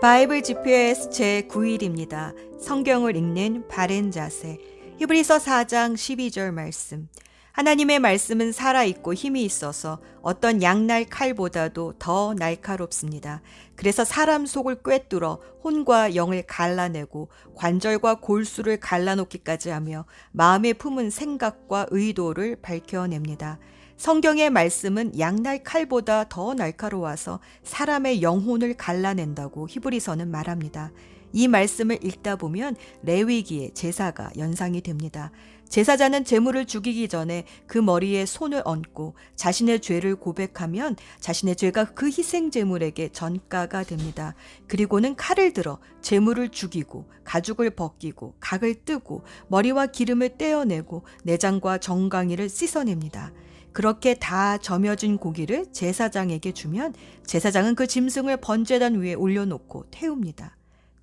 바이블 0.00 0.42
GPS 0.42 1.10
제 1.10 1.46
9일입니다. 1.46 2.34
성경을 2.58 3.16
읽는 3.16 3.68
바른 3.68 4.10
자세. 4.10 4.56
히브리서 4.96 5.36
4장 5.36 5.92
12절 5.92 6.52
말씀. 6.52 7.06
하나님의 7.52 7.98
말씀은 7.98 8.52
살아있고 8.52 9.12
힘이 9.12 9.44
있어서 9.44 10.00
어떤 10.22 10.62
양날 10.62 11.04
칼보다도 11.04 11.96
더 11.98 12.32
날카롭습니다. 12.32 13.42
그래서 13.76 14.02
사람 14.02 14.46
속을 14.46 14.82
꿰뚫어 14.82 15.38
혼과 15.62 16.14
영을 16.14 16.44
갈라내고 16.46 17.28
관절과 17.54 18.20
골수를 18.20 18.80
갈라놓기까지 18.80 19.68
하며 19.68 20.06
마음에 20.32 20.72
품은 20.72 21.10
생각과 21.10 21.88
의도를 21.90 22.56
밝혀냅니다. 22.62 23.58
성경의 24.00 24.48
말씀은 24.48 25.18
양날 25.18 25.62
칼보다 25.62 26.24
더 26.30 26.54
날카로워서 26.54 27.38
사람의 27.64 28.22
영혼을 28.22 28.72
갈라낸다고 28.72 29.68
히브리서는 29.68 30.30
말합니다. 30.30 30.90
이 31.34 31.48
말씀을 31.48 32.02
읽다 32.02 32.36
보면 32.36 32.76
레위기의 33.02 33.74
제사가 33.74 34.30
연상이 34.38 34.80
됩니다. 34.80 35.30
제사자는 35.68 36.24
제물을 36.24 36.64
죽이기 36.64 37.08
전에 37.08 37.44
그 37.66 37.76
머리에 37.76 38.24
손을 38.24 38.62
얹고 38.64 39.16
자신의 39.36 39.80
죄를 39.80 40.16
고백하면 40.16 40.96
자신의 41.20 41.56
죄가 41.56 41.92
그 41.92 42.06
희생 42.06 42.50
제물에게 42.50 43.10
전가가 43.12 43.82
됩니다. 43.82 44.34
그리고는 44.66 45.14
칼을 45.14 45.52
들어 45.52 45.78
제물을 46.00 46.48
죽이고 46.48 47.04
가죽을 47.24 47.68
벗기고 47.68 48.36
각을 48.40 48.76
뜨고 48.86 49.24
머리와 49.48 49.88
기름을 49.88 50.38
떼어내고 50.38 51.02
내장과 51.24 51.76
정강이를 51.76 52.48
씻어냅니다. 52.48 53.30
그렇게 53.72 54.14
다 54.14 54.58
점여진 54.58 55.18
고기를 55.18 55.66
제사장에게 55.72 56.52
주면 56.52 56.94
제사장은 57.24 57.74
그 57.74 57.86
짐승을 57.86 58.38
번제단 58.38 59.00
위에 59.00 59.14
올려놓고 59.14 59.86
태웁니다. 59.90 60.56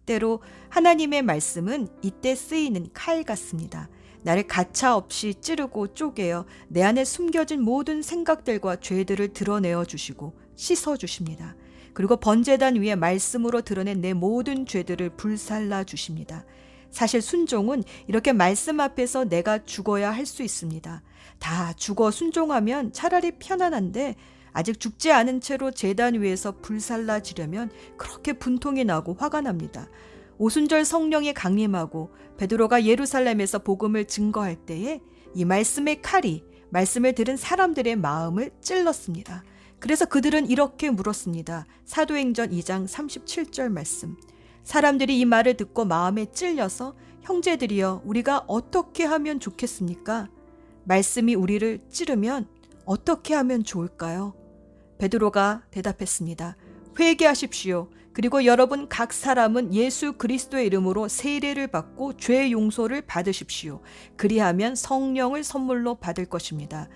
때로 0.06 0.42
하나님의 0.70 1.22
말씀은 1.22 1.88
이때 2.02 2.36
쓰이는 2.36 2.90
칼 2.94 3.24
같습니다. 3.24 3.90
나를 4.24 4.48
가차 4.48 4.96
없이 4.96 5.36
찌르고 5.36 5.94
쪼개어 5.94 6.46
내 6.68 6.84
안에 6.84 7.06
숨겨진 7.06 7.62
모든 7.62 8.02
생각들과 8.02 8.78
죄들을 8.78 9.34
드러내어 9.34 9.86
주시고 9.86 10.34
씻어 10.56 10.98
주십니다. 10.98 11.56
그리고 11.94 12.18
번제단 12.18 12.76
위에 12.76 12.96
말씀으로 12.96 13.62
드러낸 13.62 14.02
내 14.02 14.14
모든 14.14 14.66
죄들을 14.66 15.12
불살라 15.12 15.84
주십니다. 15.84 16.46
사실 16.92 17.22
순종은 17.22 17.84
이렇게 18.08 18.34
말씀 18.34 18.80
앞에서 18.80 19.26
내가 19.26 19.64
죽어야 19.66 20.12
할 20.12 20.26
수 20.26 20.44
있습니다. 20.44 21.02
다 21.40 21.74
죽어 21.74 22.12
순종하면 22.12 22.94
차라리 22.94 23.32
편안한데 23.40 24.16
아직 24.54 24.80
죽지 24.80 25.12
않은 25.12 25.42
채로 25.42 25.72
재단 25.72 26.20
위에서 26.20 26.54
불살라지려면 26.62 27.70
그렇게 27.96 28.34
분통이 28.34 28.86
나고 28.86 29.14
화가 29.14 29.42
납니다. 29.42 29.88
오순절 30.40 30.86
성령이 30.86 31.34
강림하고 31.34 32.12
베드로가 32.38 32.86
예루살렘에서 32.86 33.60
복음을 33.60 34.06
증거할 34.06 34.56
때에 34.56 35.00
이 35.34 35.46
말씀의 35.46 36.02
칼이 36.02 36.44
말씀을 36.70 37.14
들은 37.14 37.38
사람들의 37.38 37.96
마음을 37.98 38.52
찔렀습니다. 38.62 39.44
그래서 39.80 40.06
그들은 40.06 40.50
이렇게 40.50 40.90
물었습니다. 40.90 41.66
사도행전 41.86 42.50
2장 42.50 42.88
37절 42.88 43.70
말씀. 43.70 44.18
사람들이 44.64 45.20
이 45.20 45.26
말을 45.26 45.56
듣고 45.56 45.86
마음에 45.86 46.26
찔려서 46.26 46.96
형제들이여 47.22 48.02
우리가 48.06 48.46
어떻게 48.48 49.06
하면 49.06 49.40
좋겠습니까? 49.40 50.30
말씀이 50.88 51.36
우리를 51.36 51.82
찌르면 51.90 52.48
어떻게 52.86 53.34
하면 53.34 53.66
좋을까요? 53.66 54.34
베드로가 55.00 55.64
대답했습니다. 55.70 56.56
회개하십시오. 56.98 57.90
그리고 58.14 58.46
여러분 58.46 58.88
각 58.88 59.14
사람은 59.14 59.74
예수 59.74 60.14
그리스도의 60.14 60.66
이름으로 60.68 61.10
세례를 61.10 61.68
받고 61.68 62.16
죄 62.18 62.50
용서를 62.52 63.02
받으십시오. 63.02 63.82
그리하면 64.16 64.76
성령을 64.76 65.44
선물로 65.44 65.96
받을 65.96 66.26
것입니다. 66.26 66.88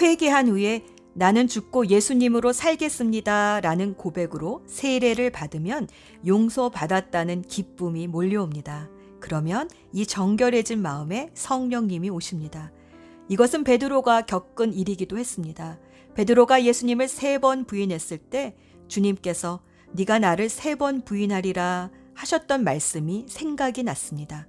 회개한 0.00 0.48
후에 0.48 0.84
나는 1.14 1.48
죽고 1.48 1.88
예수님으로 1.88 2.52
살겠습니다. 2.52 3.60
라는 3.62 3.94
고백으로 3.94 4.62
세례를 4.66 5.30
받으면 5.30 5.88
용서받았다는 6.26 7.42
기쁨이 7.42 8.06
몰려옵니다. 8.06 8.90
그러면 9.18 9.68
이 9.92 10.06
정결해진 10.06 10.80
마음에 10.82 11.30
성령님이 11.34 12.10
오십니다. 12.10 12.70
이것은 13.28 13.64
베드로가 13.64 14.22
겪은 14.22 14.72
일이기도 14.74 15.18
했습니다. 15.18 15.78
베드로가 16.14 16.64
예수님을 16.64 17.08
세 17.08 17.38
번 17.38 17.64
부인했을 17.64 18.18
때 18.18 18.54
주님께서 18.88 19.60
네가 19.92 20.18
나를 20.18 20.48
세 20.48 20.74
번 20.76 21.02
부인하리라 21.02 21.90
하셨던 22.14 22.64
말씀이 22.64 23.26
생각이 23.28 23.82
났습니다. 23.84 24.46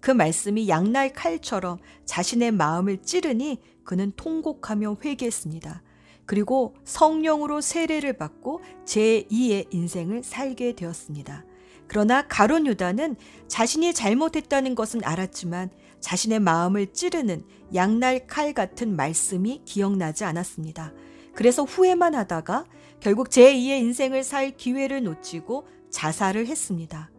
그 0.00 0.10
말씀이 0.10 0.68
양날 0.68 1.12
칼처럼 1.12 1.78
자신의 2.04 2.52
마음을 2.52 2.98
찌르니 3.02 3.58
그는 3.84 4.12
통곡하며 4.16 4.98
회개했습니다. 5.04 5.82
그리고 6.26 6.74
성령으로 6.84 7.60
세례를 7.60 8.14
받고 8.14 8.60
제2의 8.84 9.72
인생을 9.72 10.22
살게 10.24 10.74
되었습니다. 10.74 11.44
그러나 11.88 12.26
가론 12.26 12.66
유다는 12.66 13.16
자신이 13.48 13.94
잘못했다는 13.94 14.74
것은 14.74 15.02
알았지만 15.04 15.70
자신의 16.06 16.38
마음을 16.38 16.92
찌르는 16.92 17.42
양날 17.74 18.28
칼 18.28 18.54
같은 18.54 18.94
말씀이 18.94 19.62
기억나지 19.64 20.22
않았습니다. 20.22 20.92
그래서 21.34 21.64
후회만 21.64 22.14
하다가 22.14 22.64
결국 23.00 23.28
제2의 23.28 23.80
인생을 23.80 24.22
살 24.22 24.56
기회를 24.56 25.02
놓치고 25.02 25.66
자살을 25.90 26.46
했습니다. 26.46 27.10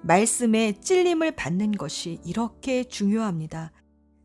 말씀에 0.00 0.72
찔림을 0.80 1.32
받는 1.32 1.72
것이 1.72 2.18
이렇게 2.24 2.84
중요합니다. 2.84 3.72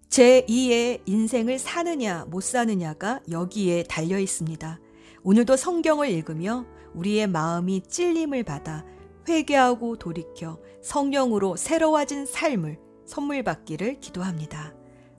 제2의 0.07 1.01
인생을 1.05 1.59
사느냐 1.59 2.23
못 2.29 2.41
사느냐가 2.41 3.19
여기에 3.29 3.83
달려 3.83 4.17
있습니다. 4.17 4.79
오늘도 5.23 5.57
성경을 5.57 6.09
읽으며 6.09 6.65
우리의 6.93 7.27
마음이 7.27 7.81
찔림을 7.81 8.43
받아 8.43 8.85
회개하고 9.27 9.97
돌이켜 9.97 10.57
성령으로 10.81 11.57
새로워진 11.57 12.25
삶을 12.25 12.84
선물 13.05 13.43
받기를 13.43 13.99
기도합니다. 13.99 14.73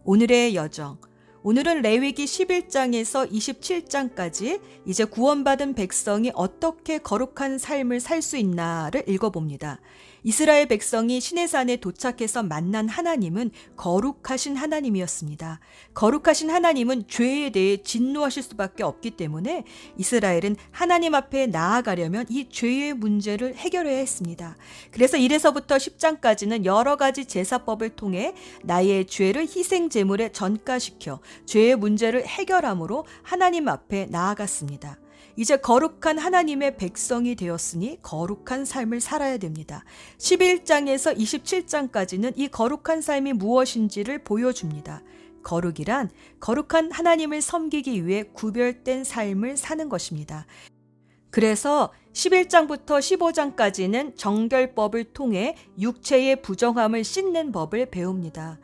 오늘의 0.04 0.54
여정. 0.54 0.98
오늘은 1.42 1.82
레위기 1.82 2.24
11장에서 2.24 3.30
27장까지 3.30 4.60
이제 4.84 5.04
구원받은 5.04 5.74
백성이 5.74 6.32
어떻게 6.34 6.98
거룩한 6.98 7.58
삶을 7.58 8.00
살 8.00 8.20
수 8.20 8.36
있나를 8.36 9.04
읽어봅니다. 9.08 9.80
이스라엘 10.26 10.66
백성이 10.66 11.20
시내산에 11.20 11.76
도착해서 11.76 12.42
만난 12.42 12.88
하나님은 12.88 13.52
거룩하신 13.76 14.56
하나님이었습니다. 14.56 15.60
거룩하신 15.94 16.50
하나님은 16.50 17.06
죄에 17.06 17.50
대해 17.50 17.76
진노하실 17.76 18.42
수밖에 18.42 18.82
없기 18.82 19.12
때문에 19.12 19.62
이스라엘은 19.96 20.56
하나님 20.72 21.14
앞에 21.14 21.46
나아가려면 21.46 22.26
이 22.28 22.48
죄의 22.48 22.94
문제를 22.94 23.54
해결해야 23.54 23.98
했습니다. 23.98 24.56
그래서 24.90 25.16
1에서부터 25.16 25.76
10장까지는 25.76 26.64
여러 26.64 26.96
가지 26.96 27.26
제사법을 27.26 27.90
통해 27.90 28.34
나의 28.64 29.06
죄를 29.06 29.42
희생 29.42 29.88
제물에 29.90 30.32
전가시켜 30.32 31.20
죄의 31.44 31.76
문제를 31.76 32.26
해결함으로 32.26 33.06
하나님 33.22 33.68
앞에 33.68 34.06
나아갔습니다. 34.10 34.98
이제 35.36 35.56
거룩한 35.56 36.18
하나님의 36.18 36.76
백성이 36.78 37.34
되었으니 37.34 37.98
거룩한 38.02 38.64
삶을 38.64 39.00
살아야 39.00 39.36
됩니다. 39.36 39.84
11장에서 40.18 41.16
27장까지는 41.16 42.32
이 42.36 42.48
거룩한 42.48 43.02
삶이 43.02 43.34
무엇인지를 43.34 44.24
보여줍니다. 44.24 45.02
거룩이란 45.42 46.10
거룩한 46.40 46.90
하나님을 46.90 47.40
섬기기 47.40 48.06
위해 48.06 48.24
구별된 48.32 49.04
삶을 49.04 49.56
사는 49.56 49.88
것입니다. 49.88 50.46
그래서 51.30 51.92
11장부터 52.14 52.98
15장까지는 52.98 54.16
정결법을 54.16 55.12
통해 55.12 55.54
육체의 55.78 56.40
부정함을 56.40 57.04
씻는 57.04 57.52
법을 57.52 57.90
배웁니다. 57.90 58.58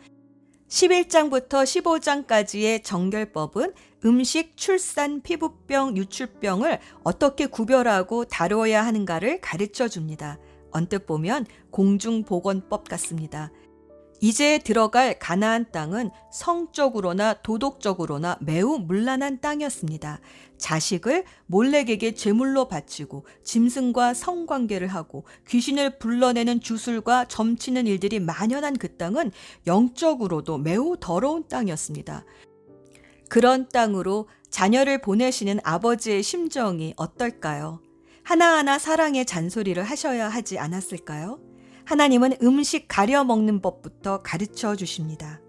11장부터 0.73 1.65
15장까지의 1.65 2.83
정결법은 2.83 3.75
음식, 4.07 4.57
출산, 4.57 5.21
피부병, 5.21 5.99
유출병을 5.99 6.79
어떻게 7.05 7.45
구별하고 7.45 8.25
다루어야 8.25 8.85
하는가를 8.87 9.43
가르쳐 9.43 9.87
줍니다. 9.87 10.39
언뜻 10.71 11.05
보면 11.05 11.45
공중보건법 11.71 12.89
같습니다. 12.89 13.53
이제 14.23 14.59
들어갈 14.59 15.19
가나안 15.19 15.71
땅은 15.73 16.11
성적으로나 16.33 17.35
도덕적으로나 17.35 18.39
매우 18.41 18.79
문란한 18.79 19.41
땅이었습니다. 19.41 20.21
자식을 20.63 21.25
몰렉에게 21.47 22.15
제물로 22.15 22.69
바치고 22.69 23.27
짐승과 23.43 24.15
성관계를 24.15 24.87
하고 24.87 25.25
귀신을 25.49 25.99
불러내는 25.99 26.61
주술과 26.61 27.27
점치는 27.27 27.87
일들이 27.87 28.21
만연한 28.21 28.79
그 28.79 28.97
땅은 28.97 29.33
영적으로도 29.67 30.59
매우 30.59 30.97
더러운 30.99 31.47
땅이었습니다. 31.49 32.25
그런 33.29 33.69
땅으로 33.69 34.29
자녀를 34.51 35.01
보내시는 35.01 35.59
아버지의 35.65 36.23
심정이 36.23 36.95
어떨까요? 36.97 37.81
하나하나 38.23 38.79
사랑의 38.79 39.27
잔소리를 39.27 39.83
하셔야 39.83 40.29
하지 40.29 40.59
않았을까요? 40.59 41.41
하나님은 41.85 42.37
음식 42.43 42.87
가려 42.87 43.25
먹는 43.25 43.61
법부터 43.61 44.23
가르쳐 44.23 44.77
주십니다. 44.77 45.41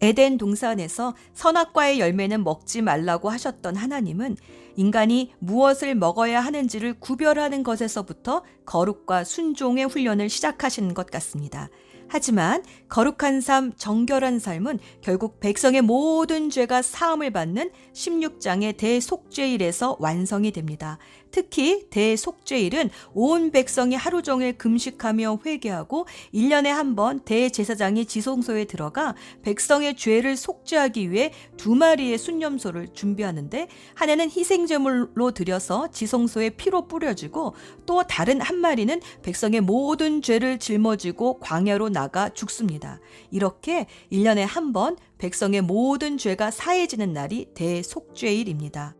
에덴 0.00 0.38
동산에서 0.38 1.14
선악과의 1.34 2.00
열매는 2.00 2.44
먹지 2.44 2.82
말라고 2.82 3.28
하셨던 3.30 3.76
하나님은 3.76 4.36
인간이 4.76 5.32
무엇을 5.40 5.94
먹어야 5.94 6.40
하는지를 6.40 7.00
구별하는 7.00 7.62
것에서부터 7.62 8.42
거룩과 8.64 9.24
순종의 9.24 9.84
훈련을 9.86 10.28
시작하신 10.28 10.94
것 10.94 11.06
같습니다. 11.10 11.68
하지만 12.12 12.64
거룩한 12.88 13.40
삶, 13.40 13.72
정결한 13.76 14.40
삶은 14.40 14.80
결국 15.00 15.38
백성의 15.38 15.82
모든 15.82 16.50
죄가 16.50 16.82
사함을 16.82 17.30
받는 17.30 17.70
16장의 17.92 18.76
대속죄일에서 18.76 19.96
완성이 20.00 20.50
됩니다. 20.50 20.98
특히 21.30 21.88
대속죄일은 21.90 22.90
온 23.14 23.50
백성이 23.50 23.94
하루 23.96 24.22
종일 24.22 24.56
금식하며 24.58 25.40
회개하고 25.46 26.06
1년에 26.34 26.66
한 26.66 26.90
번 26.96 27.20
대제사장이 27.20 28.04
지성소에 28.06 28.64
들어가 28.64 29.14
백성의 29.42 29.96
죄를 29.96 30.36
속죄하기 30.36 31.12
위해 31.12 31.32
두 31.56 31.74
마리의 31.76 32.18
순념소를 32.18 32.88
준비하는데 32.94 33.68
하나는 33.94 34.28
희생제물로 34.28 35.30
들여서 35.30 35.90
지성소에 35.92 36.50
피로 36.50 36.88
뿌려지고 36.88 37.54
또 37.86 38.02
다른 38.02 38.40
한 38.40 38.56
마리는 38.56 39.00
백성의 39.22 39.60
모든 39.60 40.20
죄를 40.20 40.58
짊어지고 40.58 41.38
광야로 41.40 41.88
나가 41.90 42.28
죽습니다. 42.30 43.00
이렇게 43.30 43.86
1년에 44.12 44.40
한 44.46 44.72
번 44.72 44.96
백성의 45.18 45.62
모든 45.62 46.16
죄가 46.16 46.50
사해지는 46.50 47.12
날이 47.12 47.46
대속죄일입니다. 47.54 48.99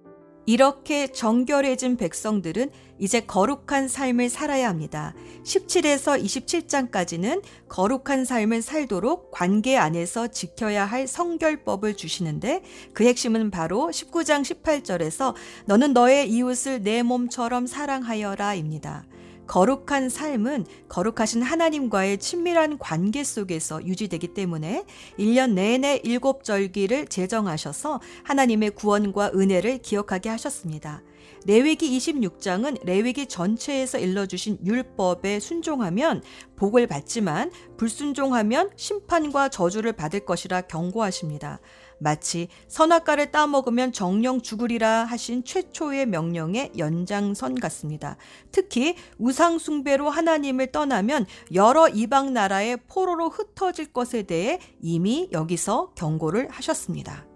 이렇게 0.50 1.06
정결해진 1.06 1.96
백성들은 1.96 2.70
이제 2.98 3.20
거룩한 3.20 3.86
삶을 3.86 4.28
살아야 4.28 4.68
합니다. 4.68 5.14
17에서 5.44 6.20
27장까지는 6.20 7.40
거룩한 7.68 8.24
삶을 8.24 8.60
살도록 8.60 9.30
관계 9.30 9.76
안에서 9.76 10.26
지켜야 10.26 10.84
할 10.84 11.06
성결법을 11.06 11.94
주시는데 11.94 12.64
그 12.92 13.04
핵심은 13.04 13.52
바로 13.52 13.90
19장 13.92 14.42
18절에서 14.42 15.34
너는 15.66 15.92
너의 15.92 16.28
이웃을 16.28 16.82
내 16.82 17.04
몸처럼 17.04 17.68
사랑하여라입니다. 17.68 19.04
거룩한 19.50 20.10
삶은 20.10 20.64
거룩하신 20.88 21.42
하나님과의 21.42 22.18
친밀한 22.18 22.78
관계 22.78 23.24
속에서 23.24 23.84
유지되기 23.84 24.28
때문에 24.28 24.84
1년 25.18 25.54
내내 25.54 26.02
일곱 26.04 26.44
절기를 26.44 27.08
제정하셔서 27.08 28.00
하나님의 28.22 28.70
구원과 28.70 29.32
은혜를 29.34 29.78
기억하게 29.78 30.28
하셨습니다. 30.28 31.02
레위기 31.46 31.98
26장은 31.98 32.84
레위기 32.84 33.26
전체에서 33.26 33.98
일러주신 33.98 34.58
율법에 34.64 35.40
순종하면 35.40 36.22
복을 36.54 36.86
받지만 36.86 37.50
불순종하면 37.76 38.70
심판과 38.76 39.48
저주를 39.48 39.94
받을 39.94 40.24
것이라 40.24 40.62
경고하십니다. 40.62 41.58
마치 42.00 42.48
선악과를 42.68 43.30
따먹으면 43.30 43.92
정령 43.92 44.40
죽으리라 44.42 45.04
하신 45.04 45.44
최초의 45.44 46.06
명령의 46.06 46.72
연장선 46.76 47.54
같습니다. 47.56 48.16
특히 48.50 48.96
우상숭배로 49.18 50.10
하나님을 50.10 50.72
떠나면 50.72 51.26
여러 51.54 51.88
이방 51.88 52.32
나라의 52.32 52.78
포로로 52.88 53.28
흩어질 53.28 53.92
것에 53.92 54.22
대해 54.22 54.58
이미 54.80 55.28
여기서 55.30 55.92
경고를 55.94 56.48
하셨습니다. 56.50 57.26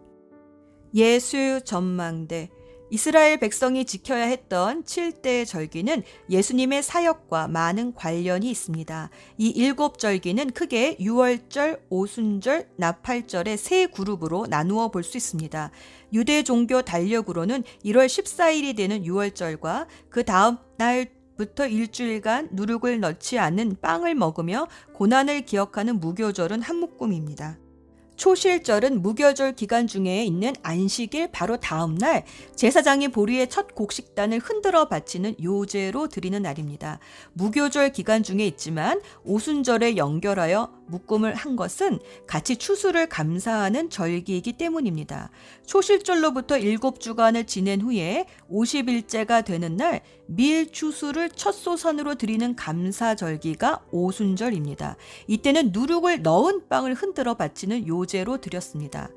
예수 0.95 1.61
전망대 1.65 2.51
이스라엘 2.91 3.39
백성이 3.39 3.85
지켜야 3.85 4.25
했던 4.25 4.85
7대 4.85 5.47
절기는 5.47 6.03
예수님의 6.31 6.83
사역과 6.83 7.49
많은 7.49 7.95
관련이 7.95 8.51
있습니다. 8.51 9.11
이 9.39 9.49
일곱 9.49 9.99
절기는 9.99 10.51
크게 10.51 10.99
유월절, 11.01 11.87
오순절, 11.89 12.69
나팔절의 12.77 13.57
세 13.57 13.87
그룹으로 13.87 14.47
나누어 14.49 14.91
볼 14.91 15.03
수 15.03 15.17
있습니다. 15.17 15.71
유대 16.13 16.43
종교 16.43 16.83
달력으로는 16.83 17.65
1월 17.85 18.07
14일이 18.07 18.77
되는 18.77 19.05
유월절과 19.05 19.89
그 20.09 20.25
다음 20.25 20.59
날 20.79 21.07
부터 21.37 21.67
일주일간 21.67 22.51
누룩을 22.53 23.01
넣지 23.01 23.39
않는 23.39 23.77
빵을 23.81 24.15
먹으며 24.15 24.69
고난을 24.95 25.43
기억하는 25.43 25.99
무교절은 25.99 26.63
한 26.63 26.77
묶음입니다. 26.77 27.59
초실절은 28.17 29.03
무교절 29.03 29.55
기간 29.55 29.87
중에 29.87 30.25
있는 30.25 30.53
안식일 30.63 31.31
바로 31.33 31.57
다음 31.57 31.97
날 31.97 32.25
제사장이 32.55 33.09
보리의 33.09 33.49
첫 33.49 33.75
곡식단을 33.75 34.39
흔들어 34.39 34.87
바치는 34.87 35.37
요제로 35.43 36.09
드리는 36.09 36.41
날입니다. 36.41 37.01
무교절 37.33 37.93
기간 37.93 38.23
중에 38.23 38.47
있지만 38.47 39.01
오순절에 39.25 39.97
연결하여 39.97 40.73
묶음을 40.87 41.35
한 41.35 41.57
것은 41.57 41.99
같이 42.27 42.57
추수를 42.57 43.09
감사하는 43.09 43.91
절기이기 43.91 44.55
때문입니다. 44.55 45.31
초실절로부터 45.67 46.57
7주간을 46.57 47.47
지낸 47.47 47.81
후에 47.81 48.27
50일째가 48.51 49.45
되는 49.45 49.77
날 49.77 50.03
밀추수를 50.27 51.31
첫 51.31 51.53
소선으로 51.53 52.15
드리는 52.17 52.57
감사절기가 52.57 53.87
오순절입니다. 53.91 54.97
이때는 55.27 55.71
누룩을 55.73 56.23
넣은 56.23 56.69
빵을 56.69 56.95
흔들어 56.95 57.35
바치는 57.35 57.87
요제로 57.87 58.41
드렸습니다. 58.41 59.11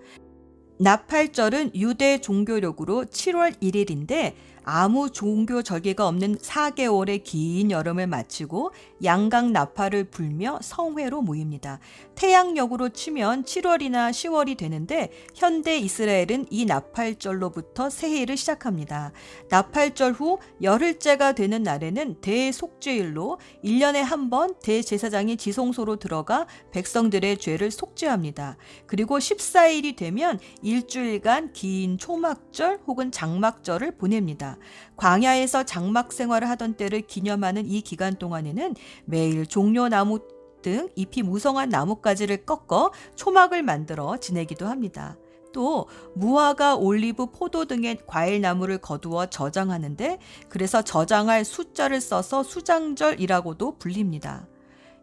나팔절은 0.79 1.71
유대 1.75 2.21
종교력으로 2.21 3.05
7월 3.05 3.59
1일인데 3.61 4.35
아무 4.69 5.09
종교 5.09 5.63
절개가 5.63 6.05
없는 6.09 6.39
4개월의 6.39 7.23
긴 7.23 7.71
여름을 7.71 8.05
마치고 8.05 8.73
양강 9.01 9.53
나팔을 9.53 10.03
불며 10.05 10.59
성회로 10.61 11.21
모입니다. 11.21 11.79
태양력으로 12.15 12.89
치면 12.89 13.45
7월이나 13.45 14.11
10월이 14.11 14.57
되는데 14.57 15.09
현대 15.33 15.77
이스라엘은 15.77 16.47
이 16.49 16.65
나팔절로부터 16.65 17.89
새해를 17.89 18.35
시작합니다. 18.35 19.13
나팔절 19.49 20.11
후 20.11 20.39
열흘째가 20.61 21.31
되는 21.31 21.63
날에는 21.63 22.15
대속죄일로 22.19 23.39
1년에 23.63 24.01
한 24.01 24.27
번 24.29 24.55
대제사장이 24.61 25.37
지성소로 25.37 25.95
들어가 25.97 26.47
백성들의 26.71 27.37
죄를 27.37 27.71
속죄합니다. 27.71 28.57
그리고 28.85 29.19
14일이 29.19 29.95
되면 29.95 30.37
일주일간 30.61 31.53
긴 31.53 31.97
초막절 31.97 32.81
혹은 32.87 33.09
장막절을 33.13 33.91
보냅니다. 33.95 34.56
광야에서 34.95 35.63
장막 35.63 36.11
생활을 36.11 36.49
하던 36.49 36.75
때를 36.75 37.01
기념하는 37.01 37.65
이 37.65 37.81
기간 37.81 38.15
동안에는 38.15 38.75
매일 39.05 39.45
종려나무 39.45 40.19
등 40.61 40.89
잎이 40.95 41.23
무성한 41.23 41.69
나뭇가지를 41.69 42.45
꺾어 42.45 42.91
초막을 43.15 43.63
만들어 43.63 44.17
지내기도 44.17 44.67
합니다. 44.67 45.17
또 45.53 45.87
무화과, 46.15 46.75
올리브, 46.75 47.27
포도 47.27 47.65
등의 47.65 47.99
과일 48.05 48.41
나무를 48.41 48.77
거두어 48.77 49.27
저장하는데 49.27 50.19
그래서 50.49 50.81
저장할 50.81 51.45
숫자를 51.45 52.01
써서 52.01 52.43
수장절이라고도 52.43 53.77
불립니다. 53.77 54.47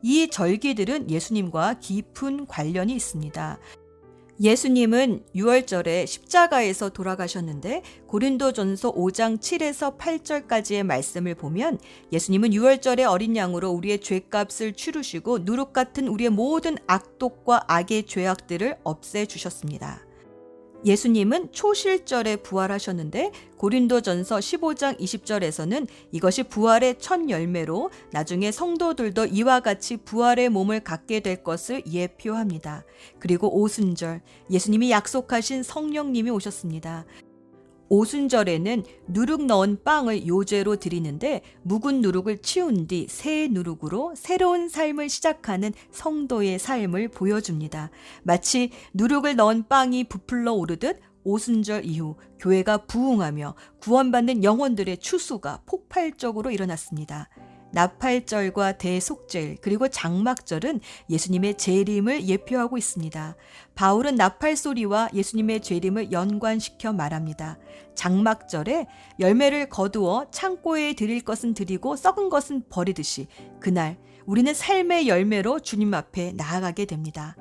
이 0.03 0.29
절기들은 0.29 1.11
예수님과 1.11 1.81
깊은 1.81 2.47
관련이 2.47 2.93
있습니다. 2.93 3.59
예수님은 4.41 5.25
6월절에 5.37 6.07
십자가에서 6.07 6.89
돌아가셨는데 6.89 7.83
고린도전서 8.07 8.93
5장 8.93 9.39
7에서 9.39 9.97
8절까지의 9.97 10.83
말씀을 10.83 11.35
보면 11.37 11.79
예수님은 12.13 12.51
6월절에 12.51 13.09
어린 13.09 13.37
양으로 13.37 13.71
우리의 13.71 14.01
죄값을 14.01 14.73
치르시고 14.73 15.41
누룩 15.41 15.73
같은 15.73 16.09
우리의 16.09 16.31
모든 16.31 16.77
악독과 16.87 17.65
악의 17.69 18.07
죄악들을 18.07 18.79
없애 18.83 19.27
주셨습니다. 19.27 20.05
예수님은 20.85 21.53
초실절에 21.53 22.37
부활하셨는데 22.37 23.33
고린도전서 23.57 24.39
15장 24.39 24.99
20절에서는 25.01 25.87
이것이 26.13 26.43
부활의 26.43 26.97
첫 26.99 27.31
열매로 27.31 27.91
나중에 28.13 28.53
성도들도 28.53 29.27
이와 29.27 29.61
같이 29.61 29.97
부활의 29.97 30.51
몸을 30.51 30.81
갖게 30.81 31.21
될 31.21 31.43
것을 31.43 31.83
예표합니다. 31.91 32.85
그리고 33.19 33.59
오순절 33.59 34.21
예수님이 34.51 34.91
약속하신 34.91 35.63
성령님이 35.63 36.31
오셨습니다. 36.31 37.07
오순절에는 37.95 38.83
누룩 39.07 39.47
넣은 39.47 39.85
빵을 39.85 40.27
요제로 40.27 40.77
드리는데 40.77 41.43
묵은 41.63 42.01
누룩을 42.01 42.39
치운 42.39 42.89
뒤 42.89 43.07
새 43.09 43.49
누룩으로 43.49 44.15
새로운 44.17 44.69
삶을 44.69 45.09
시작하는 45.09 45.73
성도의 45.93 46.59
삶을 46.59 47.09
보여줍니다. 47.09 47.91
마치 48.25 48.71
누룩을 48.95 49.37
넣은 49.37 49.69
빵이 49.69 50.05
부풀러 50.05 50.55
오르듯 50.55 51.01
오순절 51.23 51.85
이후 51.85 52.17
교회가 52.41 52.87
부흥하며 52.87 53.55
구원받는 53.81 54.43
영혼들의 54.43 54.99
추수가 54.99 55.63
폭발적으로 55.65 56.51
일어났습니다. 56.51 57.29
나팔절과 57.75 58.79
대속절 58.79 59.59
그리고 59.61 59.89
장막절은 59.89 60.81
예수님의 61.11 61.59
재림을 61.59 62.29
예표하고 62.29 62.79
있습니다. 62.79 63.37
바울은 63.75 64.15
나팔 64.15 64.57
소리와 64.57 65.11
예수님의 65.13 65.61
재림을 65.61 66.13
연관시켜 66.13 66.93
말합니다. 66.93 67.59
장막절에 67.95 68.87
열매를 69.19 69.69
거두어 69.69 70.27
창고에 70.31 70.95
드릴 70.95 71.23
것은 71.23 71.55
드리고 71.55 71.97
썩은 71.97 72.31
것은 72.31 72.65
버리듯이 72.69 73.27
그날 73.61 73.99
우리는 74.25 74.55
삶의 74.55 75.09
열매로 75.09 75.61
주님 75.61 75.93
앞에 75.93 76.33
나아가게 76.37 76.87
됩니다. 76.87 77.37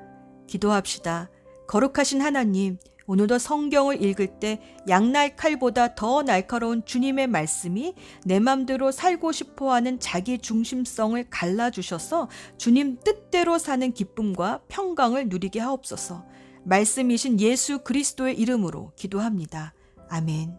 기도합시다. 0.48 1.30
거룩하신 1.68 2.22
하나님, 2.22 2.78
오늘도 3.06 3.38
성경을 3.38 4.02
읽을 4.02 4.40
때 4.40 4.62
양날 4.88 5.36
칼보다 5.36 5.96
더 5.96 6.24
날카로운 6.24 6.86
주님의 6.86 7.28
말씀이 7.28 7.96
내 8.26 8.40
맘대로 8.40 8.92
살고 8.92 9.32
싶어 9.32 9.74
하는 9.74 10.00
자기 10.00 10.38
중심성을 10.38 11.30
갈라주셔서 11.30 12.30
주님 12.58 13.00
뜻대로 13.04 13.58
사는 13.58 13.92
기쁨과 13.92 14.62
평강을 14.70 15.28
누리게 15.28 15.60
하옵소서. 15.60 16.26
말씀이신 16.64 17.42
예수 17.42 17.80
그리스도의 17.80 18.40
이름으로 18.40 18.94
기도합니다. 18.96 19.74
아멘. 20.10 20.58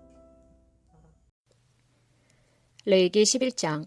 레이기 2.85 3.23
11장 3.23 3.87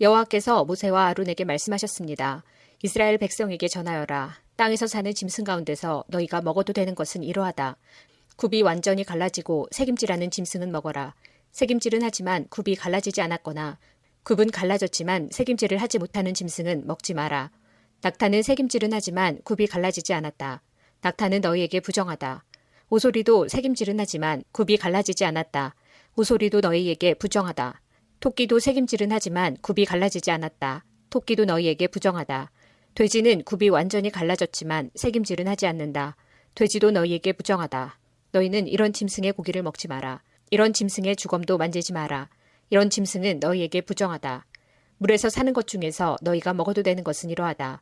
여호와께서 0.00 0.64
모세와 0.64 1.06
아론에게 1.06 1.44
말씀하셨습니다. 1.44 2.42
이스라엘 2.82 3.18
백성에게 3.18 3.68
전하여라. 3.68 4.41
땅에서 4.56 4.86
사는 4.86 5.12
짐승 5.12 5.44
가운데서 5.44 6.04
너희가 6.08 6.42
먹어도 6.42 6.72
되는 6.72 6.94
것은 6.94 7.22
이러하다. 7.22 7.76
굽이 8.36 8.62
완전히 8.62 9.04
갈라지고 9.04 9.68
색임질하는 9.70 10.30
짐승은 10.30 10.70
먹어라. 10.72 11.14
색임질은 11.52 12.02
하지만 12.02 12.46
굽이 12.48 12.76
갈라지지 12.76 13.20
않았거나 13.22 13.78
굽은 14.24 14.50
갈라졌지만 14.50 15.30
색임질을 15.32 15.78
하지 15.78 15.98
못하는 15.98 16.32
짐승은 16.34 16.86
먹지 16.86 17.14
마라. 17.14 17.50
낙타는 18.02 18.42
색임질은 18.42 18.92
하지만 18.92 19.40
굽이 19.44 19.66
갈라지지 19.66 20.12
않았다. 20.12 20.62
낙타는 21.02 21.40
너희에게 21.40 21.80
부정하다. 21.80 22.44
오소리도 22.90 23.48
색임질은 23.48 23.98
하지만 23.98 24.42
굽이 24.52 24.76
갈라지지 24.76 25.24
않았다. 25.24 25.74
오소리도 26.16 26.60
너희에게 26.60 27.14
부정하다. 27.14 27.80
토끼도 28.20 28.60
색임질은 28.60 29.10
하지만 29.10 29.56
굽이 29.62 29.84
갈라지지 29.84 30.30
않았다. 30.30 30.84
토끼도 31.10 31.44
너희에게 31.44 31.88
부정하다. 31.88 32.50
돼지는 32.94 33.42
굽이 33.44 33.70
완전히 33.70 34.10
갈라졌지만 34.10 34.90
색임질은 34.94 35.48
하지 35.48 35.66
않는다. 35.66 36.16
돼지도 36.54 36.90
너희에게 36.90 37.32
부정하다. 37.32 37.98
너희는 38.32 38.68
이런 38.68 38.92
짐승의 38.92 39.32
고기를 39.32 39.62
먹지 39.62 39.88
마라. 39.88 40.20
이런 40.50 40.74
짐승의 40.74 41.16
주검도 41.16 41.56
만지지 41.56 41.94
마라. 41.94 42.28
이런 42.68 42.90
짐승은 42.90 43.40
너희에게 43.40 43.80
부정하다. 43.80 44.44
물에서 44.98 45.30
사는 45.30 45.52
것 45.52 45.66
중에서 45.66 46.16
너희가 46.20 46.52
먹어도 46.52 46.82
되는 46.82 47.02
것은 47.02 47.30
이러하다. 47.30 47.80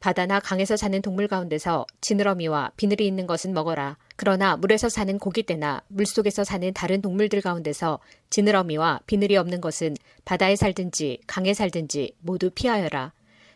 바다나 0.00 0.38
강에서 0.38 0.76
사는 0.76 1.00
동물 1.02 1.26
가운데서 1.26 1.86
지느러미와 2.00 2.72
비늘이 2.76 3.06
있는 3.06 3.26
것은 3.26 3.52
먹어라. 3.52 3.96
그러나 4.16 4.56
물에서 4.56 4.88
사는 4.88 5.18
고기떼나 5.18 5.82
물속에서 5.88 6.44
사는 6.44 6.72
다른 6.72 7.00
동물들 7.00 7.40
가운데서 7.40 7.98
지느러미와 8.30 9.00
비늘이 9.06 9.36
없는 9.36 9.60
것은 9.60 9.96
바다에 10.24 10.56
살든지 10.56 11.20
강에 11.26 11.54
살든지 11.54 12.14
모두 12.20 12.50
피하여라. 12.50 13.12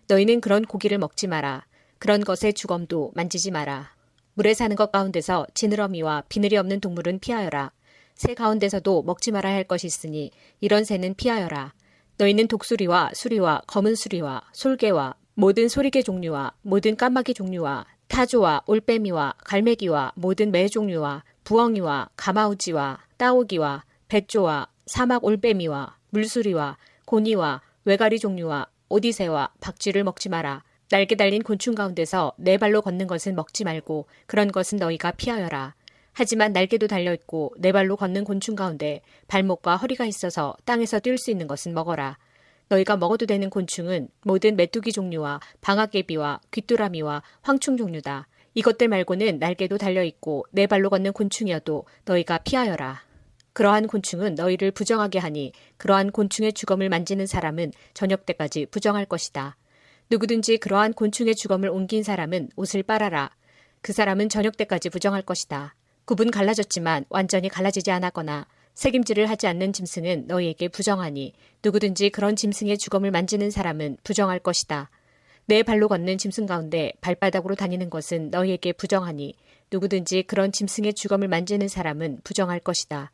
너희는 0.09 0.41
그런 0.41 0.65
고기를 0.65 0.99
먹지 0.99 1.27
마라. 1.27 1.67
그런 1.99 2.23
것의 2.23 2.55
주검도 2.55 3.13
만지지 3.15 3.51
마라. 3.51 3.95
물에 4.35 4.55
사는 4.55 4.75
것 4.77 4.91
가운데서 4.91 5.47
지느러미와 5.55 6.25
비늘이 6.29 6.57
없는 6.57 6.81
동물은 6.81 7.21
피하여라. 7.21 7.73
새 8.15 8.35
가운데서도 8.35 9.03
먹지 9.03 9.31
말아야 9.31 9.55
할 9.55 9.65
것이 9.65 9.87
있으니 9.87 10.31
이런 10.61 10.85
새는 10.85 11.15
피하여라. 11.15 11.75
너희는 12.19 12.49
독수리와 12.49 13.13
수리와 13.15 13.63
검은 13.67 13.95
수리와 13.95 14.43
솔개와 14.53 15.15
모든 15.35 15.69
소리개 15.69 16.03
종류와 16.03 16.53
모든 16.63 16.97
까마귀 16.97 17.35
종류와 17.35 17.87
타조와 18.09 18.63
올빼미와 18.67 19.35
갈매기와 19.45 20.13
모든 20.17 20.51
매 20.51 20.69
종류와 20.69 21.25
부엉이와 21.45 22.11
가마우지와 22.17 22.99
따오기와 23.17 23.85
배조와 24.09 24.69
사막 24.87 25.25
올빼미와 25.25 25.97
물수리와 26.11 26.77
고니와 27.07 27.63
외가리 27.85 28.19
종류와 28.19 28.67
오디새와 28.93 29.53
박쥐를 29.61 30.05
먹지 30.05 30.29
마라. 30.29 30.65
날개 30.91 31.15
달린 31.15 31.43
곤충 31.43 31.75
가운데서 31.75 32.35
네 32.37 32.59
발로 32.59 32.83
걷는 32.83 33.07
것은 33.07 33.35
먹지 33.35 33.65
말고 33.65 34.07
그런 34.27 34.53
것은 34.53 34.77
너희가 34.77 35.13
피하여라. 35.13 35.75
하지만 36.13 36.53
날개도 36.53 36.89
달려 36.89 37.15
있고 37.15 37.55
네 37.57 37.73
발로 37.73 37.97
걷는 37.97 38.25
곤충 38.25 38.55
가운데 38.55 39.01
발목과 39.29 39.77
허리가 39.77 40.05
있어서 40.05 40.55
땅에서 40.67 40.99
뛸 40.99 41.17
수 41.17 41.31
있는 41.31 41.47
것은 41.47 41.73
먹어라. 41.73 42.19
너희가 42.69 42.99
먹어도 42.99 43.25
되는 43.25 43.49
곤충은 43.49 44.09
모든 44.25 44.57
메뚜기 44.57 44.93
종류와 44.93 45.41
방아깨비와 45.63 46.41
귀뚜라미와 46.51 47.23
황충 47.41 47.79
종류다. 47.79 48.29
이것들 48.53 48.89
말고는 48.89 49.39
날개도 49.39 49.79
달려 49.79 50.03
있고 50.03 50.45
네 50.51 50.67
발로 50.67 50.91
걷는 50.91 51.15
곤충이어도 51.15 51.87
너희가 52.05 52.39
피하여라. 52.45 53.01
그러한 53.53 53.87
곤충은 53.87 54.35
너희를 54.35 54.71
부정하게 54.71 55.19
하니 55.19 55.53
그러한 55.77 56.11
곤충의 56.11 56.53
주검을 56.55 56.89
만지는 56.89 57.27
사람은 57.27 57.73
저녁 57.95 58.27
때까지 58.27 58.67
부정할 58.67 59.05
것이다. 59.05 59.57
누구든지 60.11 60.59
그러한 60.59 60.93
곤충의 60.95 61.35
주검을 61.35 61.69
옮긴 61.69 62.03
사람은 62.03 62.51
옷을 62.57 62.83
빨아라. 62.83 63.31
그 63.81 63.93
사람은 63.93 64.29
저녁 64.29 64.57
때까지 64.57 64.91
부정할 64.91 65.23
것이다. 65.23 65.75
굽은 66.05 66.31
갈라졌지만 66.31 67.05
완전히 67.09 67.49
갈라지지 67.49 67.91
않았거나 67.91 68.47
책임질을 68.75 69.29
하지 69.29 69.47
않는 69.47 69.73
짐승은 69.73 70.25
너희에게 70.27 70.69
부정하니 70.69 71.35
누구든지 71.63 72.11
그런 72.11 72.37
짐승의 72.37 72.79
주검을 72.79 73.11
만지는 73.11 73.51
사람은 73.51 73.99
부정할 74.03 74.39
것이다. 74.39 74.91
내 75.47 75.63
발로 75.63 75.89
걷는 75.89 76.19
짐승 76.19 76.47
가운데 76.47 76.93
발바닥으로 77.01 77.55
다니는 77.55 77.91
것은 77.91 78.31
너희에게 78.31 78.73
부정하니 78.73 79.35
누구든지 79.71 80.23
그런 80.23 80.53
짐승의 80.53 80.95
주검을 80.95 81.29
만지는 81.29 81.69
사람은 81.69 82.21
부정할 82.25 82.61
것이다. 82.61 83.11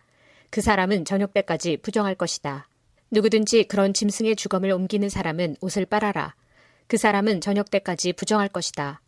그 0.50 0.60
사람은 0.60 1.04
저녁 1.04 1.34
때까지 1.34 1.78
부정할 1.78 2.14
것이다. 2.14 2.68
누구든지 3.10 3.64
그런 3.64 3.94
짐승의 3.94 4.36
주검을 4.36 4.70
옮기는 4.70 5.08
사람은 5.08 5.56
옷을 5.60 5.86
빨아라. 5.86 6.34
그 6.86 6.96
사람은 6.96 7.40
저녁 7.40 7.70
때까지 7.70 8.12
부정할 8.14 8.48
것이다. 8.48 9.00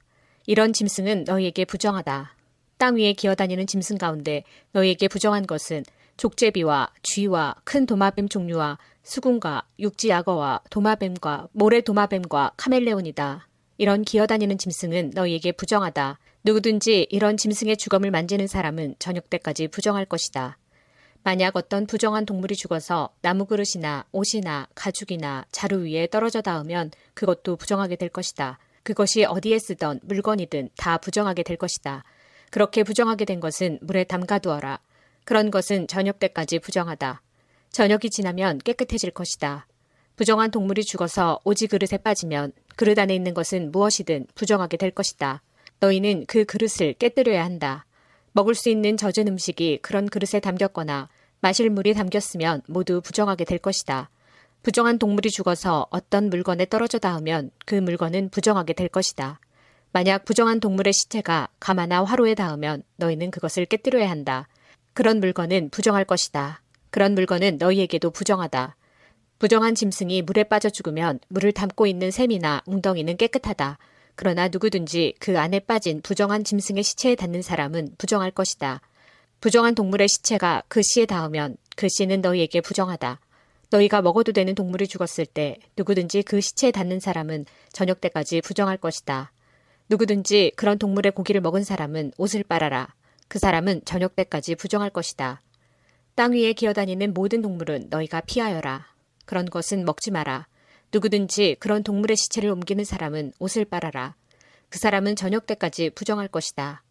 이런 0.46 0.72
짐승은 0.72 1.24
너희에게 1.24 1.64
부정하다. 1.64 2.34
땅 2.78 2.96
위에 2.96 3.12
기어다니는 3.12 3.66
짐승 3.66 3.98
가운데 3.98 4.44
너희에게 4.72 5.08
부정한 5.08 5.46
것은 5.46 5.84
족제비와 6.16 6.92
쥐와 7.02 7.56
큰 7.64 7.86
도마뱀 7.86 8.28
종류와 8.28 8.78
수군과 9.02 9.62
육지악어와 9.78 10.62
도마뱀과 10.70 11.48
모래 11.52 11.80
도마뱀과 11.80 12.52
카멜레온이다. 12.56 13.48
이런 13.78 14.02
기어다니는 14.02 14.58
짐승은 14.58 15.12
너희에게 15.14 15.52
부정하다. 15.52 16.18
누구든지 16.44 17.06
이런 17.10 17.36
짐승의 17.36 17.78
주검을 17.78 18.10
만지는 18.10 18.46
사람은 18.46 18.96
저녁 18.98 19.30
때까지 19.30 19.68
부정할 19.68 20.04
것이다. 20.04 20.58
만약 21.22 21.56
어떤 21.56 21.86
부정한 21.86 22.24
동물이 22.24 22.56
죽어서 22.56 23.10
나무 23.20 23.44
그릇이나 23.44 24.06
옷이나 24.12 24.68
가죽이나 24.74 25.44
자루 25.52 25.84
위에 25.84 26.06
떨어져 26.06 26.40
닿으면 26.40 26.90
그것도 27.14 27.56
부정하게 27.56 27.96
될 27.96 28.08
것이다. 28.08 28.58
그것이 28.82 29.24
어디에 29.24 29.58
쓰던 29.58 30.00
물건이든 30.02 30.70
다 30.76 30.96
부정하게 30.96 31.42
될 31.42 31.56
것이다. 31.56 32.04
그렇게 32.50 32.82
부정하게 32.82 33.26
된 33.26 33.38
것은 33.38 33.78
물에 33.82 34.04
담가두어라. 34.04 34.80
그런 35.24 35.50
것은 35.50 35.86
저녁 35.86 36.18
때까지 36.18 36.58
부정하다. 36.58 37.22
저녁이 37.70 38.10
지나면 38.10 38.58
깨끗해질 38.58 39.10
것이다. 39.10 39.66
부정한 40.16 40.50
동물이 40.50 40.84
죽어서 40.84 41.40
오지 41.44 41.68
그릇에 41.68 41.98
빠지면 41.98 42.52
그릇 42.76 42.98
안에 42.98 43.14
있는 43.14 43.34
것은 43.34 43.70
무엇이든 43.72 44.26
부정하게 44.34 44.76
될 44.76 44.90
것이다. 44.90 45.42
너희는 45.80 46.24
그 46.26 46.44
그릇을 46.44 46.94
깨뜨려야 46.94 47.44
한다. 47.44 47.86
먹을 48.32 48.54
수 48.54 48.68
있는 48.68 48.96
젖은 48.96 49.28
음식이 49.28 49.78
그런 49.82 50.08
그릇에 50.08 50.40
담겼거나 50.40 51.08
마실 51.40 51.70
물이 51.70 51.94
담겼으면 51.94 52.62
모두 52.66 53.00
부정하게 53.00 53.44
될 53.44 53.58
것이다. 53.58 54.10
부정한 54.62 54.98
동물이 54.98 55.30
죽어서 55.30 55.86
어떤 55.90 56.28
물건에 56.28 56.66
떨어져 56.66 56.98
닿으면 56.98 57.50
그 57.64 57.74
물건은 57.74 58.28
부정하게 58.28 58.74
될 58.74 58.88
것이다. 58.88 59.40
만약 59.92 60.24
부정한 60.24 60.60
동물의 60.60 60.92
시체가 60.92 61.48
가마나 61.58 62.04
화로에 62.04 62.34
닿으면 62.34 62.82
너희는 62.96 63.30
그것을 63.30 63.66
깨뜨려야 63.66 64.08
한다. 64.08 64.46
그런 64.92 65.18
물건은 65.18 65.70
부정할 65.70 66.04
것이다. 66.04 66.62
그런 66.90 67.14
물건은 67.14 67.56
너희에게도 67.58 68.10
부정하다. 68.10 68.76
부정한 69.38 69.74
짐승이 69.74 70.22
물에 70.22 70.44
빠져 70.44 70.68
죽으면 70.68 71.18
물을 71.28 71.52
담고 71.52 71.86
있는 71.86 72.10
샘이나 72.10 72.60
웅덩이는 72.66 73.16
깨끗하다. 73.16 73.78
그러나 74.20 74.48
누구든지 74.48 75.14
그 75.18 75.38
안에 75.38 75.60
빠진 75.60 76.02
부정한 76.02 76.44
짐승의 76.44 76.82
시체에 76.82 77.14
닿는 77.14 77.40
사람은 77.40 77.94
부정할 77.96 78.30
것이다. 78.30 78.82
부정한 79.40 79.74
동물의 79.74 80.08
시체가 80.08 80.64
그 80.68 80.82
씨에 80.82 81.06
닿으면 81.06 81.56
그 81.74 81.88
씨는 81.88 82.20
너희에게 82.20 82.60
부정하다. 82.60 83.18
너희가 83.70 84.02
먹어도 84.02 84.32
되는 84.32 84.54
동물이 84.54 84.88
죽었을 84.88 85.24
때 85.24 85.56
누구든지 85.78 86.20
그 86.24 86.42
시체에 86.42 86.70
닿는 86.70 87.00
사람은 87.00 87.46
저녁 87.72 88.02
때까지 88.02 88.42
부정할 88.42 88.76
것이다. 88.76 89.32
누구든지 89.88 90.52
그런 90.54 90.78
동물의 90.78 91.12
고기를 91.12 91.40
먹은 91.40 91.64
사람은 91.64 92.12
옷을 92.18 92.44
빨아라. 92.44 92.92
그 93.26 93.38
사람은 93.38 93.86
저녁 93.86 94.16
때까지 94.16 94.54
부정할 94.54 94.90
것이다. 94.90 95.40
땅 96.14 96.32
위에 96.32 96.52
기어다니는 96.52 97.14
모든 97.14 97.40
동물은 97.40 97.86
너희가 97.88 98.20
피하여라. 98.20 98.86
그런 99.24 99.46
것은 99.46 99.86
먹지 99.86 100.10
마라. 100.10 100.46
누구든지 100.92 101.56
그런 101.60 101.82
동물의 101.82 102.16
시체를 102.16 102.50
옮기는 102.50 102.84
사람은 102.84 103.32
옷을 103.38 103.64
빨아라. 103.64 104.14
그 104.68 104.78
사람은 104.78 105.16
저녁 105.16 105.46
때까지 105.46 105.90
부정할 105.90 106.28
것이다. 106.28 106.82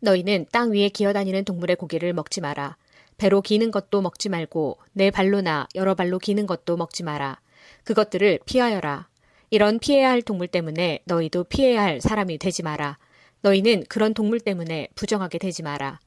너희는 0.00 0.46
땅 0.52 0.70
위에 0.72 0.88
기어다니는 0.88 1.44
동물의 1.44 1.76
고기를 1.76 2.12
먹지 2.12 2.40
마라. 2.40 2.76
배로 3.16 3.42
기는 3.42 3.72
것도 3.72 4.00
먹지 4.00 4.28
말고 4.28 4.78
내 4.92 5.10
발로나 5.10 5.66
여러 5.74 5.94
발로 5.94 6.18
기는 6.20 6.46
것도 6.46 6.76
먹지 6.76 7.02
마라. 7.02 7.40
그것들을 7.82 8.40
피하여라. 8.46 9.08
이런 9.50 9.80
피해야 9.80 10.10
할 10.10 10.22
동물 10.22 10.46
때문에 10.46 11.00
너희도 11.04 11.44
피해야 11.44 11.82
할 11.82 12.00
사람이 12.00 12.38
되지 12.38 12.62
마라. 12.62 12.98
너희는 13.40 13.84
그런 13.88 14.14
동물 14.14 14.38
때문에 14.38 14.88
부정하게 14.94 15.38
되지 15.38 15.64
마라. 15.64 15.98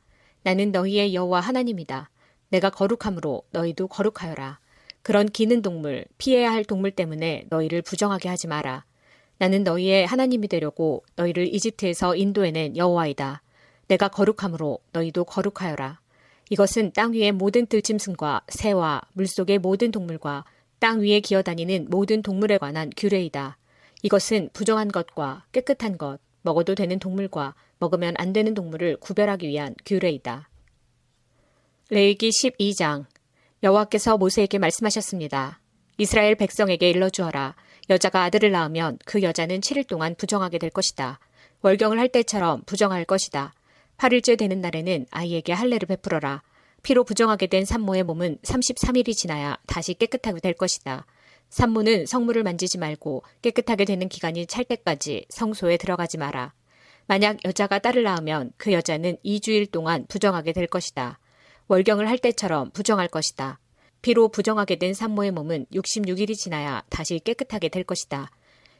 나는 0.43 0.72
너희의 0.72 1.13
여호와 1.13 1.41
하나님이다. 1.41 2.10
내가 2.50 2.70
거룩함으로 2.70 3.43
너희도 3.51 3.88
거룩하여라. 3.88 4.60
그런 5.03 5.27
기는 5.27 5.62
동물, 5.62 6.05
피해야 6.17 6.51
할 6.51 6.63
동물 6.63 6.91
때문에 6.91 7.46
너희를 7.50 7.81
부정하게 7.81 8.29
하지 8.29 8.48
마라. 8.48 8.86
나는 9.38 9.63
너희의 9.63 10.05
하나님이 10.05 10.48
되려고 10.48 11.03
너희를 11.15 11.53
이집트에서 11.53 12.15
인도해낸 12.15 12.77
여호와이다. 12.77 13.41
내가 13.88 14.08
거룩함으로 14.08 14.79
너희도 14.93 15.24
거룩하여라. 15.25 16.00
이것은 16.51 16.91
땅 16.93 17.13
위의 17.13 17.31
모든 17.31 17.65
들짐승과 17.65 18.41
새와 18.50 19.01
물속의 19.13 19.60
모든 19.60 19.91
동물과 19.91 20.46
땅 20.79 21.01
위에 21.01 21.20
기어다니는 21.22 21.88
모든 21.89 22.22
동물에 22.22 22.58
관한 22.58 22.91
규례이다. 22.96 23.58
이것은 24.03 24.50
부정한 24.53 24.89
것과 24.89 25.46
깨끗한 25.51 25.98
것, 25.98 26.20
먹어도 26.41 26.75
되는 26.75 27.00
동물과 27.00 27.55
먹으면 27.79 28.15
안 28.17 28.34
되는 28.34 28.53
동물을 28.53 28.98
구별하기 28.98 29.48
위한 29.48 29.75
규례이다. 29.86 30.50
레이기 31.89 32.29
12장 32.29 33.05
여호와께서 33.63 34.17
모세에게 34.17 34.57
말씀하셨습니다. 34.57 35.59
이스라엘 35.99 36.33
백성에게 36.33 36.89
일러주어라. 36.89 37.55
여자가 37.91 38.23
아들을 38.23 38.49
낳으면 38.49 38.97
그 39.05 39.21
여자는 39.21 39.59
7일 39.59 39.85
동안 39.87 40.15
부정하게 40.15 40.57
될 40.57 40.71
것이다. 40.71 41.19
월경을 41.61 41.99
할 41.99 42.09
때처럼 42.09 42.63
부정할 42.65 43.05
것이다. 43.05 43.53
8일째 43.97 44.35
되는 44.35 44.61
날에는 44.61 45.05
아이에게 45.11 45.53
할례를 45.53 45.87
베풀어라. 45.87 46.41
피로 46.81 47.03
부정하게 47.03 47.45
된 47.47 47.65
산모의 47.65 48.01
몸은 48.03 48.39
33일이 48.41 49.15
지나야 49.15 49.59
다시 49.67 49.93
깨끗하게 49.93 50.39
될 50.39 50.53
것이다. 50.53 51.05
산모는 51.49 52.07
성물을 52.07 52.41
만지지 52.41 52.79
말고 52.79 53.23
깨끗하게 53.43 53.85
되는 53.85 54.09
기간이 54.09 54.47
찰 54.47 54.65
때까지 54.65 55.25
성소에 55.29 55.77
들어가지 55.77 56.17
마라. 56.17 56.53
만약 57.05 57.37
여자가 57.45 57.77
딸을 57.77 58.01
낳으면 58.01 58.53
그 58.57 58.71
여자는 58.71 59.17
2주일 59.23 59.69
동안 59.69 60.07
부정하게 60.07 60.53
될 60.53 60.65
것이다. 60.65 61.19
월경을 61.71 62.09
할 62.09 62.17
때처럼 62.17 62.69
부정할 62.71 63.07
것이다. 63.07 63.57
피로 64.01 64.27
부정하게 64.27 64.75
된 64.75 64.93
산모의 64.93 65.31
몸은 65.31 65.67
66일이 65.71 66.35
지나야 66.35 66.83
다시 66.89 67.17
깨끗하게 67.19 67.69
될 67.69 67.85
것이다. 67.85 68.29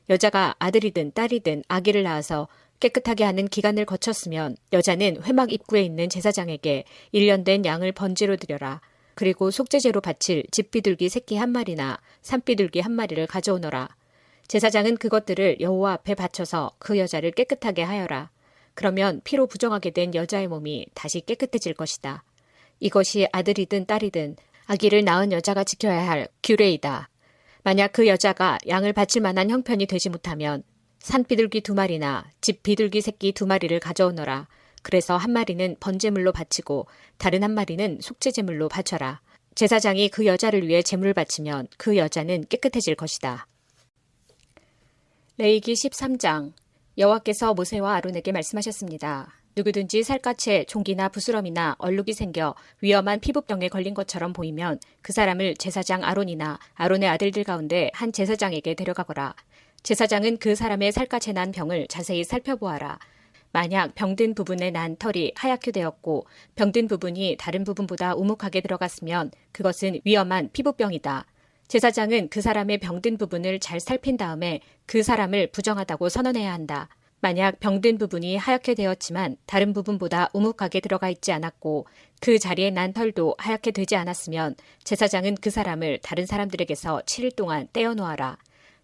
여자가 0.10 0.56
아들이든 0.60 1.14
딸이든 1.14 1.64
아기를 1.70 2.04
낳아서 2.04 2.50
깨끗하게 2.82 3.24
하는 3.24 3.48
기간을 3.48 3.86
거쳤으면 3.86 4.58
여자는 4.74 5.24
회막 5.24 5.54
입구에 5.54 5.84
있는 5.84 6.10
제사장에게 6.10 6.84
1년 7.14 7.46
된 7.46 7.64
양을 7.64 7.94
번제로 7.94 8.36
드려라. 8.36 8.82
그리고 9.16 9.52
속죄제로 9.52 10.02
바칠 10.02 10.44
집비둘기 10.52 11.08
새끼 11.08 11.38
한 11.38 11.50
마리나 11.54 11.98
산비둘기 12.24 12.82
한 12.82 12.92
마리를 12.92 13.26
가져오너라. 13.26 13.88
제사장은 14.50 14.98
그것들을 14.98 15.62
여호와 15.62 15.94
앞에 15.94 16.16
바쳐서 16.16 16.72
그 16.78 16.98
여자를 16.98 17.32
깨끗하게 17.32 17.84
하여라. 17.84 18.32
그러면 18.74 19.22
피로 19.24 19.48
부정하게 19.48 19.92
된 19.92 20.14
여자의 20.14 20.50
몸이 20.50 20.88
다시 20.94 21.22
깨끗해질 21.22 21.74
것이다. 21.74 22.26
이것이 22.82 23.28
아들이든 23.32 23.86
딸이든 23.86 24.36
아기를 24.66 25.06
낳은 25.06 25.32
여자가 25.32 25.64
지켜야 25.64 26.10
할 26.10 26.28
규례이다. 26.44 27.10
만약 27.64 27.94
그 27.94 28.08
여자가 28.08 28.58
양을 28.68 28.92
바칠 28.92 29.22
만한 29.22 29.50
형편이 29.50 29.86
되지 29.86 30.10
못하면 30.10 30.64
산 31.00 31.24
비둘기 31.24 31.62
두 31.62 31.74
마리나 31.74 32.26
집 32.42 32.64
비둘기 32.64 33.02
새끼 33.02 33.32
두 33.32 33.46
마리를 33.46 33.80
가져오너라. 33.80 34.48
그래서 34.82 35.16
한 35.16 35.32
마리는 35.32 35.78
번제물로 35.80 36.32
바치고 36.32 36.88
다른 37.18 37.44
한 37.44 37.54
마리는 37.54 38.00
속죄제물로 38.02 38.68
바쳐라. 38.68 39.22
제사장이 39.54 40.10
그 40.10 40.26
여자를 40.26 40.68
위해 40.68 40.82
제물을 40.82 41.14
바치면 41.14 41.68
그 41.78 41.98
여자는 41.98 42.46
깨끗해질 42.50 42.96
것이다. 42.96 43.46
레이기 45.38 45.74
13장 45.74 46.54
여호와께서 46.98 47.54
모세와 47.54 47.96
아론에게 47.96 48.32
말씀하셨습니다. 48.32 49.41
누구든지 49.56 50.04
살갗에 50.04 50.66
종기나 50.66 51.10
부스럼이나 51.10 51.76
얼룩이 51.78 52.14
생겨 52.14 52.56
위험한 52.82 53.20
피부병에 53.20 53.70
걸린 53.70 53.94
것처럼 53.94 54.34
보이면 54.34 54.80
그 55.02 55.14
사람을 55.14 55.56
제사장 55.56 56.04
아론이나 56.04 56.60
아론의 56.76 57.10
아들들 57.10 57.44
가운데 57.44 57.92
한 57.94 58.12
제사장에게 58.12 58.74
데려가거라. 58.76 59.36
제사장은 59.84 60.38
그 60.38 60.56
사람의 60.56 60.92
살갗에 60.92 61.34
난 61.34 61.52
병을 61.52 61.88
자세히 61.88 62.24
살펴보아라. 62.24 63.00
만약 63.52 63.96
병든 63.96 64.34
부분에 64.36 64.72
난 64.72 64.96
털이 64.96 65.34
하얗게 65.36 65.72
되었고 65.72 66.26
병든 66.56 66.88
부분이 66.88 67.36
다른 67.38 67.64
부분보다 67.64 68.16
우묵하게 68.16 68.62
들어갔으면 68.62 69.32
그것은 69.52 70.00
위험한 70.06 70.50
피부병이다. 70.54 71.26
제사장은 71.68 72.30
그 72.30 72.42
사람의 72.42 72.80
병든 72.80 73.18
부분을 73.18 73.60
잘 73.60 73.80
살핀 73.80 74.18
다음에 74.18 74.62
그 74.86 75.04
사람을 75.04 75.52
부정하다고 75.52 76.10
선언해야 76.10 76.54
한다. 76.54 76.90
만약 77.22 77.60
병든 77.60 78.00
부분이 78.00 78.36
하얗게 78.36 78.74
되었지만 78.74 79.38
다른 79.46 79.74
부분보다 79.74 80.30
우묵하게 80.34 80.80
들어가 80.80 81.08
있지 81.10 81.32
않았고 81.32 81.86
그 82.20 82.40
자리에 82.40 82.72
난 82.72 82.94
털도 82.94 83.36
하얗게 83.38 83.72
되지 83.72 83.96
않았으면 83.96 84.56
제사장은 84.84 85.36
그 85.36 85.52
사람을 85.52 86.00
다른 86.02 86.26
사람들에게서 86.26 87.04
7일 87.06 87.36
동안 87.36 87.68
떼어놓아라. 87.74 88.38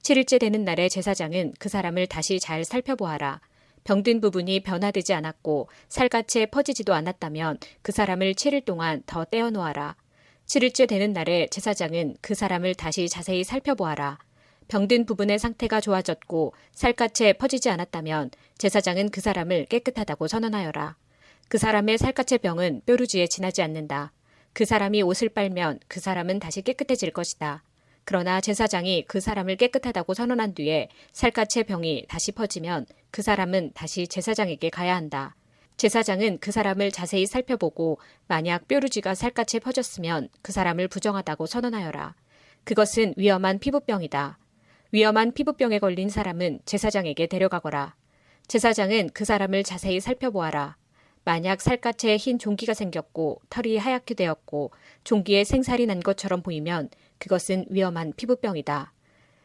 7일째 0.04 0.40
되는 0.40 0.64
날에 0.64 0.88
제사장은 0.88 1.56
그 1.58 1.68
사람을 1.68 2.06
다시 2.06 2.40
잘 2.40 2.64
살펴보아라. 2.64 3.42
병든 3.84 4.22
부분이 4.22 4.60
변화되지 4.60 5.14
않았고 5.14 5.70
살갗에 5.90 6.46
퍼지지도 6.46 6.94
않았다면 6.94 7.58
그 7.82 7.92
사람을 7.92 8.36
7일 8.36 8.66
동안 8.66 9.02
더 9.08 9.26
떼어놓아라. 9.26 9.96
7일째 10.46 10.88
되는 10.88 11.12
날에 11.12 11.48
제사장은 11.48 12.18
그 12.22 12.36
사람을 12.36 12.76
다시 12.76 13.10
자세히 13.10 13.44
살펴보아라. 13.44 14.20
병든 14.68 15.06
부분의 15.06 15.40
상태가 15.40 15.80
좋아졌고 15.80 16.54
살갗에 16.74 17.34
퍼지지 17.34 17.70
않았다면 17.70 18.32
제사장은 18.58 19.10
그 19.10 19.22
사람을 19.22 19.66
깨끗하다고 19.66 20.28
선언하여라. 20.28 20.96
그 21.48 21.58
사람의 21.58 21.98
살갗의 21.98 22.40
병은 22.40 22.82
뾰루지에 22.86 23.28
지나지 23.28 23.62
않는다. 23.62 24.12
그 24.54 24.66
사람이 24.66 25.02
옷을 25.04 25.30
빨면 25.30 25.80
그 25.88 26.00
사람은 26.00 26.40
다시 26.40 26.62
깨끗해질 26.62 27.12
것이다. 27.12 27.64
그러나 28.04 28.42
제사장이 28.42 29.06
그 29.08 29.20
사람을 29.20 29.58
깨끗하다고 29.58 30.14
선언한 30.14 30.54
뒤에 30.56 30.90
살갗의 31.12 31.66
병이 31.66 32.06
다시 32.08 32.32
퍼지면 32.32 32.86
그 33.12 33.22
사람은 33.22 33.72
다시 33.74 34.08
제사장에게 34.08 34.70
가야 34.70 34.96
한다. 34.96 35.36
제사장은 35.78 36.40
그 36.40 36.52
사람을 36.52 36.92
자세히 36.92 37.26
살펴보고 37.26 38.00
만약 38.28 38.68
뾰루지가 38.68 39.14
살갗에 39.14 39.60
퍼졌으면 39.60 40.30
그 40.42 40.52
사람을 40.52 40.88
부정하다고 40.88 41.46
선언하여라. 41.46 42.16
그것은 42.64 43.14
위험한 43.16 43.60
피부병이다. 43.60 44.40
위험한 44.92 45.34
피부병에 45.34 45.80
걸린 45.80 46.10
사람은 46.10 46.60
제사장에게 46.66 47.28
데려가거라. 47.28 47.96
제사장은 48.48 49.10
그 49.14 49.26
사람을 49.26 49.64
자세히 49.64 50.00
살펴보아라. 50.00 50.78
만약 51.26 51.60
살갗에 51.60 52.16
흰 52.16 52.40
종기가 52.40 52.74
생겼고 52.74 53.42
털이 53.50 53.78
하얗게 53.78 54.14
되었고 54.14 54.72
종기에 55.04 55.44
생살이 55.44 55.86
난 55.86 56.00
것처럼 56.00 56.42
보이면 56.42 56.90
그것은 57.18 57.66
위험한 57.70 58.14
피부병이다. 58.16 58.94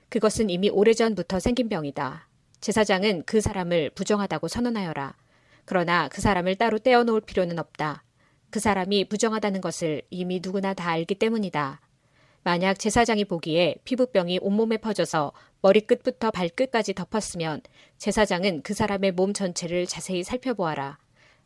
그것은 0.08 0.48
이미 0.50 0.70
오래전부터 0.70 1.40
생긴 1.40 1.68
병이다. 1.68 2.28
제사장은 2.60 3.24
그 3.26 3.40
사람을 3.40 3.90
부정하다고 3.90 4.46
선언하여라. 4.46 5.16
그러나 5.64 6.08
그 6.08 6.20
사람을 6.20 6.54
따로 6.54 6.78
떼어놓을 6.78 7.22
필요는 7.22 7.58
없다. 7.58 8.04
그 8.50 8.60
사람이 8.60 9.06
부정하다는 9.08 9.60
것을 9.60 10.02
이미 10.10 10.40
누구나 10.40 10.74
다 10.74 10.90
알기 10.90 11.16
때문이다. 11.16 11.80
만약 12.44 12.78
제사장이 12.78 13.24
보기에 13.24 13.76
피부병이 13.84 14.40
온몸에 14.42 14.76
퍼져서 14.78 15.32
머리끝부터 15.60 16.32
발끝까지 16.32 16.94
덮었으면 16.94 17.62
제사장은 17.98 18.62
그 18.62 18.74
사람의 18.74 19.12
몸 19.12 19.32
전체를 19.32 19.86
자세히 19.86 20.24
살펴보아라. 20.24 20.98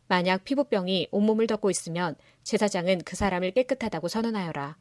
만약 0.07 0.43
피부병이 0.43 1.09
온몸을 1.11 1.45
덮고 1.47 1.69
있으면 1.69 2.15
제사장은 2.43 3.01
그 3.05 3.15
사람을 3.15 3.51
깨끗하다고 3.51 4.07
선언하여라. 4.07 4.77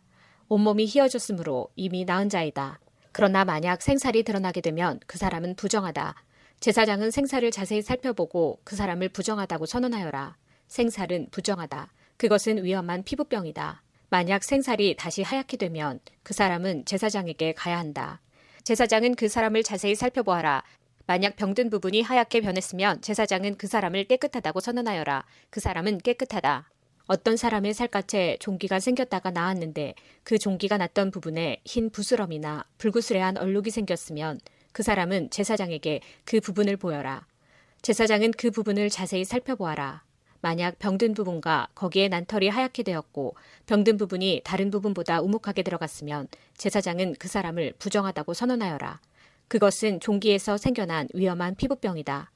온몸이 0.49 0.87
휘어졌으므로 0.87 1.69
이미 1.77 2.05
나은 2.05 2.31
자이다. 2.31 2.81
그러나 3.13 3.45
만약 3.45 3.83
생살이 3.83 4.23
드러나게 4.23 4.61
되면 4.61 5.01
그 5.07 5.19
사람은 5.19 5.57
부정하다. 5.57 6.15
제사장은 6.61 7.11
생살을 7.11 7.51
자세히 7.51 7.83
살펴보고 7.83 8.61
그 8.65 8.77
사람을 8.77 9.11
부정하다고 9.11 9.67
선언하여라. 9.67 10.37
생살은 10.69 11.29
부정하다. 11.31 11.93
그것은 12.17 12.65
위험한 12.65 13.03
피부병이다. 13.03 13.83
만약 14.09 14.45
생살이 14.45 14.97
다시 14.97 15.23
하얗게 15.23 15.57
되면 15.57 16.01
그 16.23 16.33
사람은 16.33 16.85
제사장에게 16.85 17.53
가야 17.55 17.79
한다. 17.79 18.21
제사장은 18.63 19.15
그 19.15 19.29
사람을 19.29 19.63
자세히 19.63 19.95
살펴보아라. 19.95 20.63
만약 21.07 21.37
병든 21.37 21.71
부분이 21.71 22.03
하얗게 22.03 22.41
변했으면 22.41 23.01
제사장은 23.01 23.57
그 23.59 23.67
사람을 23.67 24.05
깨끗하다고 24.05 24.61
선언하여라. 24.61 25.25
그 25.51 25.61
사람은 25.61 25.99
깨끗하다. 25.99 26.69
어떤 27.07 27.37
사람의 27.37 27.75
살갗에 27.75 28.37
종기가 28.41 28.81
생겼다가 28.81 29.31
나았는데 29.31 29.95
그 30.25 30.39
종기가 30.39 30.77
났던 30.79 31.13
부분에 31.13 31.61
흰 31.65 31.91
부스럼이나 31.91 32.65
불구스레한 32.79 33.39
얼룩이 33.39 33.71
생겼으면 33.71 34.41
그 34.73 34.83
사람은 34.83 35.31
제사장에게 35.31 36.01
그 36.25 36.41
부분을 36.41 36.77
보여라. 36.77 37.27
제사장은 37.83 38.33
그 38.33 38.51
부분을 38.51 38.91
자세히 38.91 39.25
살펴보아라. 39.25 40.06
만약 40.41 40.79
병든 40.79 41.15
부분과 41.15 41.69
거기에 41.75 42.09
난털이 42.09 42.49
하얗게 42.49 42.83
되었고 42.83 43.37
병든 43.67 43.97
부분이 43.97 44.43
다른 44.45 44.71
부분보다 44.71 45.21
우묵하게 45.21 45.63
들어갔으면 45.63 46.29
제사장은 46.57 47.17
그 47.19 47.29
사람을 47.29 47.75
부정하다고 47.79 48.35
선언하여라. 48.35 49.01
그것은 49.49 50.01
종기에서 50.01 50.57
생겨난 50.57 51.09
위험한 51.15 51.55
피부병이다. 51.55 52.31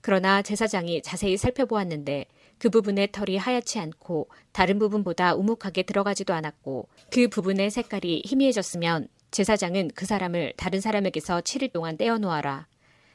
그러나 0.00 0.42
제사장이 0.42 1.02
자세히 1.02 1.36
살펴보았는데 1.36 2.26
그 2.58 2.70
부분의 2.70 3.10
털이 3.12 3.36
하얗지 3.36 3.78
않고 3.78 4.28
다른 4.52 4.78
부분보다 4.78 5.34
우묵하게 5.34 5.82
들어가지도 5.82 6.34
않았고 6.34 6.88
그 7.10 7.28
부분의 7.28 7.70
색깔이 7.70 8.22
희미해졌으면 8.24 9.08
제사장은 9.30 9.92
그 9.94 10.04
사람을 10.04 10.52
다른 10.56 10.80
사람에게서 10.80 11.40
7일 11.40 11.72
동안 11.72 11.96
떼어놓아라. 11.96 12.66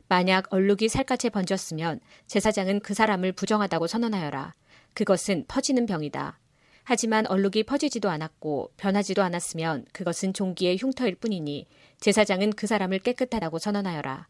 만약 0.10 0.52
얼룩이 0.54 0.90
살갗에 0.90 1.30
번졌으면 1.30 2.00
제사장은 2.28 2.80
그 2.80 2.94
사람을 2.94 3.34
부정하다고 3.34 3.88
선언하여라. 3.88 4.54
그것은 4.94 5.46
퍼지는 5.48 5.86
병이다. 5.86 6.40
하지만 6.84 7.28
얼룩이 7.28 7.64
퍼지지도 7.64 8.10
않았고 8.10 8.72
변하지도 8.78 9.22
않았으면 9.22 9.86
그것은 9.92 10.34
종기의 10.34 10.78
흉터일 10.78 11.16
뿐이니 11.16 11.68
제사장은 12.00 12.54
그 12.54 12.66
사람을 12.66 13.00
깨끗하다고 13.00 13.60
선언하여라. 13.60 14.28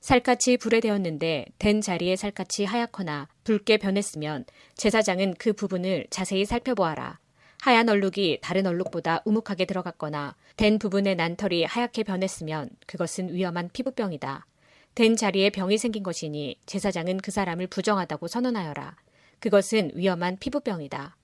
살갗이 0.00 0.56
불에 0.56 0.80
되었는데 0.80 1.46
된 1.58 1.80
자리에 1.80 2.16
살갗이 2.16 2.64
하얗거나 2.64 3.28
붉게 3.44 3.76
변했으면 3.76 4.44
제사장은 4.74 5.34
그 5.38 5.52
부분을 5.52 6.06
자세히 6.10 6.44
살펴보아라. 6.44 7.20
하얀 7.60 7.88
얼룩이 7.88 8.38
다른 8.40 8.66
얼룩보다 8.66 9.22
우묵하게 9.24 9.66
들어갔거나 9.66 10.34
된 10.56 10.78
부분의 10.78 11.14
난털이 11.14 11.64
하얗게 11.64 12.02
변했으면 12.04 12.70
그것은 12.86 13.32
위험한 13.32 13.68
피부병이다. 13.72 14.46
된 14.94 15.16
자리에 15.16 15.50
병이 15.50 15.78
생긴 15.78 16.02
것이니 16.02 16.60
제사장은 16.66 17.18
그 17.18 17.30
사람을 17.30 17.68
부정하다고 17.68 18.28
선언하여라. 18.28 18.96
그것은 19.38 19.92
위험한 19.94 20.38
피부병이다. 20.38 21.16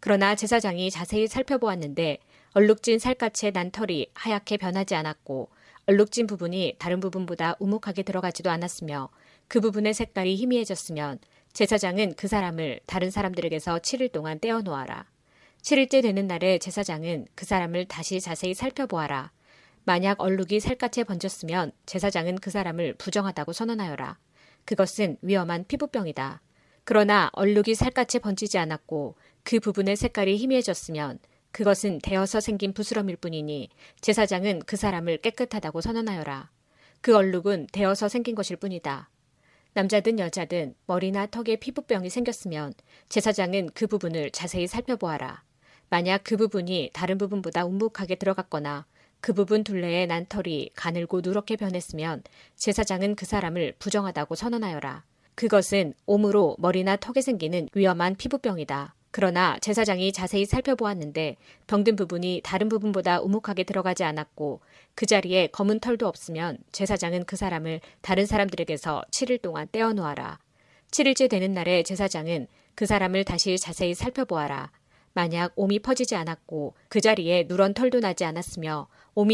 그러나 0.00 0.34
제사장이 0.34 0.90
자세히 0.90 1.28
살펴보았는데 1.28 2.18
얼룩진 2.54 2.98
살갗의 2.98 3.52
난털이 3.52 4.10
하얗게 4.14 4.56
변하지 4.56 4.94
않았고 4.94 5.50
얼룩진 5.86 6.26
부분이 6.26 6.76
다른 6.78 7.00
부분보다 7.00 7.56
우묵하게 7.58 8.02
들어가지도 8.02 8.50
않았으며 8.50 9.10
그 9.48 9.60
부분의 9.60 9.94
색깔이 9.94 10.36
희미해졌으면 10.36 11.18
제사장은 11.52 12.14
그 12.16 12.28
사람을 12.28 12.80
다른 12.86 13.10
사람들에게서 13.10 13.78
7일 13.78 14.12
동안 14.12 14.38
떼어놓아라. 14.40 15.06
7일째 15.62 16.02
되는 16.02 16.26
날에 16.26 16.58
제사장은 16.58 17.26
그 17.34 17.44
사람을 17.44 17.86
다시 17.86 18.20
자세히 18.20 18.54
살펴보아라. 18.54 19.32
만약 19.84 20.20
얼룩이 20.20 20.60
살갗에 20.60 21.04
번졌으면 21.04 21.72
제사장은 21.86 22.36
그 22.36 22.50
사람을 22.50 22.94
부정하다고 22.94 23.52
선언하여라. 23.52 24.18
그것은 24.64 25.16
위험한 25.22 25.64
피부병이다. 25.66 26.42
그러나 26.84 27.30
얼룩이 27.32 27.74
살갗에 27.74 28.20
번지지 28.20 28.58
않았고 28.58 29.16
그 29.42 29.60
부분의 29.60 29.96
색깔이 29.96 30.36
희미해졌으면 30.36 31.18
그것은 31.52 31.98
되어서 32.02 32.40
생긴 32.40 32.72
부스럼일 32.72 33.16
뿐이니 33.16 33.70
제사장은 34.00 34.60
그 34.66 34.76
사람을 34.76 35.18
깨끗하다고 35.18 35.80
선언하여라. 35.80 36.50
그 37.00 37.16
얼룩은 37.16 37.68
되어서 37.72 38.08
생긴 38.08 38.34
것일 38.34 38.56
뿐이다. 38.56 39.08
남자든 39.72 40.18
여자든 40.18 40.74
머리나 40.86 41.26
턱에 41.26 41.56
피부병이 41.56 42.10
생겼으면 42.10 42.74
제사장은 43.08 43.70
그 43.74 43.86
부분을 43.86 44.30
자세히 44.30 44.66
살펴보아라. 44.66 45.42
만약 45.88 46.22
그 46.24 46.36
부분이 46.36 46.90
다른 46.92 47.18
부분보다 47.18 47.64
움묵하게 47.64 48.16
들어갔거나 48.16 48.86
그 49.20 49.32
부분 49.32 49.64
둘레에 49.64 50.06
난 50.06 50.26
털이 50.26 50.70
가늘고 50.74 51.20
누렇게 51.22 51.56
변했으면 51.56 52.22
제사장은 52.56 53.16
그 53.16 53.26
사람을 53.26 53.74
부정하다고 53.78 54.34
선언하여라. 54.34 55.04
그것은 55.34 55.94
옴으로 56.06 56.56
머리나 56.58 56.96
턱에 56.96 57.20
생기는 57.20 57.68
위험한 57.74 58.16
피부병이다. 58.16 58.94
그러나 59.12 59.58
제사장이 59.60 60.12
자세히 60.12 60.46
살펴보았는데 60.46 61.36
병든 61.66 61.96
부분이 61.96 62.42
다른 62.44 62.68
부분보다 62.68 63.20
우묵하게 63.20 63.64
들어가지 63.64 64.04
않았고 64.04 64.60
그 64.94 65.06
자리에 65.06 65.48
검은 65.48 65.80
털도 65.80 66.06
없으면 66.06 66.58
제사장은 66.72 67.24
그 67.24 67.36
사람을 67.36 67.80
다른 68.02 68.26
사람들에게서 68.26 69.04
7일 69.10 69.42
동안 69.42 69.66
떼어놓아라. 69.72 70.38
7일째 70.90 71.28
되는 71.28 71.52
날에 71.54 71.82
제사장은 71.82 72.46
그 72.74 72.86
사람을 72.86 73.24
다시 73.24 73.58
자세히 73.58 73.94
살펴보아라. 73.94 74.70
만약 75.12 75.52
옴이 75.56 75.80
퍼지지 75.80 76.14
않았고 76.14 76.74
그 76.88 77.00
자리에 77.00 77.46
누런 77.48 77.74
털도 77.74 78.00
나지 78.00 78.24
않았으며 78.24 78.86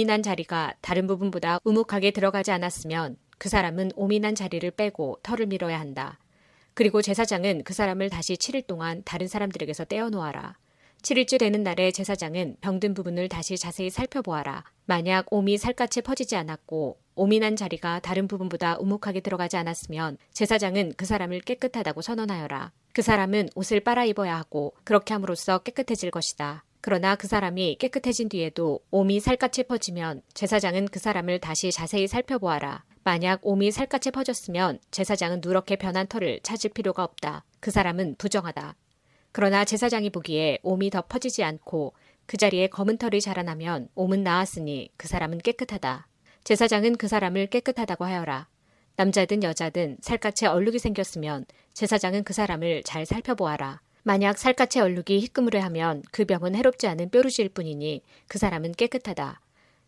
난 0.04 0.22
자리가 0.22 0.74
다른 0.80 1.06
부분보다 1.06 1.60
우묵하게 1.64 2.10
들어가지 2.10 2.50
않았으면 2.50 3.16
그 3.38 3.48
사람은 3.48 3.92
난 4.20 4.34
자리를 4.34 4.70
빼고 4.72 5.18
털을 5.22 5.46
밀어야 5.46 5.78
한다. 5.78 6.18
그리고 6.74 7.00
제사장은 7.00 7.64
그 7.64 7.72
사람을 7.72 8.10
다시 8.10 8.34
7일 8.34 8.66
동안 8.66 9.02
다른 9.04 9.28
사람들에게서 9.28 9.84
떼어놓아라. 9.86 10.56
7일째 11.02 11.38
되는 11.38 11.62
날에 11.62 11.90
제사장은 11.90 12.56
병든 12.60 12.94
부분을 12.94 13.28
다시 13.28 13.56
자세히 13.56 13.90
살펴보아라. 13.90 14.64
만약 14.86 15.26
옴이 15.30 15.56
살갗에 15.56 16.02
퍼지지 16.02 16.36
않았고 16.36 16.98
난 17.40 17.56
자리가 17.56 18.00
다른 18.00 18.28
부분보다 18.28 18.76
우묵하게 18.78 19.20
들어가지 19.20 19.56
않았으면 19.56 20.18
제사장은 20.32 20.94
그 20.96 21.06
사람을 21.06 21.40
깨끗하다고 21.40 22.02
선언하여라. 22.02 22.72
그 22.92 23.02
사람은 23.02 23.50
옷을 23.54 23.80
빨아 23.80 24.04
입어야 24.04 24.36
하고 24.36 24.74
그렇게 24.84 25.14
함으로써 25.14 25.58
깨끗해질 25.58 26.10
것이다. 26.10 26.64
그러나 26.87 27.16
그 27.16 27.27
사람이 27.27 27.79
깨끗해진 27.81 28.29
뒤에도 28.29 28.79
옴이 28.92 29.18
살갗에 29.18 29.64
퍼지면 29.64 30.22
제사장은 30.35 30.87
그 30.87 31.01
사람을 31.01 31.40
다시 31.40 31.72
자세히 31.72 32.07
살펴보아라. 32.07 32.85
만약 33.03 33.40
옴이 33.42 33.72
살갗에 33.72 34.12
퍼졌으면 34.12 34.79
제사장은 34.92 35.40
누렇게 35.42 35.75
변한 35.75 36.07
털을 36.07 36.38
찾을 36.44 36.70
필요가 36.70 37.03
없다. 37.03 37.44
그 37.59 37.72
사람은 37.72 38.14
부정하다. 38.18 38.77
그러나 39.33 39.64
제사장이 39.64 40.11
보기에 40.11 40.61
옴이 40.62 40.90
더 40.90 41.03
퍼지지 41.03 41.42
않고 41.42 41.92
그 42.25 42.37
자리에 42.37 42.68
검은 42.68 42.99
털이 42.99 43.20
자라나면 43.20 43.88
옴은 43.96 44.22
나았으니 44.22 44.90
그 44.96 45.09
사람은 45.09 45.38
깨끗하다. 45.38 46.07
제사장은 46.44 46.99
그 46.99 47.09
사람을 47.09 47.49
깨끗하다고 47.49 48.05
하여라. 48.05 48.46
남자든 48.94 49.42
여자든 49.42 49.99
살갗에 50.03 50.46
얼룩이 50.46 50.79
생겼으면 50.79 51.46
제사장은 51.75 52.22
그 52.22 52.33
사람을 52.33 52.85
잘 52.85 53.05
살펴보아라. 53.07 53.81
만약 54.07 54.38
살갗에 54.38 54.81
얼룩이 54.81 55.19
희끄무레 55.19 55.59
하면 55.59 56.01
그 56.12 56.25
병은 56.25 56.55
해롭지 56.55 56.87
않은 56.87 57.11
뾰루지일 57.11 57.49
뿐이니 57.49 58.03
그 58.29 58.38
사람은 58.38 58.75
깨끗하다. 58.75 59.40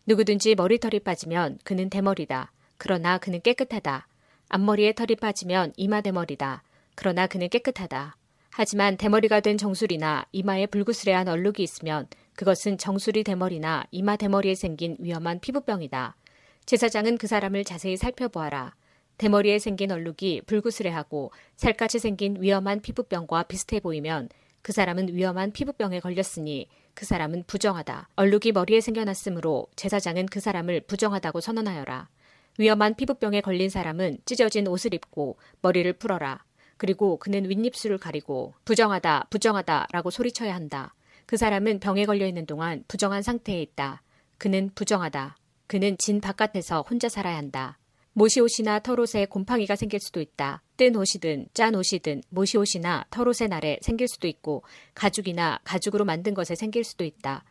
누구든지 0.07 0.55
머리털이 0.55 0.99
빠지면 0.99 1.57
그는 1.63 1.89
대머리다. 1.89 2.51
그러나 2.77 3.17
그는 3.17 3.39
깨끗하다. 3.39 4.07
앞머리에 4.49 4.91
털이 4.91 5.15
빠지면 5.15 5.71
이마 5.77 6.01
대머리다. 6.01 6.63
그러나 6.95 7.27
그는 7.27 7.47
깨끗하다. 7.47 8.17
하지만 8.49 8.97
대머리가 8.97 9.39
된 9.39 9.57
정수리나 9.57 10.25
이마에 10.33 10.65
불구스레한 10.65 11.29
얼룩이 11.29 11.59
있으면 11.59 12.05
그것은 12.35 12.77
정수리 12.77 13.23
대머리나 13.23 13.85
이마 13.91 14.17
대머리에 14.17 14.55
생긴 14.55 14.97
위험한 14.99 15.39
피부병이다. 15.39 16.17
제사장은 16.65 17.19
그 17.19 17.27
사람을 17.27 17.63
자세히 17.63 17.95
살펴보아라. 17.95 18.73
대머리에 19.19 19.59
생긴 19.59 19.91
얼룩이 19.91 20.41
불구스레하고 20.47 21.31
살갗에 21.57 21.99
생긴 21.99 22.41
위험한 22.41 22.79
피부병과 22.79 23.43
비슷해 23.43 23.81
보이면 23.81 24.29
그 24.61 24.71
사람은 24.71 25.13
위험한 25.13 25.51
피부병에 25.51 25.99
걸렸으니 25.99 26.69
그 26.93 27.05
사람은 27.05 27.43
부정하다. 27.45 28.09
얼룩이 28.15 28.53
머리에 28.53 28.79
생겨났으므로 28.79 29.67
제사장은 29.75 30.27
그 30.27 30.39
사람을 30.39 30.81
부정하다고 30.81 31.41
선언하여라. 31.41 32.07
위험한 32.57 32.95
피부병에 32.95 33.41
걸린 33.41 33.69
사람은 33.69 34.19
찢어진 34.23 34.67
옷을 34.67 34.93
입고 34.93 35.37
머리를 35.61 35.91
풀어라. 35.93 36.43
그리고 36.77 37.17
그는 37.17 37.49
윗입술을 37.49 37.97
가리고 37.97 38.53
부정하다, 38.63 39.27
부정하다 39.29 39.87
라고 39.91 40.11
소리쳐야 40.11 40.55
한다. 40.55 40.95
그 41.25 41.35
사람은 41.35 41.81
병에 41.81 42.05
걸려 42.05 42.25
있는 42.25 42.45
동안 42.45 42.85
부정한 42.87 43.21
상태에 43.21 43.61
있다. 43.61 44.01
그는 44.37 44.71
부정하다. 44.75 45.35
그는 45.67 45.97
진 45.97 46.21
바깥에서 46.21 46.85
혼자 46.89 47.09
살아야 47.09 47.35
한다. 47.35 47.77
모시옷이나 48.19 48.79
털옷에 48.79 49.27
곰팡이가 49.27 49.77
생길 49.77 50.01
수도 50.01 50.19
있다. 50.19 50.61
뜬 50.75 50.93
옷이든 50.97 51.47
짠 51.53 51.73
옷이든 51.73 52.23
모시옷이나 52.27 53.05
털옷의 53.11 53.47
날에 53.47 53.79
생길 53.81 54.09
수도 54.09 54.27
있고 54.27 54.63
가죽이나 54.93 55.61
가죽으로 55.63 56.03
만든 56.03 56.33
것에 56.33 56.55
생길 56.55 56.83
수도 56.83 57.05
있다. 57.05 57.45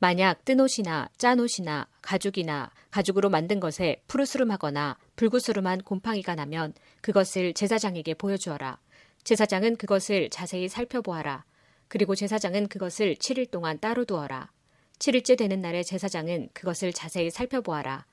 만약 0.00 0.44
뜬 0.44 0.58
옷이나 0.58 1.08
짠 1.18 1.38
옷이나 1.38 1.86
가죽이나 2.02 2.72
가죽으로 2.90 3.30
만든 3.30 3.60
것에 3.60 4.02
푸르스름하거나 4.08 4.98
불구스름한 5.14 5.82
곰팡이가 5.82 6.34
나면 6.34 6.74
그것을 7.00 7.54
제사장에게 7.54 8.14
보여주어라. 8.14 8.80
제사장은 9.22 9.76
그것을 9.76 10.30
자세히 10.30 10.68
살펴보아라. 10.68 11.44
그리고 11.86 12.16
제사장은 12.16 12.66
그것을 12.66 13.14
7일 13.14 13.52
동안 13.52 13.78
따로 13.78 14.04
두어라. 14.04 14.50
7일째 14.98 15.38
되는 15.38 15.60
날에 15.60 15.84
제사장은 15.84 16.48
그것을 16.54 16.92
자세히 16.92 17.30
살펴보아라. 17.30 18.07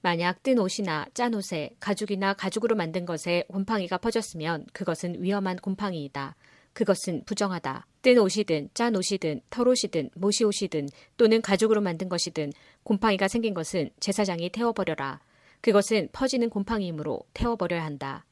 만약 0.00 0.42
뜬 0.42 0.58
옷이나 0.58 1.06
짠 1.12 1.34
옷에 1.34 1.70
가죽이나 1.80 2.34
가죽으로 2.34 2.76
만든 2.76 3.04
것에 3.04 3.44
곰팡이가 3.48 3.98
퍼졌으면 3.98 4.66
그것은 4.72 5.22
위험한 5.22 5.56
곰팡이이다. 5.56 6.36
그것은 6.72 7.24
부정하다. 7.24 7.86
뜬 8.02 8.18
옷이든 8.18 8.70
짠 8.74 8.94
옷이든 8.94 9.40
털옷이든 9.50 10.10
못이 10.14 10.44
옷이든 10.44 10.88
또는 11.16 11.42
가죽으로 11.42 11.80
만든 11.80 12.08
것이든 12.08 12.52
곰팡이가 12.84 13.26
생긴 13.26 13.54
것은 13.54 13.90
제사장이 13.98 14.50
태워버려라. 14.50 15.20
그것은 15.60 16.08
퍼지는 16.12 16.50
곰팡이이므로 16.50 17.22
태워버려야 17.34 17.84
한다. 17.84 18.24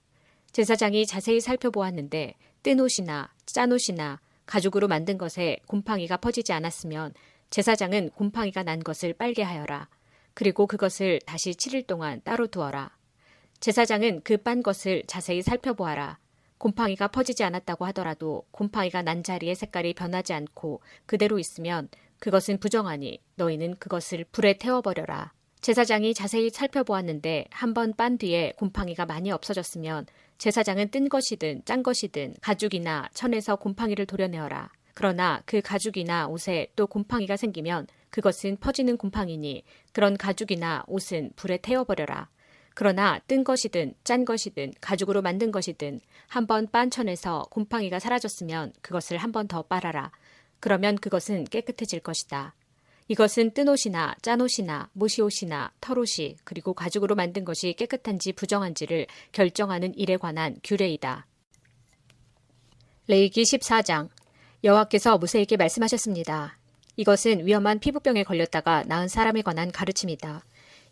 제사장이 0.53 1.07
자세히 1.07 1.41
살펴보았는데 1.41 2.35
뜬 2.63 2.79
옷이나 2.79 3.33
짠 3.45 3.73
옷이나 3.73 4.21
가죽으로 4.47 4.87
만든 4.87 5.19
것에 5.19 5.59
곰팡이가 5.67 6.19
퍼지지 6.19 6.53
않았으면 6.53 7.13
제사장은 7.51 8.11
곰팡이가 8.11 8.63
난 8.63 8.79
것을 8.81 9.13
빨게 9.13 9.43
하여라. 9.43 9.89
그리고 10.37 10.67
그것을 10.67 11.19
다시 11.25 11.53
7일 11.53 11.87
동안 11.87 12.21
따로 12.23 12.47
두어라. 12.47 12.95
제사장은 13.61 14.21
그 14.23 14.37
빤 14.37 14.63
것을 14.63 15.03
자세히 15.07 15.41
살펴보아라. 15.41 16.19
곰팡이가 16.59 17.09
퍼지지 17.09 17.43
않았다고 17.43 17.87
하더라도 17.87 18.45
곰팡이가 18.51 19.01
난 19.01 19.23
자리의 19.23 19.55
색깔이 19.55 19.95
변하지 19.95 20.35
않고 20.35 20.83
그대로 21.07 21.39
있으면 21.39 21.89
그것은 22.19 22.59
부정하니 22.61 23.19
너희는 23.37 23.77
그것을 23.77 24.27
불에 24.31 24.59
태워버려라. 24.59 25.33
제사장이 25.63 26.13
자세히 26.13 26.51
살펴보았는데 26.51 27.47
한 27.51 27.73
번 27.73 27.95
빤 27.95 28.19
뒤에 28.19 28.53
곰팡이가 28.59 29.07
많이 29.07 29.31
없어졌으면 29.33 30.05
제사장은 30.37 30.91
뜬 30.91 31.09
것이든 31.09 31.63
짠 31.65 31.83
것이든 31.83 32.35
가죽이나 32.43 33.09
천에서 33.15 33.57
곰팡이를 33.57 34.05
도려내어라. 34.05 34.71
그러나 34.93 35.43
그 35.47 35.63
가죽이나 35.63 36.27
옷에 36.29 36.69
또 36.77 36.87
곰팡이가 36.87 37.37
생기면 37.39 37.87
그것은 38.11 38.57
퍼지는 38.59 38.97
곰팡이니 38.97 39.65
그런 39.93 40.17
가죽이나 40.17 40.85
옷은 40.87 41.33
불에 41.37 41.59
태워버려라. 41.59 42.29
그러나 42.75 43.19
뜬 43.27 43.43
것이든 43.43 43.95
짠 44.05 44.25
것이든 44.25 44.75
가죽으로 44.81 45.23
만든 45.23 45.51
것이든 45.51 46.01
한번 46.29 46.67
빤 46.71 46.91
천에서 46.91 47.47
곰팡이가 47.51 47.99
사라졌으면 47.99 48.73
그것을 48.83 49.17
한 49.17 49.33
번 49.33 49.49
더 49.49 49.63
빨아라. 49.63 50.13
그러면 50.61 50.97
그것은 50.97 51.45
깨끗해질 51.45 52.01
것이다. 52.01 52.55
이것은 53.09 53.53
뜬 53.53 53.69
옷이나 53.69 54.15
짠 54.21 54.41
옷이나 54.41 54.91
모시 54.93 55.23
옷이나 55.23 55.73
털 55.81 55.99
옷이 55.99 56.37
그리고 56.45 56.75
가죽으로 56.75 57.15
만든 57.15 57.45
것이 57.45 57.73
깨끗한지 57.75 58.33
부정한지를 58.33 59.07
결정하는 59.33 59.95
일에 59.97 60.17
관한 60.17 60.57
규례이다. 60.65 61.27
레이기 63.07 63.43
14장 63.43 64.09
여호와께서 64.65 65.19
모세에게 65.19 65.57
말씀하셨습니다. 65.57 66.59
이것은 66.97 67.47
위험한 67.47 67.79
피부병에 67.79 68.25
걸렸다가 68.25 68.85
나은 68.87 69.09
사람에 69.09 69.43
관한 69.43 69.71
가르침이다. 69.71 70.45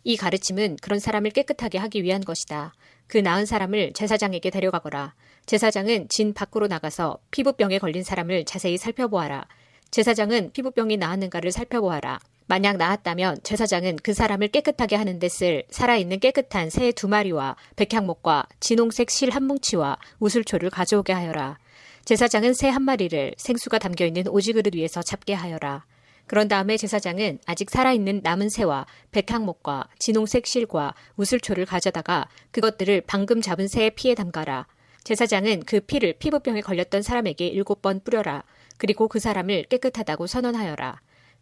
이 0.03 0.17
가르침은 0.17 0.77
그런 0.81 0.99
사람을 0.99 1.31
깨끗하게 1.31 1.79
하기 1.79 2.03
위한 2.03 2.21
것이다. 2.23 2.73
그 3.07 3.17
나은 3.17 3.45
사람을 3.45 3.93
제사장에게 3.93 4.49
데려가거라. 4.51 5.15
제사장은 5.47 6.07
진 6.09 6.33
밖으로 6.33 6.67
나가서 6.67 7.19
피부병에 7.31 7.79
걸린 7.79 8.03
사람을 8.03 8.45
자세히 8.45 8.77
살펴보아라. 8.77 9.47
제사장은 9.91 10.51
피부병이 10.53 10.97
나았는가를 10.97 11.51
살펴보아라. 11.51 12.19
만약 12.47 12.77
나았다면 12.77 13.39
제사장은 13.41 13.97
그 14.03 14.13
사람을 14.13 14.49
깨끗하게 14.49 14.95
하는 14.95 15.17
데 15.17 15.27
쓸 15.27 15.63
살아있는 15.71 16.19
깨끗한 16.19 16.69
새 16.69 16.91
두 16.91 17.07
마리와 17.07 17.55
백향목과 17.75 18.45
진홍색 18.59 19.09
실 19.09 19.31
한 19.31 19.43
뭉치와 19.45 19.97
우슬초를 20.19 20.69
가져오게 20.69 21.13
하여라. 21.13 21.57
제사장은 22.05 22.53
새 22.53 22.69
한 22.69 22.83
마리를 22.83 23.33
생수가 23.37 23.79
담겨 23.79 24.05
있는 24.05 24.27
오지그릇 24.27 24.75
위에서 24.75 25.01
잡게 25.01 25.33
하여라. 25.33 25.85
그런 26.27 26.47
다음에 26.47 26.77
제사장은 26.77 27.39
아직 27.45 27.69
살아있는 27.69 28.21
남은 28.23 28.49
새와 28.49 28.85
백향목과 29.11 29.87
진홍색 29.99 30.47
실과 30.47 30.93
우슬초를 31.17 31.65
가져다가 31.65 32.27
그것들을 32.51 33.03
방금 33.05 33.41
잡은 33.41 33.67
새의 33.67 33.91
피에 33.91 34.15
담가라. 34.15 34.67
제사장은 35.03 35.63
그 35.65 35.79
피를 35.81 36.13
피부병에 36.13 36.61
걸렸던 36.61 37.03
사람에게 37.03 37.47
일곱 37.47 37.81
번 37.83 38.01
뿌려라. 38.03 38.43
그리고 38.77 39.07
그 39.07 39.19
사람을 39.19 39.65
깨끗하다고 39.69 40.25
선언하여라. 40.25 40.99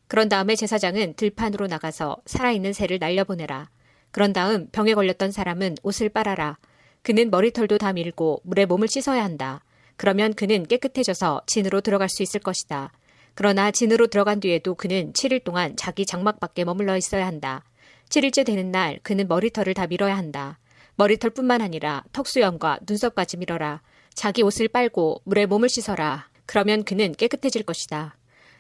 그런 0.08 0.28
다음에 0.28 0.56
제사장은 0.56 1.14
들판으로 1.16 1.68
나가서 1.68 2.18
살아있는 2.26 2.74
새를 2.74 3.00
날려보내라. 3.00 3.70
그런 4.12 4.34
다음 4.34 4.68
병에 4.68 4.94
걸렸던 4.94 5.32
사람은 5.32 5.78
옷을 5.82 6.10
빨아라. 6.10 6.58
그는 7.02 7.32
머리털도 7.32 7.78
다 7.78 7.94
밀고 7.94 8.42
물에 8.44 8.66
몸을 8.66 8.88
씻어야 8.88 9.24
한다. 9.24 9.64
그러면 9.96 10.34
그는 10.34 10.66
깨끗해져서 10.68 11.44
진으로 11.48 11.82
들어갈 11.82 12.10
수 12.10 12.22
있을 12.22 12.42
것이다. 12.42 12.92
그러나 13.36 13.72
진으로 13.72 14.08
들어간 14.08 14.40
뒤에도 14.40 14.76
그는 14.76 15.12
7일 15.14 15.44
동안 15.44 15.76
자기 15.76 16.06
장막 16.06 16.40
밖에 16.40 16.64
머물러 16.64 16.98
있어야 16.98 17.26
한다. 17.26 17.64
7일째 18.10 18.46
되는 18.46 18.72
날 18.72 19.00
그는 19.04 19.28
머리털을 19.28 19.74
다 19.74 19.88
밀어야 19.88 20.16
한다. 20.16 20.60
머리털뿐만 20.96 21.62
아니라 21.62 22.04
턱수염과 22.14 22.80
눈썹까지 22.88 23.38
밀어라. 23.38 23.82
자기 24.14 24.44
옷을 24.44 24.68
빨고 24.68 25.22
물에 25.26 25.48
몸을 25.48 25.70
씻어라. 25.70 26.30
그러면 26.46 26.84
그는 26.84 27.14
깨끗해질 27.14 27.64
것이다. 27.64 28.16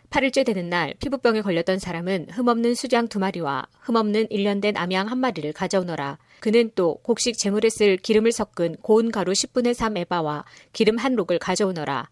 8일째 0.09 0.45
되는 0.45 0.69
날 0.69 0.93
피부병에 0.99 1.41
걸렸던 1.41 1.79
사람은 1.79 2.27
흠없는 2.31 2.75
숫양 2.75 3.08
두 3.07 3.19
마리와 3.19 3.65
흠없는 3.81 4.27
1년 4.27 4.62
된 4.62 4.77
암양 4.77 5.07
한 5.07 5.17
마리를 5.17 5.51
가져오너라. 5.53 6.19
그는 6.39 6.71
또 6.75 6.95
곡식 7.03 7.38
제물에 7.38 7.69
쓸 7.69 7.97
기름을 7.97 8.31
섞은 8.31 8.77
고운 8.81 9.12
가루 9.12 9.31
10분의 9.31 9.73
3 9.73 9.97
에바와 9.97 10.45
기름 10.71 10.97
한 10.97 11.15
록을 11.15 11.39
가져오너라. 11.39 12.09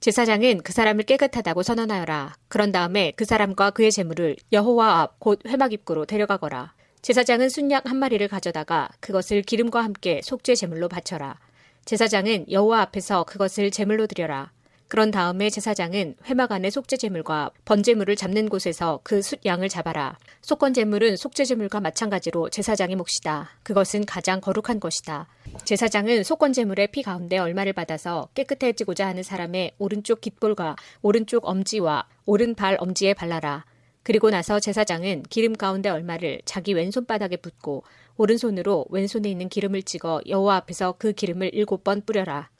제사장은 0.00 0.62
그 0.62 0.72
사람을 0.72 1.04
깨끗하다고 1.04 1.62
선언하여라. 1.62 2.34
그런 2.48 2.72
다음에 2.72 3.12
그 3.16 3.24
사람과 3.26 3.70
그의 3.70 3.92
재물을 3.92 4.36
여호와 4.52 5.00
앞 5.00 5.20
곧 5.20 5.40
회막 5.46 5.72
입구로 5.74 6.06
데려가거라. 6.06 6.72
제사장은 7.02 7.50
순양 7.50 7.82
한 7.84 7.96
마리를 7.98 8.26
가져다가 8.28 8.88
그것을 9.00 9.42
기름과 9.42 9.84
함께 9.84 10.20
속죄 10.24 10.54
제물로 10.54 10.88
바쳐라. 10.88 11.38
제사장은 11.84 12.50
여호와 12.50 12.80
앞에서 12.82 13.24
그것을 13.24 13.70
제물로 13.70 14.06
드려라. 14.06 14.50
그런 14.90 15.12
다음에 15.12 15.50
제사장은 15.50 16.16
회막 16.24 16.50
안의 16.50 16.72
속죄 16.72 16.96
제물과 16.96 17.52
번제물을 17.64 18.16
잡는 18.16 18.48
곳에서 18.48 18.98
그 19.04 19.22
숫양을 19.22 19.68
잡아라. 19.68 20.18
속건 20.42 20.74
제물은 20.74 21.16
속죄 21.16 21.44
제물과 21.44 21.78
마찬가지로 21.78 22.50
제사장의 22.50 22.96
몫이다. 22.96 23.50
그것은 23.62 24.04
가장 24.04 24.40
거룩한 24.40 24.80
것이다. 24.80 25.28
제사장은 25.64 26.24
속건 26.24 26.52
제물의 26.52 26.88
피 26.88 27.04
가운데 27.04 27.38
얼마를 27.38 27.72
받아서 27.72 28.30
깨끗해지고자 28.34 29.06
하는 29.06 29.22
사람의 29.22 29.74
오른쪽 29.78 30.20
깃볼과 30.20 30.74
오른쪽 31.02 31.48
엄지와 31.48 32.08
오른발 32.26 32.78
엄지에 32.80 33.14
발라라. 33.14 33.66
그리고 34.02 34.30
나서 34.30 34.58
제사장은 34.58 35.22
기름 35.30 35.54
가운데 35.54 35.88
얼마를 35.88 36.40
자기 36.44 36.72
왼손바닥에 36.74 37.36
붓고 37.36 37.84
오른손으로 38.16 38.86
왼손에 38.90 39.30
있는 39.30 39.48
기름을 39.48 39.84
찍어 39.84 40.22
여호와 40.26 40.56
앞에서 40.56 40.96
그 40.98 41.12
기름을 41.12 41.50
일곱 41.54 41.84
번 41.84 42.02
뿌려라. 42.04 42.50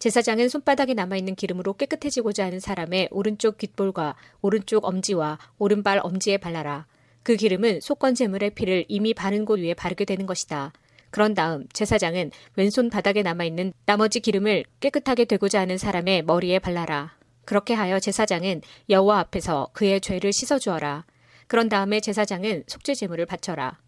제사장은 0.00 0.48
손바닥에 0.48 0.94
남아있는 0.94 1.34
기름으로 1.34 1.74
깨끗해지고자 1.74 2.46
하는 2.46 2.58
사람의 2.58 3.08
오른쪽 3.10 3.58
귓볼과 3.58 4.16
오른쪽 4.40 4.86
엄지와 4.86 5.38
오른발 5.58 6.00
엄지에 6.02 6.38
발라라. 6.38 6.86
그 7.22 7.36
기름은 7.36 7.80
속건 7.82 8.14
제물의 8.14 8.54
피를 8.54 8.86
이미 8.88 9.12
바른 9.12 9.44
곳 9.44 9.60
위에 9.60 9.74
바르게 9.74 10.06
되는 10.06 10.24
것이다. 10.24 10.72
그런 11.10 11.34
다음 11.34 11.66
제사장은 11.74 12.30
왼손 12.56 12.88
바닥에 12.88 13.22
남아있는 13.22 13.74
나머지 13.84 14.20
기름을 14.20 14.64
깨끗하게 14.80 15.26
되고자 15.26 15.60
하는 15.60 15.76
사람의 15.76 16.22
머리에 16.22 16.60
발라라. 16.60 17.18
그렇게 17.44 17.74
하여 17.74 18.00
제사장은 18.00 18.62
여호와 18.88 19.18
앞에서 19.18 19.68
그의 19.74 20.00
죄를 20.00 20.32
씻어주어라. 20.32 21.04
그런 21.46 21.68
다음에 21.68 22.00
제사장은 22.00 22.64
속죄 22.68 22.94
제물을 22.94 23.26
바쳐라. 23.26 23.78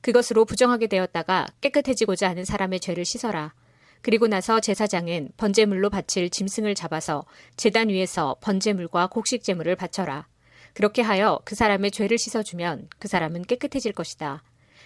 그것으로 0.00 0.46
부정하게 0.46 0.88
되었다가 0.88 1.46
깨끗해지고자 1.60 2.28
하는 2.28 2.44
사람의 2.44 2.80
죄를 2.80 3.04
씻어라. 3.04 3.54
그리고 4.02 4.26
나서 4.26 4.60
제사장은 4.60 5.30
번제물로 5.36 5.90
바칠 5.90 6.30
짐승을 6.30 6.74
잡아서 6.74 7.24
제단 7.56 7.88
위에서 7.88 8.36
번제물과 8.40 9.08
곡식 9.08 9.42
제물을 9.44 9.76
바쳐라. 9.76 10.26
그렇게 10.72 11.02
하여 11.02 11.40
그 11.44 11.54
사람의 11.54 11.90
죄를 11.90 12.16
씻어주면 12.18 12.88
그 12.98 13.08
사람은 13.08 13.42
깨끗해질 13.42 13.92
것이다. 13.92 14.42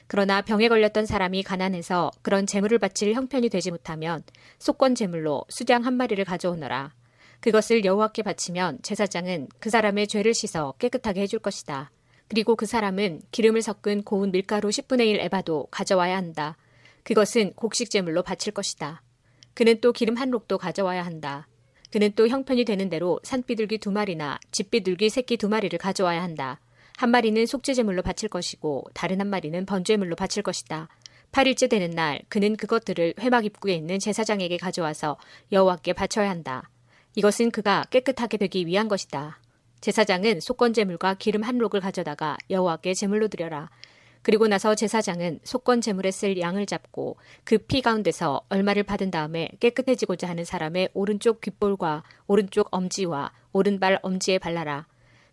그러나 0.07 0.42
병에 0.42 0.68
걸렸던 0.68 1.07
사람이 1.07 1.42
가난해서 1.42 2.11
그런 2.22 2.46
제물을 2.46 2.79
바칠 2.79 3.14
형편이 3.14 3.48
되지 3.48 3.70
못하면 3.70 4.22
속건 4.59 4.94
제물로 4.94 5.44
수장 5.48 5.85
한 5.85 5.94
마리를 5.94 6.22
가져오너라. 6.24 6.92
그것을 7.40 7.85
여호와께 7.85 8.22
바치면 8.22 8.79
제사장은 8.83 9.48
그 9.61 9.70
사람의 9.70 10.09
죄를 10.09 10.35
씻어 10.35 10.74
깨끗하게 10.79 11.22
해줄 11.22 11.38
것이다. 11.38 11.90
그리고 12.29 12.57
그 12.57 12.66
사람은 12.66 13.20
기름을 13.31 13.62
섞은 13.62 14.03
고운 14.05 14.33
밀가루 14.33 14.70
10분의 14.70 15.07
1 15.09 15.20
에바도 15.20 15.68
가져와야 15.70 16.16
한다. 16.16 16.57
그것은 17.05 17.53
곡식 17.55 17.90
제물로 17.90 18.23
바칠 18.23 18.53
것이다. 18.53 19.03
그는 19.55 19.81
또 19.81 19.93
기름 19.93 20.17
한 20.17 20.31
록도 20.31 20.59
가져와야 20.59 21.05
한다. 21.05 21.47
그는 21.93 22.11
또 22.17 22.27
형편이 22.27 22.64
되는 22.64 22.88
대로 22.88 23.21
산비둘기 23.23 23.79
두 23.79 23.93
마리나 23.93 24.40
집비둘기 24.51 25.11
새끼 25.11 25.37
두 25.37 25.49
마리를 25.49 25.79
가져와야 25.79 26.23
한다. 26.23 26.61
한 26.97 27.11
마리는 27.11 27.47
속죄제물로 27.47 28.03
바칠 28.03 28.29
것이고 28.29 28.85
다른 28.95 29.21
한 29.21 29.29
마리는 29.29 29.64
번제물로 29.67 30.17
바칠 30.17 30.43
것이다. 30.43 30.88
8일째 31.31 31.69
되는 31.69 31.90
날 31.90 32.21
그는 32.29 32.57
그것들을 32.57 33.14
회막 33.21 33.45
입구에 33.45 33.75
있는 33.75 33.99
제사장에게 33.99 34.57
가져와서 34.57 35.19
여호와께 35.53 35.93
바쳐야 35.93 36.31
한다. 36.31 36.71
이것은 37.17 37.51
그가 37.51 37.85
깨끗하게 37.90 38.38
되기 38.38 38.67
위한 38.67 38.88
것이다. 38.88 39.38
제사장은 39.81 40.40
속건제물과 40.40 41.14
기름 41.14 41.43
한 41.43 41.59
록을 41.59 41.81
가져다가 41.81 42.38
여호와께 42.51 42.95
제물로 42.95 43.29
드려라. 43.29 43.71
그리고 44.24 44.48
나서 44.48 44.74
제사장은 44.74 45.40
속건 45.44 45.82
제물에 45.82 46.10
쓸 46.10 46.38
양을 46.40 46.64
잡고 46.64 47.18
그 47.44 47.58
피 47.58 47.82
가운데서 47.82 48.40
얼마를 48.48 48.82
받은 48.82 49.10
다음에 49.10 49.50
깨끗해지고자 49.60 50.26
하는 50.28 50.44
사람의 50.46 50.88
오른쪽 50.94 51.42
귓볼과 51.42 52.02
오른쪽 52.26 52.68
엄지와 52.70 53.32
오른발 53.52 53.98
엄지에 54.02 54.38
발라라. 54.38 54.87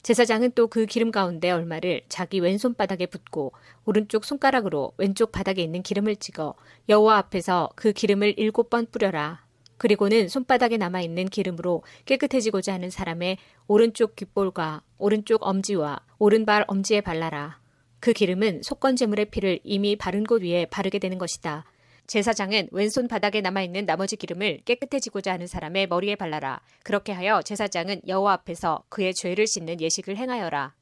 제사장은 0.04 0.52
또 0.56 0.68
그 0.68 0.86
기름 0.88 1.10
가운데 1.12 1.52
얼마를 1.52 2.02
자기 2.10 2.42
왼손바닥에 2.42 3.06
붓고 3.06 3.54
오른쪽 3.86 4.26
손가락으로 4.26 4.92
왼쪽 4.98 5.32
바닥에 5.32 5.62
있는 5.64 5.84
기름을 5.84 6.18
찍어 6.18 6.56
여호와 6.90 7.18
앞에서 7.18 7.70
그 7.76 7.94
기름을 7.94 8.34
일곱 8.38 8.70
번 8.70 8.88
뿌려라. 8.92 9.46
그리고는 9.78 10.28
손바닥에 10.28 10.76
남아 10.78 11.00
있는 11.02 11.26
기름으로 11.28 11.84
깨끗해지고자 12.06 12.74
하는 12.74 12.90
사람의 12.90 13.38
오른쪽 13.68 14.18
귓볼과 14.18 14.82
오른쪽 14.98 15.48
엄지와 15.48 16.02
오른발 16.20 16.66
엄지에 16.68 17.00
발라라. 17.02 17.61
그 18.02 18.14
기름은 18.14 18.64
속건 18.64 18.96
제물의 18.96 19.26
피를 19.26 19.60
이미 19.64 19.96
바른 19.96 20.24
곳 20.24 20.42
위에 20.42 20.66
바르게 20.66 20.98
되는 20.98 21.20
것이다. 21.20 21.66
제사장은 22.08 22.70
왼손 22.72 23.08
바닥에 23.08 23.42
남아 23.42 23.62
있는 23.62 23.86
나머지 23.86 24.16
기름을 24.16 24.62
깨끗해지고자 24.66 25.32
하는 25.32 25.46
사람의 25.46 25.86
머리에 25.86 26.16
발라라. 26.16 26.62
그렇게 26.84 27.12
하여 27.12 27.44
제사장은 27.44 28.02
여호와 28.08 28.34
앞에서 28.34 28.84
그의 28.90 29.14
죄를 29.14 29.46
씻는 29.46 29.80
예식을 29.80 30.18
행하여라. 30.18 30.74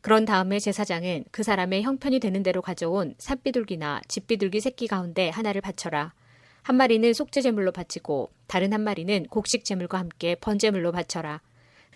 그런 0.00 0.24
다음에 0.24 0.58
제사장은 0.58 1.26
그 1.30 1.44
사람의 1.44 1.84
형편이 1.84 2.18
되는 2.18 2.42
대로 2.42 2.60
가져온 2.60 3.14
산비둘기나 3.18 4.02
집비둘기 4.08 4.60
새끼 4.60 4.88
가운데 4.88 5.28
하나를 5.28 5.60
바쳐라. 5.60 6.12
한 6.62 6.76
마리는 6.76 7.14
속죄제물로 7.14 7.70
바치고 7.70 8.32
다른 8.48 8.72
한 8.72 8.80
마리는 8.80 9.26
곡식제물과 9.30 9.96
함께 9.96 10.34
번제물로 10.34 10.90
바쳐라. 10.90 11.40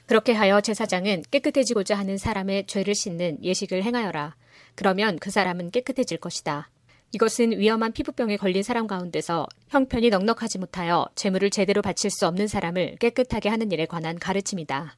그렇게 0.06 0.32
하여 0.32 0.60
제사장은 0.60 1.24
깨끗해지고자 1.32 1.98
하는 1.98 2.16
사람의 2.16 2.68
죄를 2.68 2.94
씻는 2.94 3.42
예식을 3.42 3.82
행하여라. 3.82 4.36
그러면 4.74 5.18
그 5.18 5.30
사람은 5.30 5.70
깨끗해질 5.70 6.18
것이다. 6.18 6.68
이것은 7.12 7.58
위험한 7.58 7.92
피부병에 7.92 8.38
걸린 8.38 8.62
사람 8.62 8.86
가운데서 8.86 9.46
형편이 9.68 10.08
넉넉하지 10.08 10.58
못하여 10.58 11.06
재물을 11.14 11.50
제대로 11.50 11.82
바칠 11.82 12.10
수 12.10 12.26
없는 12.26 12.46
사람을 12.46 12.96
깨끗하게 12.98 13.50
하는 13.50 13.70
일에 13.70 13.84
관한 13.84 14.18
가르침이다. 14.18 14.96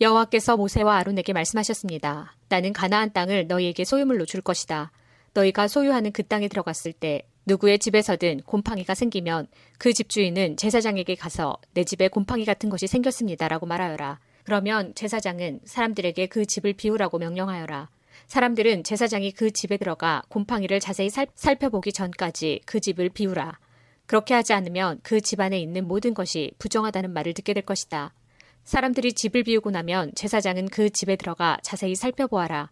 여호와께서 0.00 0.56
모세와 0.56 0.96
아론에게 0.98 1.32
말씀하셨습니다. 1.32 2.34
나는 2.48 2.72
가나안 2.72 3.12
땅을 3.12 3.46
너희에게 3.46 3.84
소유물로 3.84 4.24
줄 4.26 4.40
것이다. 4.40 4.90
너희가 5.34 5.68
소유하는 5.68 6.10
그 6.10 6.24
땅에 6.24 6.48
들어갔을 6.48 6.92
때 6.92 7.22
누구의 7.46 7.78
집에서든 7.78 8.42
곰팡이가 8.42 8.94
생기면 8.94 9.46
그 9.78 9.92
집주인은 9.92 10.56
제사장에게 10.56 11.14
가서 11.14 11.58
내 11.74 11.84
집에 11.84 12.08
곰팡이 12.08 12.44
같은 12.44 12.70
것이 12.70 12.88
생겼습니다라고 12.88 13.66
말하여라. 13.66 14.18
그러면 14.44 14.92
제사장은 14.94 15.60
사람들에게 15.64 16.26
그 16.26 16.46
집을 16.46 16.72
비우라고 16.72 17.18
명령하여라. 17.18 17.88
사람들은 18.26 18.84
제사장이 18.84 19.32
그 19.32 19.50
집에 19.50 19.76
들어가 19.76 20.22
곰팡이를 20.28 20.80
자세히 20.80 21.10
살, 21.10 21.26
살펴보기 21.34 21.92
전까지 21.92 22.60
그 22.66 22.80
집을 22.80 23.10
비우라. 23.10 23.58
그렇게 24.06 24.34
하지 24.34 24.52
않으면 24.52 25.00
그 25.02 25.20
집안에 25.20 25.58
있는 25.58 25.86
모든 25.86 26.14
것이 26.14 26.52
부정하다는 26.58 27.12
말을 27.12 27.34
듣게 27.34 27.54
될 27.54 27.64
것이다. 27.64 28.12
사람들이 28.64 29.12
집을 29.12 29.44
비우고 29.44 29.70
나면 29.70 30.12
제사장은 30.14 30.68
그 30.68 30.90
집에 30.90 31.16
들어가 31.16 31.58
자세히 31.62 31.94
살펴보아라. 31.94 32.70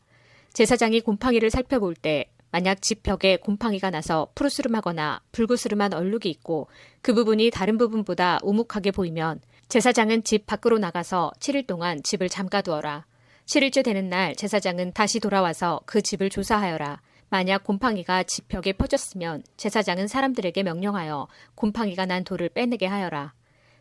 제사장이 0.53 1.01
곰팡이를 1.01 1.51
살펴볼 1.51 1.95
때 1.95 2.27
만약 2.51 2.83
집 2.83 3.03
벽에 3.03 3.39
곰팡이가 3.39 3.91
나서 3.91 4.29
푸르스름하거나 4.35 5.23
붉으스름한 5.33 5.95
얼룩이 5.95 6.31
있고 6.31 6.69
그 7.01 7.15
부분이 7.15 7.51
다른 7.51 7.79
부분보다 7.79 8.41
우묵하게 8.43 8.91
보이면 8.91 9.41
제사장은 9.69 10.25
집 10.25 10.45
밖으로 10.47 10.79
나가서 10.79 11.33
7일 11.41 11.67
동안 11.67 12.03
집을 12.03 12.29
잠가두어라. 12.29 13.07
7일째 13.53 13.85
되는 13.85 14.09
날 14.09 14.35
제사장은 14.35 14.95
다시 14.95 15.21
돌아와서 15.21 15.83
그 15.85 16.01
집을 16.01 16.31
조사하여라. 16.31 17.03
만약 17.29 17.65
곰팡이가 17.65 18.23
집 18.23 18.49
벽에 18.49 18.73
퍼졌으면 18.73 19.43
제사장은 19.59 20.09
사람들에게 20.09 20.63
명령하여 20.63 21.29
곰팡이가 21.55 22.07
난 22.07 22.25
돌을 22.25 22.49
빼내게 22.49 22.87
하여라. 22.87 23.35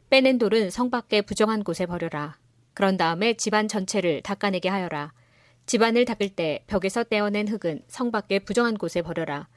빼낸 0.09 0.37
돌은 0.37 0.71
성 0.71 0.89
밖에 0.89 1.21
부정한 1.21 1.63
곳에 1.63 1.85
버려라. 1.85 2.37
그런 2.73 2.97
다음에 2.97 3.35
집안 3.35 3.69
전체를 3.69 4.23
닦아내게 4.23 4.67
하여라. 4.67 5.13
집안을 5.67 6.03
닦을 6.03 6.35
때 6.35 6.65
벽에서 6.67 7.05
떼어낸 7.05 7.47
흙은 7.47 7.83
성 7.87 8.11
밖에 8.11 8.39
부정한 8.39 8.77
곳에 8.77 9.01
버려라. 9.01 9.47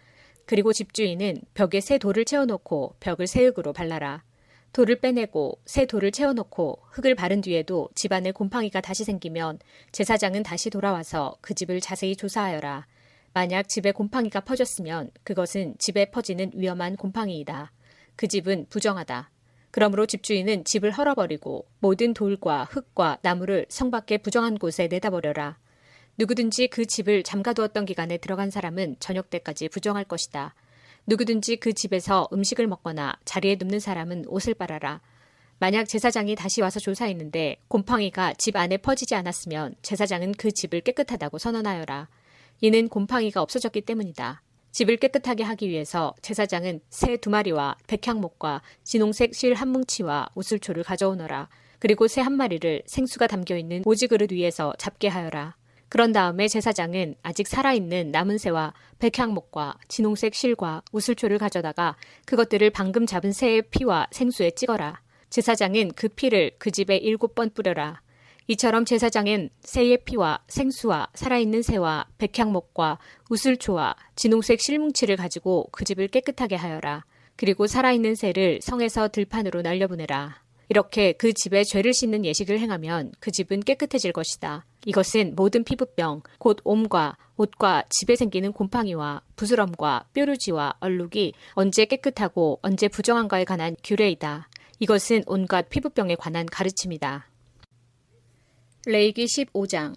그리고 0.47 0.73
집주인은 0.73 1.41
벽에 1.55 1.81
새 1.81 1.99
돌을 1.99 2.25
채워놓고 2.25 2.99
벽을 3.01 3.27
새 3.27 3.45
흙으로 3.47 3.73
발라라. 3.73 4.23
돌을 4.75 4.97
빼내고 4.97 5.61
새 5.67 5.87
돌을 5.87 6.11
채워놓고 6.11 6.81
흙을 6.91 7.15
바른 7.15 7.41
뒤에도 7.41 7.89
집안에 7.95 8.33
곰팡이가 8.33 8.81
다시 8.81 9.05
생기면 9.05 9.61
제사장은 9.93 10.43
다시 10.43 10.69
돌아와서 10.69 11.37
그 11.41 11.55
집을 11.55 11.81
자세히 11.81 12.17
조사하여라. 12.17 12.85
만약 13.33 13.69
집에 13.69 13.93
곰팡이가 13.93 14.41
퍼졌으면 14.41 15.11
그것은 15.23 15.77
집에 15.79 16.11
퍼지는 16.11 16.51
위험한 16.55 16.97
곰팡이이다. 16.97 17.71
그 18.17 18.27
집은 18.27 18.67
부정하다. 18.69 19.31
그러므로 19.71 20.07
집주인은 20.07 20.65
집을 20.65 20.91
헐어버리고 20.91 21.69
모든 21.79 22.13
돌과 22.13 22.65
흙과 22.65 23.19
나무를 23.23 23.67
성 23.69 23.93
밖에 23.93 24.19
부정한 24.19 24.59
곳에 24.59 24.89
내다버려라. 24.89 25.57
누구든지 26.19 26.67
그 26.67 26.85
집을 26.85 27.23
잠가두었던 27.23 27.85
기간에 27.85 28.19
들어간 28.19 28.51
사람은 28.51 28.97
저녁 28.99 29.31
때까지 29.31 29.69
부정할 29.69 30.03
것이다. 30.03 30.57
누구든지 31.07 31.57
그 31.57 31.73
집에서 31.73 32.29
음식을 32.33 32.67
먹거나 32.67 33.15
자리에 33.25 33.57
눕는 33.61 33.81
사람은 33.81 34.25
옷을 34.29 34.55
빨아라. 34.55 35.01
만약 35.59 35.85
제사장이 35.85 36.35
다시 36.35 36.63
와서 36.63 36.81
조사했는데 36.81 37.57
곰팡이가 37.69 38.35
집 38.35 38.57
안에 38.57 38.79
퍼지지 38.79 39.15
않았으면 39.15 39.75
제사장은 39.83 40.33
그 40.33 40.51
집을 40.51 40.81
깨끗하다고 40.81 41.39
선언하여라. 41.39 42.09
이는 42.61 42.89
곰팡이가 42.89 43.43
없어졌기 43.43 43.83
때문이다. 43.83 44.43
집을 44.73 44.97
깨끗하게 44.97 45.45
하기 45.45 45.69
위해서 45.69 46.15
제사장은 46.23 46.81
새 46.91 47.17
두 47.17 47.31
마리와 47.31 47.77
백향목과 47.87 48.63
진홍색 48.83 49.35
실 49.35 49.55
한 49.55 49.69
뭉치와 49.69 50.29
우슬초를 50.35 50.83
가져오너라. 50.83 51.49
그리고 51.79 52.09
새 52.09 52.23
한 52.23 52.33
마리를 52.33 52.83
생수가 52.87 53.27
담겨 53.29 53.57
있는 53.57 53.83
오지 53.85 54.09
그릇 54.09 54.33
위에서 54.33 54.73
잡게 54.79 55.09
하여라. 55.09 55.55
그런 55.95 56.11
다음에 56.11 56.49
제사장은 56.49 57.15
아직 57.23 57.47
살아있는 57.47 58.11
남은 58.11 58.39
새와 58.39 58.75
백향목과 58.99 59.79
진홍색 59.87 60.35
실과 60.35 60.83
우슬초를 60.91 61.39
가져다가 61.39 61.95
그것들을 62.27 62.69
방금 62.71 63.07
잡은 63.07 63.31
새의 63.31 63.63
피와 63.71 64.09
생수에 64.11 64.51
찍어라. 64.51 65.01
제사장은 65.31 65.93
그 65.95 66.09
피를 66.09 66.51
그 66.59 66.73
집에 66.73 66.97
일곱 66.97 67.37
번 67.37 67.49
뿌려라. 67.55 68.01
이처럼 68.49 68.85
제사장은 68.85 69.51
새의 69.61 69.99
피와 70.05 70.41
생수와 70.49 71.11
살아있는 71.15 71.63
새와 71.63 72.07
백향목과 72.19 72.99
우슬초와 73.31 73.95
진홍색 74.17 74.61
실뭉치를 74.63 75.15
가지고 75.15 75.69
그 75.71 75.85
집을 75.85 76.09
깨끗하게 76.09 76.57
하여라. 76.57 77.05
그리고 77.37 77.69
살아있는 77.69 78.17
새를 78.17 78.59
성에서 78.61 79.07
들판으로 79.07 79.63
날려보내라. 79.63 80.44
이렇게 80.69 81.13
그 81.13 81.33
집에 81.33 81.65
죄를 81.65 81.93
씻는 81.93 82.25
예식을 82.25 82.59
행하면 82.59 83.13
그 83.21 83.31
집은 83.31 83.61
깨끗해질 83.61 84.13
것이다. 84.13 84.65
이것은 84.87 85.35
모든 85.37 85.65
피부병, 85.65 86.23
곧 86.39 86.59
옴과 86.65 87.17
옷과 87.37 87.85
집에 87.91 88.17
생기는 88.17 88.53
곰팡이와 88.53 89.23
부스럼과 89.37 90.07
뾰루지와 90.13 90.75
얼룩이 90.81 91.33
언제 91.55 91.85
깨끗하고 91.85 92.61
언제 92.63 92.89
부정한가에 92.89 93.45
관한 93.45 93.77
규례이다. 93.83 94.49
이것은 94.79 95.25
온갖 95.27 95.69
피부병에 95.69 96.17
관한 96.17 96.47
가르침이다. 96.47 97.29
레이기 98.87 99.25
15장 99.25 99.95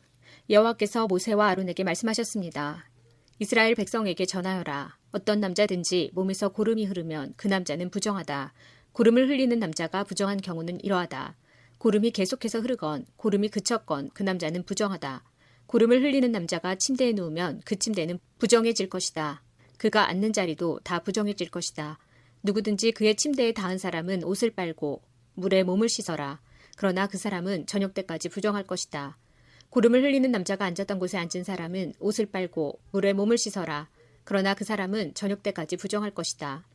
여호와께서 0.50 1.08
모세와 1.08 1.50
아론에게 1.50 1.84
말씀하셨습니다. 1.84 2.90
이스라엘 3.40 3.76
백성에게 3.76 4.26
전하여라. 4.26 4.98
어떤 5.12 5.40
남자든지 5.40 6.12
몸에서 6.14 6.50
고름이 6.50 6.86
흐르면 6.86 7.34
그 7.38 7.48
남자는 7.48 7.90
부정하다. 7.90 8.54
고름을 8.98 9.30
흘리는 9.30 9.60
남자가 9.60 10.04
부정한 10.04 10.42
경우는 10.42 10.84
이러하다. 10.84 11.36
고름이 11.78 12.10
계속해서 12.10 12.62
흐르건 12.62 13.06
고름이 13.16 13.50
그쳤건 13.50 14.10
그 14.12 14.24
남자는 14.24 14.64
부정하다. 14.64 15.24
고름을 15.68 16.02
흘리는 16.02 16.32
남자가 16.32 16.74
침대에 16.74 17.12
누우면 17.12 17.62
그 17.64 17.76
침대는 17.76 18.18
부정해질 18.40 18.90
것이다. 18.90 19.44
그가 19.78 20.10
앉는 20.10 20.34
자리도 20.34 20.80
다 20.84 21.04
부정해질 21.04 21.52
것이다. 21.52 22.00
누구든지 22.42 22.92
그의 22.92 23.14
침대에 23.14 23.52
닿은 23.52 23.78
사람은 23.78 24.24
옷을 24.24 24.50
빨고 24.50 25.04
물에 25.36 25.62
몸을 25.62 25.90
씻어라. 25.90 26.42
그러나 26.76 27.06
그 27.06 27.20
사람은 27.20 27.68
저녁 27.68 27.94
때까지 27.94 28.30
부정할 28.30 28.64
것이다. 28.64 29.20
고름을 29.70 30.02
흘리는 30.02 30.32
남자가 30.32 30.66
앉았던 30.66 30.98
곳에 30.98 31.20
앉은 31.20 31.44
사람은 31.44 31.94
옷을 32.00 32.26
빨고 32.26 32.80
물에 32.90 33.14
몸을 33.14 33.38
씻어라. 33.38 33.90
그러나 34.24 34.56
그 34.56 34.64
사람은 34.64 35.14
저녁 35.14 35.44
때까지 35.44 35.78
부정할 35.78 36.10
것이다. 36.10 36.66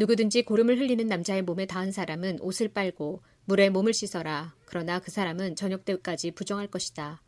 누구든지 0.00 0.44
고름을 0.44 0.78
흘리는 0.78 1.06
남자의 1.06 1.42
몸에 1.42 1.66
닿은 1.66 1.92
사람은 1.92 2.38
옷을 2.40 2.68
빨고 2.68 3.20
물에 3.44 3.68
몸을 3.68 3.92
씻어라. 3.92 4.54
그러나 4.64 4.98
그 4.98 5.10
사람은 5.10 5.56
저녁 5.56 5.84
때까지 5.84 6.30
부정할 6.30 6.68
것이다. 6.68 7.20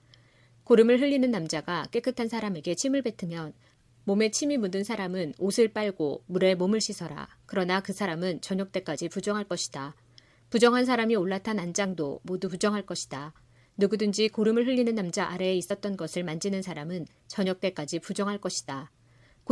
고름을 0.64 0.98
흘리는 0.98 1.30
남자가 1.30 1.84
깨끗한 1.90 2.28
사람에게 2.28 2.74
침을 2.74 3.02
뱉으면 3.02 3.52
몸에 4.04 4.30
침이 4.30 4.56
묻은 4.56 4.84
사람은 4.84 5.34
옷을 5.38 5.68
빨고 5.68 6.24
물에 6.28 6.54
몸을 6.54 6.80
씻어라. 6.80 7.28
그러나 7.44 7.82
그 7.82 7.92
사람은 7.92 8.40
저녁 8.40 8.72
때까지 8.72 9.10
부정할 9.10 9.44
것이다. 9.44 9.94
부정한 10.48 10.86
사람이 10.86 11.14
올라탄 11.14 11.58
안장도 11.58 12.20
모두 12.22 12.48
부정할 12.48 12.86
것이다. 12.86 13.34
누구든지 13.76 14.30
고름을 14.30 14.66
흘리는 14.66 14.94
남자 14.94 15.28
아래에 15.28 15.56
있었던 15.56 15.98
것을 15.98 16.24
만지는 16.24 16.62
사람은 16.62 17.04
저녁 17.26 17.60
때까지 17.60 17.98
부정할 17.98 18.38
것이다. 18.38 18.90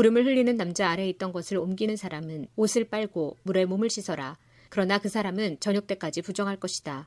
고름을 0.01 0.25
흘리는 0.25 0.57
남자 0.57 0.89
아래에 0.89 1.11
있던 1.11 1.31
것을 1.31 1.59
옮기는 1.59 1.95
사람은 1.95 2.47
옷을 2.57 2.85
빨고 2.85 3.37
물에 3.43 3.67
몸을 3.67 3.91
씻어라. 3.91 4.39
그러나 4.71 4.97
그 4.97 5.11
사람은 5.11 5.59
저녁 5.61 5.87
때까지 5.87 6.23
부정할 6.23 6.57
것이다. 6.57 7.07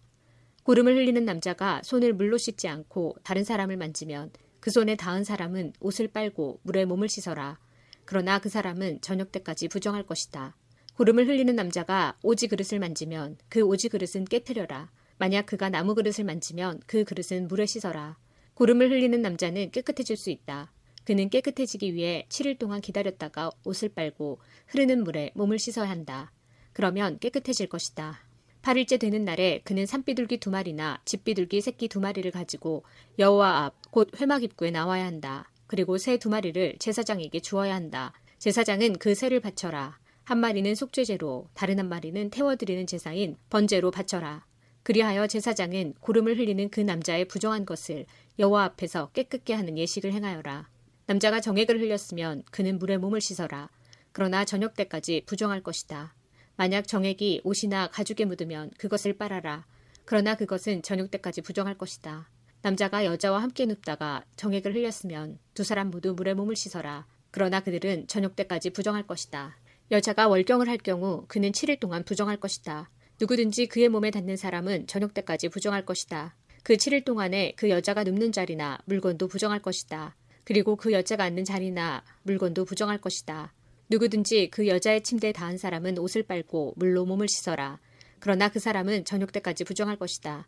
고름을 0.62 0.96
흘리는 0.96 1.26
남자가 1.26 1.82
손을 1.84 2.14
물로 2.14 2.38
씻지 2.38 2.68
않고 2.68 3.16
다른 3.24 3.44
사람을 3.44 3.78
만지면 3.78 4.30
그 4.60 4.70
손에 4.70 4.96
닿은 4.96 5.24
사람은 5.24 5.74
옷을 5.80 6.08
빨고 6.08 6.60
물에 6.62 6.86
몸을 6.86 7.10
씻어라. 7.10 7.58
그러나 8.06 8.38
그 8.38 8.48
사람은 8.48 9.02
저녁 9.02 9.32
때까지 9.32 9.70
부정할 9.70 10.06
것이다. 10.06 10.56
고름을 10.96 11.28
흘리는 11.28 11.56
남자가 11.56 12.16
오지 12.22 12.48
그릇을 12.48 12.78
만지면 12.78 13.38
그 13.50 13.62
오지 13.62 13.90
그릇은 13.90 14.26
깨뜨려라. 14.26 14.92
만약 15.18 15.48
그가 15.48 15.70
나무 15.70 15.96
그릇을 15.96 16.26
만지면 16.26 16.80
그 16.86 17.06
그릇은 17.06 17.48
물에 17.48 17.66
씻어라. 17.66 18.20
고름을 18.54 18.92
흘리는 18.92 19.20
남자는 19.20 19.72
깨끗해질 19.72 20.16
수 20.16 20.30
있다. 20.30 20.72
그는 21.06 21.30
깨끗해지기 21.30 21.94
위해 21.94 22.26
7일 22.30 22.58
동안 22.60 22.82
기다렸다가 22.82 23.52
옷을 23.66 23.90
빨고 23.90 24.40
흐르는 24.68 25.04
물에 25.04 25.32
몸을 25.36 25.60
씻어야 25.60 25.90
한다. 25.90 26.32
그러면 26.74 27.20
깨끗해질 27.20 27.68
것이다. 27.68 28.20
8일째 28.62 29.00
되는 29.00 29.26
날에 29.26 29.62
그는 29.66 29.86
산비둘기 29.86 30.38
두 30.38 30.50
마리나 30.50 31.02
집비둘기 31.06 31.60
새끼 31.62 31.88
두 31.90 32.00
마리를 32.00 32.30
가지고 32.32 32.84
여호와 33.20 33.66
앞 33.66 33.84
곧 33.94 34.10
회막 34.20 34.42
입구에 34.44 34.72
나와야 34.72 35.06
한다. 35.06 35.52
그리고 35.68 36.00
새 36.00 36.18
두 36.18 36.30
마리를 36.30 36.78
제사장에게 36.80 37.40
주어야 37.42 37.76
한다. 37.76 38.12
제사장은 38.40 38.94
그 38.98 39.14
새를 39.14 39.40
바쳐라. 39.40 40.00
한 40.24 40.38
마리는 40.40 40.74
속죄제로 40.74 41.48
다른 41.54 41.78
한 41.78 41.90
마리는 41.90 42.30
태워드리는 42.32 42.88
제사인 42.88 43.38
번제로 43.52 43.92
바쳐라. 43.92 44.46
그리하여 44.82 45.28
제사장은 45.28 45.94
고름을 46.00 46.40
흘리는 46.40 46.70
그 46.70 46.80
남자의 46.80 47.26
부정한 47.26 47.66
것을 47.66 48.06
여호와 48.40 48.64
앞에서 48.64 49.10
깨끗게 49.12 49.54
하는 49.54 49.78
예식을 49.78 50.12
행하여라. 50.12 50.70
남자가 51.06 51.42
정액을 51.42 51.82
흘렸으면 51.82 52.44
그는 52.52 52.80
물에 52.80 52.98
몸을 52.98 53.20
씻어라. 53.20 53.70
그러나 54.12 54.46
저녁 54.46 54.76
때까지 54.76 55.24
부정할 55.26 55.62
것이다. 55.62 56.16
만약 56.56 56.88
정액이 56.88 57.42
옷이나 57.44 57.88
가죽에 57.88 58.26
묻으면 58.26 58.72
그것을 58.78 59.18
빨아라. 59.18 59.66
그러나 60.06 60.36
그것은 60.36 60.82
저녁 60.82 61.12
때까지 61.12 61.42
부정할 61.42 61.78
것이다. 61.78 62.30
남자가 62.62 63.04
여자와 63.04 63.42
함께 63.42 63.66
눕다가 63.66 64.24
정액을 64.38 64.74
흘렸으면 64.76 65.40
두 65.54 65.64
사람 65.64 65.90
모두 65.90 66.14
물에 66.14 66.34
몸을 66.34 66.56
씻어라. 66.56 67.06
그러나 67.32 67.60
그들은 67.60 68.08
저녁 68.08 68.36
때까지 68.36 68.70
부정할 68.70 69.06
것이다. 69.06 69.58
여자가 69.92 70.28
월경을 70.28 70.70
할 70.70 70.78
경우 70.78 71.26
그는 71.28 71.52
7일 71.52 71.80
동안 71.80 72.04
부정할 72.04 72.38
것이다. 72.38 72.90
누구든지 73.20 73.68
그의 73.68 73.90
몸에 73.90 74.12
닿는 74.12 74.38
사람은 74.38 74.88
저녁 74.88 75.14
때까지 75.14 75.50
부정할 75.50 75.86
것이다. 75.86 76.36
그 76.64 76.76
7일 76.76 77.04
동안에 77.04 77.54
그 77.58 77.70
여자가 77.70 78.04
눕는 78.04 78.32
자리나 78.32 78.80
물건도 78.86 79.28
부정할 79.28 79.60
것이다. 79.60 80.16
그리고 80.44 80.76
그 80.76 80.92
여자가 80.92 81.24
앉는 81.24 81.46
자리나 81.46 82.04
물건도 82.24 82.66
부정할 82.66 83.00
것이다. 83.00 83.54
누구든지 83.90 84.50
그 84.50 84.68
여자의 84.68 85.04
침대에 85.04 85.32
닿은 85.32 85.58
사람은 85.58 85.98
옷을 85.98 86.24
빨고 86.24 86.74
물로 86.78 87.06
몸을 87.06 87.28
씻어라. 87.28 87.80
그러나 88.20 88.50
그 88.50 88.60
사람은 88.60 89.06
저녁 89.06 89.32
때까지 89.32 89.64
부정할 89.64 89.98
것이다. 89.98 90.48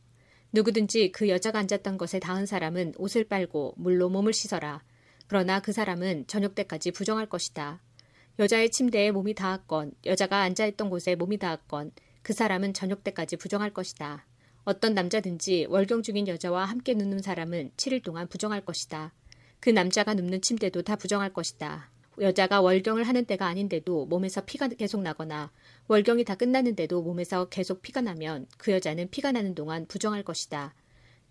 누구든지 0.52 1.12
그 1.12 1.30
여자가 1.30 1.60
앉았던 1.60 1.98
것에 1.98 2.20
닿은 2.20 2.46
사람은 2.46 2.94
옷을 2.98 3.26
빨고 3.26 3.74
물로 3.78 4.10
몸을 4.10 4.34
씻어라. 4.34 4.84
그러나 5.28 5.60
그 5.60 5.72
사람은 5.72 6.28
저녁 6.28 6.56
때까지 6.56 6.92
부정할 6.92 7.28
것이다. 7.28 7.82
여자의 8.40 8.70
침대에 8.70 9.12
몸이 9.12 9.34
닿았건 9.34 9.94
여자가 10.06 10.42
앉아있던 10.42 10.90
곳에 10.90 11.16
몸이 11.16 11.38
닿았건 11.38 11.92
그 12.22 12.34
사람은 12.34 12.74
저녁 12.74 13.04
때까지 13.04 13.38
부정할 13.38 13.72
것이다. 13.72 14.26
어떤 14.64 14.94
남자든지 14.94 15.68
월경 15.70 16.02
중인 16.02 16.28
여자와 16.28 16.66
함께 16.66 16.94
눕는 16.94 17.22
사람은 17.22 17.72
7일 17.78 18.04
동안 18.04 18.28
부정할 18.28 18.62
것이다. 18.62 19.14
그 19.66 19.72
남자가 19.72 20.14
눕는 20.14 20.42
침대도 20.42 20.84
다 20.84 20.96
부정할 20.96 21.34
것이다. 21.34 21.90
여자가 22.22 22.62
월경을 22.62 23.02
하는 23.02 23.26
때가 23.26 23.48
아닌데도 23.48 24.06
몸에서 24.06 24.46
피가 24.46 24.68
계속 24.68 25.02
나거나 25.02 25.52
월경이 25.88 26.24
다 26.24 26.36
끝났는데도 26.36 27.02
몸에서 27.02 27.46
계속 27.46 27.82
피가 27.82 28.02
나면 28.02 28.46
그 28.60 28.72
여자는 28.72 29.10
피가 29.10 29.32
나는 29.32 29.56
동안 29.56 29.88
부정할 29.88 30.22
것이다. 30.22 30.76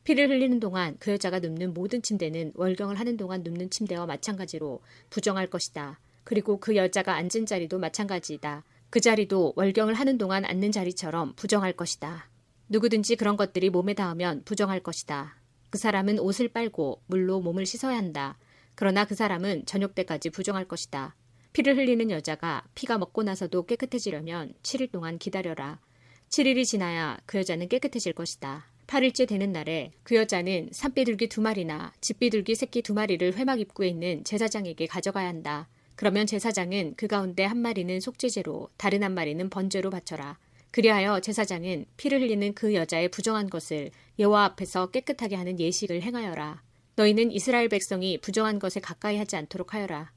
피를 0.02 0.28
흘리는 0.28 0.58
동안 0.58 0.96
그 0.98 1.12
여자가 1.12 1.38
눕는 1.38 1.74
모든 1.74 2.02
침대는 2.02 2.54
월경을 2.56 2.98
하는 2.98 3.16
동안 3.16 3.44
눕는 3.44 3.70
침대와 3.70 4.04
마찬가지로 4.06 4.80
부정할 5.10 5.46
것이다. 5.46 6.00
그리고 6.24 6.58
그 6.58 6.74
여자가 6.74 7.14
앉은 7.14 7.46
자리도 7.46 7.78
마찬가지이다. 7.78 8.64
그 8.90 9.00
자리도 9.00 9.52
월경을 9.54 9.94
하는 9.94 10.18
동안 10.18 10.44
앉는 10.44 10.72
자리처럼 10.72 11.34
부정할 11.36 11.72
것이다. 11.74 12.28
누구든지 12.68 13.14
그런 13.14 13.36
것들이 13.36 13.70
몸에 13.70 13.94
닿으면 13.94 14.42
부정할 14.44 14.80
것이다. 14.80 15.36
그 15.74 15.78
사람은 15.78 16.20
옷을 16.20 16.46
빨고 16.46 17.02
물로 17.06 17.40
몸을 17.40 17.66
씻어야 17.66 17.96
한다. 17.96 18.38
그러나 18.76 19.04
그 19.04 19.16
사람은 19.16 19.66
저녁 19.66 19.96
때까지 19.96 20.30
부정할 20.30 20.68
것이다. 20.68 21.16
피를 21.52 21.76
흘리는 21.76 22.12
여자가 22.12 22.62
피가 22.76 22.96
먹고 22.98 23.24
나서도 23.24 23.66
깨끗해지려면 23.66 24.54
7일 24.62 24.92
동안 24.92 25.18
기다려라. 25.18 25.80
7일이 26.28 26.64
지나야 26.64 27.18
그 27.26 27.38
여자는 27.38 27.66
깨끗해질 27.66 28.12
것이다. 28.12 28.66
8일째 28.86 29.26
되는 29.26 29.50
날에 29.50 29.90
그 30.04 30.14
여자는 30.14 30.68
산비둘기 30.70 31.28
두 31.28 31.40
마리나 31.40 31.92
집비둘기 32.00 32.54
새끼 32.54 32.80
두 32.80 32.94
마리를 32.94 33.34
회막 33.34 33.58
입구에 33.58 33.88
있는 33.88 34.22
제사장에게 34.22 34.86
가져가야 34.86 35.26
한다. 35.26 35.68
그러면 35.96 36.28
제사장은 36.28 36.94
그 36.96 37.08
가운데 37.08 37.44
한 37.44 37.58
마리는 37.58 37.98
속죄제로 37.98 38.68
다른 38.76 39.02
한 39.02 39.12
마리는 39.12 39.50
번제로 39.50 39.90
바쳐라. 39.90 40.38
그리하여 40.74 41.20
제사장은 41.20 41.86
피를 41.96 42.20
흘리는 42.20 42.52
그 42.52 42.74
여자의 42.74 43.08
부정한 43.08 43.48
것을 43.48 43.92
여호와 44.18 44.42
앞에서 44.46 44.90
깨끗하게 44.90 45.36
하는 45.36 45.60
예식을 45.60 46.02
행하여라. 46.02 46.64
너희는 46.96 47.30
이스라엘 47.30 47.68
백성이 47.68 48.18
부정한 48.20 48.58
것에 48.58 48.80
가까이 48.80 49.16
하지 49.16 49.36
않도록 49.36 49.72
하여라. 49.72 50.10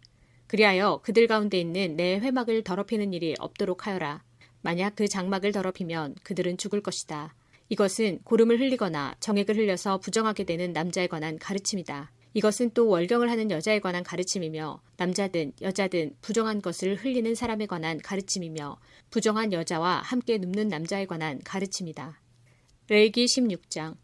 그리하여 0.48 1.02
그들 1.04 1.28
가운데 1.28 1.60
있는 1.60 1.96
내 1.96 2.18
회막을 2.18 2.64
더럽히는 2.64 3.14
일이 3.14 3.36
없도록 3.38 3.86
하여라. 3.86 4.24
만약 4.64 4.96
그 4.96 5.08
장막을 5.08 5.52
더럽히면 5.52 6.16
그들은 6.24 6.58
죽을 6.58 6.82
것이다. 6.82 7.36
이것은 7.70 8.22
고름을 8.24 8.60
흘리거나 8.60 9.14
정액을 9.20 9.58
흘려서 9.58 10.00
부정하게 10.00 10.46
되는 10.46 10.74
남자에 10.74 11.06
관한 11.06 11.38
가르침이다. 11.38 12.12
이것은 12.34 12.72
또 12.74 12.88
월경을 12.90 13.30
하는 13.32 13.50
여자에 13.50 13.80
관한 13.80 14.04
가르침이며 14.04 14.82
남자든 14.98 15.54
여자든 15.62 16.16
부정한 16.22 16.62
것을 16.62 16.96
흘리는 16.96 17.34
사람에 17.34 17.66
관한 17.66 18.00
가르침이며 18.00 18.78
부정한 19.10 19.54
여자와 19.54 20.02
함께 20.02 20.38
눕는 20.38 20.68
남자에 20.68 21.06
관한 21.06 21.40
가르침이다. 21.44 22.22
레이기 22.90 23.26
16장 23.26 23.96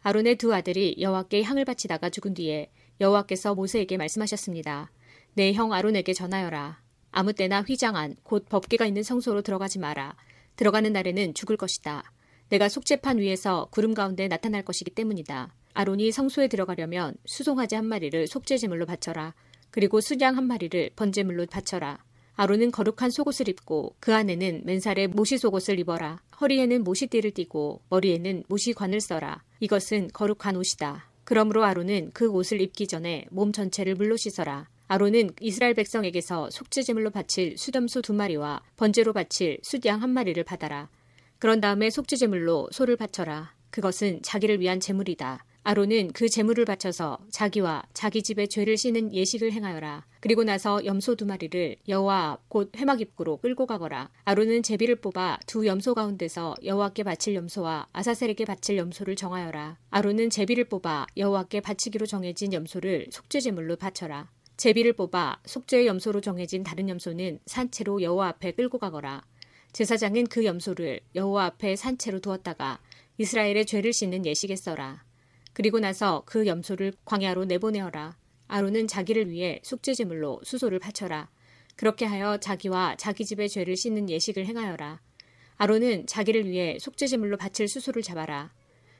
아론의 0.00 0.36
두 0.36 0.54
아들이 0.54 0.96
여호와께 1.00 1.42
향을 1.42 1.64
바치다가 1.64 2.10
죽은 2.10 2.34
뒤에 2.34 2.70
여호와께서 3.00 3.54
모세에게 3.54 3.96
말씀하셨습니다. 3.96 4.90
내 5.34 5.52
형 5.52 5.72
아론에게 5.72 6.14
전하여라. 6.14 6.80
아무 7.10 7.32
때나 7.32 7.62
휘장 7.62 7.96
안, 7.96 8.16
곧 8.22 8.46
법궤가 8.48 8.86
있는 8.86 9.02
성소로 9.02 9.42
들어가지 9.42 9.78
마라. 9.78 10.16
들어가는 10.56 10.92
날에는 10.92 11.34
죽을 11.34 11.56
것이다. 11.56 12.02
내가 12.48 12.68
속죄판 12.68 13.18
위에서 13.18 13.68
구름 13.70 13.94
가운데 13.94 14.26
나타날 14.28 14.64
것이기 14.64 14.90
때문이다. 14.90 15.54
아론이 15.74 16.12
성소에 16.12 16.48
들어가려면 16.48 17.14
수송아지 17.24 17.74
한 17.74 17.86
마리를 17.86 18.26
속죄제물로 18.26 18.86
바쳐라. 18.86 19.34
그리고 19.70 20.00
수양 20.00 20.36
한 20.36 20.44
마리를 20.44 20.90
번제물로 20.96 21.46
바쳐라. 21.46 21.98
아론은 22.34 22.70
거룩한 22.70 23.10
속옷을 23.10 23.48
입고 23.48 23.96
그 23.98 24.14
안에는 24.14 24.62
맨살에 24.64 25.08
모시 25.08 25.38
속옷을 25.38 25.78
입어라. 25.80 26.20
허리에는 26.40 26.84
모시띠를 26.84 27.32
띠고 27.32 27.82
머리에는 27.90 28.44
모시관을 28.48 29.00
써라. 29.00 29.42
이것은 29.60 30.10
거룩한 30.12 30.56
옷이다. 30.56 31.10
그러므로 31.24 31.64
아론은 31.64 32.12
그 32.14 32.30
옷을 32.30 32.60
입기 32.60 32.86
전에 32.86 33.26
몸 33.30 33.52
전체를 33.52 33.96
물로 33.96 34.16
씻어라. 34.16 34.68
아론은 34.86 35.30
이스라엘 35.40 35.74
백성에게서 35.74 36.48
속죄제물로 36.50 37.10
바칠 37.10 37.58
수염소 37.58 38.02
두 38.02 38.14
마리와 38.14 38.62
번제로 38.76 39.12
바칠 39.12 39.58
숫양 39.62 40.00
한 40.00 40.10
마리를 40.10 40.42
받아라. 40.44 40.88
그런 41.38 41.60
다음에 41.60 41.90
속죄제물로 41.90 42.68
소를 42.72 42.96
바쳐라. 42.96 43.52
그것은 43.70 44.22
자기를 44.22 44.60
위한 44.60 44.80
제물이다. 44.80 45.44
아론은 45.68 46.12
그 46.14 46.30
제물을 46.30 46.64
바쳐서 46.64 47.18
자기와 47.30 47.82
자기 47.92 48.22
집의 48.22 48.48
죄를 48.48 48.78
씻는 48.78 49.12
예식을 49.12 49.52
행하여라. 49.52 50.06
그리고 50.20 50.42
나서 50.42 50.82
염소 50.86 51.14
두 51.14 51.26
마리를 51.26 51.76
여호와 51.86 52.30
앞곧 52.30 52.72
회막 52.74 53.02
입구로 53.02 53.36
끌고 53.36 53.66
가거라. 53.66 54.08
아론은 54.24 54.62
제비를 54.62 54.96
뽑아 54.96 55.40
두 55.46 55.66
염소 55.66 55.92
가운데서 55.92 56.54
여호와께 56.64 57.02
바칠 57.02 57.34
염소와 57.34 57.88
아사셀에게 57.92 58.46
바칠 58.46 58.78
염소를 58.78 59.14
정하여라. 59.14 59.76
아론은 59.90 60.30
제비를 60.30 60.70
뽑아 60.70 61.06
여호와께 61.18 61.60
바치기로 61.60 62.06
정해진 62.06 62.54
염소를 62.54 63.08
속죄 63.10 63.40
제물로 63.40 63.76
바쳐라. 63.76 64.30
제비를 64.56 64.94
뽑아 64.94 65.42
속죄의 65.44 65.86
염소로 65.86 66.22
정해진 66.22 66.62
다른 66.62 66.88
염소는 66.88 67.40
산채로 67.44 68.00
여호와 68.00 68.28
앞에 68.28 68.52
끌고 68.52 68.78
가거라. 68.78 69.22
제사장은 69.74 70.28
그 70.28 70.46
염소를 70.46 71.00
여호와 71.14 71.44
앞에 71.44 71.76
산채로 71.76 72.20
두었다가 72.20 72.80
이스라엘의 73.18 73.66
죄를 73.66 73.92
씻는 73.92 74.24
예식에 74.24 74.56
써라. 74.56 75.06
그리고 75.58 75.80
나서 75.80 76.22
그 76.24 76.46
염소를 76.46 76.92
광야로 77.04 77.46
내보내어라. 77.46 78.16
아론은 78.46 78.86
자기를 78.86 79.28
위해 79.28 79.58
속죄제물로 79.64 80.42
수소를 80.44 80.78
바쳐라. 80.78 81.28
그렇게 81.74 82.04
하여 82.04 82.36
자기와 82.36 82.94
자기 82.96 83.24
집의 83.24 83.48
죄를 83.48 83.76
씻는 83.76 84.08
예식을 84.08 84.46
행하여라. 84.46 85.00
아론은 85.56 86.06
자기를 86.06 86.48
위해 86.48 86.78
속죄제물로 86.78 87.38
바칠 87.38 87.66
수소를 87.66 88.02
잡아라. 88.02 88.52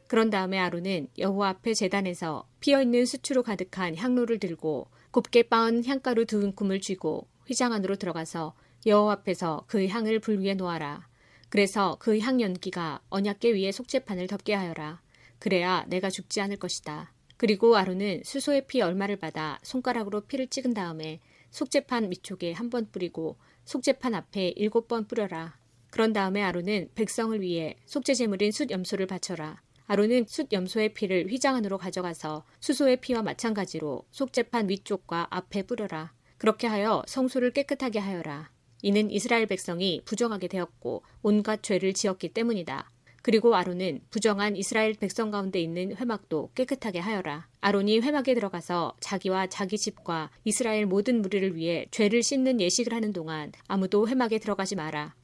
그런 0.08 0.30
다음에 0.30 0.58
아론은 0.58 1.06
여호와 1.16 1.50
앞에 1.50 1.74
제단에서 1.74 2.48
피어 2.58 2.82
있는 2.82 3.06
수추로 3.06 3.44
가득한 3.44 3.94
향로를 3.94 4.40
들고 4.40 4.88
곱게 5.12 5.44
빻은 5.44 5.84
향가루 5.84 6.26
두 6.26 6.38
움큼을 6.38 6.80
쥐고 6.80 7.28
휘장 7.46 7.72
안으로 7.72 7.94
들어가서 7.94 8.56
여호와 8.84 9.12
앞에서 9.12 9.62
그 9.68 9.86
향을 9.86 10.18
불 10.18 10.40
위에 10.40 10.54
놓아라. 10.54 11.06
그래서 11.50 11.98
그 12.00 12.18
향 12.18 12.40
연기가 12.40 13.00
언약계 13.10 13.52
위에 13.52 13.70
속죄판을 13.70 14.26
덮게 14.26 14.54
하여라. 14.54 15.00
그래야 15.38 15.84
내가 15.88 16.10
죽지 16.10 16.40
않을 16.40 16.56
것이다. 16.56 17.12
그리고 17.36 17.76
아론은 17.76 18.22
수소의 18.24 18.66
피 18.66 18.80
얼마를 18.82 19.16
받아 19.16 19.58
손가락으로 19.62 20.22
피를 20.22 20.48
찍은 20.48 20.74
다음에 20.74 21.20
속죄판 21.50 22.08
밑쪽에 22.08 22.52
한 22.52 22.68
번 22.70 22.90
뿌리고 22.90 23.38
속죄판 23.64 24.14
앞에 24.14 24.48
일곱 24.56 24.88
번 24.88 25.06
뿌려라. 25.06 25.56
그런 25.90 26.12
다음에 26.12 26.42
아론은 26.42 26.90
백성을 26.94 27.40
위해 27.40 27.76
속죄 27.86 28.14
제물인 28.14 28.52
숫 28.52 28.70
염소를 28.70 29.06
바쳐라. 29.06 29.62
아론은 29.86 30.26
숫 30.28 30.52
염소의 30.52 30.92
피를 30.92 31.28
휘장 31.30 31.54
안으로 31.54 31.78
가져가서 31.78 32.44
수소의 32.60 33.00
피와 33.00 33.22
마찬가지로 33.22 34.04
속죄판 34.10 34.68
위쪽과 34.68 35.28
앞에 35.30 35.62
뿌려라. 35.62 36.12
그렇게 36.36 36.66
하여 36.66 37.02
성소를 37.06 37.52
깨끗하게 37.52 37.98
하여라. 37.98 38.50
이는 38.82 39.10
이스라엘 39.10 39.46
백성이 39.46 40.02
부정하게 40.04 40.48
되었고 40.48 41.02
온갖 41.22 41.62
죄를 41.62 41.94
지었기 41.94 42.28
때문이다. 42.34 42.90
그리고 43.28 43.54
아론은 43.54 44.00
부정한 44.08 44.56
이스라엘 44.56 44.94
백성 44.94 45.30
가운데 45.30 45.60
있는 45.60 45.94
회막도 45.94 46.52
깨끗하게 46.54 46.98
하여라. 47.00 47.46
아론이 47.60 48.00
회막에 48.00 48.32
들어가서 48.32 48.96
자기와 49.00 49.48
자기 49.48 49.76
집과 49.76 50.30
이스라엘 50.44 50.86
모든 50.86 51.20
무리를 51.20 51.54
위해 51.54 51.84
죄를 51.90 52.22
씻는 52.22 52.58
예식을 52.58 52.94
하는 52.94 53.12
동안 53.12 53.52
아무도 53.66 54.08
회막에 54.08 54.38
들어가지 54.38 54.76
마라. 54.76 55.14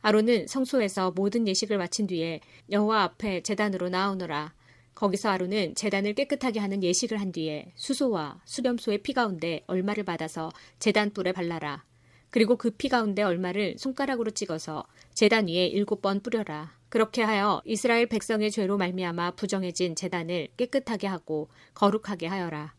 아론은 0.00 0.48
성소에서 0.48 1.12
모든 1.12 1.46
예식을 1.46 1.78
마친 1.78 2.08
뒤에 2.08 2.40
여호와 2.68 3.04
앞에 3.04 3.42
제단으로 3.44 3.90
나오너라. 3.90 4.54
거기서 4.96 5.28
아론은 5.28 5.76
제단을 5.76 6.14
깨끗하게 6.14 6.58
하는 6.58 6.82
예식을 6.82 7.20
한 7.20 7.30
뒤에 7.30 7.70
수소와 7.76 8.40
수렴소의 8.44 9.04
피 9.04 9.12
가운데 9.12 9.62
얼마를 9.68 10.02
받아서 10.02 10.50
제단 10.80 11.10
뿔에 11.10 11.30
발라라. 11.30 11.84
그리고 12.32 12.56
그 12.56 12.70
피 12.70 12.88
가운데 12.88 13.22
얼마를 13.22 13.76
손가락으로 13.78 14.30
찍어서 14.30 14.84
제단 15.12 15.48
위에 15.48 15.66
일곱 15.66 16.00
번 16.00 16.20
뿌려라. 16.20 16.72
그렇게 16.88 17.22
하여 17.22 17.60
이스라엘 17.66 18.06
백성의 18.06 18.50
죄로 18.50 18.78
말미암아 18.78 19.32
부정해진 19.32 19.94
제단을 19.94 20.48
깨끗하게 20.56 21.06
하고 21.06 21.50
거룩하게 21.74 22.26
하여라. 22.26 22.74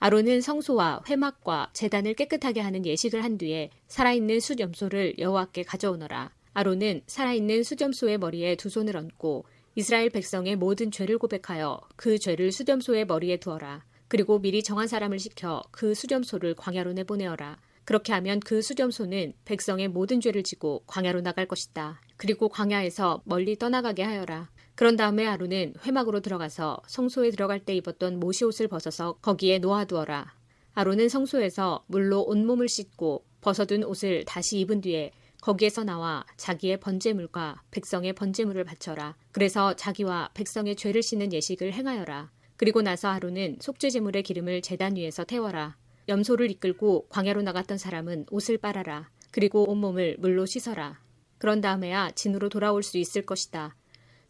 아론은 0.00 0.40
성소와 0.40 1.02
회막과 1.08 1.70
제단을 1.74 2.14
깨끗하게 2.14 2.60
하는 2.60 2.84
예식을 2.84 3.22
한 3.22 3.38
뒤에 3.38 3.70
살아있는 3.86 4.40
숫염소를 4.40 5.20
여호와께 5.20 5.62
가져오너라. 5.62 6.32
아론은 6.54 7.02
살아있는 7.06 7.62
수점소의 7.62 8.18
머리에 8.18 8.56
두 8.56 8.68
손을 8.68 8.96
얹고 8.96 9.44
이스라엘 9.76 10.10
백성의 10.10 10.56
모든 10.56 10.90
죄를 10.90 11.18
고백하여 11.18 11.80
그 11.94 12.18
죄를 12.18 12.50
수점소의 12.50 13.06
머리에 13.06 13.36
두어라. 13.36 13.84
그리고 14.08 14.40
미리 14.40 14.64
정한 14.64 14.88
사람을 14.88 15.20
시켜 15.20 15.62
그 15.70 15.94
수점소를 15.94 16.54
광야로 16.54 16.94
내보내어라. 16.94 17.58
그렇게 17.88 18.12
하면 18.12 18.38
그 18.40 18.60
수점소는 18.60 19.32
백성의 19.46 19.88
모든 19.88 20.20
죄를 20.20 20.42
지고 20.42 20.82
광야로 20.86 21.22
나갈 21.22 21.46
것이다. 21.46 22.02
그리고 22.18 22.50
광야에서 22.50 23.22
멀리 23.24 23.56
떠나가게 23.56 24.02
하여라. 24.02 24.50
그런 24.74 24.96
다음에 24.96 25.26
아론은 25.26 25.72
회막으로 25.86 26.20
들어가서 26.20 26.82
성소에 26.86 27.30
들어갈 27.30 27.60
때 27.60 27.74
입었던 27.74 28.20
모시 28.20 28.44
옷을 28.44 28.68
벗어서 28.68 29.14
거기에 29.22 29.60
놓아두어라. 29.60 30.34
아론은 30.74 31.08
성소에서 31.08 31.86
물로 31.86 32.20
온몸을 32.24 32.68
씻고 32.68 33.24
벗어둔 33.40 33.84
옷을 33.84 34.26
다시 34.26 34.60
입은 34.60 34.82
뒤에 34.82 35.12
거기에서 35.40 35.82
나와 35.82 36.26
자기의 36.36 36.80
번제물과 36.80 37.62
백성의 37.70 38.12
번제물을 38.12 38.64
바쳐라. 38.64 39.16
그래서 39.32 39.74
자기와 39.76 40.28
백성의 40.34 40.76
죄를 40.76 41.02
씻는 41.02 41.32
예식을 41.32 41.72
행하여라. 41.72 42.30
그리고 42.58 42.82
나서 42.82 43.08
하루는 43.08 43.56
속죄제물의 43.62 44.24
기름을 44.24 44.60
제단 44.60 44.96
위에서 44.96 45.24
태워라. 45.24 45.78
염소를 46.08 46.50
이끌고 46.50 47.06
광야로 47.08 47.42
나갔던 47.42 47.78
사람은 47.78 48.26
옷을 48.30 48.58
빨아라. 48.58 49.10
그리고 49.30 49.70
온몸을 49.70 50.16
물로 50.18 50.46
씻어라. 50.46 51.00
그런 51.38 51.60
다음에야 51.60 52.12
진으로 52.12 52.48
돌아올 52.48 52.82
수 52.82 52.98
있을 52.98 53.22
것이다. 53.22 53.76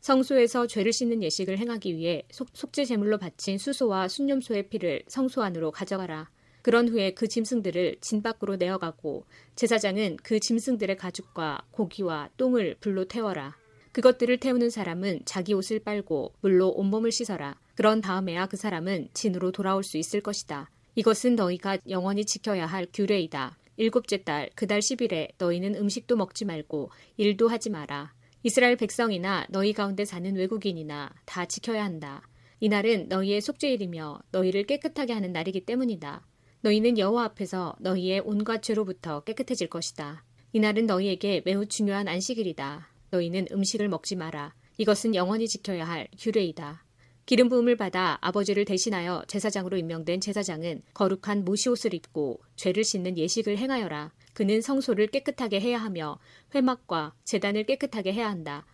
성소에서 0.01 0.67
죄를 0.67 0.93
씻는 0.93 1.23
예식을 1.23 1.59
행하기 1.59 1.97
위해 1.97 2.23
속, 2.31 2.49
속죄 2.53 2.85
제물로 2.85 3.19
바친 3.19 3.59
수소와 3.59 4.09
순념소의 4.09 4.69
피를 4.69 5.03
성소 5.09 5.43
안으로 5.43 5.71
가져가라. 5.71 6.31
그런 6.63 6.89
후에 6.89 7.13
그 7.15 7.29
짐승들을 7.29 7.97
진 8.01 8.23
밖으로 8.23 8.57
내어가고 8.57 9.25
제사장은 9.55 10.19
그 10.23 10.39
짐승들의 10.39 10.97
가죽과 10.97 11.63
고기와 11.71 12.31
똥을 12.37 12.77
불로 12.81 13.07
태워라. 13.07 13.57
그것들을 13.93 14.39
태우는 14.39 14.71
사람은 14.71 15.23
자기 15.25 15.55
옷을 15.55 15.81
빨고 15.81 16.35
물로 16.41 16.69
온몸을 16.71 17.11
씻어라. 17.11 17.59
그런 17.75 18.01
다음에야 18.01 18.47
그 18.47 18.57
사람은 18.57 19.09
진으로 19.15 19.51
돌아올 19.51 19.83
수 19.83 19.97
있을 19.97 20.21
것이다. 20.21 20.71
이것은 20.99 21.37
너희가 21.37 21.79
영원히 21.89 22.25
지켜야 22.25 22.67
할 22.67 22.85
규례이다. 22.93 23.57
일곱째 23.77 24.25
달, 24.25 24.51
그달 24.57 24.81
10일에 24.81 25.29
너희는 25.39 25.77
음식도 25.77 26.17
먹지 26.17 26.45
말고 26.45 26.91
일도 27.17 27.47
하지 27.47 27.71
마라. 27.71 28.13
이스라엘 28.43 28.75
백성이나 28.75 29.47
너희 29.49 29.73
가운데 29.73 30.05
사는 30.05 30.35
외국인이나 30.35 31.15
다 31.25 31.45
지켜야 31.45 31.85
한다. 31.85 32.29
이날은 32.59 33.07
너희의 33.09 33.41
속죄일이며 33.41 34.23
너희를 34.33 34.65
깨끗하게 34.65 35.13
하는 35.13 35.33
날이기 35.33 35.67
때문이다. 35.67 36.27
너희는 36.63 36.99
여호와 36.99 37.27
앞에서 37.27 37.77
너희의 37.79 38.23
온갖 38.25 38.61
죄로부터 38.61 39.21
깨끗해질 39.21 39.69
것이다. 39.69 40.25
이날은 40.53 40.87
너희에게 40.87 41.43
매우 41.45 41.65
중요한 41.67 42.09
안식일이다. 42.09 42.89
너희는 43.11 43.47
음식을 43.53 43.89
먹지 43.89 44.17
마라. 44.17 44.53
이것은 44.79 45.15
영원히 45.15 45.47
지켜야 45.47 45.87
할 45.87 46.09
규례이다. 46.19 46.88
기름 47.29 47.51
부음을 47.51 47.77
받아 47.77 48.17
아버지를 48.23 48.65
대신하여 48.65 49.23
제사장으로 49.29 49.77
임명된 49.77 50.23
제사장은 50.23 50.81
거룩한 50.95 51.45
모시옷을 51.45 51.93
입고 51.93 52.41
죄를 52.57 52.85
씻는 52.85 53.19
예식을 53.19 53.59
행하여라. 53.59 54.15
그는 54.33 54.63
성소를 54.63 55.09
깨끗하게 55.09 55.61
해야 55.61 55.77
하며 55.77 56.19
회막과 56.55 57.13
재단을 57.25 57.65
깨끗하게 57.65 58.15
해야 58.15 58.31
한다. 58.31 58.65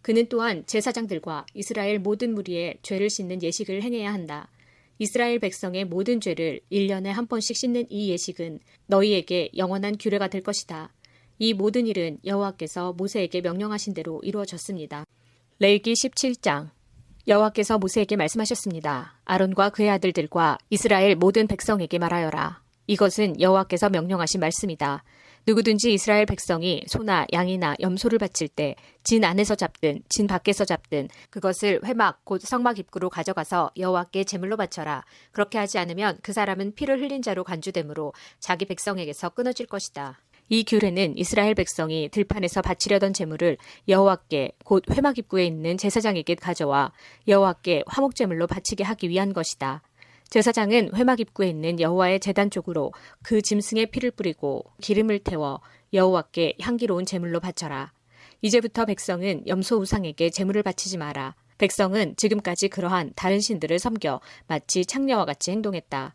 그는 0.00 0.28
또한 0.28 0.62
제사장들과 0.64 1.46
이스라엘 1.54 1.98
모든 1.98 2.34
무리의 2.34 2.78
죄를 2.82 3.10
씻는 3.10 3.42
예식을 3.42 3.82
행해야 3.82 4.12
한다. 4.12 4.48
이스라엘 5.00 5.40
백성의 5.40 5.86
모든 5.86 6.20
죄를 6.20 6.60
1년에 6.70 7.06
한 7.06 7.26
번씩 7.26 7.56
씻는 7.56 7.86
이 7.90 8.10
예식은 8.10 8.60
너희에게 8.86 9.50
영원한 9.56 9.98
규례가 9.98 10.28
될 10.28 10.44
것이다. 10.44 10.94
이 11.40 11.52
모든 11.52 11.88
일은 11.88 12.18
여호와께서 12.24 12.92
모세에게 12.92 13.40
명령하신 13.40 13.92
대로 13.92 14.20
이루어졌습니다. 14.22 15.04
레이기 15.58 15.94
17장 15.94 16.73
여호와께서 17.26 17.78
모세에게 17.78 18.16
말씀하셨습니다. 18.16 19.14
아론과 19.24 19.70
그의 19.70 19.90
아들들과 19.90 20.58
이스라엘 20.70 21.16
모든 21.16 21.46
백성에게 21.46 21.98
말하여라. 21.98 22.60
이것은 22.86 23.40
여호와께서 23.40 23.88
명령하신 23.88 24.40
말씀이다. 24.40 25.02
누구든지 25.46 25.92
이스라엘 25.92 26.26
백성이 26.26 26.82
소나 26.86 27.26
양이나 27.32 27.76
염소를 27.80 28.18
바칠 28.18 28.48
때 28.48 28.76
진 29.04 29.22
안에서 29.22 29.54
잡든 29.54 30.02
진 30.08 30.26
밖에서 30.26 30.64
잡든 30.64 31.08
그것을 31.28 31.80
회막 31.84 32.24
곧 32.24 32.40
성막 32.40 32.78
입구로 32.78 33.10
가져가서 33.10 33.72
여호와께 33.76 34.24
제물로 34.24 34.56
바쳐라. 34.56 35.04
그렇게 35.30 35.58
하지 35.58 35.78
않으면 35.78 36.18
그 36.22 36.32
사람은 36.32 36.74
피를 36.74 37.00
흘린 37.02 37.20
자로 37.20 37.44
간주되므로 37.44 38.14
자기 38.40 38.64
백성에게서 38.64 39.28
끊어질 39.30 39.66
것이다. 39.66 40.18
이 40.48 40.62
규례는 40.64 41.16
이스라엘 41.16 41.54
백성이 41.54 42.08
들판에서 42.10 42.60
바치려던 42.60 43.14
제물을 43.14 43.56
여호와께 43.88 44.52
곧 44.64 44.84
회막 44.90 45.16
입구에 45.18 45.46
있는 45.46 45.78
제사장에게 45.78 46.34
가져와 46.34 46.92
여호와께 47.26 47.84
화목 47.86 48.14
제물로 48.14 48.46
바치게 48.46 48.84
하기 48.84 49.08
위한 49.08 49.32
것이다. 49.32 49.82
제사장은 50.28 50.90
회막 50.94 51.20
입구에 51.20 51.48
있는 51.48 51.80
여호와의 51.80 52.20
제단 52.20 52.50
쪽으로 52.50 52.92
그 53.22 53.40
짐승의 53.40 53.86
피를 53.86 54.10
뿌리고 54.10 54.64
기름을 54.82 55.20
태워 55.20 55.60
여호와께 55.92 56.56
향기로운 56.60 57.06
제물로 57.06 57.40
바쳐라. 57.40 57.92
이제부터 58.42 58.84
백성은 58.84 59.46
염소 59.46 59.76
우상에게 59.76 60.28
제물을 60.28 60.62
바치지 60.62 60.98
마라. 60.98 61.34
백성은 61.56 62.16
지금까지 62.16 62.68
그러한 62.68 63.12
다른 63.16 63.40
신들을 63.40 63.78
섬겨 63.78 64.20
마치 64.46 64.84
창녀와 64.84 65.24
같이 65.24 65.52
행동했다. 65.52 66.14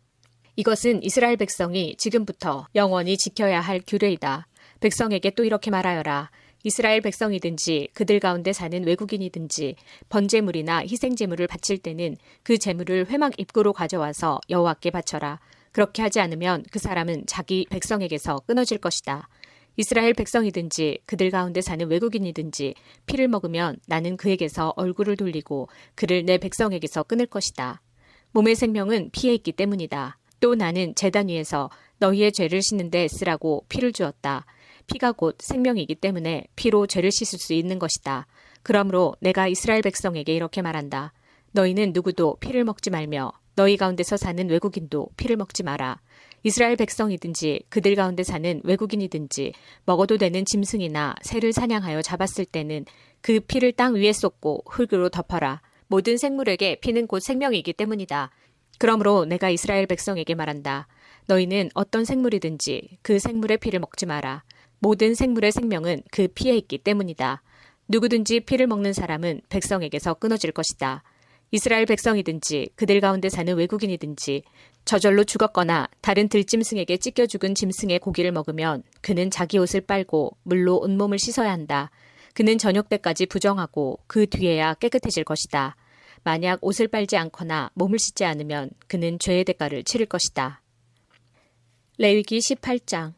이것은 0.60 1.02
이스라엘 1.02 1.38
백성이 1.38 1.96
지금부터 1.96 2.66
영원히 2.74 3.16
지켜야 3.16 3.62
할 3.62 3.80
규례이다. 3.86 4.46
백성에게 4.80 5.30
또 5.30 5.42
이렇게 5.42 5.70
말하여라. 5.70 6.30
이스라엘 6.64 7.00
백성이든지 7.00 7.88
그들 7.94 8.20
가운데 8.20 8.52
사는 8.52 8.86
외국인이든지 8.86 9.76
번제물이나 10.10 10.80
희생제물을 10.80 11.46
바칠 11.46 11.78
때는 11.78 12.18
그 12.42 12.58
제물을 12.58 13.06
회막 13.08 13.40
입구로 13.40 13.72
가져와서 13.72 14.38
여호와께 14.50 14.90
바쳐라. 14.90 15.40
그렇게 15.72 16.02
하지 16.02 16.20
않으면 16.20 16.64
그 16.70 16.78
사람은 16.78 17.24
자기 17.26 17.64
백성에게서 17.70 18.40
끊어질 18.40 18.76
것이다. 18.76 19.30
이스라엘 19.78 20.12
백성이든지 20.12 20.98
그들 21.06 21.30
가운데 21.30 21.62
사는 21.62 21.88
외국인이든지 21.88 22.74
피를 23.06 23.28
먹으면 23.28 23.78
나는 23.86 24.18
그에게서 24.18 24.74
얼굴을 24.76 25.16
돌리고 25.16 25.70
그를 25.94 26.26
내 26.26 26.36
백성에게서 26.36 27.04
끊을 27.04 27.24
것이다. 27.24 27.80
몸의 28.32 28.56
생명은 28.56 29.08
피에 29.12 29.32
있기 29.34 29.52
때문이다. 29.52 30.19
또 30.40 30.54
나는 30.54 30.94
재단 30.94 31.28
위에서 31.28 31.70
너희의 31.98 32.32
죄를 32.32 32.62
씻는 32.62 32.90
데 32.90 33.06
쓰라고 33.08 33.64
피를 33.68 33.92
주었다. 33.92 34.46
피가 34.86 35.12
곧 35.12 35.36
생명이기 35.38 35.94
때문에 35.96 36.46
피로 36.56 36.86
죄를 36.86 37.12
씻을 37.12 37.38
수 37.38 37.52
있는 37.52 37.78
것이다. 37.78 38.26
그러므로 38.62 39.14
내가 39.20 39.46
이스라엘 39.46 39.82
백성에게 39.82 40.34
이렇게 40.34 40.62
말한다. 40.62 41.12
너희는 41.52 41.92
누구도 41.92 42.36
피를 42.40 42.64
먹지 42.64 42.90
말며 42.90 43.32
너희 43.54 43.76
가운데서 43.76 44.16
사는 44.16 44.48
외국인도 44.48 45.08
피를 45.16 45.36
먹지 45.36 45.62
마라. 45.62 46.00
이스라엘 46.42 46.76
백성이든지 46.76 47.64
그들 47.68 47.94
가운데 47.94 48.22
사는 48.22 48.60
외국인이든지 48.64 49.52
먹어도 49.84 50.16
되는 50.16 50.44
짐승이나 50.44 51.16
새를 51.22 51.52
사냥하여 51.52 52.00
잡았을 52.00 52.46
때는 52.46 52.86
그 53.20 53.40
피를 53.40 53.72
땅 53.72 53.94
위에 53.94 54.12
쏟고 54.12 54.64
흙으로 54.66 55.10
덮어라. 55.10 55.60
모든 55.88 56.16
생물에게 56.16 56.76
피는 56.76 57.06
곧 57.06 57.20
생명이기 57.20 57.74
때문이다. 57.74 58.30
그러므로 58.80 59.26
내가 59.26 59.50
이스라엘 59.50 59.86
백성에게 59.86 60.34
말한다. 60.34 60.88
너희는 61.26 61.68
어떤 61.74 62.06
생물이든지 62.06 63.00
그 63.02 63.18
생물의 63.18 63.58
피를 63.58 63.78
먹지 63.78 64.06
마라. 64.06 64.42
모든 64.78 65.14
생물의 65.14 65.52
생명은 65.52 66.02
그 66.10 66.28
피에 66.28 66.56
있기 66.56 66.78
때문이다. 66.78 67.42
누구든지 67.88 68.40
피를 68.40 68.66
먹는 68.66 68.94
사람은 68.94 69.42
백성에게서 69.50 70.14
끊어질 70.14 70.52
것이다. 70.52 71.02
이스라엘 71.50 71.84
백성이든지 71.84 72.70
그들 72.74 73.02
가운데 73.02 73.28
사는 73.28 73.54
외국인이든지 73.54 74.44
저절로 74.86 75.24
죽었거나 75.24 75.86
다른 76.00 76.30
들짐승에게 76.30 76.96
찢겨 76.96 77.26
죽은 77.26 77.54
짐승의 77.54 77.98
고기를 77.98 78.32
먹으면 78.32 78.82
그는 79.02 79.30
자기 79.30 79.58
옷을 79.58 79.82
빨고 79.82 80.38
물로 80.42 80.78
온몸을 80.78 81.18
씻어야 81.18 81.52
한다. 81.52 81.90
그는 82.32 82.56
저녁 82.56 82.88
때까지 82.88 83.26
부정하고 83.26 83.98
그 84.06 84.26
뒤에야 84.26 84.72
깨끗해질 84.72 85.24
것이다. 85.24 85.76
만약 86.22 86.58
옷을 86.62 86.88
빨지 86.88 87.16
않거나 87.16 87.70
몸을 87.74 87.98
씻지 87.98 88.24
않으면 88.24 88.70
그는 88.86 89.18
죄의 89.18 89.44
대가를 89.44 89.84
치를 89.84 90.06
것이다. 90.06 90.62
레위기 91.98 92.38
18장 92.38 93.14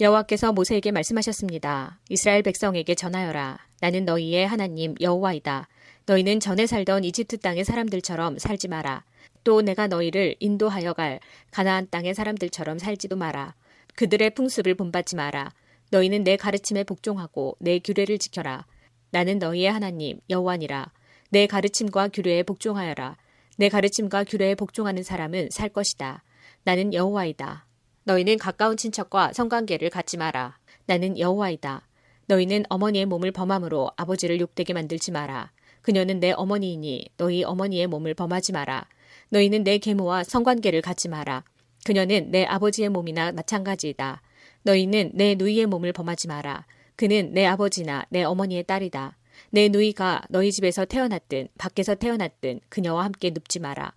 여호와께서 0.00 0.52
모세에게 0.52 0.92
말씀하셨습니다. 0.92 1.98
이스라엘 2.08 2.42
백성에게 2.42 2.94
전하여라. 2.94 3.58
나는 3.80 4.04
너희의 4.04 4.46
하나님 4.46 4.94
여호와이다. 5.00 5.68
너희는 6.06 6.40
전에 6.40 6.66
살던 6.66 7.04
이집트 7.04 7.38
땅의 7.38 7.64
사람들처럼 7.64 8.38
살지 8.38 8.68
마라. 8.68 9.04
또 9.44 9.60
내가 9.60 9.86
너희를 9.86 10.36
인도하여 10.40 10.92
갈 10.92 11.20
가나안 11.50 11.88
땅의 11.90 12.14
사람들처럼 12.14 12.78
살지도 12.78 13.16
마라. 13.16 13.54
그들의 13.94 14.30
풍습을 14.30 14.74
본받지 14.74 15.16
마라. 15.16 15.50
너희는 15.90 16.22
내 16.22 16.36
가르침에 16.36 16.84
복종하고 16.84 17.56
내 17.58 17.78
규례를 17.78 18.18
지켜라. 18.18 18.66
나는 19.10 19.38
너희의 19.38 19.72
하나님 19.72 20.20
여호와니라. 20.30 20.92
내 21.30 21.46
가르침과 21.46 22.08
규례에 22.08 22.42
복종하여라. 22.42 23.18
내 23.56 23.68
가르침과 23.68 24.24
규례에 24.24 24.54
복종하는 24.54 25.02
사람은 25.02 25.50
살 25.50 25.68
것이다. 25.68 26.22
나는 26.64 26.94
여호와이다. 26.94 27.66
너희는 28.04 28.38
가까운 28.38 28.78
친척과 28.78 29.34
성관계를 29.34 29.90
갖지 29.90 30.16
마라. 30.16 30.58
나는 30.86 31.18
여호와이다. 31.18 31.86
너희는 32.28 32.64
어머니의 32.70 33.04
몸을 33.04 33.32
범함으로 33.32 33.90
아버지를 33.96 34.40
욕되게 34.40 34.72
만들지 34.72 35.10
마라. 35.10 35.52
그녀는 35.82 36.18
내 36.18 36.32
어머니이니 36.32 37.10
너희 37.18 37.44
어머니의 37.44 37.88
몸을 37.88 38.14
범하지 38.14 38.52
마라. 38.52 38.86
너희는 39.28 39.64
내 39.64 39.76
계모와 39.76 40.24
성관계를 40.24 40.80
갖지 40.80 41.08
마라. 41.08 41.44
그녀는 41.84 42.30
내 42.30 42.44
아버지의 42.44 42.88
몸이나 42.88 43.32
마찬가지이다. 43.32 44.22
너희는 44.62 45.10
내 45.12 45.34
누이의 45.34 45.66
몸을 45.66 45.92
범하지 45.92 46.28
마라. 46.28 46.64
그는 46.96 47.34
내 47.34 47.44
아버지나 47.44 48.06
내 48.08 48.22
어머니의 48.22 48.64
딸이다. 48.64 49.17
내 49.50 49.68
누이가 49.68 50.22
너희 50.28 50.52
집에서 50.52 50.84
태어났든 50.84 51.48
밖에서 51.58 51.94
태어났든 51.94 52.60
그녀와 52.68 53.04
함께 53.04 53.30
눕지 53.30 53.60
마라. 53.60 53.92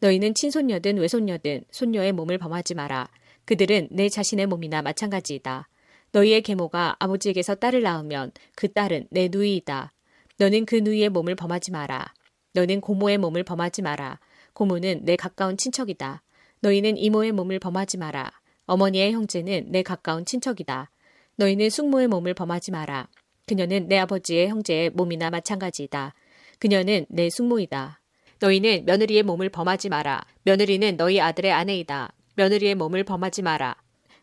너희는 0.00 0.34
친손녀든 0.34 0.98
외손녀든 0.98 1.64
손녀의 1.70 2.12
몸을 2.12 2.38
범하지 2.38 2.74
마라. 2.74 3.08
그들은 3.44 3.88
내 3.90 4.08
자신의 4.08 4.46
몸이나 4.46 4.82
마찬가지이다. 4.82 5.68
너희의 6.12 6.42
계모가 6.42 6.96
아버지에게서 6.98 7.54
딸을 7.56 7.82
낳으면 7.82 8.32
그 8.54 8.72
딸은 8.72 9.08
내 9.10 9.28
누이이다. 9.30 9.92
너는 10.38 10.66
그 10.66 10.76
누이의 10.76 11.08
몸을 11.10 11.34
범하지 11.34 11.70
마라. 11.70 12.12
너는 12.52 12.80
고모의 12.80 13.18
몸을 13.18 13.42
범하지 13.44 13.82
마라. 13.82 14.18
고모는 14.52 15.04
내 15.04 15.16
가까운 15.16 15.56
친척이다. 15.56 16.22
너희는 16.60 16.96
이모의 16.96 17.32
몸을 17.32 17.58
범하지 17.58 17.98
마라. 17.98 18.32
어머니의 18.66 19.12
형제는 19.12 19.66
내 19.70 19.82
가까운 19.82 20.24
친척이다. 20.24 20.90
너희는 21.36 21.70
숙모의 21.70 22.08
몸을 22.08 22.34
범하지 22.34 22.70
마라. 22.70 23.08
그녀는 23.46 23.86
내 23.86 23.96
아버지의 23.98 24.48
형제의 24.48 24.90
몸이나 24.90 25.30
마찬가지이다. 25.30 26.14
그녀는 26.58 27.06
내 27.08 27.30
숙모이다. 27.30 28.00
너희는 28.40 28.84
며느리의 28.86 29.22
몸을 29.22 29.50
범하지 29.50 29.88
마라. 29.88 30.20
며느리는 30.42 30.96
너희 30.96 31.20
아들의 31.20 31.52
아내이다. 31.52 32.12
며느리의 32.34 32.74
몸을 32.74 33.04
범하지 33.04 33.42
마라. 33.42 33.76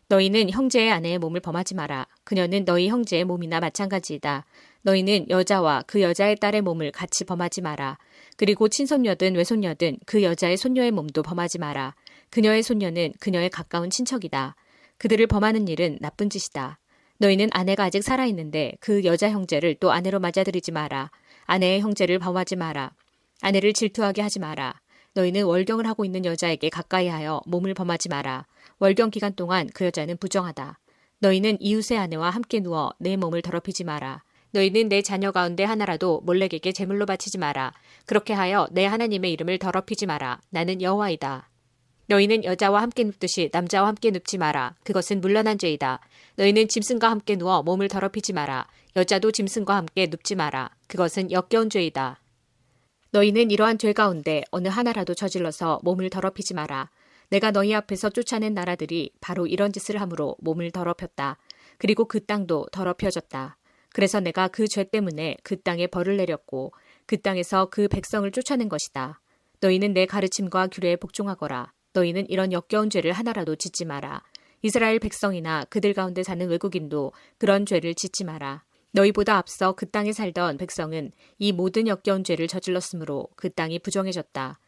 너희는 0.08 0.50
형제의 0.50 0.92
아내의 0.92 1.18
몸을 1.18 1.40
범하지 1.40 1.74
마라. 1.74 2.06
그녀는 2.24 2.66
너희 2.66 2.88
형제의 2.88 3.24
몸이나 3.24 3.60
마찬가지이다. 3.60 4.44
너희는 4.82 5.30
여자와 5.30 5.84
그 5.86 6.02
여자의 6.02 6.36
딸의 6.36 6.60
몸을 6.60 6.92
같이 6.92 7.24
범하지 7.24 7.62
마라. 7.62 7.96
그리고 8.36 8.68
친손녀든 8.68 9.36
외손녀든 9.36 10.00
그 10.04 10.22
여자의 10.22 10.58
손녀의 10.58 10.90
몸도 10.90 11.22
범하지 11.22 11.58
마라. 11.58 11.94
그녀의 12.28 12.62
손녀는 12.62 13.14
그녀의 13.20 13.48
가까운 13.48 13.88
친척이다. 13.88 14.54
그들을 14.98 15.26
범하는 15.26 15.66
일은 15.68 15.96
나쁜 16.02 16.28
짓이다. 16.28 16.78
너희는 17.18 17.48
아내가 17.52 17.84
아직 17.84 18.02
살아있는데 18.02 18.74
그 18.80 19.04
여자 19.04 19.30
형제를 19.30 19.76
또 19.76 19.92
아내로 19.92 20.20
맞아들이지 20.20 20.72
마라. 20.72 21.10
아내의 21.46 21.80
형제를 21.80 22.18
범하지 22.18 22.56
마라. 22.56 22.92
아내를 23.40 23.72
질투하게 23.72 24.22
하지 24.22 24.38
마라. 24.38 24.80
너희는 25.14 25.44
월경을 25.44 25.86
하고 25.86 26.04
있는 26.04 26.24
여자에게 26.24 26.68
가까이 26.70 27.08
하여 27.08 27.40
몸을 27.46 27.74
범하지 27.74 28.08
마라. 28.08 28.46
월경 28.78 29.10
기간 29.10 29.34
동안 29.34 29.68
그 29.72 29.84
여자는 29.84 30.16
부정하다. 30.16 30.78
너희는 31.20 31.58
이웃의 31.60 31.98
아내와 31.98 32.30
함께 32.30 32.60
누워 32.60 32.92
내 32.98 33.16
몸을 33.16 33.42
더럽히지 33.42 33.84
마라. 33.84 34.22
너희는 34.50 34.88
내 34.88 35.02
자녀 35.02 35.32
가운데 35.32 35.64
하나라도 35.64 36.20
몰렉에게 36.24 36.72
제물로 36.72 37.06
바치지 37.06 37.38
마라. 37.38 37.72
그렇게 38.06 38.32
하여 38.34 38.68
내 38.72 38.86
하나님의 38.86 39.32
이름을 39.32 39.58
더럽히지 39.58 40.06
마라. 40.06 40.40
나는 40.50 40.82
여호와이다. 40.82 41.48
너희는 42.06 42.44
여자와 42.44 42.82
함께 42.82 43.04
눕듯이 43.04 43.50
남자와 43.52 43.88
함께 43.88 44.10
눕지 44.10 44.38
마라. 44.38 44.74
그것은 44.84 45.20
물란한 45.20 45.58
죄이다. 45.58 46.00
너희는 46.36 46.68
짐승과 46.68 47.10
함께 47.10 47.36
누워 47.36 47.62
몸을 47.62 47.88
더럽히지 47.88 48.32
마라. 48.32 48.66
여자도 48.96 49.30
짐승과 49.32 49.76
함께 49.76 50.06
눕지 50.06 50.34
마라. 50.34 50.70
그것은 50.88 51.30
역겨운 51.30 51.70
죄이다. 51.70 52.20
너희는 53.12 53.50
이러한 53.52 53.78
죄 53.78 53.92
가운데 53.92 54.42
어느 54.50 54.68
하나라도 54.68 55.14
저질러서 55.14 55.80
몸을 55.84 56.10
더럽히지 56.10 56.54
마라. 56.54 56.90
내가 57.30 57.52
너희 57.52 57.72
앞에서 57.74 58.10
쫓아낸 58.10 58.54
나라들이 58.54 59.12
바로 59.20 59.46
이런 59.46 59.72
짓을 59.72 60.00
함으로 60.00 60.36
몸을 60.40 60.72
더럽혔다. 60.72 61.38
그리고 61.78 62.06
그 62.06 62.24
땅도 62.24 62.66
더럽혀졌다. 62.72 63.56
그래서 63.92 64.18
내가 64.18 64.48
그 64.48 64.66
죄 64.66 64.82
때문에 64.84 65.36
그 65.44 65.60
땅에 65.60 65.86
벌을 65.86 66.16
내렸고 66.16 66.72
그 67.06 67.20
땅에서 67.20 67.66
그 67.66 67.86
백성을 67.86 68.28
쫓아낸 68.32 68.68
것이다. 68.68 69.20
너희는 69.60 69.94
내 69.94 70.06
가르침과 70.06 70.66
규례에 70.66 70.96
복종하거라. 70.96 71.72
너희는 71.92 72.28
이런 72.28 72.52
역겨운 72.52 72.90
죄를 72.90 73.12
하나라도 73.12 73.54
짓지 73.54 73.84
마라. 73.84 74.22
이스라엘 74.64 74.98
백성이나 74.98 75.64
그들 75.64 75.92
가운데 75.92 76.22
사는 76.22 76.48
외국인도 76.48 77.12
그런 77.36 77.66
죄를 77.66 77.94
짓지 77.94 78.24
마라. 78.24 78.64
너희보다 78.92 79.36
앞서 79.36 79.72
그 79.72 79.90
땅에 79.90 80.10
살던 80.10 80.56
백성은 80.56 81.12
이 81.38 81.52
모든 81.52 81.86
역겨운 81.86 82.24
죄를 82.24 82.48
저질렀으므로 82.48 83.28
그 83.36 83.50
땅이 83.50 83.80
부정해졌다. 83.80 84.58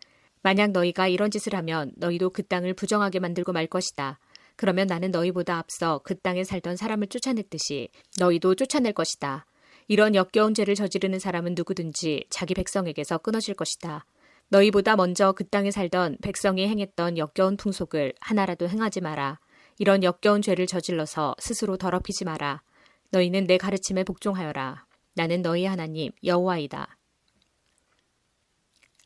만약 0.43 0.73
너희가 0.73 1.09
이런 1.09 1.31
짓을 1.31 1.55
하면 1.55 1.93
너희도 1.97 2.29
그 2.29 2.43
땅을 2.43 2.75
부정하게 2.75 3.21
만들고 3.21 3.53
말 3.53 3.67
것이다. 3.67 4.19
그러면 4.57 4.87
나는 4.87 5.13
너희보다 5.13 5.57
앞서 5.57 6.03
그 6.05 6.15
땅에 6.19 6.45
살던 6.45 6.77
사람을 6.77 7.07
쫓아냈듯이 7.07 7.89
너희도 8.19 8.55
쫓아낼 8.57 8.93
것이다. 8.93 9.47
이런 9.89 10.15
역겨운 10.15 10.53
죄를 10.53 10.75
저지르는 10.75 11.21
사람은 11.21 11.55
누구든지 11.57 12.27
자기 12.29 12.53
백성에게서 12.53 13.17
끊어질 13.17 13.55
것이다. 13.55 14.05
너희보다 14.51 14.95
먼저 14.97 15.33
그 15.33 15.49
땅에 15.49 15.71
살던 15.71 16.19
백성이 16.21 16.69
행했던 16.69 17.17
역겨운 17.17 17.57
풍속을 17.57 18.13
하나라도 18.21 18.69
행하지 18.69 19.01
마라. 19.01 19.39
이런 19.79 20.03
역겨운 20.03 20.43
죄를 20.43 20.67
저질러서 20.67 21.35
스스로 21.39 21.77
더럽히지 21.77 22.25
마라. 22.25 22.63
너희는 23.11 23.47
내 23.47 23.59
가르침에 23.59 24.05
복종하여라. 24.05 24.87
나는 25.15 25.43
너희 25.43 25.65
하나님 25.65 26.13
여호와이다. 26.25 26.97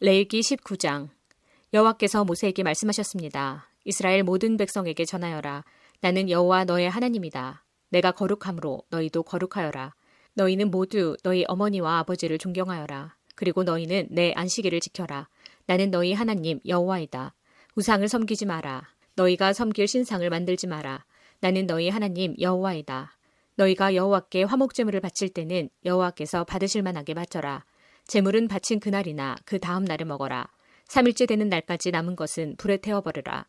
레일기 0.01 0.41
19장 0.41 1.09
여호와께서 1.73 2.25
모세에게 2.25 2.63
말씀하셨습니다. 2.63 3.69
이스라엘 3.85 4.23
모든 4.23 4.57
백성에게 4.57 5.05
전하여라. 5.05 5.65
나는 6.01 6.31
여호와 6.31 6.65
너의 6.65 6.89
하나님이다. 6.89 7.65
내가 7.91 8.13
거룩함으로 8.13 8.83
너희도 8.91 9.23
거룩하여라. 9.25 9.95
너희는 10.35 10.71
모두 10.71 11.17
너희 11.23 11.45
어머니와 11.47 11.99
아버지를 11.99 12.39
존경하여라. 12.39 13.17
그리고 13.35 13.63
너희는 13.65 14.09
내 14.11 14.33
안식일을 14.35 14.81
지켜라. 14.81 15.29
나는 15.67 15.91
너희 15.91 16.13
하나님 16.13 16.61
여호와이다. 16.67 17.35
우상을 17.77 18.07
섬기지 18.09 18.47
마라. 18.47 18.89
너희가 19.21 19.53
섬길 19.53 19.87
신상을 19.87 20.29
만들지 20.31 20.67
마라. 20.67 21.05
나는 21.41 21.67
너희 21.67 21.89
하나님 21.89 22.35
여호와이다. 22.41 23.17
너희가 23.57 23.95
여호와께 23.95 24.45
화목 24.45 24.73
제물을 24.73 25.01
바칠 25.01 25.29
때는 25.29 25.69
여호와께서 25.85 26.45
받으실 26.45 26.83
만하게 26.83 27.15
바쳐라. 27.15 27.65
제물은 28.07 28.49
바친 28.49 28.81
그날이나 28.81 29.37
그 29.45 29.59
다음 29.59 29.85
날에 29.85 30.05
먹어라. 30.05 30.51
3일째 30.89 31.29
되는 31.29 31.49
날까지 31.49 31.91
남은 31.91 32.17
것은 32.17 32.57
불에 32.57 32.79
태워 32.79 33.03
버리라. 33.03 33.47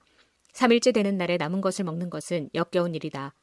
3일째 0.53 0.93
되는 0.93 1.17
날에 1.17 1.37
남은 1.37 1.61
것을 1.61 1.85
먹는 1.85 2.09
것은 2.09 2.49
역겨운 2.53 2.93
일이다. 2.93 3.33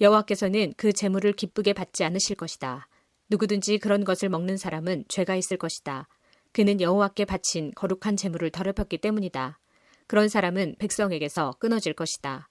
여호와께서는 0.00 0.74
그 0.76 0.92
제물을 0.92 1.32
기쁘게 1.32 1.72
받지 1.72 2.04
않으실 2.04 2.36
것이다. 2.36 2.88
누구든지 3.28 3.78
그런 3.78 4.04
것을 4.04 4.28
먹는 4.28 4.56
사람은 4.56 5.04
죄가 5.08 5.34
있을 5.34 5.56
것이다. 5.56 6.06
그는 6.52 6.80
여호와께 6.80 7.24
바친 7.24 7.72
거룩한 7.74 8.16
제물을 8.16 8.50
더럽혔기 8.50 8.98
때문이다. 8.98 9.58
그런 10.06 10.28
사람은 10.28 10.76
백성에게서 10.78 11.56
끊어질 11.58 11.92
것이다. 11.92 12.48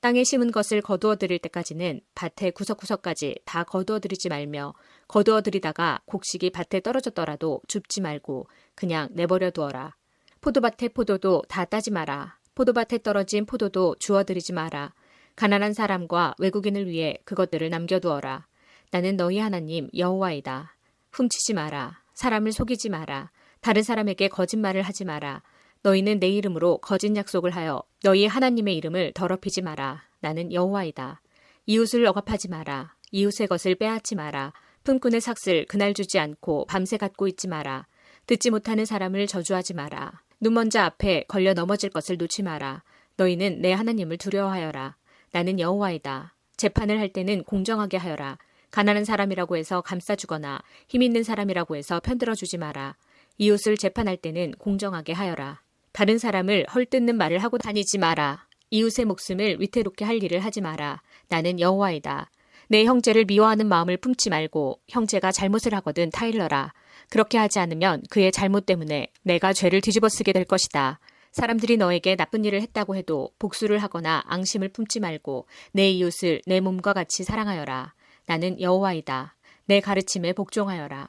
땅에 0.00 0.24
심은 0.24 0.50
것을 0.50 0.80
거두어 0.80 1.14
들일 1.14 1.38
때까지는 1.38 2.00
밭의 2.16 2.52
구석구석까지 2.52 3.36
다 3.44 3.62
거두어 3.62 4.00
들이지 4.00 4.28
말며 4.28 4.74
거두어 5.06 5.42
들이다가 5.42 6.00
곡식이 6.06 6.50
밭에 6.50 6.80
떨어졌더라도 6.80 7.60
줍지 7.68 8.00
말고 8.00 8.48
그냥 8.74 9.08
내버려 9.12 9.50
두어라. 9.50 9.94
포도밭의 10.40 10.88
포도도 10.88 11.42
다 11.48 11.64
따지 11.64 11.92
마라. 11.92 12.36
포도밭에 12.56 12.98
떨어진 13.04 13.46
포도도 13.46 13.94
주워 14.00 14.24
들이지 14.24 14.52
마라. 14.52 14.92
가난한 15.36 15.72
사람과 15.72 16.34
외국인을 16.38 16.88
위해 16.88 17.18
그것들을 17.24 17.70
남겨두어라. 17.70 18.46
나는 18.90 19.16
너희 19.16 19.38
하나님 19.38 19.88
여호와이다. 19.96 20.76
훔치지 21.12 21.54
마라. 21.54 22.02
사람을 22.14 22.50
속이지 22.50 22.90
마라. 22.90 23.30
다른 23.60 23.84
사람에게 23.84 24.28
거짓말을 24.28 24.82
하지 24.82 25.04
마라. 25.04 25.42
너희는 25.82 26.20
내 26.20 26.28
이름으로 26.28 26.78
거짓 26.78 27.14
약속을 27.14 27.50
하여 27.50 27.82
너희 28.02 28.26
하나님의 28.26 28.76
이름을 28.76 29.12
더럽히지 29.14 29.62
마라. 29.62 30.04
나는 30.20 30.52
여호와이다. 30.52 31.20
이웃을 31.66 32.06
억압하지 32.06 32.48
마라. 32.48 32.94
이웃의 33.10 33.48
것을 33.48 33.74
빼앗지 33.74 34.14
마라. 34.14 34.52
품꾼의 34.84 35.20
삭슬 35.20 35.66
그날 35.66 35.92
주지 35.94 36.18
않고 36.18 36.66
밤새 36.66 36.96
갖고 36.96 37.26
있지 37.28 37.48
마라. 37.48 37.86
듣지 38.26 38.50
못하는 38.50 38.84
사람을 38.84 39.26
저주하지 39.26 39.74
마라. 39.74 40.22
눈먼 40.40 40.70
자 40.70 40.84
앞에 40.84 41.24
걸려 41.28 41.52
넘어질 41.52 41.90
것을 41.90 42.16
놓지 42.16 42.42
마라. 42.42 42.82
너희는 43.16 43.60
내 43.60 43.72
하나님을 43.72 44.18
두려워하여라. 44.18 44.96
나는 45.32 45.58
여호와이다. 45.58 46.34
재판을 46.56 47.00
할 47.00 47.08
때는 47.12 47.42
공정하게 47.44 47.96
하여라. 47.96 48.38
가난한 48.70 49.04
사람이라고 49.04 49.56
해서 49.56 49.80
감싸주거나 49.80 50.62
힘 50.88 51.02
있는 51.02 51.22
사람이라고 51.22 51.76
해서 51.76 52.00
편들어 52.00 52.34
주지 52.34 52.56
마라. 52.56 52.96
이웃을 53.38 53.76
재판할 53.76 54.16
때는 54.16 54.52
공정하게 54.52 55.12
하여라. 55.12 55.60
다른 55.92 56.18
사람을 56.18 56.66
헐뜯는 56.74 57.16
말을 57.16 57.38
하고 57.38 57.58
다니지 57.58 57.98
마라. 57.98 58.46
이웃의 58.70 59.04
목숨을 59.04 59.60
위태롭게 59.60 60.04
할 60.04 60.22
일을 60.22 60.40
하지 60.40 60.60
마라. 60.60 61.02
나는 61.28 61.60
여호와이다. 61.60 62.30
내 62.68 62.84
형제를 62.86 63.26
미워하는 63.26 63.66
마음을 63.66 63.98
품지 63.98 64.30
말고 64.30 64.80
형제가 64.88 65.30
잘못을 65.30 65.74
하거든 65.74 66.10
타일러라. 66.10 66.72
그렇게 67.10 67.36
하지 67.36 67.58
않으면 67.58 68.02
그의 68.08 68.32
잘못 68.32 68.64
때문에 68.64 69.08
내가 69.22 69.52
죄를 69.52 69.82
뒤집어 69.82 70.08
쓰게 70.08 70.32
될 70.32 70.44
것이다. 70.44 70.98
사람들이 71.32 71.76
너에게 71.76 72.16
나쁜 72.16 72.44
일을 72.44 72.62
했다고 72.62 72.96
해도 72.96 73.30
복수를 73.38 73.78
하거나 73.78 74.22
앙심을 74.26 74.70
품지 74.70 75.00
말고 75.00 75.46
내 75.72 75.90
이웃을 75.90 76.40
내 76.46 76.60
몸과 76.60 76.94
같이 76.94 77.24
사랑하여라. 77.24 77.92
나는 78.26 78.58
여호와이다. 78.58 79.34
내 79.66 79.80
가르침에 79.80 80.32
복종하여라. 80.32 81.08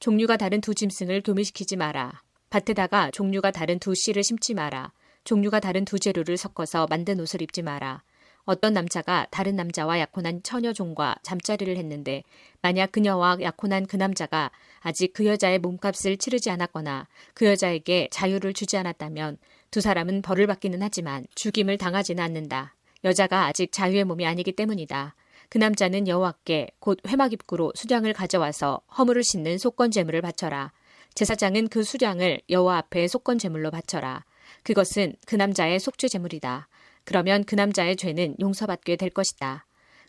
종류가 0.00 0.38
다른 0.38 0.60
두 0.62 0.74
짐승을 0.74 1.22
교미시키지 1.22 1.76
마라. 1.76 2.22
밭에다가 2.52 3.10
종류가 3.12 3.50
다른 3.50 3.78
두 3.78 3.94
씨를 3.94 4.22
심지 4.22 4.52
마라. 4.52 4.92
종류가 5.24 5.58
다른 5.58 5.86
두 5.86 5.98
재료를 5.98 6.36
섞어서 6.36 6.86
만든 6.90 7.18
옷을 7.18 7.40
입지 7.40 7.62
마라. 7.62 8.02
어떤 8.44 8.74
남자가 8.74 9.26
다른 9.30 9.56
남자와 9.56 9.98
약혼한 10.00 10.42
처녀 10.42 10.74
종과 10.74 11.14
잠자리를 11.22 11.74
했는데 11.74 12.22
만약 12.60 12.92
그녀와 12.92 13.38
약혼한 13.40 13.86
그 13.86 13.96
남자가 13.96 14.50
아직 14.80 15.14
그 15.14 15.24
여자의 15.24 15.60
몸값을 15.60 16.18
치르지 16.18 16.50
않았거나 16.50 17.08
그 17.32 17.46
여자에게 17.46 18.08
자유를 18.10 18.52
주지 18.52 18.76
않았다면 18.76 19.38
두 19.70 19.80
사람은 19.80 20.20
벌을 20.20 20.46
받기는 20.46 20.82
하지만 20.82 21.24
죽임을 21.34 21.78
당하지는 21.78 22.22
않는다. 22.22 22.74
여자가 23.04 23.46
아직 23.46 23.72
자유의 23.72 24.04
몸이 24.04 24.26
아니기 24.26 24.52
때문이다. 24.52 25.14
그 25.48 25.56
남자는 25.56 26.06
여호와께 26.06 26.72
곧 26.80 26.98
회막 27.08 27.32
입구로 27.32 27.72
수량을 27.74 28.12
가져와서 28.12 28.82
허물을 28.98 29.22
씻는 29.24 29.56
속건 29.56 29.90
제물을 29.90 30.20
바쳐라. 30.20 30.72
제사장은 31.14 31.68
그 31.68 31.82
수량을 31.82 32.40
여호와 32.48 32.78
앞에 32.78 33.06
속건 33.06 33.38
제물로 33.38 33.70
바쳐라. 33.70 34.24
그것은 34.62 35.14
그 35.26 35.34
남자의 35.34 35.78
속죄 35.78 36.08
제물이다. 36.08 36.68
그러면 37.04 37.44
그 37.44 37.54
남자의 37.54 37.96
죄는 37.96 38.36
용서받게 38.40 38.96
될 38.96 39.10
것이다. 39.10 39.66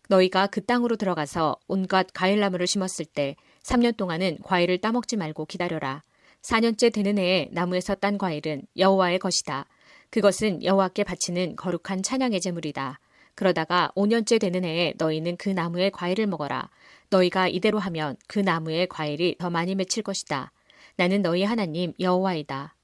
너희가 0.10 0.48
그 0.48 0.64
땅으로 0.64 0.96
들어가서 0.96 1.58
온갖 1.68 2.08
과일나무를 2.14 2.68
심었을 2.68 3.06
때 3.06 3.36
3년 3.64 3.98
동안은 3.98 4.38
과일을 4.44 4.80
따먹지 4.80 5.18
말고 5.18 5.46
기다려라. 5.46 6.04
4년째 6.42 6.94
되는 6.94 7.18
해에 7.18 7.50
나무에서 7.52 7.96
딴 7.96 8.18
과일은 8.18 8.64
여호와의 8.78 9.20
것이다. 9.20 9.66
그것은 10.10 10.64
여호와께 10.64 11.04
바치는 11.04 11.56
거룩한 11.56 12.04
찬양의 12.04 12.40
제물이다. 12.42 13.00
그러다가 13.36 13.92
5년째 13.96 14.40
되는 14.40 14.64
해에 14.64 14.94
너희는 14.98 15.38
그 15.38 15.50
나무의 15.50 15.92
과일을 15.92 16.28
먹어라. 16.28 16.70
너희가 17.10 17.48
이대로 17.48 17.80
하면 17.80 18.16
그 18.28 18.40
나무의 18.40 18.88
과일이 18.88 19.36
더 19.40 19.50
많이 19.50 19.74
맺힐 19.74 20.04
것이다. 20.04 20.52
나는 20.96 21.22
너희 21.22 21.44
하나님 21.44 21.94
여호와이다. 22.00 22.76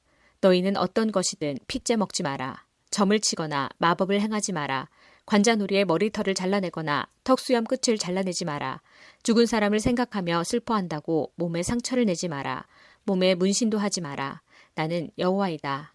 너희는 0.41 0.77
어떤 0.77 1.11
것이든 1.11 1.59
핏째 1.67 1.95
먹지 1.95 2.23
마라. 2.23 2.65
점을 2.89 3.17
치거나 3.19 3.69
마법을 3.77 4.19
행하지 4.21 4.53
마라. 4.53 4.89
관자놀이의 5.25 5.85
머리털을 5.85 6.33
잘라내거나 6.33 7.07
턱수염 7.23 7.65
끝을 7.65 7.97
잘라내지 7.99 8.45
마라. 8.45 8.81
죽은 9.21 9.45
사람을 9.45 9.79
생각하며 9.79 10.43
슬퍼한다고 10.43 11.33
몸에 11.35 11.61
상처를 11.61 12.05
내지 12.05 12.27
마라. 12.27 12.65
몸에 13.03 13.35
문신도 13.35 13.77
하지 13.77 14.01
마라. 14.01 14.41
나는 14.73 15.11
여호와이다. 15.19 15.93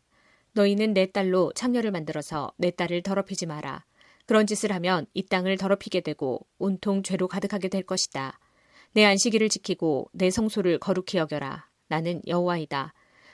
너희는 0.52 0.94
내 0.94 1.10
딸로 1.10 1.52
창녀를 1.54 1.90
만들어서 1.90 2.52
내 2.58 2.70
딸을 2.70 3.02
더럽히지 3.02 3.46
마라. 3.46 3.84
그런 4.26 4.46
짓을 4.46 4.72
하면 4.72 5.06
이 5.14 5.26
땅을 5.26 5.56
더럽히게 5.58 6.00
되고 6.00 6.46
온통 6.58 7.02
죄로 7.02 7.26
가득하게 7.26 7.68
될 7.68 7.82
것이다. 7.82 8.38
내 8.92 9.04
안식일을 9.04 9.48
지키고 9.48 10.08
내 10.12 10.30
성소를 10.30 10.78
거룩히 10.78 11.18
여겨라. 11.18 11.66
나는 11.88 12.20
여호와이다. 12.26 12.92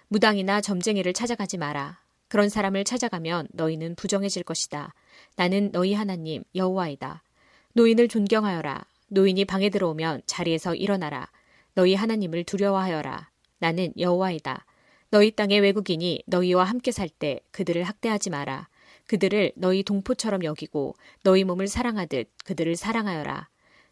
무당이나 0.08 0.60
점쟁이를 0.60 1.12
찾아가지 1.12 1.56
마라. 1.58 2.00
그런 2.28 2.48
사람을 2.48 2.84
찾아가면 2.84 3.48
너희는 3.52 3.94
부정해질 3.96 4.42
것이다. 4.44 4.94
나는 5.36 5.70
너희 5.72 5.94
하나님 5.94 6.44
여호와이다. 6.54 7.22
노인을 7.72 8.08
존경하여라. 8.08 8.84
노인이 9.08 9.44
방에 9.44 9.68
들어오면 9.70 10.22
자리에서 10.26 10.74
일어나라. 10.74 11.28
너희 11.74 11.94
하나님을 11.94 12.44
두려워하여라. 12.44 13.30
나는 13.58 13.92
여호와이다. 13.98 14.64
너희 15.10 15.32
땅의 15.32 15.60
외국인이 15.60 16.22
너희와 16.26 16.64
함께 16.64 16.92
살 16.92 17.08
때 17.08 17.40
그들을 17.50 17.82
학대하지 17.82 18.30
마라. 18.30 18.68
그들을 19.06 19.52
너희 19.56 19.82
동포처럼 19.82 20.44
여기고 20.44 20.94
너희 21.24 21.42
몸을 21.42 21.66
사랑하듯 21.66 22.30
그들을 22.44 22.76
사랑하여라. 22.76 23.48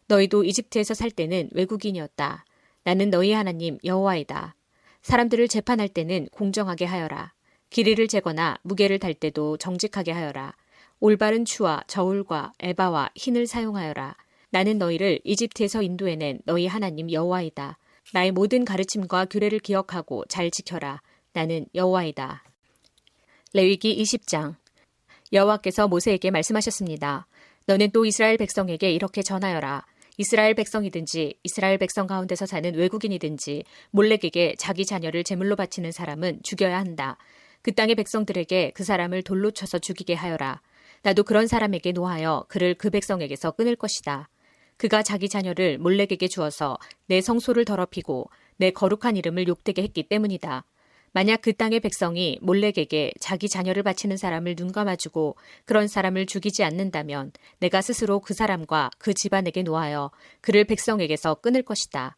너희도 0.07 0.45
이집트에서 0.45 0.93
살 0.93 1.11
때는 1.11 1.49
외국인이었다. 1.51 2.45
나는 2.89 3.11
너희 3.11 3.33
하나님 3.33 3.77
여호와이다. 3.83 4.55
사람들을 5.03 5.47
재판할 5.47 5.89
때는 5.89 6.27
공정하게 6.31 6.85
하여라. 6.85 7.33
길이를 7.69 8.07
재거나 8.07 8.57
무게를 8.63 8.97
달 8.97 9.13
때도 9.13 9.57
정직하게 9.57 10.11
하여라. 10.11 10.55
올바른 10.99 11.45
추와 11.45 11.83
저울과 11.85 12.53
에바와 12.57 13.11
흰을 13.13 13.45
사용하여라. 13.45 14.15
나는 14.49 14.79
너희를 14.79 15.19
이집트에서 15.23 15.83
인도해낸 15.83 16.39
너희 16.45 16.65
하나님 16.65 17.11
여호와이다. 17.11 17.77
나의 18.11 18.31
모든 18.31 18.65
가르침과 18.65 19.25
규례를 19.25 19.59
기억하고 19.59 20.25
잘 20.25 20.49
지켜라. 20.49 21.03
나는 21.33 21.67
여호와이다. 21.75 22.43
레위기 23.53 24.01
20장 24.01 24.55
여호와께서 25.31 25.87
모세에게 25.87 26.31
말씀하셨습니다. 26.31 27.27
너는 27.67 27.91
또 27.91 28.05
이스라엘 28.05 28.37
백성에게 28.37 28.91
이렇게 28.91 29.21
전하여라. 29.21 29.85
이스라엘 30.19 30.53
백성이든지 30.53 31.39
이스라엘 31.43 31.77
백성 31.77 32.05
가운데서 32.05 32.45
사는 32.45 32.75
외국인이든지 32.75 33.63
몰렉에게 33.91 34.55
자기 34.57 34.85
자녀를 34.85 35.23
제물로 35.23 35.55
바치는 35.55 35.93
사람은 35.93 36.41
죽여야 36.43 36.77
한다. 36.77 37.15
그 37.61 37.73
땅의 37.73 37.95
백성들에게 37.95 38.73
그 38.75 38.83
사람을 38.83 39.23
돌로 39.23 39.51
쳐서 39.51 39.79
죽이게 39.79 40.15
하여라. 40.15 40.61
나도 41.03 41.23
그런 41.23 41.47
사람에게 41.47 41.93
노하여 41.93 42.43
그를 42.49 42.73
그 42.73 42.89
백성에게서 42.89 43.51
끊을 43.51 43.77
것이다. 43.77 44.27
그가 44.75 45.03
자기 45.03 45.29
자녀를 45.29 45.77
몰렉에게 45.77 46.27
주어서 46.27 46.77
내 47.05 47.21
성소를 47.21 47.63
더럽히고 47.63 48.29
내 48.57 48.71
거룩한 48.71 49.15
이름을 49.15 49.47
욕되게 49.47 49.83
했기 49.83 50.03
때문이다. 50.03 50.65
만약 51.11 51.41
그 51.41 51.53
땅의 51.53 51.79
백성이 51.79 52.37
몰렉에게 52.41 53.13
자기 53.19 53.49
자녀를 53.49 53.83
바치는 53.83 54.17
사람을 54.17 54.55
눈 54.55 54.71
감아주고 54.71 55.35
그런 55.65 55.87
사람을 55.87 56.25
죽이지 56.25 56.63
않는다면 56.63 57.31
내가 57.59 57.81
스스로 57.81 58.19
그 58.19 58.33
사람과 58.33 58.91
그 58.97 59.13
집안에게 59.13 59.63
노하여 59.63 60.11
그를 60.41 60.65
백성에게서 60.65 61.35
끊을 61.35 61.63
것이다. 61.63 62.15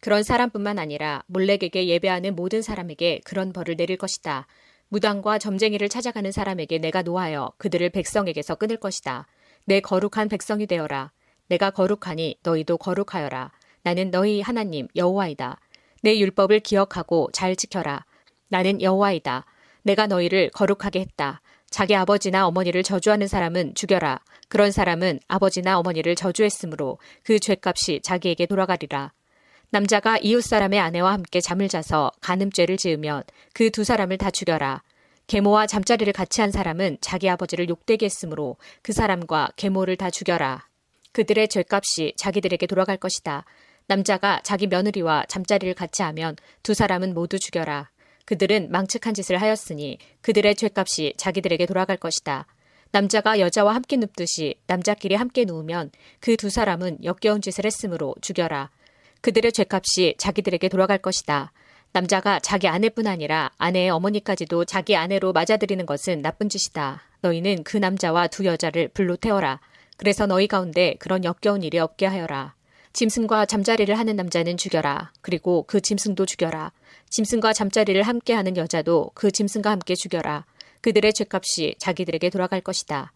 그런 0.00 0.22
사람뿐만 0.22 0.78
아니라 0.78 1.22
몰렉에게 1.26 1.86
예배하는 1.86 2.34
모든 2.34 2.62
사람에게 2.62 3.20
그런 3.24 3.52
벌을 3.52 3.76
내릴 3.76 3.98
것이다. 3.98 4.46
무당과 4.88 5.38
점쟁이를 5.38 5.88
찾아가는 5.88 6.32
사람에게 6.32 6.78
내가 6.78 7.02
노하여 7.02 7.52
그들을 7.58 7.90
백성에게서 7.90 8.56
끊을 8.56 8.78
것이다. 8.78 9.26
내 9.66 9.80
거룩한 9.80 10.28
백성이 10.28 10.66
되어라. 10.66 11.12
내가 11.48 11.70
거룩하니 11.70 12.38
너희도 12.42 12.78
거룩하여라. 12.78 13.52
나는 13.82 14.10
너희 14.10 14.40
하나님 14.40 14.88
여호와이다. 14.96 15.60
내 16.02 16.18
율법을 16.18 16.60
기억하고 16.60 17.28
잘 17.32 17.54
지켜라. 17.54 18.04
나는 18.50 18.82
여호와이다. 18.82 19.46
내가 19.82 20.06
너희를 20.06 20.50
거룩하게 20.50 21.00
했다. 21.00 21.40
자기 21.70 21.94
아버지나 21.94 22.46
어머니를 22.48 22.82
저주하는 22.82 23.28
사람은 23.28 23.74
죽여라. 23.74 24.20
그런 24.48 24.72
사람은 24.72 25.20
아버지나 25.28 25.78
어머니를 25.78 26.16
저주했으므로 26.16 26.98
그 27.22 27.38
죄값이 27.38 28.00
자기에게 28.02 28.46
돌아가리라. 28.46 29.12
남자가 29.70 30.18
이웃 30.18 30.42
사람의 30.42 30.80
아내와 30.80 31.12
함께 31.12 31.40
잠을 31.40 31.68
자서 31.68 32.10
간음죄를 32.20 32.76
지으면 32.76 33.22
그 33.54 33.70
두 33.70 33.84
사람을 33.84 34.18
다 34.18 34.30
죽여라. 34.32 34.82
계모와 35.28 35.68
잠자리를 35.68 36.12
같이 36.12 36.40
한 36.40 36.50
사람은 36.50 36.98
자기 37.00 37.30
아버지를 37.30 37.68
욕되게 37.68 38.06
했으므로 38.06 38.56
그 38.82 38.92
사람과 38.92 39.50
계모를 39.54 39.96
다 39.96 40.10
죽여라. 40.10 40.66
그들의 41.12 41.46
죄값이 41.46 42.14
자기들에게 42.16 42.66
돌아갈 42.66 42.96
것이다. 42.96 43.44
남자가 43.86 44.40
자기 44.42 44.66
며느리와 44.66 45.26
잠자리를 45.28 45.72
같이 45.74 46.02
하면 46.02 46.34
두 46.64 46.74
사람은 46.74 47.14
모두 47.14 47.38
죽여라. 47.38 47.90
그들은 48.30 48.70
망측한 48.70 49.12
짓을 49.12 49.42
하였으니 49.42 49.98
그들의 50.20 50.54
죄값이 50.54 51.14
자기들에게 51.16 51.66
돌아갈 51.66 51.96
것이다. 51.96 52.46
남자가 52.92 53.40
여자와 53.40 53.74
함께 53.74 53.96
눕듯이 53.96 54.54
남자끼리 54.68 55.16
함께 55.16 55.44
누우면 55.44 55.90
그 56.20 56.36
두 56.36 56.48
사람은 56.48 57.02
역겨운 57.02 57.42
짓을 57.42 57.66
했으므로 57.66 58.14
죽여라. 58.20 58.70
그들의 59.20 59.50
죄값이 59.50 60.14
자기들에게 60.16 60.68
돌아갈 60.68 60.98
것이다. 60.98 61.50
남자가 61.90 62.38
자기 62.38 62.68
아내뿐 62.68 63.08
아니라 63.08 63.50
아내의 63.58 63.90
어머니까지도 63.90 64.64
자기 64.64 64.94
아내로 64.94 65.32
맞아들이는 65.32 65.84
것은 65.84 66.22
나쁜 66.22 66.48
짓이다. 66.48 67.02
너희는 67.22 67.64
그 67.64 67.78
남자와 67.78 68.28
두 68.28 68.44
여자를 68.44 68.90
불로 68.94 69.16
태워라. 69.16 69.58
그래서 69.96 70.26
너희 70.26 70.46
가운데 70.46 70.94
그런 71.00 71.24
역겨운 71.24 71.64
일이 71.64 71.80
없게 71.80 72.06
하여라. 72.06 72.54
짐승과 72.92 73.46
잠자리를 73.46 73.92
하는 73.98 74.14
남자는 74.14 74.56
죽여라. 74.56 75.12
그리고 75.20 75.64
그 75.66 75.80
짐승도 75.80 76.26
죽여라. 76.26 76.70
짐승과 77.10 77.52
잠자리를 77.52 78.00
함께 78.02 78.32
하는 78.32 78.56
여자도 78.56 79.10
그 79.14 79.30
짐승과 79.30 79.70
함께 79.70 79.94
죽여라. 79.94 80.46
그들의 80.80 81.12
죄값이 81.12 81.74
자기들에게 81.78 82.30
돌아갈 82.30 82.60
것이다. 82.60 83.12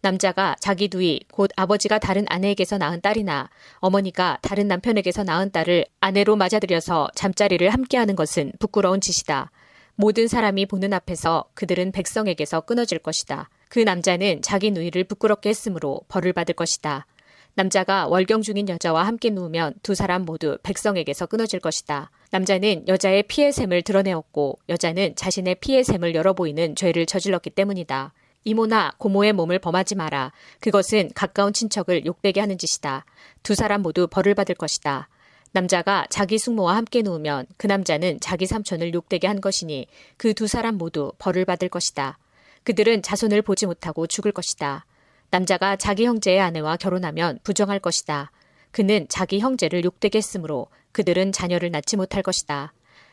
남자가 0.00 0.56
자기 0.58 0.88
누이, 0.92 1.20
곧 1.30 1.50
아버지가 1.56 1.98
다른 1.98 2.24
아내에게서 2.28 2.78
낳은 2.78 3.00
딸이나 3.00 3.50
어머니가 3.76 4.38
다른 4.42 4.66
남편에게서 4.66 5.24
낳은 5.24 5.50
딸을 5.52 5.86
아내로 6.00 6.36
맞아들여서 6.36 7.10
잠자리를 7.14 7.68
함께 7.70 7.96
하는 7.96 8.16
것은 8.16 8.52
부끄러운 8.58 9.00
짓이다. 9.00 9.50
모든 9.94 10.26
사람이 10.26 10.66
보는 10.66 10.92
앞에서 10.92 11.44
그들은 11.54 11.92
백성에게서 11.92 12.62
끊어질 12.62 12.98
것이다. 12.98 13.48
그 13.68 13.78
남자는 13.78 14.42
자기 14.42 14.70
누이를 14.70 15.04
부끄럽게 15.04 15.50
했으므로 15.50 16.00
벌을 16.08 16.32
받을 16.32 16.54
것이다. 16.54 17.06
남자가 17.54 18.06
월경 18.06 18.42
중인 18.42 18.68
여자와 18.68 19.06
함께 19.06 19.30
누우면 19.30 19.74
두 19.82 19.94
사람 19.94 20.24
모두 20.24 20.58
백성에게서 20.62 21.26
끊어질 21.26 21.60
것이다. 21.60 22.10
남자는 22.32 22.88
여자의 22.88 23.24
피의 23.24 23.52
샘을 23.52 23.82
드러내었고 23.82 24.58
여자는 24.70 25.16
자신의 25.16 25.56
피의 25.56 25.84
샘을 25.84 26.14
열어 26.14 26.32
보이는 26.32 26.74
죄를 26.74 27.04
저질렀기 27.04 27.50
때문이다. 27.50 28.14
이모나 28.44 28.94
고모의 28.96 29.34
몸을 29.34 29.58
범하지 29.58 29.96
마라. 29.96 30.32
그것은 30.60 31.10
가까운 31.14 31.52
친척을 31.52 32.06
욕되게 32.06 32.40
하는 32.40 32.56
짓이다. 32.56 33.04
두 33.42 33.54
사람 33.54 33.82
모두 33.82 34.06
벌을 34.06 34.34
받을 34.34 34.54
것이다. 34.54 35.10
남자가 35.52 36.06
자기 36.08 36.38
숙모와 36.38 36.74
함께 36.74 37.02
누우면 37.02 37.48
그 37.58 37.66
남자는 37.66 38.18
자기 38.20 38.46
삼촌을 38.46 38.94
욕되게 38.94 39.26
한 39.26 39.42
것이니 39.42 39.86
그 40.16 40.32
두 40.32 40.46
사람 40.46 40.78
모두 40.78 41.12
벌을 41.18 41.44
받을 41.44 41.68
것이다. 41.68 42.18
그들은 42.64 43.02
자손을 43.02 43.42
보지 43.42 43.66
못하고 43.66 44.06
죽을 44.06 44.32
것이다. 44.32 44.86
남자가 45.28 45.76
자기 45.76 46.06
형제의 46.06 46.40
아내와 46.40 46.78
결혼하면 46.78 47.40
부정할 47.44 47.78
것이다. 47.78 48.30
그는 48.72 49.06
자기 49.08 49.38
형제를 49.38 49.84
욕되게 49.84 50.18
했으므로 50.18 50.66
그들은 50.92 51.32
자녀를 51.32 51.70
낳지 51.70 51.96
못할 51.96 52.22
것이다. 52.22 52.72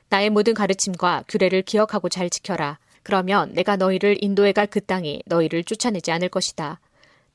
나의 0.09 0.29
모든 0.29 0.53
가르침과 0.53 1.25
규례를 1.27 1.61
기억하고 1.61 2.09
잘 2.09 2.29
지켜라. 2.29 2.79
그러면 3.03 3.53
내가 3.53 3.75
너희를 3.75 4.17
인도해 4.23 4.51
갈 4.51 4.67
그 4.67 4.81
땅이 4.81 5.23
너희를 5.25 5.63
쫓아내지 5.63 6.11
않을 6.11 6.29
것이다. 6.29 6.79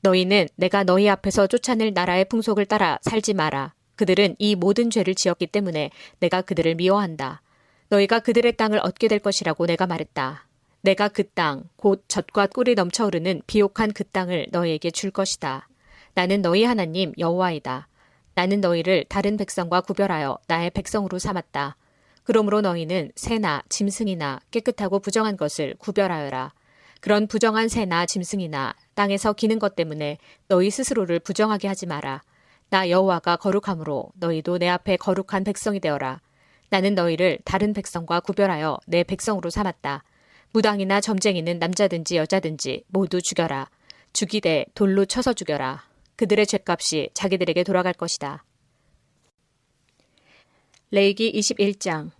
너희는 0.01 0.47
내가 0.55 0.83
너희 0.83 1.09
앞에서 1.09 1.47
쫓아낼 1.47 1.93
나라의 1.93 2.25
풍속을 2.25 2.65
따라 2.65 2.99
살지 3.01 3.33
마라. 3.33 3.73
그들은 3.95 4.35
이 4.39 4.55
모든 4.55 4.89
죄를 4.89 5.15
지었기 5.15 5.47
때문에 5.47 5.89
내가 6.19 6.41
그들을 6.41 6.75
미워한다. 6.75 7.41
너희가 7.89 8.19
그들의 8.19 8.57
땅을 8.57 8.79
얻게 8.79 9.07
될 9.07 9.19
것이라고 9.19 9.65
내가 9.67 9.87
말했다. 9.87 10.47
내가 10.81 11.07
그 11.07 11.23
땅, 11.29 11.63
곧 11.75 12.03
젖과 12.07 12.47
꿀이 12.47 12.75
넘쳐 12.75 13.05
흐르는 13.05 13.41
비옥한 13.47 13.91
그 13.93 14.03
땅을 14.03 14.47
너희에게 14.51 14.91
줄 14.91 15.11
것이다. 15.11 15.67
나는 16.13 16.41
너희 16.41 16.63
하나님 16.63 17.13
여호와이다. 17.17 17.87
나는 18.35 18.59
너희를 18.61 19.05
다른 19.07 19.37
백성과 19.37 19.81
구별하여 19.81 20.37
나의 20.47 20.69
백성으로 20.71 21.19
삼았다. 21.19 21.77
그러므로 22.23 22.61
너희는 22.61 23.11
새나 23.15 23.63
짐승이나 23.69 24.41
깨끗하고 24.51 24.99
부정한 24.99 25.37
것을 25.37 25.75
구별하여라. 25.79 26.53
그런 26.99 27.27
부정한 27.27 27.69
새나 27.69 28.05
짐승이나 28.05 28.73
땅에서 28.93 29.33
기는 29.33 29.57
것 29.57 29.75
때문에 29.75 30.17
너희 30.47 30.69
스스로를 30.69 31.19
부정하게 31.19 31.67
하지 31.67 31.85
마라. 31.85 32.23
나 32.69 32.89
여호와가 32.89 33.37
거룩함으로 33.37 34.09
너희도 34.15 34.57
내 34.57 34.67
앞에 34.67 34.97
거룩한 34.97 35.43
백성이 35.43 35.79
되어라. 35.79 36.19
나는 36.69 36.95
너희를 36.95 37.39
다른 37.45 37.73
백성과 37.73 38.19
구별하여 38.19 38.79
내 38.87 39.03
백성으로 39.03 39.49
삼았다. 39.49 40.03
무당이나 40.51 40.99
점쟁이는 40.99 41.59
남자든지 41.59 42.17
여자든지 42.17 42.83
모두 42.87 43.21
죽여라. 43.21 43.69
죽이되 44.13 44.65
돌로 44.73 45.05
쳐서 45.05 45.33
죽여라. 45.33 45.94
그들의 46.15 46.45
죄값이 46.47 47.09
자기들에게 47.13 47.63
돌아갈 47.63 47.93
것이다. 47.93 48.43
레이기 50.91 51.31
21장 51.33 52.11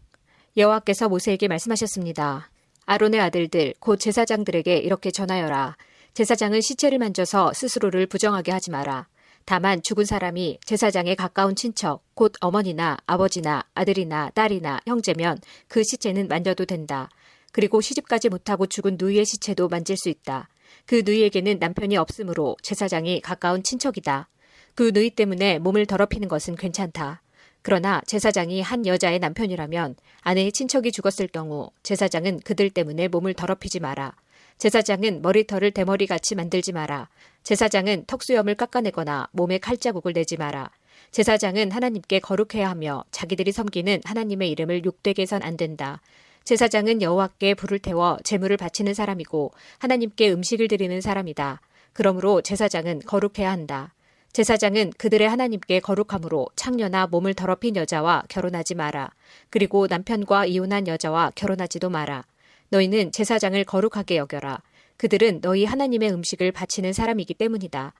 여호와께서 0.57 1.09
모세에게 1.09 1.47
말씀하셨습니다. 1.47 2.49
아론의 2.85 3.19
아들들 3.19 3.73
곧 3.79 3.97
제사장들에게 3.97 4.77
이렇게 4.77 5.11
전하여라. 5.11 5.77
제사장은 6.13 6.61
시체를 6.61 6.97
만져서 6.97 7.53
스스로를 7.53 8.07
부정하게 8.07 8.51
하지 8.51 8.71
마라. 8.71 9.07
다만 9.43 9.81
죽은 9.83 10.05
사람이 10.05 10.59
제사장의 10.65 11.15
가까운 11.15 11.55
친척, 11.55 12.01
곧 12.15 12.33
어머니나 12.41 12.97
아버지나 13.05 13.63
아들이나 13.75 14.31
딸이나 14.33 14.79
형제면 14.87 15.39
그 15.67 15.83
시체는 15.83 16.27
만져도 16.27 16.65
된다. 16.65 17.09
그리고 17.51 17.79
시집가지 17.79 18.29
못하고 18.29 18.65
죽은 18.65 18.97
누이의 18.99 19.25
시체도 19.25 19.67
만질 19.67 19.97
수 19.97 20.09
있다. 20.09 20.49
그 20.85 21.01
누이에게는 21.05 21.57
남편이 21.59 21.97
없으므로 21.97 22.55
제사장이 22.61 23.21
가까운 23.21 23.63
친척이다. 23.63 24.29
그 24.75 24.91
누이 24.93 25.11
때문에 25.11 25.59
몸을 25.59 25.85
더럽히는 25.85 26.27
것은 26.27 26.55
괜찮다. 26.55 27.21
그러나 27.61 28.01
제사장이 28.05 28.61
한 28.61 28.85
여자의 28.85 29.17
남편이라면 29.17 29.95
아내의 30.21 30.51
친척이 30.51 30.91
죽었을 30.91 31.27
경우 31.27 31.71
제사장은 31.81 32.41
그들 32.41 32.69
때문에 32.69 33.07
몸을 33.07 33.33
더럽히지 33.33 33.79
마라. 33.79 34.13
제사장은 34.59 35.21
머리털을 35.21 35.71
대머리 35.71 36.05
같이 36.05 36.35
만들지 36.35 36.71
마라. 36.71 37.09
제사장은 37.43 38.05
턱수염을 38.05 38.55
깎아내거나 38.55 39.29
몸에 39.31 39.57
칼자국을 39.57 40.13
내지 40.13 40.37
마라. 40.37 40.69
제사장은 41.11 41.71
하나님께 41.71 42.19
거룩해야 42.19 42.69
하며 42.69 43.03
자기들이 43.11 43.51
섬기는 43.51 44.01
하나님의 44.05 44.51
이름을 44.51 44.85
욕되게 44.85 45.23
해선 45.23 45.41
안 45.41 45.57
된다. 45.57 46.01
제사장은 46.45 47.01
여호와께 47.01 47.55
불을 47.55 47.79
태워 47.79 48.19
제물을 48.23 48.55
바치는 48.57 48.93
사람이고 48.93 49.51
하나님께 49.79 50.31
음식을 50.31 50.67
드리는 50.67 51.01
사람이다. 51.01 51.59
그러므로 51.91 52.41
제사장은 52.41 52.99
거룩해야 52.99 53.49
한다. 53.49 53.95
제사장은 54.31 54.91
그들의 54.99 55.27
하나님께 55.27 55.79
거룩함으로 55.79 56.45
창녀나 56.55 57.07
몸을 57.07 57.33
더럽힌 57.33 57.75
여자와 57.75 58.25
결혼하지 58.29 58.75
마라. 58.75 59.09
그리고 59.49 59.87
남편과 59.87 60.45
이혼한 60.45 60.87
여자와 60.87 61.31
결혼하지도 61.33 61.89
마라. 61.89 62.23
너희는 62.69 63.11
제사장을 63.11 63.63
거룩하게 63.63 64.17
여겨라. 64.17 64.61
그들은 64.97 65.41
너희 65.41 65.65
하나님의 65.65 66.11
음식을 66.11 66.51
바치는 66.51 66.93
사람이기 66.93 67.33
때문이다. 67.33 67.93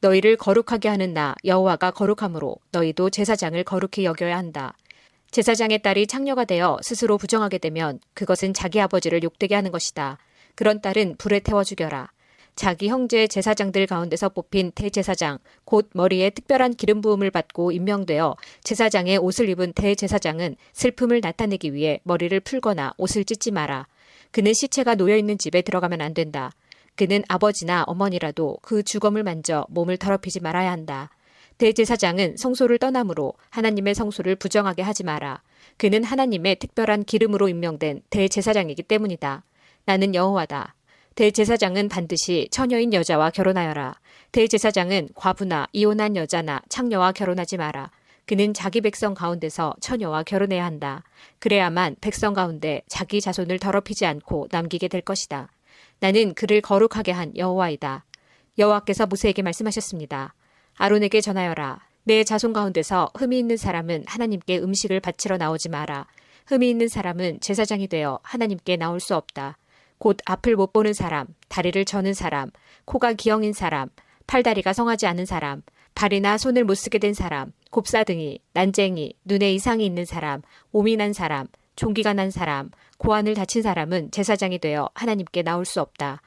너희를 0.00 0.36
거룩하게 0.36 0.88
하는 0.88 1.14
나 1.14 1.36
여호와가 1.44 1.92
거룩함으로 1.92 2.56
너희도 2.72 3.10
제사장을 3.10 3.62
거룩히 3.62 4.04
여겨야 4.04 4.36
한다. 4.36 4.74
제사장의 5.32 5.80
딸이 5.80 6.08
창녀가 6.08 6.44
되어 6.44 6.78
스스로 6.82 7.16
부정하게 7.16 7.56
되면 7.56 7.98
그것은 8.12 8.52
자기 8.52 8.78
아버지를 8.82 9.22
욕되게 9.22 9.54
하는 9.54 9.72
것이다. 9.72 10.18
그런 10.54 10.82
딸은 10.82 11.16
불에 11.16 11.40
태워 11.40 11.64
죽여라. 11.64 12.10
자기 12.54 12.88
형제 12.88 13.26
제사장들 13.26 13.86
가운데서 13.86 14.28
뽑힌 14.28 14.72
대제사장, 14.72 15.38
곧 15.64 15.88
머리에 15.94 16.28
특별한 16.28 16.74
기름 16.74 17.00
부음을 17.00 17.30
받고 17.30 17.72
임명되어 17.72 18.36
제사장의 18.62 19.16
옷을 19.16 19.48
입은 19.48 19.72
대제사장은 19.72 20.56
슬픔을 20.74 21.20
나타내기 21.22 21.72
위해 21.72 22.00
머리를 22.02 22.38
풀거나 22.40 22.92
옷을 22.98 23.24
찢지 23.24 23.52
마라. 23.52 23.86
그는 24.32 24.52
시체가 24.52 24.96
놓여 24.96 25.16
있는 25.16 25.38
집에 25.38 25.62
들어가면 25.62 26.02
안 26.02 26.12
된다. 26.12 26.52
그는 26.94 27.22
아버지나 27.28 27.84
어머니라도 27.86 28.58
그 28.60 28.82
주검을 28.82 29.22
만져 29.22 29.64
몸을 29.70 29.96
더럽히지 29.96 30.40
말아야 30.40 30.70
한다. 30.70 31.08
대제사장은 31.62 32.38
성소를 32.38 32.78
떠나므로 32.78 33.34
하나님의 33.50 33.94
성소를 33.94 34.34
부정하게 34.34 34.82
하지 34.82 35.04
마라. 35.04 35.42
그는 35.76 36.02
하나님의 36.02 36.56
특별한 36.56 37.04
기름으로 37.04 37.48
임명된 37.48 38.02
대제사장이기 38.10 38.82
때문이다. 38.82 39.44
나는 39.84 40.12
여호와다. 40.12 40.74
대제사장은 41.14 41.88
반드시 41.88 42.48
처녀인 42.50 42.92
여자와 42.92 43.30
결혼하여라. 43.30 43.94
대제사장은 44.32 45.10
과부나 45.14 45.68
이혼한 45.70 46.16
여자나 46.16 46.62
창녀와 46.68 47.12
결혼하지 47.12 47.58
마라. 47.58 47.92
그는 48.26 48.54
자기 48.54 48.80
백성 48.80 49.14
가운데서 49.14 49.76
처녀와 49.80 50.24
결혼해야 50.24 50.64
한다. 50.64 51.04
그래야만 51.38 51.94
백성 52.00 52.34
가운데 52.34 52.82
자기 52.88 53.20
자손을 53.20 53.60
더럽히지 53.60 54.04
않고 54.04 54.48
남기게 54.50 54.88
될 54.88 55.00
것이다. 55.00 55.48
나는 56.00 56.34
그를 56.34 56.60
거룩하게 56.60 57.12
한 57.12 57.36
여호와이다. 57.36 58.04
여호와께서 58.58 59.06
모세에게 59.06 59.42
말씀하셨습니다. 59.42 60.34
아론에게 60.76 61.20
전하여라. 61.20 61.80
내 62.04 62.24
자손 62.24 62.52
가운데서 62.52 63.10
흠이 63.14 63.38
있는 63.38 63.56
사람은 63.56 64.04
하나님께 64.06 64.58
음식을 64.58 65.00
바치러 65.00 65.36
나오지 65.36 65.68
마라. 65.68 66.06
흠이 66.46 66.68
있는 66.68 66.88
사람은 66.88 67.40
제사장이 67.40 67.86
되어 67.88 68.18
하나님께 68.22 68.76
나올 68.76 68.98
수 68.98 69.14
없다. 69.14 69.56
곧 69.98 70.16
앞을 70.24 70.56
못 70.56 70.72
보는 70.72 70.94
사람, 70.94 71.28
다리를 71.48 71.84
저는 71.84 72.12
사람, 72.12 72.50
코가 72.86 73.12
기형인 73.12 73.52
사람, 73.52 73.88
팔다리가 74.26 74.72
성하지 74.72 75.06
않은 75.06 75.26
사람, 75.26 75.62
발이나 75.94 76.38
손을 76.38 76.64
못 76.64 76.74
쓰게 76.74 76.98
된 76.98 77.14
사람, 77.14 77.52
곱사등이, 77.70 78.40
난쟁이, 78.52 79.14
눈에 79.24 79.52
이상이 79.54 79.86
있는 79.86 80.04
사람, 80.04 80.42
오민한 80.72 81.12
사람, 81.12 81.46
종기가 81.76 82.14
난 82.14 82.30
사람, 82.30 82.70
고안을 82.98 83.34
다친 83.34 83.62
사람은 83.62 84.10
제사장이 84.10 84.58
되어 84.58 84.90
하나님께 84.94 85.42
나올 85.42 85.64
수 85.64 85.80
없다. 85.80 86.20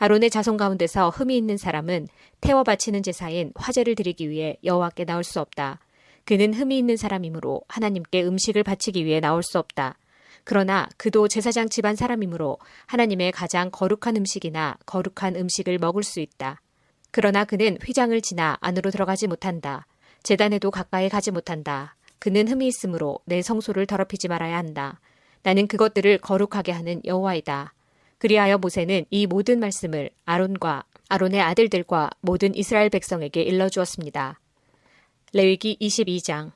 아론의 0.00 0.30
자손 0.30 0.56
가운데서 0.56 1.10
흠이 1.10 1.36
있는 1.36 1.58
사람은 1.58 2.08
태워 2.40 2.64
바치는 2.64 3.02
제사인 3.02 3.52
화제를 3.54 3.94
드리기 3.94 4.30
위해 4.30 4.56
여호와께 4.64 5.04
나올 5.04 5.22
수 5.22 5.40
없다. 5.40 5.78
그는 6.24 6.54
흠이 6.54 6.78
있는 6.78 6.96
사람이므로 6.96 7.60
하나님께 7.68 8.24
음식을 8.24 8.62
바치기 8.62 9.04
위해 9.04 9.20
나올 9.20 9.42
수 9.42 9.58
없다. 9.58 9.98
그러나 10.44 10.88
그도 10.96 11.28
제사장 11.28 11.68
집안 11.68 11.96
사람이므로 11.96 12.56
하나님의 12.86 13.32
가장 13.32 13.70
거룩한 13.70 14.16
음식이나 14.16 14.78
거룩한 14.86 15.36
음식을 15.36 15.76
먹을 15.78 16.02
수 16.02 16.20
있다. 16.20 16.62
그러나 17.10 17.44
그는 17.44 17.76
휘장을 17.84 18.18
지나 18.22 18.56
안으로 18.62 18.90
들어가지 18.90 19.26
못한다. 19.26 19.86
재단에도 20.22 20.70
가까이 20.70 21.10
가지 21.10 21.30
못한다. 21.30 21.94
그는 22.18 22.48
흠이 22.48 22.66
있으므로 22.66 23.18
내 23.26 23.42
성소를 23.42 23.84
더럽히지 23.84 24.28
말아야 24.28 24.56
한다. 24.56 24.98
나는 25.42 25.66
그것들을 25.66 26.18
거룩하게 26.18 26.72
하는 26.72 27.02
여호와이다. 27.04 27.74
그리하여 28.20 28.58
모세는 28.58 29.06
이 29.08 29.26
모든 29.26 29.60
말씀을 29.60 30.10
아론과 30.26 30.84
아론의 31.08 31.40
아들들과 31.40 32.10
모든 32.20 32.54
이스라엘 32.54 32.90
백성에게 32.90 33.40
일러 33.40 33.70
주었습니다. 33.70 34.38
레위기 35.32 35.78
22장 35.80 36.52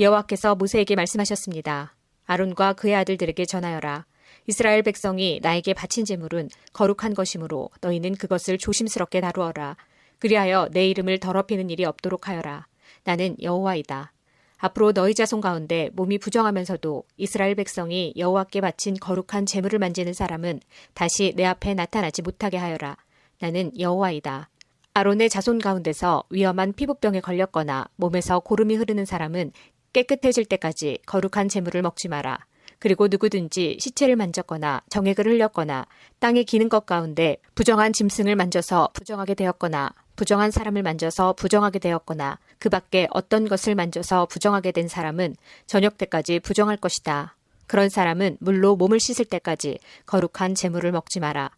여호와께서 0.00 0.56
모세에게 0.56 0.96
말씀하셨습니다. 0.96 1.94
아론과 2.26 2.72
그의 2.72 2.96
아들들에게 2.96 3.44
전하여라. 3.44 4.06
이스라엘 4.48 4.82
백성이 4.82 5.38
나에게 5.40 5.72
바친 5.72 6.04
제물은 6.04 6.50
거룩한 6.72 7.14
것이므로 7.14 7.70
너희는 7.80 8.16
그것을 8.16 8.58
조심스럽게 8.58 9.20
다루어라. 9.20 9.76
그리하여 10.18 10.68
내 10.72 10.88
이름을 10.88 11.18
더럽히는 11.18 11.70
일이 11.70 11.84
없도록 11.84 12.26
하여라. 12.26 12.66
나는 13.04 13.36
여호와이다. 13.40 14.12
앞으로 14.58 14.92
너희 14.92 15.14
자손 15.14 15.40
가운데 15.40 15.90
몸이 15.94 16.18
부정하면서도 16.18 17.04
이스라엘 17.16 17.54
백성이 17.54 18.12
여호와께 18.16 18.60
바친 18.60 18.94
거룩한 18.94 19.46
제물을 19.46 19.78
만지는 19.78 20.12
사람은 20.12 20.60
다시 20.94 21.32
내 21.36 21.44
앞에 21.44 21.74
나타나지 21.74 22.22
못하게 22.22 22.56
하여라. 22.56 22.96
나는 23.40 23.70
여호와이다. 23.78 24.50
아론의 24.94 25.30
자손 25.30 25.60
가운데서 25.60 26.24
위험한 26.30 26.72
피부병에 26.72 27.20
걸렸거나 27.20 27.86
몸에서 27.94 28.40
고름이 28.40 28.74
흐르는 28.74 29.04
사람은 29.04 29.52
깨끗해질 29.92 30.44
때까지 30.44 30.98
거룩한 31.06 31.48
제물을 31.48 31.80
먹지 31.82 32.08
마라. 32.08 32.38
그리고 32.80 33.06
누구든지 33.08 33.78
시체를 33.80 34.16
만졌거나 34.16 34.82
정액을 34.88 35.26
흘렸거나 35.26 35.86
땅에 36.18 36.42
기는 36.42 36.68
것 36.68 36.84
가운데 36.84 37.36
부정한 37.54 37.92
짐승을 37.92 38.34
만져서 38.36 38.90
부정하게 38.92 39.34
되었거나 39.34 39.92
부정한 40.18 40.50
사람을 40.50 40.82
만져서 40.82 41.34
부정하게 41.34 41.78
되었거나 41.78 42.40
그 42.58 42.68
밖에 42.68 43.06
어떤 43.12 43.48
것을 43.48 43.76
만져서 43.76 44.26
부정하게 44.26 44.72
된 44.72 44.88
사람은 44.88 45.36
저녁 45.68 45.96
때까지 45.96 46.40
부정할 46.40 46.76
것이다. 46.76 47.36
그런 47.68 47.88
사람은 47.88 48.38
물로 48.40 48.74
몸을 48.74 48.98
씻을 48.98 49.26
때까지 49.26 49.78
거룩한 50.06 50.56
재물을 50.56 50.90
먹지 50.90 51.20
마라. 51.20 51.52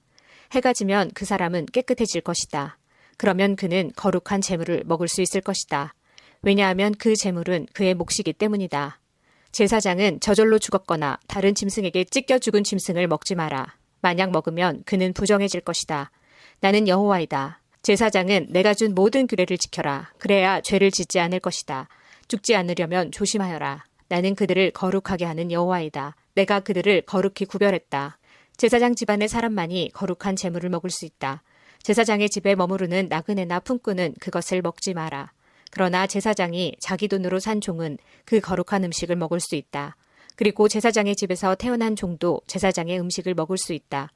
해가 0.52 0.74
지면 0.74 1.10
그 1.14 1.24
사람은 1.24 1.66
깨끗해질 1.72 2.20
것이다. 2.20 2.76
그러면 3.16 3.56
그는 3.56 3.92
거룩한 3.96 4.42
재물을 4.42 4.82
먹을 4.84 5.08
수 5.08 5.22
있을 5.22 5.40
것이다. 5.40 5.94
왜냐하면 6.42 6.94
그 6.98 7.16
재물은 7.16 7.66
그의 7.72 7.94
몫이기 7.94 8.34
때문이다. 8.34 9.00
제사장은 9.52 10.20
저절로 10.20 10.58
죽었거나 10.58 11.18
다른 11.28 11.54
짐승에게 11.54 12.04
찢겨 12.04 12.38
죽은 12.38 12.64
짐승을 12.64 13.06
먹지 13.06 13.36
마라. 13.36 13.74
만약 14.02 14.32
먹으면 14.32 14.82
그는 14.84 15.14
부정해질 15.14 15.62
것이다. 15.62 16.10
나는 16.60 16.88
여호와이다. 16.88 17.60
제사장은 17.82 18.48
내가 18.50 18.74
준 18.74 18.94
모든 18.94 19.26
규례를 19.26 19.56
지켜라. 19.56 20.12
그래야 20.18 20.60
죄를 20.60 20.90
짓지 20.90 21.18
않을 21.18 21.40
것이다. 21.40 21.88
죽지 22.28 22.54
않으려면 22.54 23.10
조심하여라. 23.10 23.84
나는 24.08 24.34
그들을 24.34 24.72
거룩하게 24.72 25.24
하는 25.24 25.50
여호와이다. 25.50 26.14
내가 26.34 26.60
그들을 26.60 27.02
거룩히 27.02 27.46
구별했다. 27.46 28.18
제사장 28.58 28.94
집안의 28.94 29.28
사람만이 29.28 29.92
거룩한 29.94 30.36
재물을 30.36 30.68
먹을 30.68 30.90
수 30.90 31.06
있다. 31.06 31.42
제사장의 31.82 32.28
집에 32.28 32.54
머무르는 32.54 33.08
나그네나 33.08 33.60
품꾼은 33.60 34.16
그것을 34.20 34.60
먹지 34.60 34.92
마라. 34.92 35.32
그러나 35.70 36.06
제사장이 36.06 36.76
자기 36.80 37.08
돈으로 37.08 37.38
산 37.38 37.62
종은 37.62 37.96
그 38.26 38.40
거룩한 38.40 38.84
음식을 38.84 39.16
먹을 39.16 39.40
수 39.40 39.54
있다. 39.56 39.96
그리고 40.36 40.68
제사장의 40.68 41.16
집에서 41.16 41.54
태어난 41.54 41.96
종도 41.96 42.42
제사장의 42.46 43.00
음식을 43.00 43.34
먹을 43.34 43.56
수 43.56 43.72
있다. 43.72 44.10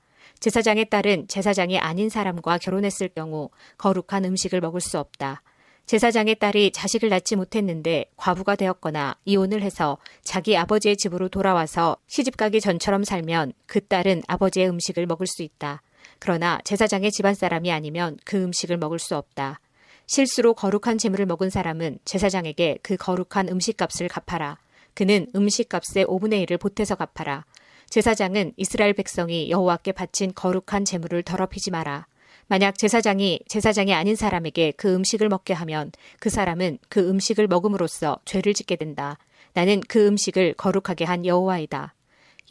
제사장의 0.44 0.90
딸은 0.90 1.28
제사장이 1.28 1.78
아닌 1.78 2.10
사람과 2.10 2.58
결혼했을 2.58 3.08
경우 3.08 3.48
거룩한 3.78 4.26
음식을 4.26 4.60
먹을 4.60 4.78
수 4.82 4.98
없다. 4.98 5.40
제사장의 5.86 6.34
딸이 6.34 6.72
자식을 6.72 7.08
낳지 7.08 7.36
못했는데 7.36 8.10
과부가 8.18 8.54
되었거나 8.54 9.16
이혼을 9.24 9.62
해서 9.62 9.96
자기 10.22 10.54
아버지의 10.58 10.98
집으로 10.98 11.30
돌아와서 11.30 11.96
시집가기 12.08 12.60
전처럼 12.60 13.04
살면 13.04 13.54
그 13.64 13.86
딸은 13.86 14.24
아버지의 14.26 14.68
음식을 14.68 15.06
먹을 15.06 15.26
수 15.26 15.42
있다. 15.42 15.80
그러나 16.18 16.60
제사장의 16.64 17.10
집안 17.10 17.32
사람이 17.32 17.72
아니면 17.72 18.18
그 18.26 18.36
음식을 18.36 18.76
먹을 18.76 18.98
수 18.98 19.16
없다. 19.16 19.60
실수로 20.04 20.52
거룩한 20.52 20.98
재물을 20.98 21.24
먹은 21.24 21.48
사람은 21.48 22.00
제사장에게 22.04 22.80
그 22.82 22.98
거룩한 22.98 23.48
음식값을 23.48 24.08
갚아라. 24.08 24.58
그는 24.92 25.26
음식값의 25.34 26.04
5분의 26.04 26.46
1을 26.46 26.60
보태서 26.60 26.96
갚아라. 26.96 27.46
제사장은 27.94 28.54
이스라엘 28.56 28.92
백성이 28.92 29.50
여호와께 29.50 29.92
바친 29.92 30.32
거룩한 30.34 30.84
재물을 30.84 31.22
더럽히지 31.22 31.70
마라. 31.70 32.08
만약 32.48 32.76
제사장이 32.76 33.42
제사장이 33.46 33.94
아닌 33.94 34.16
사람에게 34.16 34.72
그 34.72 34.92
음식을 34.92 35.28
먹게 35.28 35.52
하면 35.54 35.92
그 36.18 36.28
사람은 36.28 36.78
그 36.88 37.08
음식을 37.08 37.46
먹음으로써 37.46 38.18
죄를 38.24 38.52
짓게 38.52 38.74
된다. 38.74 39.16
나는 39.52 39.80
그 39.86 40.08
음식을 40.08 40.54
거룩하게 40.54 41.04
한 41.04 41.24
여호와이다. 41.24 41.94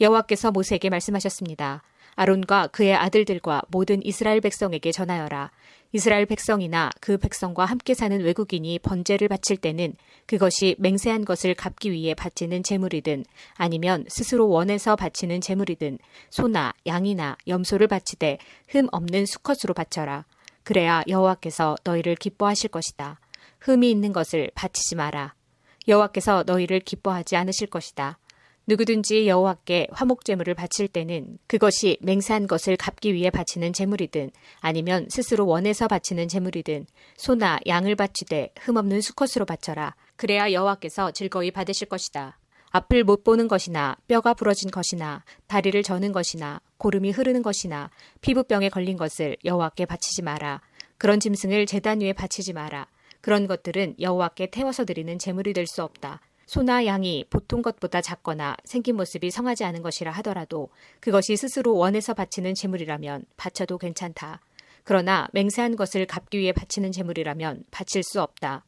여호와께서 0.00 0.50
모세에게 0.50 0.88
말씀하셨습니다. 0.88 1.82
아론과 2.14 2.68
그의 2.68 2.94
아들들과 2.94 3.60
모든 3.68 4.02
이스라엘 4.02 4.40
백성에게 4.40 4.92
전하여라. 4.92 5.50
이스라엘 5.94 6.26
백성이나 6.26 6.90
그 7.00 7.18
백성과 7.18 7.66
함께 7.66 7.94
사는 7.94 8.20
외국인이 8.20 8.80
번제를 8.80 9.28
바칠 9.28 9.56
때는 9.56 9.94
그것이 10.26 10.74
맹세한 10.80 11.24
것을 11.24 11.54
갚기 11.54 11.92
위해 11.92 12.14
바치는 12.14 12.64
제물이든 12.64 13.24
아니면 13.54 14.04
스스로 14.08 14.48
원해서 14.48 14.96
바치는 14.96 15.40
제물이든 15.40 15.98
소나 16.30 16.74
양이나 16.84 17.36
염소를 17.46 17.86
바치되 17.86 18.38
흠 18.66 18.88
없는 18.90 19.24
수컷으로 19.24 19.72
바쳐라. 19.72 20.24
그래야 20.64 21.04
여호와께서 21.06 21.76
너희를 21.84 22.16
기뻐하실 22.16 22.70
것이다. 22.70 23.20
흠이 23.60 23.88
있는 23.88 24.12
것을 24.12 24.50
바치지 24.56 24.96
마라. 24.96 25.34
여호와께서 25.86 26.42
너희를 26.44 26.80
기뻐하지 26.80 27.36
않으실 27.36 27.68
것이다. 27.68 28.18
누구든지 28.66 29.28
여호와께 29.28 29.88
화목 29.92 30.24
제물을 30.24 30.54
바칠 30.54 30.88
때는 30.88 31.38
그것이 31.46 31.98
맹세한 32.00 32.46
것을 32.46 32.76
갚기 32.76 33.12
위해 33.12 33.28
바치는 33.28 33.74
제물이든 33.74 34.30
아니면 34.60 35.06
스스로 35.10 35.46
원해서 35.46 35.86
바치는 35.86 36.28
제물이든 36.28 36.86
소나 37.16 37.58
양을 37.66 37.94
바치되 37.94 38.54
흠없는 38.60 39.02
수컷으로 39.02 39.44
바쳐라. 39.44 39.94
그래야 40.16 40.50
여호와께서 40.50 41.10
즐거이 41.10 41.50
받으실 41.50 41.88
것이다. 41.88 42.38
앞을 42.70 43.04
못 43.04 43.22
보는 43.22 43.48
것이나 43.48 43.96
뼈가 44.08 44.32
부러진 44.34 44.70
것이나 44.70 45.24
다리를 45.46 45.80
저는 45.82 46.12
것이나 46.12 46.60
고름이 46.78 47.10
흐르는 47.12 47.42
것이나 47.42 47.90
피부병에 48.22 48.70
걸린 48.70 48.96
것을 48.96 49.36
여호와께 49.44 49.84
바치지 49.86 50.22
마라. 50.22 50.62
그런 50.96 51.20
짐승을 51.20 51.66
제단 51.66 52.00
위에 52.00 52.14
바치지 52.14 52.54
마라. 52.54 52.88
그런 53.20 53.46
것들은 53.46 53.96
여호와께 54.00 54.50
태워서 54.50 54.84
드리는 54.84 55.18
제물이 55.18 55.52
될 55.52 55.66
수 55.66 55.82
없다. 55.82 56.20
소나 56.46 56.86
양이 56.86 57.24
보통 57.30 57.62
것보다 57.62 58.00
작거나 58.00 58.56
생긴 58.64 58.96
모습이 58.96 59.30
성하지 59.30 59.64
않은 59.64 59.82
것이라 59.82 60.10
하더라도 60.12 60.68
그것이 61.00 61.36
스스로 61.36 61.76
원해서 61.76 62.14
바치는 62.14 62.54
재물이라면 62.54 63.24
바쳐도 63.36 63.78
괜찮다. 63.78 64.40
그러나 64.84 65.28
맹세한 65.32 65.76
것을 65.76 66.06
갚기 66.06 66.38
위해 66.38 66.52
바치는 66.52 66.92
재물이라면 66.92 67.64
바칠 67.70 68.02
수 68.02 68.20
없다. 68.20 68.64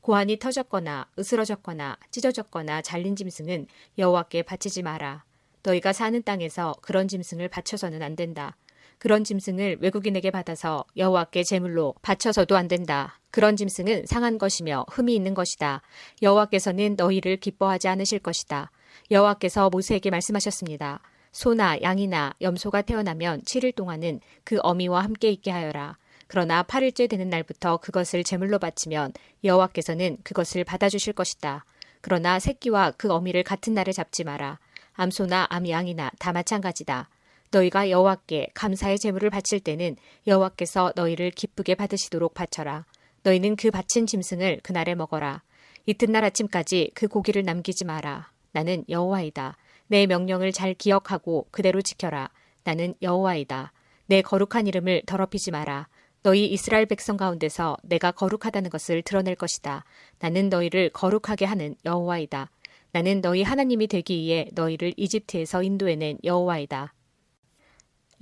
고환이 0.00 0.38
터졌거나 0.38 1.08
으스러졌거나 1.18 1.98
찢어졌거나 2.10 2.82
잘린 2.82 3.14
짐승은 3.16 3.66
여호와께 3.98 4.42
바치지 4.42 4.82
마라. 4.82 5.24
너희가 5.62 5.92
사는 5.92 6.20
땅에서 6.22 6.74
그런 6.80 7.06
짐승을 7.06 7.48
바쳐서는 7.48 8.02
안 8.02 8.16
된다. 8.16 8.56
그런 9.00 9.24
짐승을 9.24 9.78
외국인에게 9.80 10.30
받아서 10.30 10.84
여호와께 10.94 11.42
제물로 11.42 11.94
바쳐서도 12.02 12.54
안 12.54 12.68
된다. 12.68 13.18
그런 13.30 13.56
짐승은 13.56 14.04
상한 14.04 14.36
것이며 14.36 14.84
흠이 14.90 15.14
있는 15.14 15.32
것이다. 15.32 15.80
여호와께서는 16.20 16.96
너희를 16.98 17.38
기뻐하지 17.38 17.88
않으실 17.88 18.18
것이다. 18.18 18.70
여호와께서 19.10 19.70
모세에게 19.70 20.10
말씀하셨습니다. 20.10 21.00
소나 21.32 21.80
양이나 21.80 22.34
염소가 22.42 22.82
태어나면 22.82 23.40
7일 23.42 23.74
동안은 23.74 24.20
그 24.44 24.58
어미와 24.62 25.02
함께 25.02 25.30
있게 25.30 25.50
하여라. 25.50 25.96
그러나 26.26 26.62
8일째 26.62 27.08
되는 27.08 27.30
날부터 27.30 27.78
그것을 27.78 28.22
제물로 28.22 28.58
바치면 28.58 29.14
여호와께서는 29.42 30.18
그것을 30.24 30.64
받아주실 30.64 31.14
것이다. 31.14 31.64
그러나 32.02 32.38
새끼와 32.38 32.92
그 32.98 33.10
어미를 33.10 33.44
같은 33.44 33.72
날에 33.72 33.92
잡지 33.92 34.24
마라. 34.24 34.58
암소나 34.92 35.46
암양이나 35.48 36.10
다 36.18 36.32
마찬가지다. 36.32 37.08
너희가 37.50 37.90
여호와께 37.90 38.48
감사의 38.54 38.98
제물을 38.98 39.28
바칠 39.30 39.60
때는 39.60 39.96
여호와께서 40.26 40.92
너희를 40.94 41.30
기쁘게 41.30 41.74
받으시도록 41.74 42.34
바쳐라. 42.34 42.86
너희는 43.22 43.56
그 43.56 43.70
바친 43.70 44.06
짐승을 44.06 44.60
그날에 44.62 44.94
먹어라. 44.94 45.42
이튿날 45.86 46.24
아침까지 46.24 46.92
그 46.94 47.08
고기를 47.08 47.42
남기지 47.44 47.84
마라. 47.84 48.30
나는 48.52 48.84
여호와이다. 48.88 49.56
내 49.88 50.06
명령을 50.06 50.52
잘 50.52 50.74
기억하고 50.74 51.48
그대로 51.50 51.82
지켜라. 51.82 52.30
나는 52.62 52.94
여호와이다. 53.02 53.72
내 54.06 54.22
거룩한 54.22 54.66
이름을 54.66 55.02
더럽히지 55.06 55.50
마라. 55.50 55.88
너희 56.22 56.46
이스라엘 56.46 56.86
백성 56.86 57.16
가운데서 57.16 57.76
내가 57.82 58.10
거룩하다는 58.12 58.70
것을 58.70 59.02
드러낼 59.02 59.34
것이다. 59.34 59.84
나는 60.18 60.48
너희를 60.48 60.90
거룩하게 60.90 61.46
하는 61.46 61.74
여호와이다. 61.84 62.50
나는 62.92 63.20
너희 63.20 63.42
하나님이 63.42 63.86
되기 63.86 64.18
위해 64.18 64.48
너희를 64.52 64.92
이집트에서 64.96 65.62
인도해낸 65.62 66.18
여호와이다. 66.24 66.92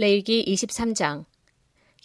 레이기 0.00 0.44
23장 0.46 1.24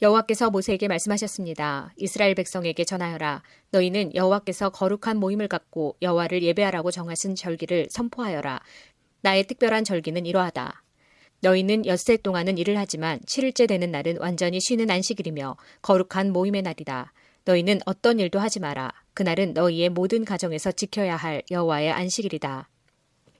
여호와께서 0.02 0.50
모세에게 0.50 0.88
말씀하셨습니다. 0.88 1.94
이스라엘 1.98 2.34
백성에게 2.34 2.86
전하여라. 2.86 3.44
너희는 3.70 4.16
여호와께서 4.16 4.72
거룩한 4.72 5.18
모임을 5.18 5.48
갖고 5.48 5.96
여호와를 6.02 6.42
예배하라고 6.42 6.90
정하신 6.90 7.36
절기를 7.36 7.90
선포하여라. 7.92 8.62
나의 9.22 9.44
특별한 9.46 9.84
절기는 9.84 10.26
이러하다. 10.26 10.84
너희는 11.42 11.86
엿새 11.86 12.18
동안은 12.18 12.58
일을 12.58 12.80
하지만 12.80 13.20
7일째 13.28 13.68
되는 13.68 13.92
날은 13.92 14.18
완전히 14.20 14.60
쉬는 14.60 14.90
안식일이며 14.90 15.56
거룩한 15.84 16.34
모임의 16.34 16.64
날이다. 16.64 17.14
너희는 17.46 17.80
어떤 17.86 18.20
일도 18.20 18.40
하지 18.40 18.60
마라. 18.60 18.92
그날은 19.14 19.54
너희의 19.54 19.90
모든 19.90 20.26
가정에서 20.26 20.72
지켜야 20.72 21.16
할 21.16 21.44
여호와의 21.52 21.92
안식일이다. 21.92 22.70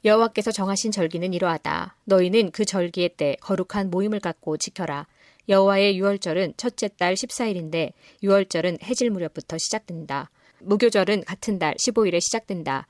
여호와께서 0.06 0.52
정하신 0.52 0.92
절기는 0.92 1.34
이러하다. 1.34 1.96
너희는 2.04 2.52
그 2.52 2.66
절기의 2.66 3.10
때 3.16 3.38
거룩한 3.40 3.90
모임을 3.90 4.20
갖고 4.20 4.58
지켜라. 4.58 5.08
여호와의 5.48 5.98
유월절은 5.98 6.56
첫째 6.58 6.90
달 6.90 7.14
14일인데 7.14 7.94
유월절은 8.22 8.80
해질 8.84 9.10
무렵부터 9.12 9.58
시작된다. 9.58 10.30
무교절은 10.60 11.24
같은 11.24 11.58
달 11.58 11.74
15일에 11.76 12.20
시작된다. 12.20 12.88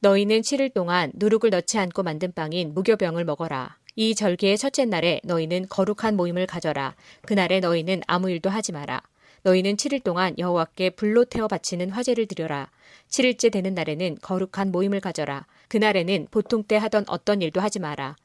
너희는 0.00 0.40
7일 0.40 0.74
동안 0.74 1.12
누룩을 1.14 1.50
넣지 1.50 1.78
않고 1.78 2.02
만든 2.02 2.32
빵인 2.32 2.74
무교병을 2.74 3.24
먹어라. 3.24 3.76
이 3.94 4.16
절기의 4.16 4.58
첫째 4.58 4.84
날에 4.84 5.20
너희는 5.22 5.66
거룩한 5.68 6.16
모임을 6.16 6.46
가져라. 6.46 6.96
그날에 7.22 7.60
너희는 7.60 8.02
아무 8.08 8.28
일도 8.28 8.50
하지 8.50 8.72
마라. 8.72 9.02
너희는 9.42 9.76
7일 9.76 10.02
동안 10.02 10.34
여호와께 10.36 10.90
불로 10.90 11.24
태워 11.24 11.46
바치는 11.46 11.90
화제를 11.90 12.26
드려라. 12.26 12.70
7일째 13.10 13.52
되는 13.52 13.74
날에는 13.74 14.18
거룩한 14.22 14.70
모임을 14.72 15.00
가져라. 15.00 15.46
그날에는 15.68 16.28
보통 16.30 16.62
때 16.64 16.76
하던 16.76 17.04
어떤 17.08 17.42
일도 17.42 17.60
하지 17.60 17.78
마라. 17.78 18.16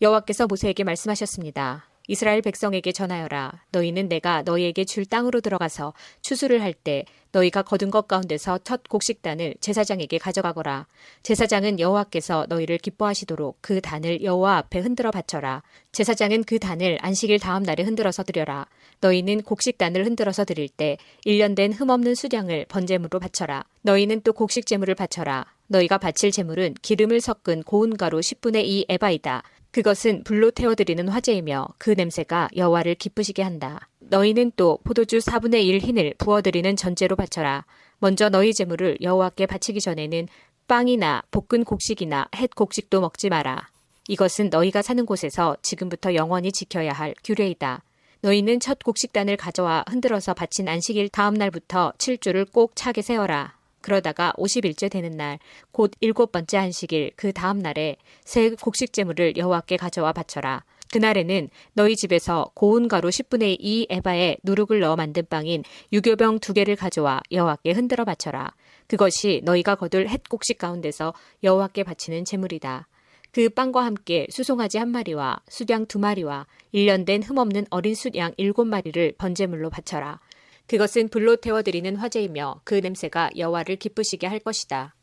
여호와께서 0.00 0.46
모세에게 0.46 0.84
말씀하셨습니다. 0.84 1.86
이스라엘 2.08 2.42
백성에게 2.42 2.90
전하여라. 2.90 3.62
너희는 3.70 4.08
내가 4.08 4.42
너희에게 4.42 4.84
줄 4.84 5.06
땅으로 5.06 5.40
들어가서 5.40 5.94
추수를 6.20 6.60
할 6.60 6.74
때 6.74 7.04
너희가 7.30 7.62
거둔 7.62 7.90
것 7.90 8.08
가운데서 8.08 8.58
첫 8.64 8.82
곡식단을 8.88 9.54
제사장에게 9.60 10.18
가져가거라. 10.18 10.86
제사장은 11.22 11.78
여호와께서 11.78 12.46
너희를 12.48 12.78
기뻐하시도록 12.78 13.58
그 13.60 13.80
단을 13.80 14.24
여호와 14.24 14.56
앞에 14.58 14.80
흔들어 14.80 15.10
바쳐라. 15.12 15.62
제사장은 15.92 16.44
그 16.44 16.58
단을 16.58 16.98
안식일 17.00 17.38
다음 17.38 17.62
날에 17.62 17.84
흔들어서 17.84 18.24
드려라. 18.24 18.66
너희는 19.02 19.42
곡식단을 19.42 20.06
흔들어서 20.06 20.44
드릴 20.44 20.68
때 20.68 20.96
1년 21.26 21.56
된 21.56 21.72
흠없는 21.72 22.14
수량을 22.14 22.66
번제물로 22.68 23.18
바쳐라. 23.18 23.64
너희는 23.82 24.22
또 24.22 24.32
곡식 24.32 24.64
제물을 24.64 24.94
바쳐라. 24.94 25.44
너희가 25.66 25.98
바칠 25.98 26.30
제물은 26.30 26.74
기름을 26.82 27.20
섞은 27.20 27.64
고운 27.64 27.96
가루 27.96 28.20
10분의 28.20 28.64
2 28.64 28.86
에바이다. 28.88 29.42
그것은 29.72 30.22
불로 30.22 30.50
태워드리는 30.50 31.08
화제이며 31.08 31.66
그 31.78 31.90
냄새가 31.90 32.50
여호와를 32.54 32.94
기쁘시게 32.94 33.42
한다. 33.42 33.88
너희는 33.98 34.52
또 34.56 34.78
포도주 34.84 35.18
4분의 35.18 35.64
1 35.64 35.80
흰을 35.80 36.14
부어드리는 36.18 36.76
전제로 36.76 37.16
바쳐라. 37.16 37.64
먼저 37.98 38.28
너희 38.28 38.54
제물을 38.54 38.98
여호와께 39.00 39.46
바치기 39.46 39.80
전에는 39.80 40.28
빵이나 40.68 41.22
볶은 41.30 41.64
곡식이나 41.64 42.28
햇 42.36 42.54
곡식도 42.54 43.00
먹지 43.00 43.30
마라. 43.30 43.68
이것은 44.08 44.50
너희가 44.50 44.82
사는 44.82 45.04
곳에서 45.06 45.56
지금부터 45.62 46.14
영원히 46.14 46.52
지켜야 46.52 46.92
할 46.92 47.14
규례이다. 47.24 47.82
너희는 48.22 48.60
첫 48.60 48.78
곡식단을 48.84 49.36
가져와 49.36 49.84
흔들어서 49.88 50.32
바친 50.32 50.68
안식일 50.68 51.08
다음 51.08 51.34
날부터 51.34 51.92
7주를 51.98 52.50
꼭 52.52 52.76
차게 52.76 53.02
세어라. 53.02 53.56
그러다가 53.80 54.32
50일째 54.38 54.88
되는 54.88 55.10
날, 55.10 55.40
곧 55.72 55.90
일곱 56.00 56.30
번째 56.30 56.58
안식일 56.58 57.10
그 57.16 57.32
다음 57.32 57.58
날에 57.58 57.96
새 58.24 58.50
곡식 58.50 58.92
제물을 58.92 59.36
여호와께 59.36 59.76
가져와 59.76 60.12
바쳐라. 60.12 60.62
그날에는 60.92 61.48
너희 61.72 61.96
집에서 61.96 62.52
고운 62.54 62.86
가루 62.86 63.08
10분의 63.08 63.56
2 63.58 63.88
에바에 63.90 64.36
누룩을 64.44 64.78
넣어 64.78 64.94
만든 64.94 65.26
빵인 65.28 65.64
유교병 65.92 66.38
두 66.38 66.52
개를 66.52 66.76
가져와 66.76 67.22
여호와께 67.32 67.72
흔들어 67.72 68.04
바쳐라. 68.04 68.54
그것이 68.86 69.40
너희가 69.42 69.74
거둘 69.74 70.06
햇 70.06 70.28
곡식 70.28 70.58
가운데서 70.58 71.12
여호와께 71.42 71.82
바치는 71.82 72.24
제물이다. 72.24 72.86
그 73.32 73.48
빵과 73.48 73.84
함께 73.84 74.26
수송아지 74.30 74.76
한 74.78 74.90
마리와 74.90 75.40
수양 75.48 75.86
두 75.86 75.98
마리와 75.98 76.46
1년 76.74 77.06
된 77.06 77.22
흠없는 77.22 77.66
어린 77.70 77.94
숫양 77.94 78.32
일곱 78.36 78.66
마리를 78.66 79.14
번제물로 79.16 79.70
바쳐라. 79.70 80.20
그것은 80.66 81.08
불로 81.08 81.36
태워드리는 81.36 81.96
화제이며 81.96 82.60
그 82.64 82.74
냄새가 82.74 83.30
여호와를 83.36 83.76
기쁘시게 83.76 84.26
할 84.26 84.38
것이다. 84.38 84.94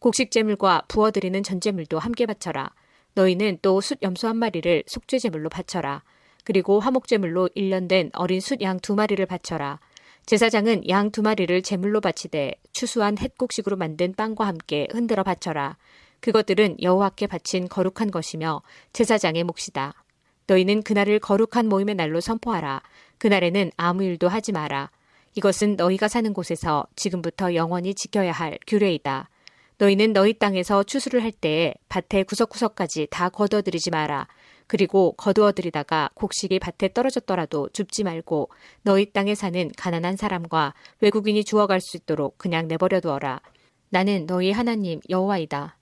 곡식제물과 0.00 0.84
부어드리는 0.88 1.42
전제물도 1.42 1.98
함께 1.98 2.26
바쳐라. 2.26 2.70
너희는 3.14 3.58
또 3.62 3.80
숫 3.80 4.02
염소 4.02 4.28
한 4.28 4.36
마리를 4.36 4.84
속죄제물로 4.86 5.48
바쳐라. 5.48 6.04
그리고 6.44 6.80
화목제물로 6.80 7.48
1년 7.56 7.88
된 7.88 8.10
어린 8.14 8.40
숫 8.40 8.60
양 8.60 8.78
두 8.80 8.94
마리를 8.94 9.24
바쳐라. 9.26 9.80
제사장은 10.26 10.88
양 10.90 11.10
두 11.10 11.22
마리를 11.22 11.62
제물로 11.62 12.00
바치되 12.02 12.52
추수한 12.72 13.16
햇곡식으로 13.18 13.76
만든 13.76 14.14
빵과 14.14 14.46
함께 14.46 14.86
흔들어 14.92 15.22
바쳐라. 15.22 15.78
그것들은 16.20 16.82
여호와께 16.82 17.26
바친 17.26 17.68
거룩한 17.68 18.10
것이며 18.10 18.62
제사장의 18.92 19.44
몫이다. 19.44 19.94
너희는 20.46 20.82
그날을 20.82 21.18
거룩한 21.18 21.68
모임의 21.68 21.94
날로 21.94 22.20
선포하라. 22.20 22.82
그날에는 23.18 23.70
아무 23.76 24.02
일도 24.04 24.28
하지 24.28 24.52
마라. 24.52 24.90
이것은 25.34 25.76
너희가 25.76 26.08
사는 26.08 26.32
곳에서 26.32 26.86
지금부터 26.96 27.54
영원히 27.54 27.94
지켜야 27.94 28.32
할 28.32 28.58
규례이다. 28.66 29.28
너희는 29.78 30.12
너희 30.12 30.32
땅에서 30.32 30.82
추수를 30.82 31.22
할 31.22 31.30
때에 31.30 31.74
밭의 31.88 32.24
구석구석까지 32.24 33.06
다 33.10 33.28
거두어들이지 33.28 33.90
마라. 33.90 34.26
그리고 34.66 35.12
거두어들이다가 35.12 36.10
곡식이 36.14 36.58
밭에 36.58 36.92
떨어졌더라도 36.92 37.68
줍지 37.72 38.02
말고 38.04 38.50
너희 38.82 39.12
땅에 39.12 39.34
사는 39.34 39.70
가난한 39.76 40.16
사람과 40.16 40.74
외국인이 41.00 41.44
주워갈 41.44 41.80
수 41.80 41.96
있도록 41.96 42.36
그냥 42.38 42.68
내버려 42.68 43.00
두어라. 43.00 43.40
나는 43.88 44.26
너희 44.26 44.50
하나님 44.50 45.00
여호와이다. 45.08 45.77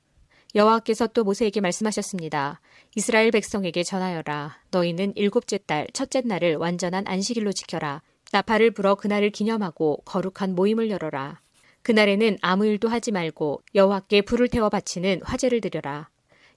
여호와께서 0.57 1.09
또 1.09 1.22
모세에게 1.22 1.61
말씀하셨습니다. 1.61 2.62
이스라엘 2.94 3.30
백성에게 3.30 3.82
전하여라. 3.82 4.57
너희는 4.70 5.12
일곱째 5.14 5.59
달 5.59 5.86
첫째 5.92 6.22
날을 6.22 6.57
완전한 6.57 7.04
안식일로 7.07 7.52
지켜라. 7.52 8.00
나팔을 8.32 8.70
불어 8.70 8.94
그날을 8.94 9.28
기념하고 9.28 9.98
거룩한 10.07 10.54
모임을 10.54 10.88
열어라. 10.88 11.40
그날에는 11.82 12.38
아무 12.40 12.64
일도 12.64 12.88
하지 12.88 13.12
말고 13.12 13.64
여호와께 13.74 14.22
불을 14.22 14.48
태워 14.48 14.70
바치는 14.70 15.20
화제를 15.24 15.61
드려라. 15.61 16.09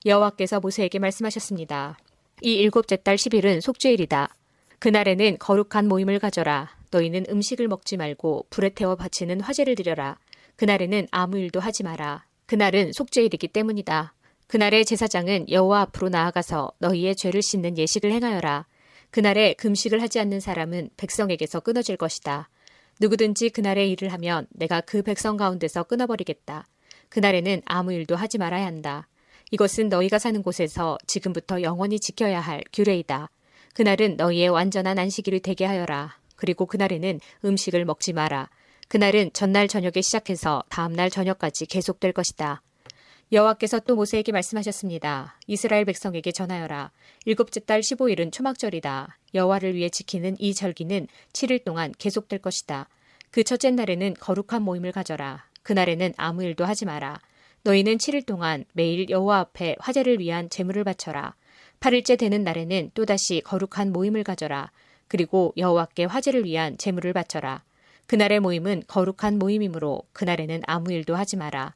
여호와께서 0.05 0.61
모세에게 0.61 0.97
말씀하셨습니다. 0.97 1.99
이 2.41 2.53
일곱째 2.53 2.95
달 2.95 3.17
10일은 3.17 3.59
속죄일이다. 3.59 4.33
그날에는 4.79 5.37
거룩한 5.39 5.89
모임을 5.89 6.19
가져라. 6.19 6.69
너희는 6.91 7.25
음식을 7.29 7.67
먹지 7.67 7.97
말고 7.97 8.47
불에 8.49 8.69
태워 8.69 8.95
바치는 8.95 9.41
화제를 9.41 9.75
드려라. 9.75 10.17
그날에는 10.55 11.09
아무 11.11 11.37
일도 11.37 11.59
하지 11.59 11.83
마라. 11.83 12.28
그날은 12.49 12.93
속죄일이기 12.93 13.49
때문이다. 13.49 14.15
그날의 14.47 14.83
제사장은 14.83 15.51
여호와 15.51 15.81
앞으로 15.81 16.09
나아가서 16.09 16.71
너희의 16.79 17.15
죄를 17.15 17.43
씻는 17.43 17.77
예식을 17.77 18.11
행하여라. 18.11 18.65
그날에 19.11 19.53
금식을 19.53 20.01
하지 20.01 20.19
않는 20.19 20.39
사람은 20.39 20.89
백성에게서 20.97 21.59
끊어질 21.59 21.95
것이다. 21.95 22.49
누구든지 22.99 23.49
그날에 23.51 23.87
일을 23.89 24.11
하면 24.13 24.47
내가 24.49 24.81
그 24.81 25.03
백성 25.03 25.37
가운데서 25.37 25.83
끊어버리겠다. 25.83 26.65
그날에는 27.09 27.61
아무 27.65 27.93
일도 27.93 28.15
하지 28.15 28.39
말아야 28.39 28.65
한다. 28.65 29.07
이것은 29.51 29.89
너희가 29.89 30.17
사는 30.17 30.41
곳에서 30.41 30.97
지금부터 31.05 31.61
영원히 31.61 31.99
지켜야 31.99 32.39
할 32.39 32.63
규례이다. 32.73 33.29
그날은 33.75 34.17
너희의 34.17 34.49
완전한 34.49 34.97
안식일이 34.97 35.41
되게 35.41 35.65
하여라. 35.65 36.17
그리고 36.35 36.65
그날에는 36.65 37.19
음식을 37.45 37.85
먹지 37.85 38.13
마라. 38.13 38.49
그날은 38.89 39.29
전날 39.33 39.67
저녁에 39.67 40.01
시작해서 40.01 40.63
다음날 40.67 41.11
저녁까지 41.11 41.67
계속될 41.67 42.11
것이다. 42.11 42.63
여호와께서 43.31 43.81
또 43.81 43.95
모세에게 43.95 44.31
말씀하셨습니다. 44.31 45.37
이스라엘 45.45 45.85
백성에게 45.85 46.31
전하여라. 46.31 46.91
일곱째 47.25 47.59
달 47.59 47.81
15일은 47.81 48.31
초막절이다. 48.31 49.19
여호와를 49.35 49.75
위해 49.75 49.89
지키는 49.89 50.37
이 50.39 50.55
절기는 50.55 51.07
7일 51.33 51.63
동안 51.63 51.93
계속될 51.99 52.39
것이다. 52.39 52.89
그 53.29 53.43
첫째 53.43 53.69
날에는 53.69 54.15
거룩한 54.19 54.63
모임을 54.63 54.91
가져라. 54.91 55.45
그날에는 55.61 56.15
아무 56.17 56.43
일도 56.43 56.65
하지 56.65 56.85
마라. 56.85 57.21
너희는 57.61 57.99
7일 57.99 58.25
동안 58.25 58.65
매일 58.73 59.07
여호와 59.07 59.37
앞에 59.37 59.75
화제를 59.77 60.19
위한 60.19 60.49
제물을 60.49 60.83
바쳐라. 60.83 61.35
8일째 61.79 62.17
되는 62.17 62.43
날에는 62.43 62.89
또다시 62.95 63.41
거룩한 63.41 63.93
모임을 63.93 64.23
가져라. 64.23 64.71
그리고 65.07 65.53
여호와께 65.57 66.05
화제를 66.05 66.45
위한 66.45 66.75
제물을 66.79 67.13
바쳐라. 67.13 67.61
그날의 68.09 68.39
모임은 68.39 68.81
거룩한 68.87 69.37
모임이므로 69.37 70.01
그날에는 70.13 70.63
아무 70.65 70.91
일도 70.91 71.15
하지 71.15 71.37
마라. 71.37 71.75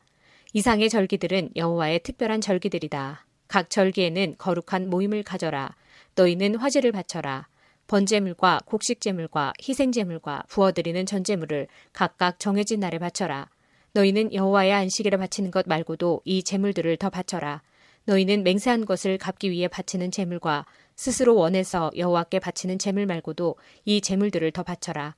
이상의 0.54 0.90
절기들은 0.90 1.52
여호와의 1.56 2.00
특별한 2.00 2.42
절기들이다. 2.42 3.28
각 3.48 3.70
절기에는 3.70 4.38
거룩한 4.40 4.90
모임을 4.90 5.22
가져라. 5.22 5.76
너희는 6.16 6.56
화제를 6.56 6.92
바쳐라. 6.92 7.48
번제물과 7.86 8.62
곡식제물과 8.66 9.54
희생제물과 9.62 10.46
부어드리는 10.48 11.06
전제물을 11.06 11.68
각각 11.92 12.40
정해진 12.40 12.80
날에 12.80 12.98
바쳐라. 12.98 13.52
너희는 13.92 14.34
여호와의 14.34 14.74
안식일에 14.74 15.18
바치는 15.18 15.52
것 15.52 15.68
말고도 15.68 16.22
이 16.26 16.42
제물들을 16.42 16.98
더 16.98 17.12
바쳐라. 17.12 17.62
너희는 18.06 18.42
맹세한 18.42 18.86
것을 18.86 19.20
갚기 19.20 19.52
위해 19.52 19.68
바치는 19.68 20.10
제물과 20.10 20.66
스스로 20.96 21.36
원해서 21.36 21.92
여호와께 21.96 22.40
바치는 22.40 22.80
제물 22.80 23.06
말고도 23.06 23.56
이 23.86 24.02
제물들을 24.02 24.50
더 24.50 24.64
바쳐라. 24.64 25.14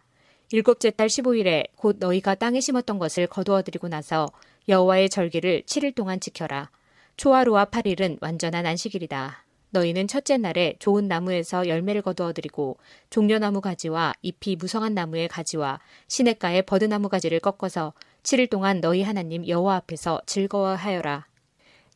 일곱째 0.52 0.92
달 0.92 1.08
15일에 1.08 1.70
곧 1.76 1.98
너희가 2.00 2.36
땅에 2.36 2.62
심었던 2.62 3.00
것을 3.00 3.26
거두어드리고 3.28 3.88
나서 3.88 4.28
여호와의 4.70 5.10
절기를 5.10 5.64
7일 5.64 5.96
동안 5.96 6.20
지켜라. 6.20 6.70
초하루와 7.18 7.66
8일은 7.66 8.18
완전한 8.22 8.66
안식일이다. 8.66 9.44
너희는 9.72 10.08
첫째 10.08 10.38
날에 10.38 10.76
좋은 10.80 11.08
나무에서 11.08 11.68
열매를 11.68 12.02
거두어드리고 12.02 12.78
종려나무 13.10 13.60
가지와 13.60 14.14
잎이 14.22 14.56
무성한 14.56 14.94
나무의 14.94 15.28
가지와 15.28 15.80
시냇가의 16.08 16.62
버드나무 16.64 17.10
가지를 17.10 17.40
꺾어서 17.40 17.94
7일 18.24 18.50
동안 18.50 18.80
너희 18.82 19.02
하나님 19.02 19.48
여호와 19.48 19.76
앞에서 19.78 20.22
즐거워하여라. 20.26 21.28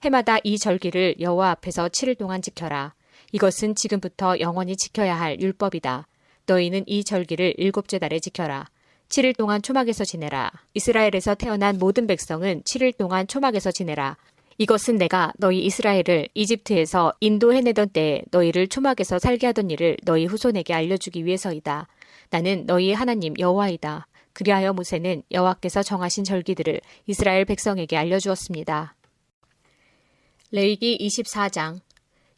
해마다 0.03 0.37
이 0.43 0.57
절기를 0.57 1.15
여호와 1.19 1.51
앞에서 1.51 1.87
7일 1.87 2.17
동안 2.17 2.41
지켜라. 2.41 2.95
이것은 3.31 3.75
지금부터 3.75 4.39
영원히 4.39 4.75
지켜야 4.75 5.19
할 5.19 5.39
율법이다. 5.39 6.07
너희는 6.49 6.83
이 6.87 7.03
절기를 7.03 7.53
일곱째 7.57 7.99
달에 7.99 8.19
지켜라. 8.19 8.65
7일 9.09 9.37
동안 9.37 9.61
초막에서 9.61 10.03
지내라. 10.03 10.51
이스라엘에서 10.73 11.35
태어난 11.35 11.77
모든 11.77 12.07
백성은 12.07 12.63
7일 12.63 12.97
동안 12.97 13.27
초막에서 13.27 13.71
지내라. 13.71 14.17
이것은 14.57 14.97
내가 14.97 15.31
너희 15.37 15.63
이스라엘을 15.65 16.27
이집트에서 16.33 17.13
인도해내던 17.19 17.89
때에 17.89 18.23
너희를 18.31 18.67
초막에서 18.67 19.19
살게 19.19 19.47
하던 19.47 19.69
일을 19.69 19.97
너희 20.03 20.25
후손에게 20.25 20.73
알려주기 20.73 21.25
위해서이다. 21.25 21.87
나는 22.29 22.65
너희 22.65 22.91
하나님 22.93 23.33
여호와이다. 23.39 24.07
그리하여 24.33 24.73
모세는 24.73 25.23
여호와께서 25.31 25.81
정하신 25.83 26.23
절기들을 26.23 26.81
이스라엘 27.07 27.45
백성에게 27.45 27.95
알려주었습니다. 27.95 28.95
레이기 30.51 30.97
24장 30.99 31.79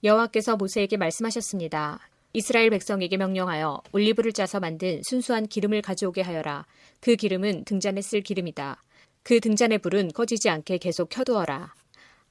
여호와께서 0.04 0.58
모세에게 0.58 0.98
말씀하셨습니다. 0.98 2.11
이스라엘 2.34 2.70
백성에게 2.70 3.18
명령하여 3.18 3.82
올리브를 3.92 4.34
짜서 4.34 4.60
만든 4.60 5.02
순수한 5.04 5.48
기름을 5.48 5.82
가져오게 5.82 6.22
하여라. 6.22 6.66
그 7.00 7.16
기름은 7.16 7.66
등잔에 7.66 8.02
쓸 8.02 8.22
기름이다. 8.22 8.84
그 9.24 9.40
등잔의 9.40 9.80
불은 9.80 10.12
꺼지지 10.14 10.50
않게 10.50 10.78
계속 10.78 11.10
켜두어라. 11.10 11.74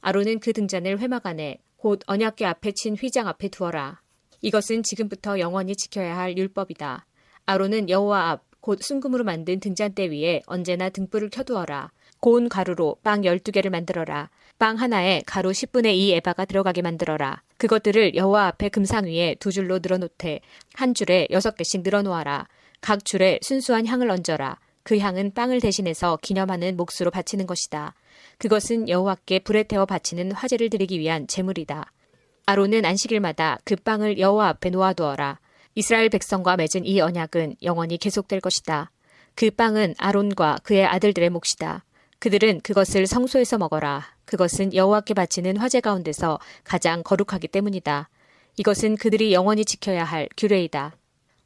아론은 0.00 0.40
그 0.40 0.52
등잔을 0.52 0.98
회막 0.98 1.26
안에 1.26 1.58
곧 1.76 2.00
언약궤 2.06 2.44
앞에 2.44 2.72
친 2.72 2.96
휘장 2.96 3.28
앞에 3.28 3.48
두어라. 3.48 4.00
이것은 4.42 4.82
지금부터 4.82 5.38
영원히 5.38 5.76
지켜야 5.76 6.16
할 6.16 6.36
율법이다. 6.36 7.06
아론은 7.46 7.88
여호와 7.90 8.30
앞 8.30 8.50
곧 8.60 8.82
순금으로 8.82 9.24
만든 9.24 9.58
등잔대 9.58 10.10
위에 10.10 10.42
언제나 10.46 10.90
등불을 10.90 11.30
켜두어라. 11.30 11.92
고운 12.20 12.48
가루로 12.48 12.96
빵 13.02 13.22
12개를 13.22 13.70
만들어라. 13.70 14.28
빵 14.60 14.76
하나에 14.76 15.22
가루 15.24 15.52
10분의 15.52 15.94
2 15.94 16.12
에바가 16.16 16.44
들어가게 16.44 16.82
만들어라. 16.82 17.40
그것들을 17.56 18.14
여호와 18.14 18.48
앞에 18.48 18.68
금상 18.68 19.06
위에 19.06 19.34
두 19.40 19.50
줄로 19.50 19.78
늘어놓되 19.78 20.40
한 20.74 20.92
줄에 20.92 21.26
여섯 21.30 21.56
개씩 21.56 21.80
늘어놓아라. 21.80 22.46
각 22.82 23.06
줄에 23.06 23.38
순수한 23.40 23.86
향을 23.86 24.10
얹어라. 24.10 24.58
그 24.82 24.98
향은 24.98 25.32
빵을 25.32 25.62
대신해서 25.62 26.18
기념하는 26.20 26.76
몫으로 26.76 27.10
바치는 27.10 27.46
것이다. 27.46 27.94
그것은 28.36 28.90
여호와께 28.90 29.38
불에 29.38 29.62
태워 29.62 29.86
바치는 29.86 30.32
화제를 30.32 30.68
드리기 30.68 30.98
위한 30.98 31.26
제물이다. 31.26 31.90
아론은 32.44 32.84
안식일마다 32.84 33.60
그 33.64 33.76
빵을 33.76 34.18
여호와 34.18 34.48
앞에 34.48 34.68
놓아두어라. 34.68 35.38
이스라엘 35.74 36.10
백성과 36.10 36.58
맺은 36.58 36.84
이 36.84 37.00
언약은 37.00 37.56
영원히 37.62 37.96
계속될 37.96 38.42
것이다. 38.42 38.90
그 39.34 39.50
빵은 39.50 39.94
아론과 39.96 40.58
그의 40.64 40.84
아들들의 40.84 41.30
몫이다. 41.30 41.86
그들은 42.18 42.60
그것을 42.60 43.06
성소에서 43.06 43.56
먹어라. 43.56 44.19
그것은 44.30 44.74
여호와께 44.74 45.14
바치는 45.14 45.56
화제 45.56 45.80
가운데서 45.80 46.38
가장 46.62 47.02
거룩하기 47.02 47.48
때문이다. 47.48 48.08
이것은 48.58 48.94
그들이 48.96 49.32
영원히 49.32 49.64
지켜야 49.64 50.04
할 50.04 50.28
규례이다. 50.36 50.94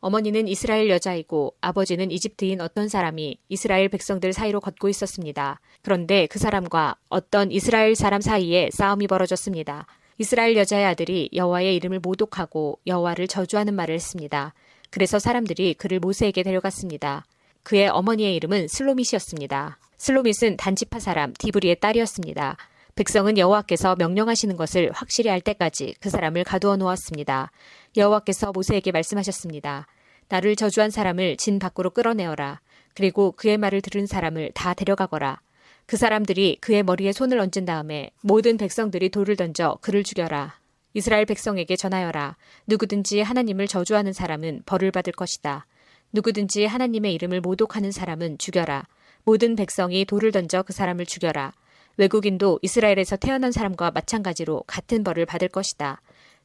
어머니는 0.00 0.48
이스라엘 0.48 0.90
여자이고 0.90 1.54
아버지는 1.62 2.10
이집트인 2.10 2.60
어떤 2.60 2.90
사람이 2.90 3.38
이스라엘 3.48 3.88
백성들 3.88 4.34
사이로 4.34 4.60
걷고 4.60 4.90
있었습니다. 4.90 5.60
그런데 5.80 6.26
그 6.26 6.38
사람과 6.38 6.96
어떤 7.08 7.50
이스라엘 7.50 7.94
사람 7.94 8.20
사이에 8.20 8.68
싸움이 8.70 9.06
벌어졌습니다. 9.06 9.86
이스라엘 10.18 10.54
여자의 10.58 10.84
아들이 10.84 11.30
여호와의 11.32 11.74
이름을 11.76 12.00
모독하고 12.00 12.80
여호와를 12.86 13.28
저주하는 13.28 13.72
말을 13.72 13.94
했습니다. 13.94 14.52
그래서 14.90 15.18
사람들이 15.18 15.72
그를 15.72 16.00
모세에게 16.00 16.42
데려갔습니다. 16.42 17.24
그의 17.62 17.88
어머니의 17.88 18.36
이름은 18.36 18.68
슬로밋이었습니다. 18.68 19.78
슬로밋은 19.96 20.58
단지파 20.58 21.00
사람 21.00 21.32
디브리의 21.32 21.80
딸이었습니다. 21.80 22.58
백성은 22.96 23.38
여호와께서 23.38 23.96
명령하시는 23.96 24.56
것을 24.56 24.92
확실히 24.92 25.28
알 25.28 25.40
때까지 25.40 25.96
그 25.98 26.10
사람을 26.10 26.44
가두어 26.44 26.76
놓았습니다. 26.76 27.50
여호와께서 27.96 28.52
모세에게 28.52 28.92
말씀하셨습니다. 28.92 29.88
나를 30.28 30.54
저주한 30.54 30.90
사람을 30.90 31.36
진 31.36 31.58
밖으로 31.58 31.90
끌어내어라. 31.90 32.60
그리고 32.94 33.32
그의 33.32 33.58
말을 33.58 33.80
들은 33.80 34.06
사람을 34.06 34.52
다 34.54 34.74
데려가거라. 34.74 35.40
그 35.86 35.96
사람들이 35.96 36.58
그의 36.60 36.84
머리에 36.84 37.10
손을 37.10 37.40
얹은 37.40 37.64
다음에 37.66 38.10
모든 38.22 38.56
백성들이 38.56 39.08
돌을 39.08 39.34
던져 39.34 39.76
그를 39.80 40.04
죽여라. 40.04 40.54
이스라엘 40.94 41.24
백성에게 41.26 41.74
전하여라. 41.74 42.36
누구든지 42.68 43.22
하나님을 43.22 43.66
저주하는 43.66 44.12
사람은 44.12 44.62
벌을 44.66 44.92
받을 44.92 45.12
것이다. 45.12 45.66
누구든지 46.12 46.66
하나님의 46.66 47.12
이름을 47.14 47.40
모독하는 47.40 47.90
사람은 47.90 48.38
죽여라. 48.38 48.86
모든 49.24 49.56
백성이 49.56 50.04
돌을 50.04 50.30
던져 50.30 50.62
그 50.62 50.72
사람을 50.72 51.06
죽여라. 51.06 51.52
외국인도 51.96 52.58
이스라엘에서 52.62 53.16
태어난 53.16 53.52
사람과 53.52 53.90
마찬가지로 53.90 54.64
같은 54.66 55.04
벌을 55.04 55.26
받을 55.26 55.48
것이다. 55.48 56.00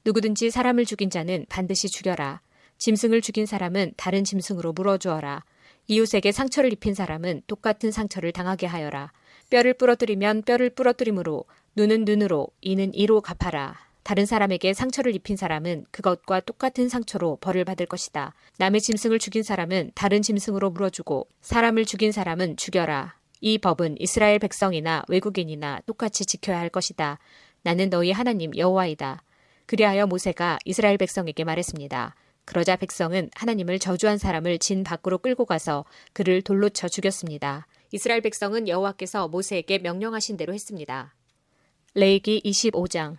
누구든지 0.05 0.51
사람을 0.51 0.85
죽인 0.85 1.09
자는 1.09 1.45
반드시 1.49 1.89
죽여라. 1.89 2.41
짐승을 2.77 3.21
죽인 3.21 3.45
사람은 3.45 3.93
다른 3.97 4.23
짐승으로 4.23 4.73
물어주어라. 4.73 5.43
이웃에게 5.87 6.31
상처를 6.31 6.71
입힌 6.71 6.93
사람은 6.93 7.41
똑같은 7.47 7.91
상처를 7.91 8.31
당하게 8.31 8.67
하여라. 8.67 9.11
뼈를 9.49 9.73
부러뜨리면 9.73 10.43
뼈를 10.43 10.69
부러뜨림으로 10.69 11.45
눈은 11.75 12.05
눈으로 12.05 12.47
이는 12.61 12.93
이로 12.93 13.21
갚아라. 13.21 13.75
다른 14.03 14.25
사람에게 14.25 14.73
상처를 14.73 15.13
입힌 15.13 15.35
사람은 15.35 15.85
그것과 15.91 16.39
똑같은 16.41 16.89
상처로 16.89 17.37
벌을 17.41 17.65
받을 17.65 17.85
것이다. 17.85 18.33
남의 18.57 18.81
짐승을 18.81 19.19
죽인 19.19 19.43
사람은 19.43 19.91
다른 19.93 20.21
짐승으로 20.21 20.69
물어주고 20.71 21.27
사람을 21.41 21.85
죽인 21.85 22.11
사람은 22.11 22.57
죽여라. 22.57 23.18
이 23.41 23.57
법은 23.57 23.95
이스라엘 23.99 24.39
백성이나 24.39 25.03
외국인이나 25.07 25.81
똑같이 25.85 26.25
지켜야 26.25 26.59
할 26.59 26.69
것이다. 26.69 27.19
나는 27.63 27.89
너희 27.89 28.11
하나님 28.11 28.55
여호와이다. 28.55 29.23
그리하여 29.65 30.07
모세가 30.07 30.59
이스라엘 30.65 30.97
백성에게 30.97 31.43
말했습니다. 31.43 32.15
그러자 32.45 32.75
백성은 32.77 33.29
하나님을 33.35 33.79
저주한 33.79 34.17
사람을 34.17 34.57
진 34.59 34.83
밖으로 34.83 35.19
끌고 35.19 35.45
가서 35.45 35.85
그를 36.13 36.41
돌로 36.41 36.69
쳐 36.69 36.87
죽였습니다. 36.87 37.67
이스라엘 37.91 38.21
백성은 38.21 38.67
여호와께서 38.67 39.27
모세에게 39.27 39.79
명령하신 39.79 40.35
대로 40.37 40.53
했습니다. 40.53 41.13
레이기 41.93 42.41
25장 42.43 43.17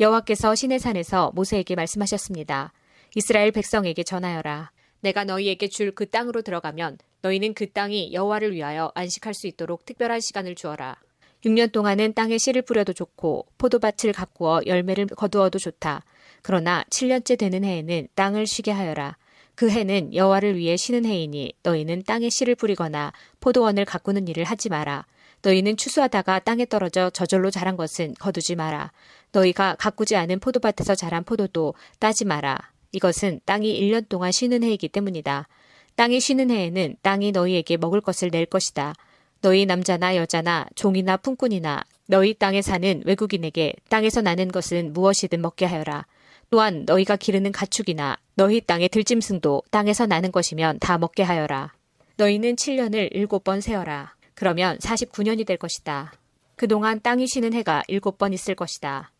여호와께서 0.00 0.54
시내산에서 0.54 1.32
모세에게 1.34 1.74
말씀하셨습니다. 1.74 2.72
이스라엘 3.14 3.52
백성에게 3.52 4.02
전하여라. 4.02 4.72
내가 5.00 5.24
너희에게 5.24 5.68
줄 5.68 5.94
그 5.94 6.08
땅으로 6.08 6.42
들어가면 6.42 6.98
너희는 7.24 7.54
그 7.54 7.70
땅이 7.70 8.12
여호와를 8.12 8.52
위하여 8.52 8.92
안식할 8.94 9.32
수 9.32 9.46
있도록 9.46 9.86
특별한 9.86 10.20
시간을 10.20 10.54
주어라. 10.54 10.96
6년 11.44 11.72
동안은 11.72 12.12
땅에 12.12 12.36
씨를 12.36 12.62
뿌려도 12.62 12.92
좋고 12.92 13.46
포도밭을 13.56 14.12
가꾸어 14.12 14.60
열매를 14.66 15.06
거두어도 15.06 15.58
좋다. 15.58 16.04
그러나 16.42 16.84
7년째 16.90 17.38
되는 17.38 17.64
해에는 17.64 18.08
땅을 18.14 18.46
쉬게 18.46 18.70
하여라. 18.70 19.16
그 19.54 19.70
해는 19.70 20.14
여호와를 20.14 20.58
위해 20.58 20.76
쉬는 20.76 21.06
해이니 21.06 21.54
너희는 21.62 22.02
땅에 22.04 22.28
씨를 22.28 22.56
뿌리거나 22.56 23.12
포도원을 23.40 23.86
가꾸는 23.86 24.28
일을 24.28 24.44
하지 24.44 24.68
마라. 24.68 25.06
너희는 25.42 25.78
추수하다가 25.78 26.40
땅에 26.40 26.66
떨어져 26.66 27.08
저절로 27.10 27.50
자란 27.50 27.76
것은 27.76 28.14
거두지 28.18 28.54
마라. 28.54 28.92
너희가 29.32 29.76
가꾸지 29.78 30.16
않은 30.16 30.40
포도밭에서 30.40 30.94
자란 30.94 31.24
포도도 31.24 31.74
따지 31.98 32.26
마라. 32.26 32.58
이것은 32.92 33.40
땅이 33.46 33.80
1년 33.80 34.08
동안 34.08 34.30
쉬는 34.30 34.62
해이기 34.62 34.88
때문이다. 34.88 35.48
땅이 35.96 36.20
쉬는 36.20 36.50
해에는 36.50 36.96
땅이 37.02 37.32
너희에게 37.32 37.76
먹을 37.76 38.00
것을 38.00 38.30
낼 38.30 38.46
것이다. 38.46 38.94
너희 39.40 39.66
남자나 39.66 40.16
여자나 40.16 40.66
종이나 40.74 41.16
품꾼이나 41.16 41.84
너희 42.06 42.34
땅에 42.34 42.62
사는 42.62 43.02
외국인에게 43.04 43.74
땅에서 43.88 44.20
나는 44.20 44.48
것은 44.48 44.92
무엇이든 44.92 45.40
먹게 45.40 45.66
하여라. 45.66 46.06
또한 46.50 46.84
너희가 46.86 47.16
기르는 47.16 47.52
가축이나 47.52 48.16
너희 48.34 48.60
땅의 48.60 48.88
들짐승도 48.88 49.62
땅에서 49.70 50.06
나는 50.06 50.32
것이면 50.32 50.78
다 50.80 50.98
먹게 50.98 51.22
하여라. 51.22 51.72
너희는 52.16 52.56
7년을 52.56 53.08
일곱 53.12 53.44
번 53.44 53.60
세어라. 53.60 54.14
그러면 54.34 54.78
49년이 54.78 55.46
될 55.46 55.56
것이다. 55.56 56.12
그동안 56.56 57.00
땅이 57.00 57.26
쉬는 57.26 57.52
해가 57.54 57.82
일곱 57.88 58.18
번 58.18 58.32
있을 58.32 58.54
것이다. 58.54 59.10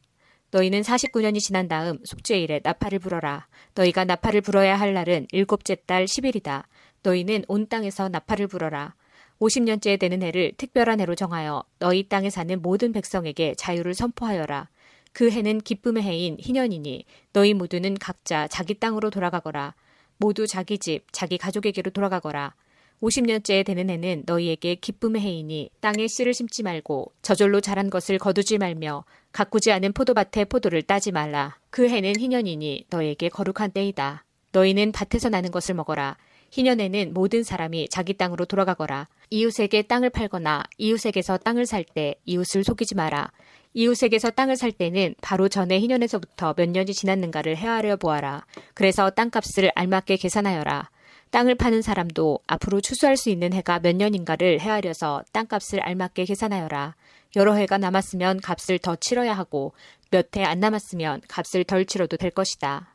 너희는 0.54 0.82
49년이 0.82 1.40
지난 1.40 1.66
다음 1.66 1.98
속죄일에 2.04 2.60
나팔을 2.62 3.00
불어라. 3.00 3.48
너희가 3.74 4.04
나팔을 4.04 4.40
불어야 4.40 4.78
할 4.78 4.94
날은 4.94 5.26
일곱째 5.32 5.74
달 5.74 6.04
10일이다. 6.04 6.62
너희는 7.02 7.44
온 7.48 7.66
땅에서 7.68 8.08
나팔을 8.08 8.46
불어라. 8.46 8.94
50년째 9.40 9.98
되는 9.98 10.22
해를 10.22 10.52
특별한 10.56 11.00
해로 11.00 11.16
정하여 11.16 11.64
너희 11.80 12.08
땅에 12.08 12.30
사는 12.30 12.62
모든 12.62 12.92
백성에게 12.92 13.56
자유를 13.56 13.94
선포하여라. 13.94 14.68
그 15.12 15.28
해는 15.28 15.60
기쁨의 15.60 16.04
해인 16.04 16.36
희년이니 16.38 17.04
너희 17.32 17.52
모두는 17.52 17.94
각자 17.94 18.46
자기 18.46 18.74
땅으로 18.74 19.10
돌아가거라. 19.10 19.74
모두 20.18 20.46
자기 20.46 20.78
집, 20.78 21.02
자기 21.10 21.36
가족에게로 21.36 21.90
돌아가거라. 21.90 22.54
50년째 23.02 23.66
되는 23.66 23.90
해는 23.90 24.22
너희에게 24.24 24.76
기쁨의 24.76 25.20
해이니 25.20 25.70
땅에 25.80 26.06
씨를 26.06 26.32
심지 26.32 26.62
말고 26.62 27.12
저절로 27.22 27.60
자란 27.60 27.90
것을 27.90 28.18
거두지 28.18 28.56
말며 28.58 29.04
가꾸지 29.34 29.72
않은 29.72 29.94
포도밭에 29.94 30.44
포도를 30.44 30.82
따지 30.82 31.10
말라. 31.10 31.56
그 31.70 31.88
해는 31.88 32.14
희년이니 32.16 32.86
너희에게 32.88 33.28
거룩한 33.30 33.72
때이다. 33.72 34.24
너희는 34.52 34.92
밭에서 34.92 35.28
나는 35.28 35.50
것을 35.50 35.74
먹어라. 35.74 36.16
희년에는 36.52 37.12
모든 37.12 37.42
사람이 37.42 37.88
자기 37.88 38.14
땅으로 38.14 38.44
돌아가거라. 38.44 39.08
이웃에게 39.30 39.82
땅을 39.82 40.10
팔거나 40.10 40.62
이웃에게서 40.78 41.38
땅을 41.38 41.66
살 41.66 41.82
때 41.82 42.14
이웃을 42.24 42.62
속이지 42.62 42.94
마라. 42.94 43.32
이웃에게서 43.72 44.30
땅을 44.30 44.54
살 44.54 44.70
때는 44.70 45.16
바로 45.20 45.48
전에 45.48 45.80
희년에서부터 45.80 46.54
몇 46.54 46.68
년이 46.68 46.94
지났는가를 46.94 47.56
헤아려 47.56 47.96
보아라. 47.96 48.46
그래서 48.72 49.10
땅값을 49.10 49.72
알맞게 49.74 50.16
계산하여라. 50.18 50.90
땅을 51.32 51.56
파는 51.56 51.82
사람도 51.82 52.38
앞으로 52.46 52.80
추수할 52.80 53.16
수 53.16 53.30
있는 53.30 53.52
해가 53.52 53.80
몇 53.80 53.96
년인가를 53.96 54.60
헤아려서 54.60 55.24
땅값을 55.32 55.80
알맞게 55.80 56.24
계산하여라. 56.26 56.94
여러 57.36 57.54
해가 57.54 57.78
남았으면 57.78 58.40
값을 58.40 58.78
더 58.78 58.96
치러야 58.96 59.34
하고 59.34 59.72
몇 60.10 60.36
해 60.36 60.44
안 60.44 60.60
남았으면 60.60 61.22
값을 61.28 61.64
덜 61.64 61.84
치러도 61.84 62.16
될 62.16 62.30
것이다. 62.30 62.94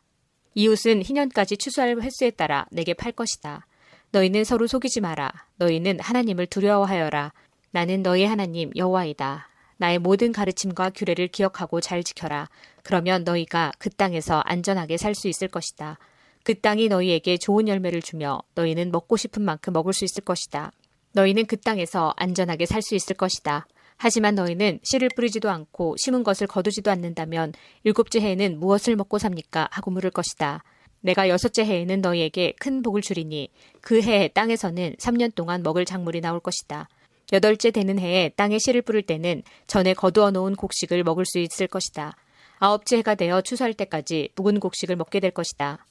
이웃은 0.56 1.04
희년까지 1.04 1.58
추수할 1.58 2.02
횟수에 2.02 2.32
따라 2.32 2.66
내게 2.72 2.94
팔 2.94 3.12
것이다. 3.12 3.66
너희는 4.12 4.44
서로 4.44 4.66
속이지 4.68 5.02
마라. 5.02 5.32
너희는 5.58 6.00
하나님을 6.00 6.48
두려워하여라. 6.48 7.34
나는 7.72 8.02
너희 8.02 8.26
하나님 8.26 8.72
여호와이다. 8.76 9.48
나의 9.78 10.00
모든 10.00 10.32
가르침과 10.32 10.90
규례를 10.92 11.28
기억하고 11.28 11.80
잘 11.82 12.04
지켜라. 12.04 12.50
그러면 12.84 13.24
너희가 13.24 13.72
그 13.78 13.90
땅에서 13.90 14.40
안전하게 14.46 14.98
살 14.98 15.14
수 15.14 15.28
있을 15.28 15.48
것이다. 15.48 15.98
그 16.44 16.60
땅이 16.60 16.88
너희에게 16.88 17.38
좋은 17.38 17.68
열매를 17.68 18.02
주며 18.02 18.42
너희는 18.56 18.92
먹고 18.92 19.18
싶은 19.18 19.44
만큼 19.44 19.74
먹을 19.74 19.94
수 19.94 20.04
있을 20.06 20.24
것이다. 20.24 20.72
너희는 21.14 21.46
그 21.46 21.58
땅에서 21.58 22.14
안전하게 22.18 22.66
살 22.66 22.82
수 22.82 22.96
있을 22.96 23.16
것이다. 23.16 23.68
하지만 24.02 24.34
너희는 24.34 24.80
씨를 24.82 25.10
뿌리지도 25.14 25.50
않고 25.50 25.98
심은 25.98 26.24
것을 26.24 26.48
거두지도 26.48 26.90
않는다면 26.90 27.52
일곱째 27.84 28.22
해에는 28.22 28.58
무엇을 28.58 28.96
먹고 28.96 29.20
삽니까? 29.20 29.68
하고 29.72 29.92
물을 29.92 30.10
것이다. 30.10 30.64
내가 31.02 31.28
여섯째 31.28 31.66
해에는 31.66 32.00
너희에게 32.00 32.54
큰 32.60 32.82
복을 32.82 33.02
주리니 33.02 33.50
그 33.82 34.02
해에 34.02 34.30
땅에서는 34.30 34.96
3년 34.98 35.36
동안 35.36 35.64
먹을 35.64 35.84
작물이 35.84 36.22
나올 36.22 36.40
것이다. 36.40 36.88
여덟째 37.34 37.72
되는 37.72 38.00
해에 38.00 38.30
땅에 38.30 38.58
씨를 38.58 38.84
뿌릴 38.84 39.02
때는 39.02 39.44
전에 39.68 39.94
거두어 39.94 40.32
놓은 40.32 40.56
곡식을 40.56 41.04
먹을 41.04 41.26
수 41.26 41.38
있을 41.40 41.68
것이다. 41.68 42.16
아홉째 42.60 42.98
해가 43.00 43.16
되어 43.16 43.42
추수할 43.42 43.74
때까지 43.74 44.30
묵은 44.36 44.62
곡식을 44.62 44.96
먹게 44.96 45.20
될 45.20 45.32
것이다. 45.32 45.86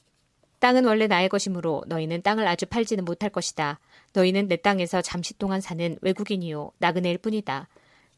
땅은 0.59 0.85
원래 0.85 1.05
나의 1.05 1.29
것이므로 1.29 1.83
너희는 1.85 2.23
땅을 2.23 2.47
아주 2.47 2.65
팔지는 2.65 3.05
못할 3.05 3.29
것이다. 3.29 3.79
너희는 4.13 4.47
내 4.47 4.55
땅에서 4.55 5.03
잠시 5.03 5.37
동안 5.37 5.61
사는 5.61 5.95
외국인이요 6.01 6.71
나그네일 6.79 7.19
뿐이다. 7.19 7.67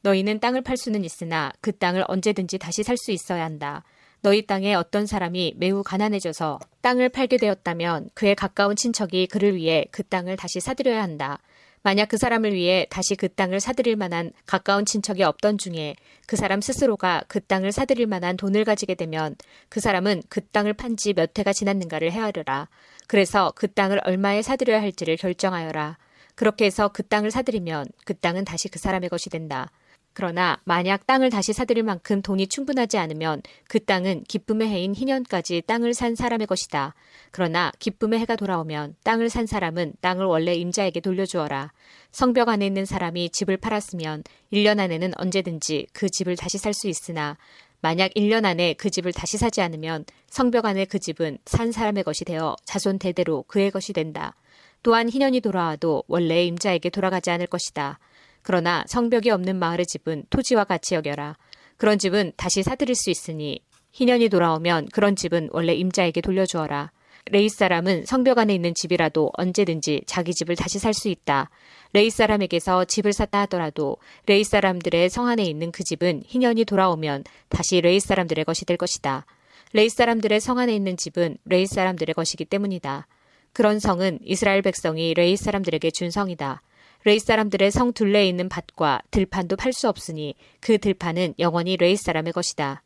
너희는 0.02 0.40
땅을 0.40 0.62
팔 0.62 0.78
수는 0.78 1.04
있으나 1.04 1.52
그 1.62 1.72
땅을 1.72 2.06
언제든지 2.08 2.58
다시 2.58 2.84
살 2.84 2.98
수 2.98 3.12
있어야 3.12 3.44
한다. 3.46 3.84
너희 4.22 4.46
땅에 4.46 4.76
어떤 4.76 5.06
사람이 5.08 5.56
매우 5.58 5.82
가난해져서 5.84 6.60
땅을 6.82 7.10
팔게 7.10 7.38
되었다면 7.38 8.10
그의 8.14 8.36
가까운 8.36 8.76
친척이 8.76 9.28
그를 9.28 9.56
위해 9.56 9.86
그 9.92 10.04
땅을 10.04 10.38
다시 10.38 10.60
사들여야 10.60 11.02
한다. 11.02 11.40
만약 11.84 12.10
그 12.10 12.18
사람을 12.18 12.54
위해 12.54 12.86
다시 12.92 13.16
그 13.16 13.28
땅을 13.28 13.60
사들일 13.60 13.96
만한 13.96 14.32
가까운 14.46 14.86
친척이 14.86 15.24
없던 15.24 15.58
중에 15.58 15.96
그 16.28 16.36
사람 16.36 16.62
스스로가 16.62 17.24
그 17.28 17.40
땅을 17.40 17.72
사들일 17.72 18.06
만한 18.06 18.38
돈을 18.38 18.66
가지게 18.66 18.94
되면 18.94 19.36
그 19.70 19.80
사람은 19.80 20.22
그 20.30 20.42
땅을 20.46 20.74
판 20.74 20.96
지 20.96 21.14
몇 21.14 21.38
해가 21.38 21.54
지났는가를 21.54 22.12
헤아려라. 22.12 22.68
그래서 23.08 23.52
그 23.56 23.68
땅을 23.68 24.02
얼마에 24.04 24.44
사들여야 24.44 24.80
할지를 24.80 25.18
결정하여라. 25.18 25.98
그렇게 26.36 26.66
해서 26.66 26.90
그 26.90 27.02
땅을 27.08 27.32
사들이면 27.32 27.88
그 28.06 28.14
땅은 28.14 28.46
다시 28.46 28.70
그 28.70 28.78
사람의 28.78 29.10
것이 29.10 29.32
된다. 29.32 29.72
그러나 30.14 30.60
만약 30.66 31.08
땅을 31.08 31.30
다시 31.30 31.54
사들일 31.54 31.84
만큼 31.84 32.22
돈이 32.22 32.48
충분하지 32.48 32.98
않으면 32.98 33.42
그 33.68 33.84
땅은 33.84 34.26
기쁨의 34.28 34.68
해인 34.68 34.94
희년까지 34.94 35.64
땅을 35.68 35.94
산 35.94 36.16
사람의 36.16 36.48
것이다. 36.48 36.94
그러나 37.32 37.72
기쁨의 37.80 38.20
해가 38.20 38.36
돌아오면 38.36 38.96
땅을 39.04 39.30
산 39.30 39.46
사람은 39.46 39.94
땅을 40.02 40.26
원래 40.26 40.54
임자에게 40.54 41.00
돌려주어라. 41.00 41.72
성벽 42.12 42.50
안에 42.50 42.66
있는 42.66 42.86
사람이 42.86 43.30
집을 43.30 43.58
팔았으면 43.58 44.24
1년 44.52 44.80
안에는 44.80 45.14
언제든지 45.18 45.88
그 45.94 46.10
집을 46.10 46.36
다시 46.36 46.58
살 46.58 46.74
수 46.74 46.88
있으나 46.88 47.38
만약 47.82 48.12
1년 48.16 48.46
안에 48.46 48.74
그 48.74 48.90
집을 48.90 49.12
다시 49.12 49.38
사지 49.38 49.62
않으면 49.62 50.06
성벽 50.28 50.66
안에 50.66 50.86
그 50.86 51.00
집은 51.00 51.38
산 51.46 51.72
사람의 51.72 52.04
것이 52.04 52.26
되어 52.26 52.56
자손 52.64 53.00
대대로 53.00 53.44
그의 53.48 53.72
것이 53.72 53.92
된다. 53.92 54.36
또한 54.84 55.10
희년이 55.10 55.42
돌아와도 55.42 56.04
원래 56.08 56.44
임자에게 56.46 56.90
돌아가지 56.90 57.30
않을 57.32 57.48
것이다. 57.48 58.00
그러나 58.42 58.84
성벽이 58.88 59.30
없는 59.30 59.58
마을의 59.58 59.86
집은 59.86 60.26
토지와 60.30 60.64
같이 60.64 60.96
여겨라. 60.96 61.38
그런 61.78 61.98
집은 61.98 62.34
다시 62.38 62.64
사들일 62.64 62.96
수 62.96 63.10
있으니 63.10 63.60
희년이 63.92 64.30
돌아오면 64.30 64.90
그런 64.92 65.16
집은 65.16 65.50
원래 65.52 65.74
임자에게 65.74 66.22
돌려주어라. 66.22 66.92
레위 67.26 67.50
사람은 67.50 68.06
성벽 68.06 68.40
안에 68.40 68.54
있는 68.56 68.74
집이라도 68.74 69.32
언제든지 69.38 70.04
자기 70.08 70.34
집을 70.34 70.56
다시 70.56 70.80
살 70.80 70.94
수 70.94 71.08
있다. 71.08 71.50
레위 71.94 72.10
사람에게서 72.10 72.86
집을 72.86 73.14
샀다 73.14 73.42
하더라도 73.42 73.98
레위 74.26 74.44
사람들의 74.44 75.10
성 75.10 75.28
안에 75.28 75.44
있는 75.44 75.72
그 75.72 75.84
집은 75.84 76.24
희년이 76.26 76.66
돌아오면 76.66 77.24
다시 77.50 77.82
레위 77.82 78.00
사람들의 78.00 78.46
것이 78.46 78.66
될 78.66 78.78
것이다. 78.78 79.26
레위 79.74 79.90
사람들의 79.90 80.40
성 80.40 80.58
안에 80.58 80.76
있는 80.76 80.98
집은 80.98 81.38
레위 81.46 81.68
사람들의 81.68 82.14
것이기 82.16 82.46
때문이다. 82.46 83.08
그런 83.54 83.80
성은 83.80 84.20
이스라엘 84.24 84.62
백성이 84.62 85.14
레위 85.14 85.36
사람들에게 85.36 85.92
준 85.92 86.10
성이다. 86.10 86.62
레위 87.04 87.20
사람들의 87.20 87.72
성 87.72 87.94
둘레에 87.94 88.28
있는 88.28 88.48
밭과 88.48 89.02
들판도 89.12 89.56
팔 89.56 89.74
수 89.74 89.90
없으니 89.90 90.36
그 90.60 90.78
들판은 90.78 91.36
영원히 91.40 91.78
레위 91.78 91.96
사람의 91.96 92.34
것이다. 92.34 92.84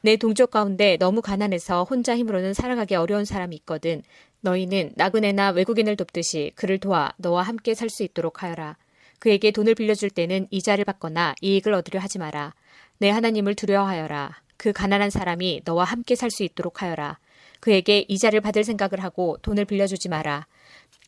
내 0.00 0.16
동족 0.16 0.50
가운데 0.50 0.96
너무 0.96 1.22
가난해서 1.22 1.84
혼자 1.84 2.16
힘으로는 2.16 2.54
살아가기 2.54 2.94
어려운 2.94 3.24
사람이 3.24 3.54
있거든. 3.56 4.02
너희는 4.40 4.92
나그네나 4.96 5.50
외국인을 5.50 5.96
돕듯이 5.96 6.52
그를 6.54 6.78
도와 6.78 7.12
너와 7.16 7.42
함께 7.42 7.74
살 7.74 7.90
수 7.90 8.02
있도록 8.02 8.42
하여라. 8.42 8.76
그에게 9.18 9.50
돈을 9.50 9.74
빌려줄 9.74 10.10
때는 10.10 10.46
이자를 10.50 10.84
받거나 10.84 11.34
이익을 11.40 11.72
얻으려 11.74 11.98
하지 12.00 12.18
마라. 12.18 12.54
내 12.98 13.10
하나님을 13.10 13.54
두려워하여라. 13.54 14.36
그 14.56 14.72
가난한 14.72 15.10
사람이 15.10 15.62
너와 15.64 15.84
함께 15.84 16.14
살 16.14 16.30
수 16.30 16.42
있도록 16.44 16.82
하여라. 16.82 17.18
그에게 17.60 18.04
이자를 18.08 18.40
받을 18.40 18.62
생각을 18.62 19.02
하고 19.02 19.36
돈을 19.42 19.64
빌려주지 19.64 20.08
마라. 20.08 20.46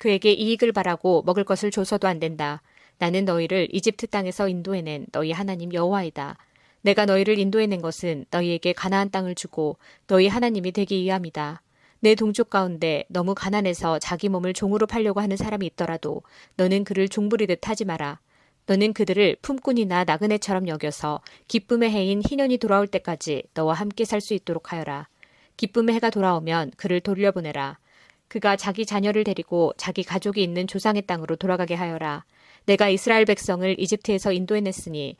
그에게 0.00 0.32
이익을 0.32 0.72
바라고 0.72 1.22
먹을 1.26 1.44
것을 1.44 1.70
줘서도 1.70 2.08
안 2.08 2.18
된다. 2.20 2.62
나는 2.98 3.26
너희를 3.26 3.68
이집트 3.70 4.06
땅에서 4.06 4.48
인도해낸 4.48 5.04
너희 5.12 5.30
하나님 5.30 5.74
여호와이다. 5.74 6.38
내가 6.80 7.04
너희를 7.04 7.38
인도해낸 7.38 7.82
것은 7.82 8.24
너희에게 8.30 8.72
가나안 8.72 9.10
땅을 9.10 9.34
주고 9.34 9.76
너희 10.06 10.26
하나님이 10.26 10.72
되기 10.72 11.02
위함이다. 11.02 11.60
내 12.00 12.14
동족 12.14 12.48
가운데 12.48 13.04
너무 13.08 13.34
가난해서 13.34 13.98
자기 13.98 14.30
몸을 14.30 14.54
종으로 14.54 14.86
팔려고 14.86 15.20
하는 15.20 15.36
사람이 15.36 15.66
있더라도 15.66 16.22
너는 16.56 16.84
그를 16.84 17.06
종부리듯 17.06 17.68
하지 17.68 17.84
마라. 17.84 18.20
너는 18.64 18.94
그들을 18.94 19.36
품꾼이나 19.42 20.04
나그네처럼 20.04 20.66
여겨서 20.68 21.20
기쁨의 21.48 21.90
해인 21.90 22.22
희년이 22.24 22.56
돌아올 22.56 22.86
때까지 22.86 23.42
너와 23.52 23.74
함께 23.74 24.06
살 24.06 24.22
수 24.22 24.32
있도록 24.32 24.72
하여라. 24.72 25.08
기쁨의 25.58 25.94
해가 25.96 26.08
돌아오면 26.08 26.72
그를 26.78 27.00
돌려보내라. 27.00 27.76
그가 28.30 28.54
자기 28.54 28.86
자녀를 28.86 29.24
데리고 29.24 29.72
자기 29.76 30.04
가족이 30.04 30.40
있는 30.40 30.68
조상의 30.68 31.02
땅으로 31.02 31.34
돌아가게 31.34 31.74
하여라. 31.74 32.24
내가 32.64 32.88
이스라엘 32.88 33.24
백성을 33.24 33.74
이집트에서 33.76 34.32
인도해냈으니 34.32 35.16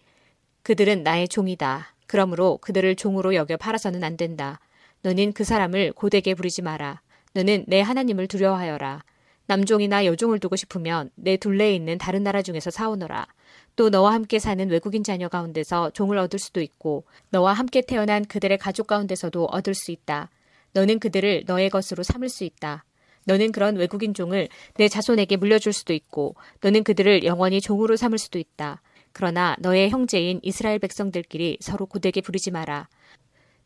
그들은 0.62 1.03
나의 1.03 1.27
종이다. 1.27 1.97
그러므로 2.07 2.59
그들을 2.59 2.95
종으로 2.95 3.35
여겨 3.35 3.57
팔아서는 3.57 4.05
안 4.05 4.16
된다. 4.16 4.61
너는 5.03 5.32
그 5.32 5.43
사람을 5.43 5.93
고되게 5.95 6.35
부리지 6.35 6.62
마라. 6.62 7.01
너는 7.32 7.65
내 7.66 7.81
하나님을 7.81 8.28
두려워하여라. 8.28 9.03
남종이나 9.47 10.05
여종을 10.05 10.39
두고 10.39 10.55
싶으면 10.55 11.11
내 11.16 11.37
둘레에 11.37 11.74
있는 11.74 11.99
다른 11.99 12.23
나라 12.23 12.43
중에서 12.43 12.70
사오너라. 12.70 13.27
또 13.74 13.91
너와 13.91 14.15
함께 14.15 14.39
사는 14.39 14.70
외국인 14.70 15.03
자녀 15.03 15.28
가운데서 15.28 15.91
종을 15.91 16.16
얻을 16.16 16.39
수도 16.39 16.61
있고 16.61 17.07
너와 17.31 17.55
함께 17.55 17.81
태어난 17.81 18.24
그들의 18.24 18.57
가족 18.59 18.87
가운데서도 18.87 19.47
얻을 19.47 19.74
수 19.74 19.91
있다. 19.91 20.31
너는 20.74 21.01
그들을 21.01 21.43
너의 21.49 21.70
것으로 21.70 22.05
삼을 22.05 22.28
수 22.28 22.45
있다. 22.45 22.85
너는 23.31 23.52
그런 23.52 23.77
외국인 23.77 24.12
종을 24.12 24.48
내 24.74 24.89
자손에게 24.89 25.36
물려줄 25.36 25.73
수도 25.73 25.93
있고 25.93 26.35
너는 26.62 26.82
그들을 26.82 27.23
영원히 27.23 27.61
종으로 27.61 27.94
삼을 27.94 28.19
수도 28.19 28.40
있다. 28.40 28.82
그러나 29.12 29.55
너의 29.61 29.89
형제인 29.90 30.40
이스라엘 30.43 30.81
백성들끼리 30.81 31.59
서로 31.61 31.86
고되게 31.86 32.23
부리지 32.23 32.51
마라. 32.51 32.89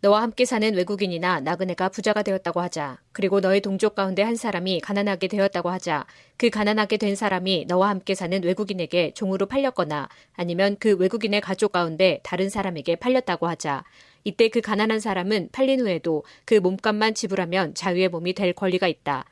너와 0.02 0.20
함께 0.20 0.44
사는 0.44 0.74
외국인이나 0.74 1.40
나그네가 1.40 1.88
부자가 1.88 2.22
되었다고 2.22 2.60
하자. 2.60 2.98
그리고 3.12 3.40
너의 3.40 3.62
동족 3.62 3.94
가운데 3.94 4.20
한 4.22 4.36
사람이 4.36 4.80
가난하게 4.80 5.28
되었다고 5.28 5.70
하자. 5.70 6.04
그 6.36 6.50
가난하게 6.50 6.98
된 6.98 7.16
사람이 7.16 7.64
너와 7.66 7.88
함께 7.88 8.14
사는 8.14 8.42
외국인에게 8.42 9.12
종으로 9.14 9.46
팔렸거나 9.46 10.10
아니면 10.34 10.76
그 10.78 10.94
외국인의 10.96 11.40
가족 11.40 11.72
가운데 11.72 12.20
다른 12.22 12.50
사람에게 12.50 12.96
팔렸다고 12.96 13.48
하자. 13.48 13.82
이때 14.24 14.50
그 14.50 14.60
가난한 14.60 15.00
사람은 15.00 15.48
팔린 15.52 15.80
후에도 15.80 16.22
그 16.44 16.54
몸값만 16.54 17.14
지불하면 17.14 17.74
자유의 17.74 18.10
몸이 18.10 18.34
될 18.34 18.52
권리가 18.52 18.88
있다. 18.88 19.24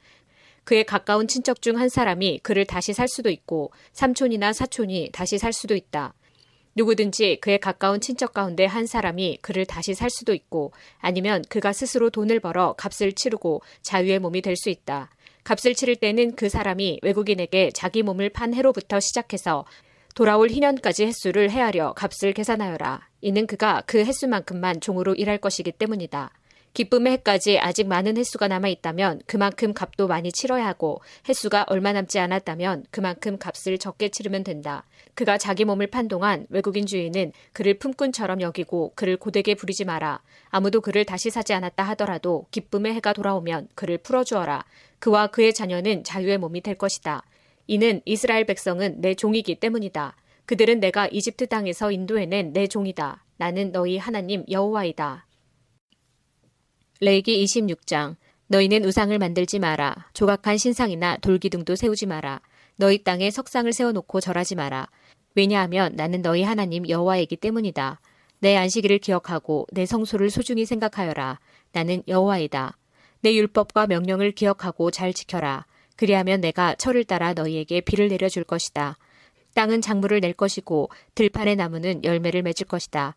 그의 0.65 0.85
가까운 0.85 1.27
친척 1.29 1.61
중 1.63 1.77
한 1.77 1.89
사람이 1.89 2.41
그를 2.43 2.65
다시 2.65 2.93
살 2.93 3.09
수도 3.09 3.31
있고 3.31 3.73
삼촌이나 3.93 4.53
사촌이 4.53 5.11
다시 5.13 5.39
살 5.39 5.53
수도 5.53 5.75
있다. 5.75 6.15
누구든지 6.75 7.39
그의 7.41 7.59
가까운 7.59 8.01
친척 8.01 8.33
가운데 8.33 8.65
한 8.65 8.87
사람이 8.87 9.39
그를 9.43 9.67
다시 9.67 9.95
살 9.95 10.09
수도 10.11 10.33
있고 10.35 10.73
아니면 10.99 11.45
그가 11.49 11.73
스스로 11.73 12.09
돈을 12.11 12.41
벌어 12.41 12.75
값을 12.75 13.13
치르고 13.13 13.63
자유의 13.83 14.21
몸이 14.21 14.41
될 14.43 14.57
수 14.57 14.71
있다. 14.71 15.11
값을 15.45 15.75
치를 15.75 15.97
때는 15.97 16.37
그 16.37 16.49
사람이 16.49 17.01
외국인에게 17.03 17.73
자기 17.75 18.03
몸을 18.03 18.31
판 18.31 18.55
해로부터 18.55 19.01
시작해서 19.01 19.65
돌아올 20.15 20.51
희년까지 20.51 21.05
횟수를 21.07 21.51
헤아려 21.51 21.95
값을 21.95 22.33
계산하여라. 22.33 23.09
이는 23.23 23.47
그가 23.47 23.83
그 23.87 24.05
횟수만큼만 24.05 24.81
종으로 24.81 25.15
일할 25.15 25.39
것이기 25.39 25.73
때문이다. 25.73 26.31
기쁨의 26.75 27.13
해까지 27.13 27.59
아직 27.59 27.87
많은 27.87 28.17
횟수가 28.17 28.49
남아 28.49 28.69
있다면 28.69 29.21
그만큼 29.27 29.75
값도 29.75 30.09
많이 30.09 30.33
치러야 30.33 30.67
하고 30.67 31.03
횟수가 31.29 31.67
얼마 31.69 31.93
남지 31.93 32.19
않았다면 32.19 32.87
그만큼 32.91 33.39
값을 33.39 33.77
적게 33.79 34.09
치르면 34.09 34.43
된다. 34.43 34.85
그가 35.15 35.37
자기 35.37 35.67
몸을 35.67 35.89
판 35.89 36.09
동안 36.09 36.47
외국인 36.49 36.87
주인은 36.87 37.33
그를 37.53 37.75
품꾼처럼 37.79 38.41
여기고 38.41 38.93
그를 38.95 39.19
고되게 39.19 39.55
부리지 39.55 39.85
마라. 39.85 40.23
아무도 40.49 40.81
그를 40.81 41.05
다시 41.05 41.29
사지 41.29 41.53
않았다 41.53 41.83
하더라도 41.83 42.47
기쁨의 42.51 42.95
해가 42.95 43.13
돌아오면 43.13 43.69
그를 43.75 43.99
풀어주어라. 43.99 44.65
그와 44.99 45.27
그의 45.27 45.53
자녀는 45.53 46.05
자유의 46.05 46.39
몸이 46.39 46.63
될 46.63 46.77
것이다. 46.77 47.23
이는 47.67 48.01
이스라엘 48.07 48.47
백성은 48.47 49.01
내 49.03 49.15
종이기 49.15 49.57
때문이다. 49.57 50.17
그들은 50.47 50.81
내가 50.81 51.07
이집트 51.09 51.49
땅에서 51.49 51.93
인도해낸 51.93 52.53
내 52.53 52.67
종이다. 52.67 53.25
나는 53.37 53.73
너희 53.73 53.99
하나님 53.99 54.45
여호와이다. 54.51 55.27
레기 57.05 57.45
26장 57.45 58.15
너희는 58.47 58.85
우상을 58.85 59.19
만들지 59.19 59.59
마라. 59.59 60.07
조각한 60.15 60.57
신상이나 60.57 61.17
돌기둥도 61.17 61.75
세우지 61.75 62.07
마라. 62.07 62.41
너희 62.77 63.03
땅에 63.03 63.29
석상을 63.33 63.73
세워놓고 63.73 64.21
절하지 64.21 64.55
마라. 64.55 64.87
왜냐하면 65.35 65.97
나는 65.97 66.23
너희 66.23 66.45
하나님 66.45 66.89
여호와이기 66.89 67.39
때문이다. 67.39 68.01
내 68.39 68.57
안식일을 68.57 69.01
기억하고 69.01 69.67
내 69.73 69.85
성소를 69.85 70.31
소중히 70.31 70.65
생각하여라. 70.65 71.41
나는 71.73 72.05
여호와이다. 72.07 72.79
내 73.23 73.35
율법과 73.35 73.89
명령을 73.89 74.31
기억하고 74.31 74.93
잘 74.93 75.13
지켜라. 75.13 75.67
그리하면 75.97 76.41
내가 76.41 76.77
철을 76.77 77.03
따라 77.03 77.33
너희에게 77.33 77.81
비를 77.81 78.07
내려줄 78.07 78.45
것이다. 78.45 78.97
땅은 79.55 79.81
작물을 79.81 80.21
낼 80.21 80.35
것이고 80.35 80.89
들판의 81.17 81.57
나무는 81.57 82.05
열매를 82.05 82.43
맺을 82.43 82.69
것이다. 82.69 83.17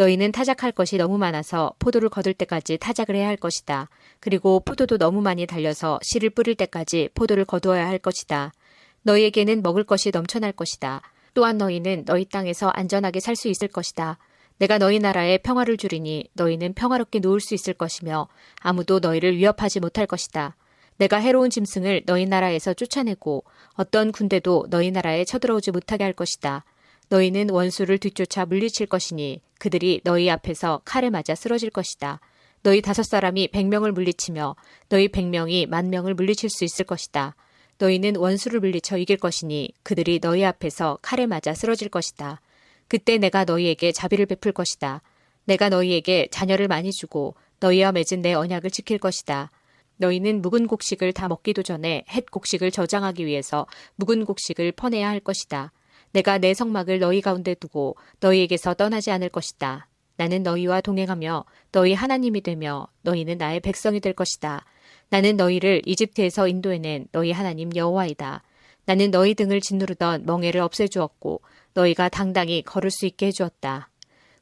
너희는 0.00 0.32
타작할 0.32 0.72
것이 0.72 0.96
너무 0.96 1.18
많아서 1.18 1.74
포도를 1.78 2.08
거둘 2.08 2.32
때까지 2.32 2.78
타작을 2.78 3.14
해야 3.14 3.28
할 3.28 3.36
것이다. 3.36 3.90
그리고 4.18 4.60
포도도 4.60 4.96
너무 4.96 5.20
많이 5.20 5.44
달려서 5.44 6.00
씨를 6.02 6.30
뿌릴 6.30 6.54
때까지 6.54 7.10
포도를 7.14 7.44
거두어야 7.44 7.86
할 7.86 7.98
것이다. 7.98 8.54
너희에게는 9.02 9.62
먹을 9.62 9.84
것이 9.84 10.10
넘쳐날 10.10 10.52
것이다. 10.52 11.02
또한 11.34 11.58
너희는 11.58 12.06
너희 12.06 12.24
땅에서 12.24 12.70
안전하게 12.70 13.20
살 13.20 13.36
수 13.36 13.48
있을 13.48 13.68
것이다. 13.68 14.16
내가 14.56 14.78
너희 14.78 15.00
나라에 15.00 15.36
평화를 15.36 15.76
주리니 15.76 16.30
너희는 16.32 16.72
평화롭게 16.72 17.20
누울 17.20 17.40
수 17.40 17.52
있을 17.54 17.74
것이며 17.74 18.28
아무도 18.58 19.00
너희를 19.00 19.36
위협하지 19.36 19.80
못할 19.80 20.06
것이다. 20.06 20.56
내가 20.96 21.18
해로운 21.18 21.50
짐승을 21.50 22.04
너희 22.06 22.24
나라에서 22.24 22.72
쫓아내고 22.72 23.44
어떤 23.74 24.12
군대도 24.12 24.68
너희 24.70 24.92
나라에 24.92 25.26
쳐들어오지 25.26 25.72
못하게 25.72 26.04
할 26.04 26.14
것이다. 26.14 26.64
너희는 27.10 27.50
원수를 27.50 27.98
뒤쫓아 27.98 28.46
물리칠 28.46 28.86
것이니 28.86 29.42
그들이 29.60 30.00
너희 30.04 30.28
앞에서 30.30 30.80
칼에 30.84 31.10
맞아 31.10 31.34
쓰러질 31.34 31.68
것이다. 31.70 32.18
너희 32.62 32.80
다섯 32.80 33.02
사람이 33.02 33.48
백 33.48 33.66
명을 33.66 33.92
물리치며 33.92 34.56
너희 34.88 35.08
백 35.08 35.26
명이 35.26 35.66
만 35.66 35.90
명을 35.90 36.14
물리칠 36.14 36.48
수 36.48 36.64
있을 36.64 36.86
것이다. 36.86 37.36
너희는 37.78 38.16
원수를 38.16 38.60
물리쳐 38.60 38.96
이길 38.96 39.18
것이니 39.18 39.72
그들이 39.82 40.18
너희 40.20 40.44
앞에서 40.44 40.98
칼에 41.02 41.26
맞아 41.26 41.54
쓰러질 41.54 41.90
것이다. 41.90 42.40
그때 42.88 43.18
내가 43.18 43.44
너희에게 43.44 43.92
자비를 43.92 44.26
베풀 44.26 44.52
것이다. 44.52 45.02
내가 45.44 45.68
너희에게 45.68 46.28
자녀를 46.30 46.66
많이 46.66 46.90
주고 46.90 47.34
너희와 47.60 47.92
맺은 47.92 48.22
내 48.22 48.32
언약을 48.32 48.70
지킬 48.70 48.98
것이다. 48.98 49.50
너희는 49.98 50.40
묵은 50.40 50.68
곡식을 50.68 51.12
다 51.12 51.28
먹기도 51.28 51.62
전에 51.62 52.04
햇 52.08 52.30
곡식을 52.30 52.70
저장하기 52.70 53.26
위해서 53.26 53.66
묵은 53.96 54.24
곡식을 54.24 54.72
퍼내야 54.72 55.08
할 55.08 55.20
것이다. 55.20 55.70
내가 56.12 56.38
내 56.38 56.54
성막을 56.54 56.98
너희 56.98 57.20
가운데 57.20 57.54
두고 57.54 57.96
너희에게서 58.20 58.74
떠나지 58.74 59.10
않을 59.10 59.28
것이다. 59.28 59.88
나는 60.16 60.42
너희와 60.42 60.80
동행하며 60.80 61.44
너희 61.72 61.94
하나님이 61.94 62.42
되며 62.42 62.86
너희는 63.02 63.38
나의 63.38 63.60
백성이 63.60 64.00
될 64.00 64.12
것이다. 64.12 64.64
나는 65.08 65.36
너희를 65.36 65.82
이집트에서 65.86 66.46
인도해낸 66.46 67.06
너희 67.12 67.32
하나님 67.32 67.74
여호와이다. 67.74 68.42
나는 68.84 69.10
너희 69.10 69.34
등을 69.34 69.60
짓누르던 69.60 70.26
멍에를 70.26 70.60
없애주었고 70.60 71.40
너희가 71.74 72.08
당당히 72.08 72.62
걸을 72.62 72.90
수 72.90 73.06
있게 73.06 73.26
해주었다. 73.26 73.88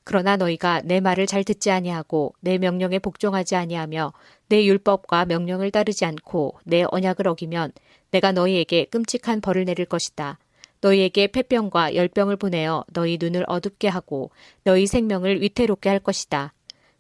그러나 0.05 0.39
너희가 0.39 0.81
내 0.85 1.01
말을 1.01 1.27
잘 1.27 1.45
듣지 1.45 1.71
아니하고 1.71 2.35
내 2.41 2.57
명령에 2.57 2.99
복종하지 2.99 3.57
아니하며 3.57 4.15
내 4.49 4.65
율법과 4.65 5.27
명령을 5.27 5.71
따르지 5.71 6.07
않고 6.07 6.59
내 6.65 6.85
언약을 6.91 7.29
어기면 7.29 7.73
내가 8.11 8.33
너희에게 8.33 8.87
끔찍한 8.87 9.43
벌을 9.43 9.67
내릴 9.67 9.85
것이다. 9.85 10.39
너희에게 10.81 11.27
폐병과 11.29 11.95
열병을 11.95 12.37
보내어 12.37 12.85
너희 12.93 13.19
눈을 13.21 13.45
어둡게 13.47 13.89
하고 13.89 14.31
너희 14.65 14.87
생명을 14.87 15.43
위태롭게 15.43 15.89
할 15.89 15.99
것이다. 15.99 16.55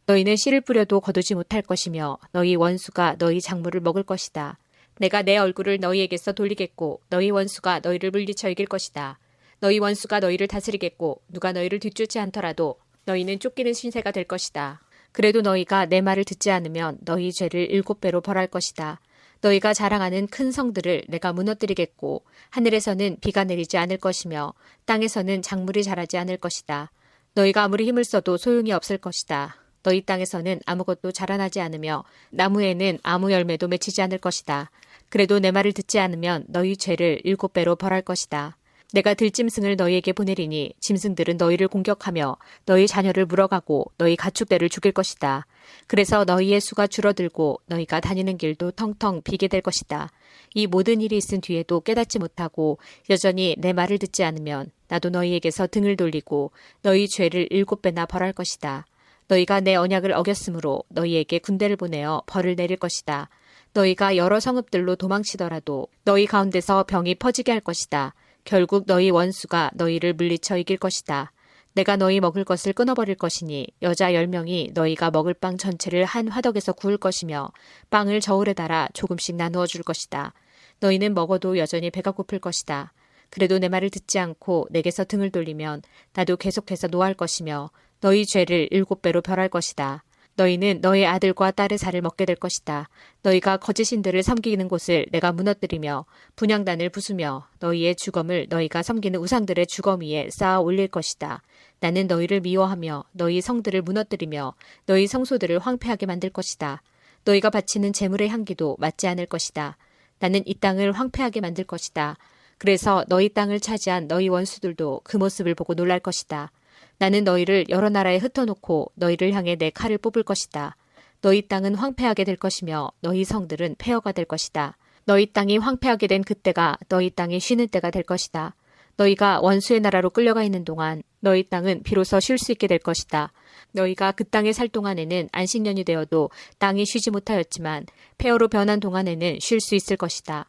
너희는 0.06 0.36
씨를 0.36 0.62
뿌려도 0.62 1.00
거두지 1.00 1.34
못할 1.34 1.62
것이며 1.62 2.18
너희 2.32 2.56
원수가 2.56 3.16
너희 3.18 3.40
작물을 3.40 3.80
먹을 3.80 4.02
것이다. 4.02 4.58
내가 4.98 5.22
내 5.22 5.36
얼굴을 5.36 5.78
너희에게서 5.80 6.32
돌리겠고 6.32 7.02
너희 7.10 7.30
원수가 7.30 7.80
너희를 7.80 8.10
물리쳐 8.10 8.48
이길 8.48 8.66
것이다. 8.66 9.18
너희 9.60 9.78
원수가 9.78 10.20
너희를 10.20 10.48
다스리겠고 10.48 11.20
누가 11.28 11.52
너희를 11.52 11.78
뒤쫓지 11.78 12.18
않더라도 12.18 12.76
너희는 13.04 13.38
쫓기는 13.38 13.72
신세가 13.72 14.12
될 14.12 14.24
것이다. 14.24 14.80
그래도 15.12 15.40
너희가 15.40 15.86
내 15.86 16.00
말을 16.00 16.24
듣지 16.24 16.50
않으면 16.50 16.98
너희 17.04 17.32
죄를 17.32 17.70
일곱 17.70 18.00
배로 18.00 18.20
벌할 18.20 18.46
것이다. 18.46 19.00
너희가 19.40 19.72
자랑하는 19.72 20.26
큰 20.26 20.50
성들을 20.50 21.04
내가 21.08 21.32
무너뜨리겠고 21.32 22.24
하늘에서는 22.50 23.18
비가 23.20 23.44
내리지 23.44 23.76
않을 23.78 23.98
것이며 23.98 24.52
땅에서는 24.84 25.42
작물이 25.42 25.84
자라지 25.84 26.18
않을 26.18 26.38
것이다. 26.38 26.90
너희가 27.34 27.62
아무리 27.62 27.86
힘을 27.86 28.04
써도 28.04 28.36
소용이 28.36 28.72
없을 28.72 28.98
것이다. 28.98 29.56
너희 29.82 30.04
땅에서는 30.04 30.60
아무것도 30.66 31.12
자라나지 31.12 31.60
않으며 31.60 32.04
나무에는 32.30 32.98
아무 33.02 33.32
열매도 33.32 33.68
맺히지 33.68 34.02
않을 34.02 34.18
것이다. 34.18 34.70
그래도 35.08 35.38
내 35.38 35.50
말을 35.50 35.72
듣지 35.72 35.98
않으면 35.98 36.44
너희 36.48 36.76
죄를 36.76 37.20
일곱 37.24 37.54
배로 37.54 37.76
벌할 37.76 38.02
것이다. 38.02 38.57
내가 38.92 39.12
들짐승을 39.12 39.76
너희에게 39.76 40.12
보내리니 40.12 40.72
짐승들은 40.80 41.36
너희를 41.36 41.68
공격하며 41.68 42.36
너희 42.64 42.86
자녀를 42.86 43.26
물어가고 43.26 43.92
너희 43.98 44.16
가축대를 44.16 44.70
죽일 44.70 44.92
것이다. 44.92 45.46
그래서 45.86 46.24
너희의 46.24 46.60
수가 46.60 46.86
줄어들고 46.86 47.60
너희가 47.66 48.00
다니는 48.00 48.38
길도 48.38 48.70
텅텅 48.72 49.20
비게 49.20 49.48
될 49.48 49.60
것이다. 49.60 50.10
이 50.54 50.66
모든 50.66 51.02
일이 51.02 51.18
있은 51.18 51.42
뒤에도 51.42 51.80
깨닫지 51.80 52.18
못하고 52.18 52.78
여전히 53.10 53.54
내 53.58 53.74
말을 53.74 53.98
듣지 53.98 54.24
않으면 54.24 54.70
나도 54.88 55.10
너희에게서 55.10 55.66
등을 55.66 55.96
돌리고 55.96 56.52
너희 56.80 57.08
죄를 57.08 57.48
일곱 57.50 57.82
배나 57.82 58.06
벌할 58.06 58.32
것이다. 58.32 58.86
너희가 59.28 59.60
내 59.60 59.74
언약을 59.74 60.12
어겼으므로 60.12 60.82
너희에게 60.88 61.40
군대를 61.40 61.76
보내어 61.76 62.22
벌을 62.24 62.56
내릴 62.56 62.78
것이다. 62.78 63.28
너희가 63.74 64.16
여러 64.16 64.40
성읍들로 64.40 64.96
도망치더라도 64.96 65.88
너희 66.04 66.24
가운데서 66.24 66.84
병이 66.84 67.16
퍼지게 67.16 67.52
할 67.52 67.60
것이다. 67.60 68.14
결국 68.48 68.84
너희 68.86 69.10
원수가 69.10 69.72
너희를 69.74 70.14
물리쳐 70.14 70.56
이길 70.56 70.78
것이다. 70.78 71.32
내가 71.74 71.96
너희 71.96 72.18
먹을 72.18 72.44
것을 72.44 72.72
끊어버릴 72.72 73.14
것이니 73.14 73.66
여자 73.82 74.14
열 74.14 74.26
명이 74.26 74.70
너희가 74.72 75.10
먹을 75.10 75.34
빵 75.34 75.58
전체를 75.58 76.06
한 76.06 76.28
화덕에서 76.28 76.72
구울 76.72 76.96
것이며 76.96 77.50
빵을 77.90 78.22
저울에 78.22 78.54
달아 78.54 78.88
조금씩 78.94 79.36
나누어 79.36 79.66
줄 79.66 79.82
것이다. 79.82 80.32
너희는 80.80 81.12
먹어도 81.12 81.58
여전히 81.58 81.90
배가 81.90 82.10
고플 82.10 82.38
것이다. 82.38 82.94
그래도 83.28 83.58
내 83.58 83.68
말을 83.68 83.90
듣지 83.90 84.18
않고 84.18 84.68
내게서 84.70 85.04
등을 85.04 85.30
돌리면 85.30 85.82
나도 86.14 86.38
계속해서 86.38 86.86
노할 86.86 87.12
것이며 87.12 87.68
너희 88.00 88.24
죄를 88.24 88.68
일곱 88.70 89.02
배로 89.02 89.20
별할 89.20 89.50
것이다. 89.50 90.04
너희는 90.38 90.80
너희 90.82 91.04
아들과 91.04 91.50
딸의 91.50 91.78
살을 91.78 92.00
먹게 92.00 92.24
될 92.24 92.36
것이다. 92.36 92.88
너희가 93.22 93.56
거짓신들을 93.56 94.22
섬기는 94.22 94.68
곳을 94.68 95.04
내가 95.10 95.32
무너뜨리며 95.32 96.04
분양단을 96.36 96.90
부수며 96.90 97.48
너희의 97.58 97.96
주검을 97.96 98.46
너희가 98.48 98.84
섬기는 98.84 99.18
우상들의 99.18 99.66
주검 99.66 100.00
위에 100.00 100.28
쌓아 100.30 100.60
올릴 100.60 100.86
것이다. 100.86 101.42
나는 101.80 102.06
너희를 102.06 102.40
미워하며 102.40 103.04
너희 103.12 103.40
성들을 103.40 103.82
무너뜨리며 103.82 104.54
너희 104.86 105.08
성소들을 105.08 105.58
황폐하게 105.58 106.06
만들 106.06 106.30
것이다. 106.30 106.82
너희가 107.24 107.50
바치는 107.50 107.92
재물의 107.92 108.28
향기도 108.28 108.76
맞지 108.78 109.08
않을 109.08 109.26
것이다. 109.26 109.76
나는 110.20 110.42
이 110.46 110.54
땅을 110.54 110.92
황폐하게 110.92 111.40
만들 111.40 111.64
것이다. 111.64 112.16
그래서 112.58 113.04
너희 113.08 113.28
땅을 113.28 113.58
차지한 113.58 114.06
너희 114.06 114.28
원수들도 114.28 115.00
그 115.02 115.16
모습을 115.16 115.56
보고 115.56 115.74
놀랄 115.74 115.98
것이다. 115.98 116.52
나는 116.98 117.24
너희를 117.24 117.66
여러 117.68 117.88
나라에 117.88 118.18
흩어놓고 118.18 118.92
너희를 118.94 119.32
향해 119.32 119.56
내 119.56 119.70
칼을 119.70 119.98
뽑을 119.98 120.22
것이다. 120.22 120.76
너희 121.20 121.46
땅은 121.46 121.74
황폐하게 121.74 122.24
될 122.24 122.36
것이며 122.36 122.90
너희 123.00 123.24
성들은 123.24 123.76
폐허가 123.78 124.12
될 124.12 124.24
것이다. 124.24 124.76
너희 125.04 125.32
땅이 125.32 125.58
황폐하게 125.58 126.06
된 126.06 126.22
그때가 126.22 126.76
너희 126.88 127.10
땅이 127.10 127.40
쉬는 127.40 127.68
때가 127.68 127.90
될 127.90 128.02
것이다. 128.02 128.54
너희가 128.96 129.40
원수의 129.40 129.80
나라로 129.80 130.10
끌려가 130.10 130.42
있는 130.42 130.64
동안 130.64 131.02
너희 131.20 131.44
땅은 131.44 131.82
비로소 131.82 132.20
쉴 132.20 132.36
수 132.36 132.52
있게 132.52 132.66
될 132.66 132.78
것이다. 132.78 133.32
너희가 133.72 134.12
그 134.12 134.24
땅에 134.24 134.52
살 134.52 134.68
동안에는 134.68 135.28
안식년이 135.32 135.84
되어도 135.84 136.30
땅이 136.58 136.84
쉬지 136.84 137.10
못하였지만 137.10 137.86
폐허로 138.18 138.48
변한 138.48 138.80
동안에는 138.80 139.38
쉴 139.40 139.60
수 139.60 139.74
있을 139.74 139.96
것이다. 139.96 140.46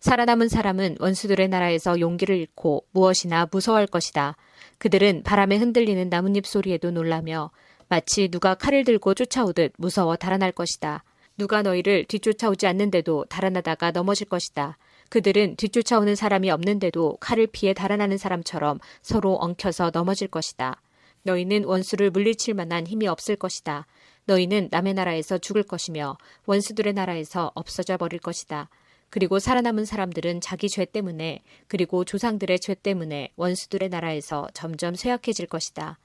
살아남은 0.00 0.48
사람은 0.48 0.96
원수들의 0.98 1.48
나라에서 1.48 2.00
용기를 2.00 2.36
잃고 2.36 2.84
무엇이나 2.90 3.48
무서워할 3.50 3.86
것이다. 3.86 4.36
그들은 4.82 5.22
바람에 5.22 5.58
흔들리는 5.58 6.08
나뭇잎 6.08 6.44
소리에도 6.44 6.90
놀라며 6.90 7.52
마치 7.86 8.26
누가 8.26 8.56
칼을 8.56 8.82
들고 8.82 9.14
쫓아오듯 9.14 9.74
무서워 9.76 10.16
달아날 10.16 10.50
것이다. 10.50 11.04
누가 11.38 11.62
너희를 11.62 12.04
뒤쫓아오지 12.06 12.66
않는데도 12.66 13.26
달아나다가 13.26 13.92
넘어질 13.92 14.28
것이다. 14.28 14.76
그들은 15.08 15.54
뒤쫓아오는 15.54 16.16
사람이 16.16 16.50
없는데도 16.50 17.18
칼을 17.20 17.46
피해 17.46 17.74
달아나는 17.74 18.18
사람처럼 18.18 18.80
서로 19.02 19.34
엉켜서 19.34 19.92
넘어질 19.94 20.26
것이다. 20.26 20.82
너희는 21.22 21.62
원수를 21.62 22.10
물리칠 22.10 22.54
만한 22.54 22.84
힘이 22.88 23.06
없을 23.06 23.36
것이다. 23.36 23.86
너희는 24.24 24.66
남의 24.72 24.94
나라에서 24.94 25.38
죽을 25.38 25.62
것이며 25.62 26.18
원수들의 26.46 26.92
나라에서 26.94 27.52
없어져 27.54 27.98
버릴 27.98 28.18
것이다. 28.18 28.68
그리고 29.12 29.38
살아남은 29.38 29.84
사람들은 29.84 30.40
자기 30.40 30.70
죄 30.70 30.86
때문에 30.86 31.42
그리고 31.68 32.02
조상들의 32.02 32.58
죄 32.60 32.72
때문에 32.74 33.30
원수들의 33.36 33.90
나라에서 33.90 34.48
점점 34.54 34.94
쇠약해질 34.94 35.48
것이다. 35.48 35.98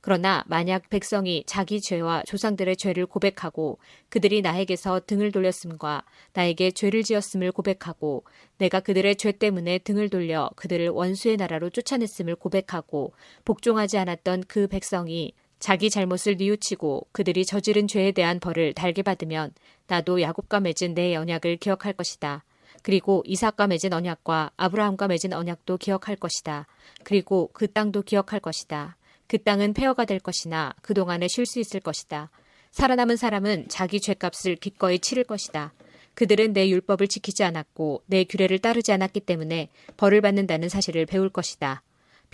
그러나 0.00 0.44
만약 0.46 0.88
백성이 0.88 1.42
자기 1.48 1.80
죄와 1.80 2.22
조상들의 2.28 2.76
죄를 2.76 3.06
고백하고 3.06 3.78
그들이 4.08 4.40
나에게서 4.40 5.00
등을 5.04 5.32
돌렸음과 5.32 6.04
나에게 6.32 6.70
죄를 6.70 7.02
지었음을 7.02 7.50
고백하고 7.50 8.22
내가 8.58 8.78
그들의 8.78 9.16
죄 9.16 9.32
때문에 9.32 9.78
등을 9.78 10.08
돌려 10.08 10.48
그들을 10.54 10.90
원수의 10.90 11.38
나라로 11.38 11.70
쫓아냈음을 11.70 12.36
고백하고 12.36 13.14
복종하지 13.44 13.98
않았던 13.98 14.44
그 14.46 14.68
백성이 14.68 15.32
자기 15.58 15.90
잘못을 15.90 16.36
뉘우치고 16.36 17.08
그들이 17.12 17.44
저지른 17.44 17.88
죄에 17.88 18.12
대한 18.12 18.40
벌을 18.40 18.74
달게 18.74 19.02
받으면 19.02 19.52
나도 19.86 20.20
야곱과 20.20 20.60
맺은 20.60 20.94
내 20.94 21.14
언약을 21.14 21.56
기억할 21.56 21.92
것이다. 21.92 22.44
그리고 22.82 23.22
이삭과 23.26 23.66
맺은 23.66 23.92
언약과 23.92 24.50
아브라함과 24.56 25.08
맺은 25.08 25.32
언약도 25.32 25.78
기억할 25.78 26.16
것이다. 26.16 26.66
그리고 27.02 27.50
그 27.54 27.72
땅도 27.72 28.02
기억할 28.02 28.40
것이다. 28.40 28.96
그 29.26 29.42
땅은 29.42 29.72
폐허가 29.72 30.04
될 30.04 30.18
것이나 30.18 30.74
그동안에 30.82 31.28
쉴 31.28 31.46
수 31.46 31.58
있을 31.60 31.80
것이다. 31.80 32.30
살아남은 32.72 33.16
사람은 33.16 33.68
자기 33.68 34.00
죄값을 34.00 34.56
기꺼이 34.56 34.98
치를 34.98 35.24
것이다. 35.24 35.72
그들은 36.14 36.52
내 36.52 36.68
율법을 36.68 37.08
지키지 37.08 37.42
않았고 37.42 38.02
내 38.06 38.24
규례를 38.24 38.58
따르지 38.58 38.92
않았기 38.92 39.20
때문에 39.20 39.68
벌을 39.96 40.20
받는다는 40.20 40.68
사실을 40.68 41.06
배울 41.06 41.28
것이다. 41.28 41.82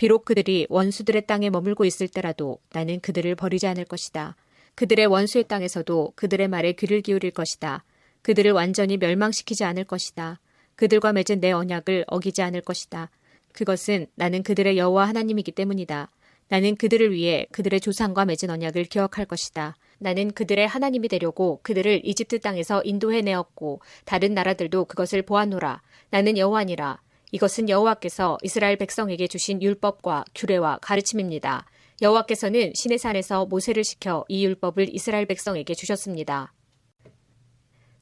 비록 0.01 0.25
그들이 0.25 0.65
원수들의 0.67 1.27
땅에 1.27 1.51
머물고 1.51 1.85
있을 1.85 2.07
때라도 2.07 2.57
나는 2.73 2.99
그들을 3.01 3.35
버리지 3.35 3.67
않을 3.67 3.85
것이다. 3.85 4.35
그들의 4.73 5.05
원수의 5.05 5.43
땅에서도 5.43 6.13
그들의 6.15 6.47
말에 6.47 6.71
귀를 6.71 7.01
기울일 7.01 7.29
것이다. 7.29 7.83
그들을 8.23 8.51
완전히 8.51 8.97
멸망시키지 8.97 9.63
않을 9.63 9.83
것이다. 9.83 10.39
그들과 10.75 11.13
맺은 11.13 11.39
내 11.39 11.51
언약을 11.51 12.05
어기지 12.07 12.41
않을 12.41 12.61
것이다. 12.61 13.11
그것은 13.53 14.07
나는 14.15 14.41
그들의 14.41 14.75
여호와 14.75 15.07
하나님이기 15.07 15.51
때문이다. 15.51 16.09
나는 16.47 16.75
그들을 16.77 17.13
위해 17.13 17.45
그들의 17.51 17.79
조상과 17.79 18.25
맺은 18.25 18.49
언약을 18.49 18.85
기억할 18.85 19.27
것이다. 19.27 19.75
나는 19.99 20.31
그들의 20.31 20.67
하나님이 20.67 21.09
되려고 21.09 21.59
그들을 21.61 22.01
이집트 22.03 22.39
땅에서 22.39 22.81
인도해 22.85 23.21
내었고 23.21 23.81
다른 24.05 24.33
나라들도 24.33 24.85
그것을 24.85 25.21
보아노라. 25.21 25.83
나는 26.09 26.39
여호와니라. 26.39 26.99
이것은 27.31 27.69
여호와께서 27.69 28.37
이스라엘 28.43 28.77
백성에게 28.77 29.27
주신 29.27 29.61
율법과 29.61 30.25
규례와 30.35 30.79
가르침입니다. 30.81 31.65
여호와께서는 32.01 32.73
시내 32.75 32.97
산에서 32.97 33.45
모세를 33.45 33.83
시켜 33.83 34.25
이 34.27 34.45
율법을 34.45 34.93
이스라엘 34.93 35.25
백성에게 35.25 35.73
주셨습니다. 35.73 36.53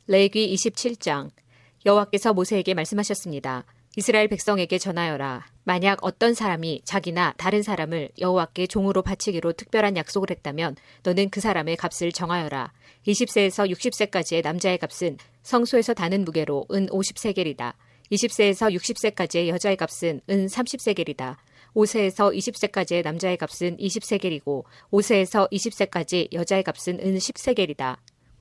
레기 0.07 0.53
27장 0.55 1.29
여호와께서 1.85 2.33
모세에게 2.33 2.73
말씀하셨습니다. 2.73 3.65
이스라엘 3.95 4.27
백성에게 4.27 4.77
전하여라. 4.77 5.45
만약 5.63 5.99
어떤 6.01 6.33
사람이 6.33 6.81
자기나 6.85 7.33
다른 7.37 7.61
사람을 7.61 8.09
여호와께 8.19 8.67
종으로 8.67 9.01
바치기로 9.01 9.53
특별한 9.53 9.97
약속을 9.97 10.31
했다면 10.31 10.75
너는 11.03 11.29
그 11.29 11.41
사람의 11.41 11.75
값을 11.75 12.11
정하여라. 12.11 12.71
20세에서 13.05 13.69
60세까지의 13.69 14.43
남자의 14.43 14.77
값은 14.77 15.17
성소에서 15.43 15.93
다는 15.93 16.23
무게로 16.23 16.65
은 16.71 16.87
50세겔이다. 16.87 17.73
20세에서 18.11 18.73
60세까지의 18.75 19.47
여자의 19.47 19.77
값은 19.77 20.21
은 20.29 20.45
30세겔이다. 20.47 21.35
5세에서 21.75 22.35
20세까지의 22.35 23.03
남자의 23.03 23.37
값은 23.37 23.77
20세겔이고 23.77 24.63
5세에서 24.91 25.51
20세까지 25.51 26.33
여자의 26.33 26.63
값은 26.63 26.99
은 26.99 27.17
10세겔이다. 27.17 27.97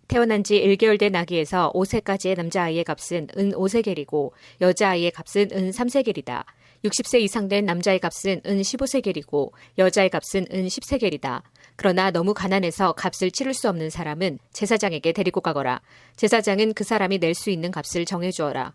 태어난 0.09 0.43
지 0.43 0.59
1개월 0.59 0.99
된 0.99 1.15
아기에서 1.15 1.71
5세까지의 1.75 2.37
남자아이의 2.39 2.85
값은 2.85 3.29
은 3.37 3.53
5세겔이고 3.53 4.31
여자아이의 4.63 5.11
값은 5.11 5.51
은 5.53 5.71
3세겔이다. 5.71 6.45
60세 6.85 7.21
이상 7.21 7.49
된 7.49 7.67
남자의 7.67 7.99
값은 7.99 8.41
은 8.47 8.61
15세겔이고 8.63 9.51
여자의 9.77 10.09
값은 10.09 10.47
은 10.51 10.67
10세겔이다. 10.67 11.43
그러나 11.77 12.11
너무 12.11 12.33
가난해서 12.33 12.93
값을 12.93 13.31
치를 13.31 13.53
수 13.53 13.69
없는 13.69 13.91
사람은 13.91 14.39
제사장에게 14.53 15.13
데리고 15.13 15.43
가거라. 15.43 15.83
제사장은 16.17 16.73
그 16.73 16.85
사람이 16.85 17.19
낼 17.19 17.35
수 17.35 17.51
있는 17.51 17.71
값을 17.71 18.07
정해 18.07 18.31
주어라. 18.31 18.73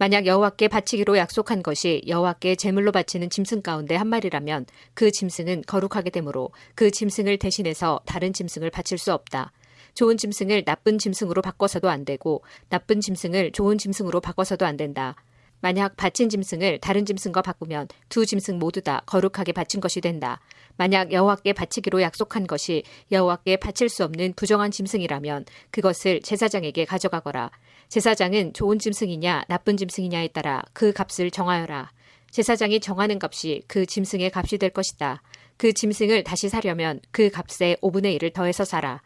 만약 0.00 0.24
여호와께 0.24 0.68
바치기로 0.68 1.18
약속한 1.18 1.62
것이 1.62 2.00
여호와께 2.08 2.54
제물로 2.54 2.90
바치는 2.90 3.28
짐승 3.28 3.60
가운데 3.60 3.96
한 3.96 4.06
마리라면 4.06 4.64
그 4.94 5.10
짐승은 5.10 5.64
거룩하게 5.66 6.08
되므로 6.08 6.52
그 6.74 6.90
짐승을 6.90 7.36
대신해서 7.36 8.00
다른 8.06 8.32
짐승을 8.32 8.70
바칠 8.70 8.96
수 8.96 9.12
없다. 9.12 9.52
좋은 9.92 10.16
짐승을 10.16 10.64
나쁜 10.64 10.96
짐승으로 10.96 11.42
바꿔서도 11.42 11.90
안 11.90 12.06
되고 12.06 12.42
나쁜 12.70 13.02
짐승을 13.02 13.52
좋은 13.52 13.76
짐승으로 13.76 14.22
바꿔서도 14.22 14.64
안 14.64 14.78
된다. 14.78 15.16
만약 15.60 15.98
바친 15.98 16.30
짐승을 16.30 16.78
다른 16.78 17.04
짐승과 17.04 17.42
바꾸면 17.42 17.88
두 18.08 18.24
짐승 18.24 18.58
모두 18.58 18.80
다 18.80 19.02
거룩하게 19.04 19.52
바친 19.52 19.82
것이 19.82 20.00
된다. 20.00 20.40
만약 20.78 21.12
여호와께 21.12 21.52
바치기로 21.52 22.00
약속한 22.00 22.46
것이 22.46 22.84
여호와께 23.12 23.58
바칠 23.58 23.90
수 23.90 24.04
없는 24.04 24.32
부정한 24.32 24.70
짐승이라면 24.70 25.44
그것을 25.70 26.22
제사장에게 26.22 26.86
가져가거라. 26.86 27.50
제사장은 27.90 28.52
좋은 28.52 28.78
짐승이냐 28.78 29.46
나쁜 29.48 29.76
짐승이냐에 29.76 30.28
따라 30.28 30.62
그 30.72 30.92
값을 30.92 31.32
정하여라. 31.32 31.90
제사장이 32.30 32.78
정하는 32.78 33.18
값이 33.20 33.64
그 33.66 33.84
짐승의 33.84 34.30
값이 34.32 34.58
될 34.58 34.70
것이다. 34.70 35.20
그 35.56 35.72
짐승을 35.72 36.22
다시 36.22 36.48
사려면 36.48 37.00
그 37.10 37.30
값에 37.30 37.78
5분의 37.82 38.16
1을 38.16 38.32
더해서 38.32 38.64
사라. 38.64 39.02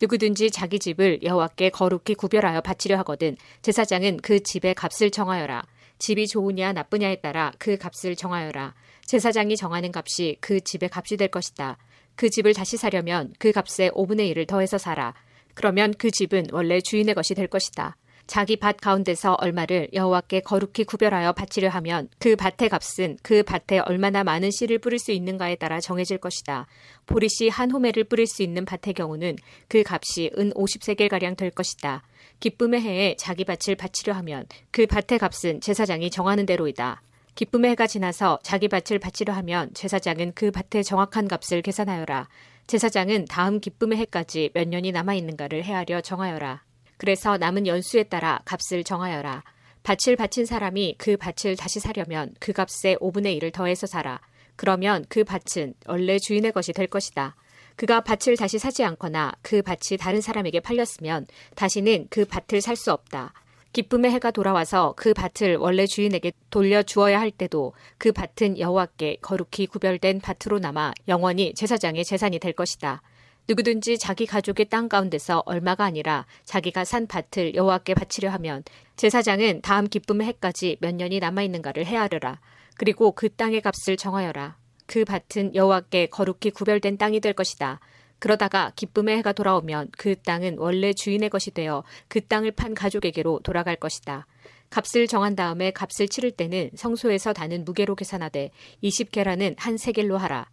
누구든지 0.00 0.50
자기 0.50 0.80
집을 0.80 1.22
여호와께 1.22 1.70
거룩히 1.70 2.16
구별하여 2.16 2.60
바치려 2.60 2.98
하거든 2.98 3.36
제사장은 3.62 4.16
그 4.16 4.42
집의 4.42 4.74
값을 4.74 5.12
정하여라. 5.12 5.62
집이 6.00 6.26
좋으냐 6.26 6.72
나쁘냐에 6.72 7.20
따라 7.20 7.52
그 7.60 7.78
값을 7.78 8.16
정하여라. 8.16 8.74
제사장이 9.06 9.56
정하는 9.56 9.92
값이 9.94 10.38
그 10.40 10.60
집의 10.60 10.90
값이 10.92 11.18
될 11.18 11.28
것이다. 11.28 11.78
그 12.16 12.28
집을 12.28 12.52
다시 12.52 12.78
사려면 12.78 13.32
그 13.38 13.52
값에 13.52 13.90
5분의 13.90 14.34
1을 14.34 14.48
더해서 14.48 14.76
사라. 14.76 15.14
그러면 15.54 15.94
그 15.96 16.10
집은 16.10 16.48
원래 16.50 16.80
주인의 16.80 17.14
것이 17.14 17.36
될 17.36 17.46
것이다. 17.46 17.96
자기 18.26 18.56
밭 18.56 18.78
가운데서 18.78 19.34
얼마를 19.34 19.88
여호와께 19.92 20.40
거룩히 20.40 20.84
구별하여 20.84 21.32
바치려 21.32 21.68
하면 21.68 22.08
그 22.18 22.36
밭의 22.36 22.70
값은 22.70 23.18
그 23.22 23.42
밭에 23.42 23.80
얼마나 23.80 24.24
많은 24.24 24.50
씨를 24.50 24.78
뿌릴 24.78 24.98
수 24.98 25.12
있는가에 25.12 25.56
따라 25.56 25.80
정해질 25.80 26.18
것이다. 26.18 26.66
보리씨 27.06 27.48
한 27.48 27.70
호매를 27.70 28.04
뿌릴 28.04 28.26
수 28.26 28.42
있는 28.42 28.64
밭의 28.64 28.94
경우는 28.94 29.36
그 29.68 29.82
값이 29.86 30.30
은 30.38 30.52
50세겔 30.52 31.08
가량 31.08 31.36
될 31.36 31.50
것이다. 31.50 32.02
기쁨의 32.40 32.80
해에 32.80 33.16
자기 33.16 33.44
밭을 33.44 33.76
바치려 33.76 34.14
하면 34.14 34.46
그 34.70 34.86
밭의 34.86 35.18
값은 35.18 35.60
제사장이 35.60 36.10
정하는 36.10 36.46
대로이다. 36.46 37.02
기쁨의 37.34 37.72
해가 37.72 37.86
지나서 37.86 38.38
자기 38.42 38.68
밭을 38.68 38.98
바치려 39.00 39.32
하면 39.34 39.70
제사장은 39.74 40.32
그 40.34 40.50
밭의 40.50 40.84
정확한 40.84 41.28
값을 41.28 41.62
계산하여라. 41.62 42.28
제사장은 42.66 43.26
다음 43.26 43.60
기쁨의 43.60 43.98
해까지 43.98 44.50
몇 44.54 44.68
년이 44.68 44.92
남아 44.92 45.14
있는가를 45.14 45.64
헤아려 45.64 46.00
정하여라. 46.00 46.62
그래서 46.96 47.36
남은 47.36 47.66
연수에 47.66 48.04
따라 48.04 48.40
값을 48.44 48.84
정하여라. 48.84 49.42
밭을 49.82 50.16
바친 50.16 50.46
사람이 50.46 50.96
그 50.98 51.16
밭을 51.16 51.56
다시 51.56 51.78
사려면 51.80 52.34
그 52.40 52.52
값의 52.52 52.96
5분의 52.96 53.38
1을 53.38 53.52
더해서 53.52 53.86
사라. 53.86 54.20
그러면 54.56 55.04
그 55.08 55.24
밭은 55.24 55.74
원래 55.86 56.18
주인의 56.18 56.52
것이 56.52 56.72
될 56.72 56.86
것이다. 56.86 57.36
그가 57.76 58.02
밭을 58.02 58.36
다시 58.36 58.58
사지 58.58 58.84
않거나 58.84 59.32
그 59.42 59.60
밭이 59.62 59.98
다른 59.98 60.20
사람에게 60.20 60.60
팔렸으면 60.60 61.26
다시는 61.56 62.06
그 62.08 62.24
밭을 62.24 62.60
살 62.60 62.76
수 62.76 62.92
없다. 62.92 63.32
기쁨의 63.72 64.12
해가 64.12 64.30
돌아와서 64.30 64.94
그 64.96 65.12
밭을 65.12 65.56
원래 65.56 65.84
주인에게 65.84 66.32
돌려 66.48 66.84
주어야 66.84 67.18
할 67.18 67.32
때도 67.32 67.74
그 67.98 68.12
밭은 68.12 68.60
여호와께 68.60 69.16
거룩히 69.20 69.66
구별된 69.66 70.20
밭으로 70.20 70.60
남아 70.60 70.92
영원히 71.08 71.52
제사장의 71.54 72.04
재산이 72.04 72.38
될 72.38 72.52
것이다. 72.52 73.02
누구든지 73.48 73.98
자기 73.98 74.26
가족의 74.26 74.70
땅 74.70 74.88
가운데서 74.88 75.42
얼마가 75.44 75.84
아니라 75.84 76.26
자기가 76.44 76.84
산 76.84 77.06
밭을 77.06 77.54
여호와께 77.54 77.94
바치려 77.94 78.30
하면 78.30 78.62
제사장은 78.96 79.60
다음 79.62 79.86
기쁨의 79.86 80.26
해까지 80.28 80.78
몇 80.80 80.94
년이 80.94 81.20
남아 81.20 81.42
있는가를 81.42 81.84
헤아려라. 81.84 82.40
그리고 82.76 83.12
그 83.12 83.28
땅의 83.28 83.60
값을 83.60 83.96
정하여라. 83.96 84.56
그 84.86 85.04
밭은 85.04 85.54
여호와께 85.54 86.06
거룩히 86.06 86.50
구별된 86.50 86.96
땅이 86.96 87.20
될 87.20 87.34
것이다. 87.34 87.80
그러다가 88.18 88.72
기쁨의 88.76 89.18
해가 89.18 89.32
돌아오면 89.32 89.90
그 89.98 90.16
땅은 90.16 90.56
원래 90.58 90.94
주인의 90.94 91.28
것이 91.28 91.50
되어 91.50 91.84
그 92.08 92.22
땅을 92.26 92.52
판 92.52 92.74
가족에게로 92.74 93.40
돌아갈 93.42 93.76
것이다. 93.76 94.26
값을 94.70 95.06
정한 95.06 95.36
다음에 95.36 95.70
값을 95.70 96.08
치를 96.08 96.30
때는 96.30 96.70
성소에서 96.74 97.34
다는 97.34 97.64
무게로 97.64 97.94
계산하되 97.94 98.50
20계라는 98.82 99.56
한 99.58 99.76
세겔로 99.76 100.16
하라. 100.16 100.48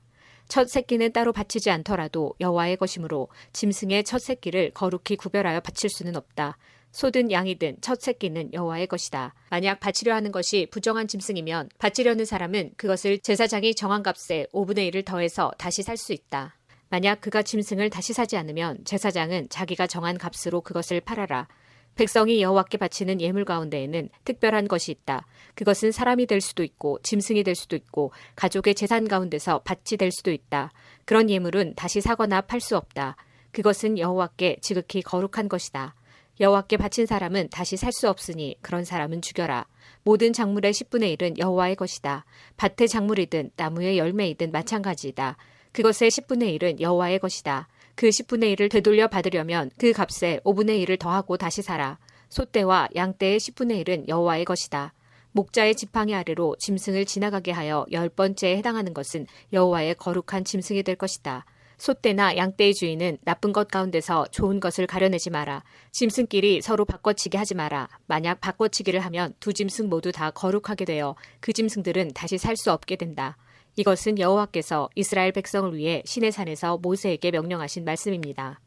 첫 0.52 0.68
새끼는 0.68 1.14
따로 1.14 1.32
바치지 1.32 1.72
않더라도 1.72 2.36
여호와의 2.42 2.76
것이므로 2.76 3.30
짐승의 3.54 4.04
첫 4.04 4.20
새끼를 4.20 4.72
거룩히 4.72 5.16
구별하여 5.16 5.62
바칠 5.62 5.90
수는 5.90 6.18
없다. 6.18 6.58
소든 6.92 7.32
양이든 7.32 7.78
첫 7.80 8.02
새끼는 8.02 8.52
여호와의 8.52 8.88
것이다. 8.88 9.34
만약 9.50 9.80
바치려 9.80 10.14
하는 10.14 10.34
것이 10.34 10.68
부정한 10.70 11.08
짐승이면 11.08 11.70
바치려는 11.78 12.26
사람은 12.26 12.72
그것을 12.76 13.20
제사장이 13.20 13.76
정한 13.76 14.04
값에 14.04 14.48
5분의 14.52 14.92
1을 14.92 15.06
더해서 15.06 15.54
다시 15.58 15.84
살 15.84 15.96
수 15.96 16.12
있다. 16.12 16.58
만약 16.90 17.22
그가 17.22 17.44
짐승을 17.44 17.90
다시 17.90 18.12
사지 18.12 18.36
않으면 18.36 18.84
제사장은 18.84 19.48
자기가 19.50 19.88
정한 19.88 20.18
값으로 20.18 20.60
그것을 20.60 21.00
팔아라. 21.00 21.48
백성이 21.96 22.42
여호와께 22.42 22.78
바치는 22.78 23.22
예물 23.22 23.46
가운데에는 23.46 24.10
특별한 24.24 24.68
것이 24.68 24.92
있다. 24.92 25.26
그것은 25.56 25.92
사람이 25.92 26.26
될 26.26 26.42
수도 26.42 26.64
있고 26.64 27.00
짐승이 27.04 27.44
될 27.44 27.56
수도 27.56 27.76
있고 27.76 28.12
가족의 28.36 28.76
재산 28.76 29.08
가운데서 29.08 29.62
밭이 29.64 29.98
될 29.98 30.12
수도 30.12 30.32
있다. 30.32 30.72
그런 31.06 31.30
예물은 31.30 31.74
다시 31.76 32.02
사거나 32.02 32.42
팔 32.42 32.62
수 32.62 32.78
없다. 32.78 33.16
그것은 33.52 33.98
여호와께 33.98 34.58
지극히 34.62 35.02
거룩한 35.02 35.50
것이다. 35.50 35.96
여호와께 36.40 36.78
바친 36.78 37.06
사람은 37.06 37.50
다시 37.52 37.78
살 37.78 37.92
수 37.92 38.10
없으니 38.10 38.56
그런 38.62 38.84
사람은 38.84 39.22
죽여라. 39.22 39.68
모든 40.04 40.34
작물의 40.34 40.74
10분의 40.74 41.16
1은 41.18 41.38
여호와의 41.38 41.76
것이다. 41.76 42.26
밭의 42.58 42.88
작물이든 42.88 43.52
나무의 43.56 43.98
열매이든 43.98 44.52
마찬가지이다. 44.52 45.38
그것의 45.72 46.10
10분의 46.10 46.58
1은 46.58 46.80
여호와의 46.80 47.20
것이다. 47.20 47.68
그 48.02 48.10
10분의 48.10 48.56
1을 48.56 48.72
되돌려 48.72 49.08
받으려면 49.08 49.70
그 49.78 49.94
값에 49.94 50.40
5분의 50.44 50.84
1을 50.84 50.98
더하고 50.98 51.38
다시 51.38 51.62
사라. 51.62 52.00
소떼와 52.30 52.90
양떼의 52.96 53.38
10분의 53.38 53.86
1은 53.86 54.08
여호와의 54.08 54.44
것이다. 54.44 54.96
목자의 55.34 55.76
지팡이 55.76 56.16
아래로 56.16 56.56
짐승을 56.58 57.06
지나가게 57.06 57.52
하여 57.52 57.86
열 57.92 58.10
번째에 58.10 58.58
해당하는 58.58 58.96
것은 58.96 59.28
여호와의 59.54 59.94
거룩한 60.00 60.46
짐승이 60.46 60.82
될 60.82 60.96
것이다. 60.96 61.46
소떼나 61.78 62.38
양떼의 62.38 62.74
주인은 62.74 63.20
나쁜 63.24 63.54
것 63.54 63.68
가운데서 63.68 64.26
좋은 64.32 64.60
것을 64.60 64.88
가려내지 64.88 65.30
마라. 65.30 65.64
짐승끼리 65.92 66.64
서로 66.64 66.86
바꿔치기 66.86 67.38
하지 67.38 67.54
마라. 67.54 67.88
만약 68.08 68.42
바꿔치기를 68.42 69.00
하면 69.00 69.36
두 69.40 69.54
짐승 69.54 69.90
모두 69.90 70.12
다 70.12 70.32
거룩하게 70.32 70.86
되어 70.86 71.16
그 71.40 71.54
짐승들은 71.54 72.14
다시 72.16 72.40
살 72.40 72.58
수 72.58 72.72
없게 72.72 72.96
된다. 72.96 73.38
이것은 73.76 74.20
여호와께서 74.20 74.90
이스라엘 74.96 75.32
백성을 75.32 75.76
위해 75.76 76.02
시내산에서 76.06 76.78
모세에게 76.78 77.32
명령하신 77.32 77.86
말씀입니다. 77.86 78.60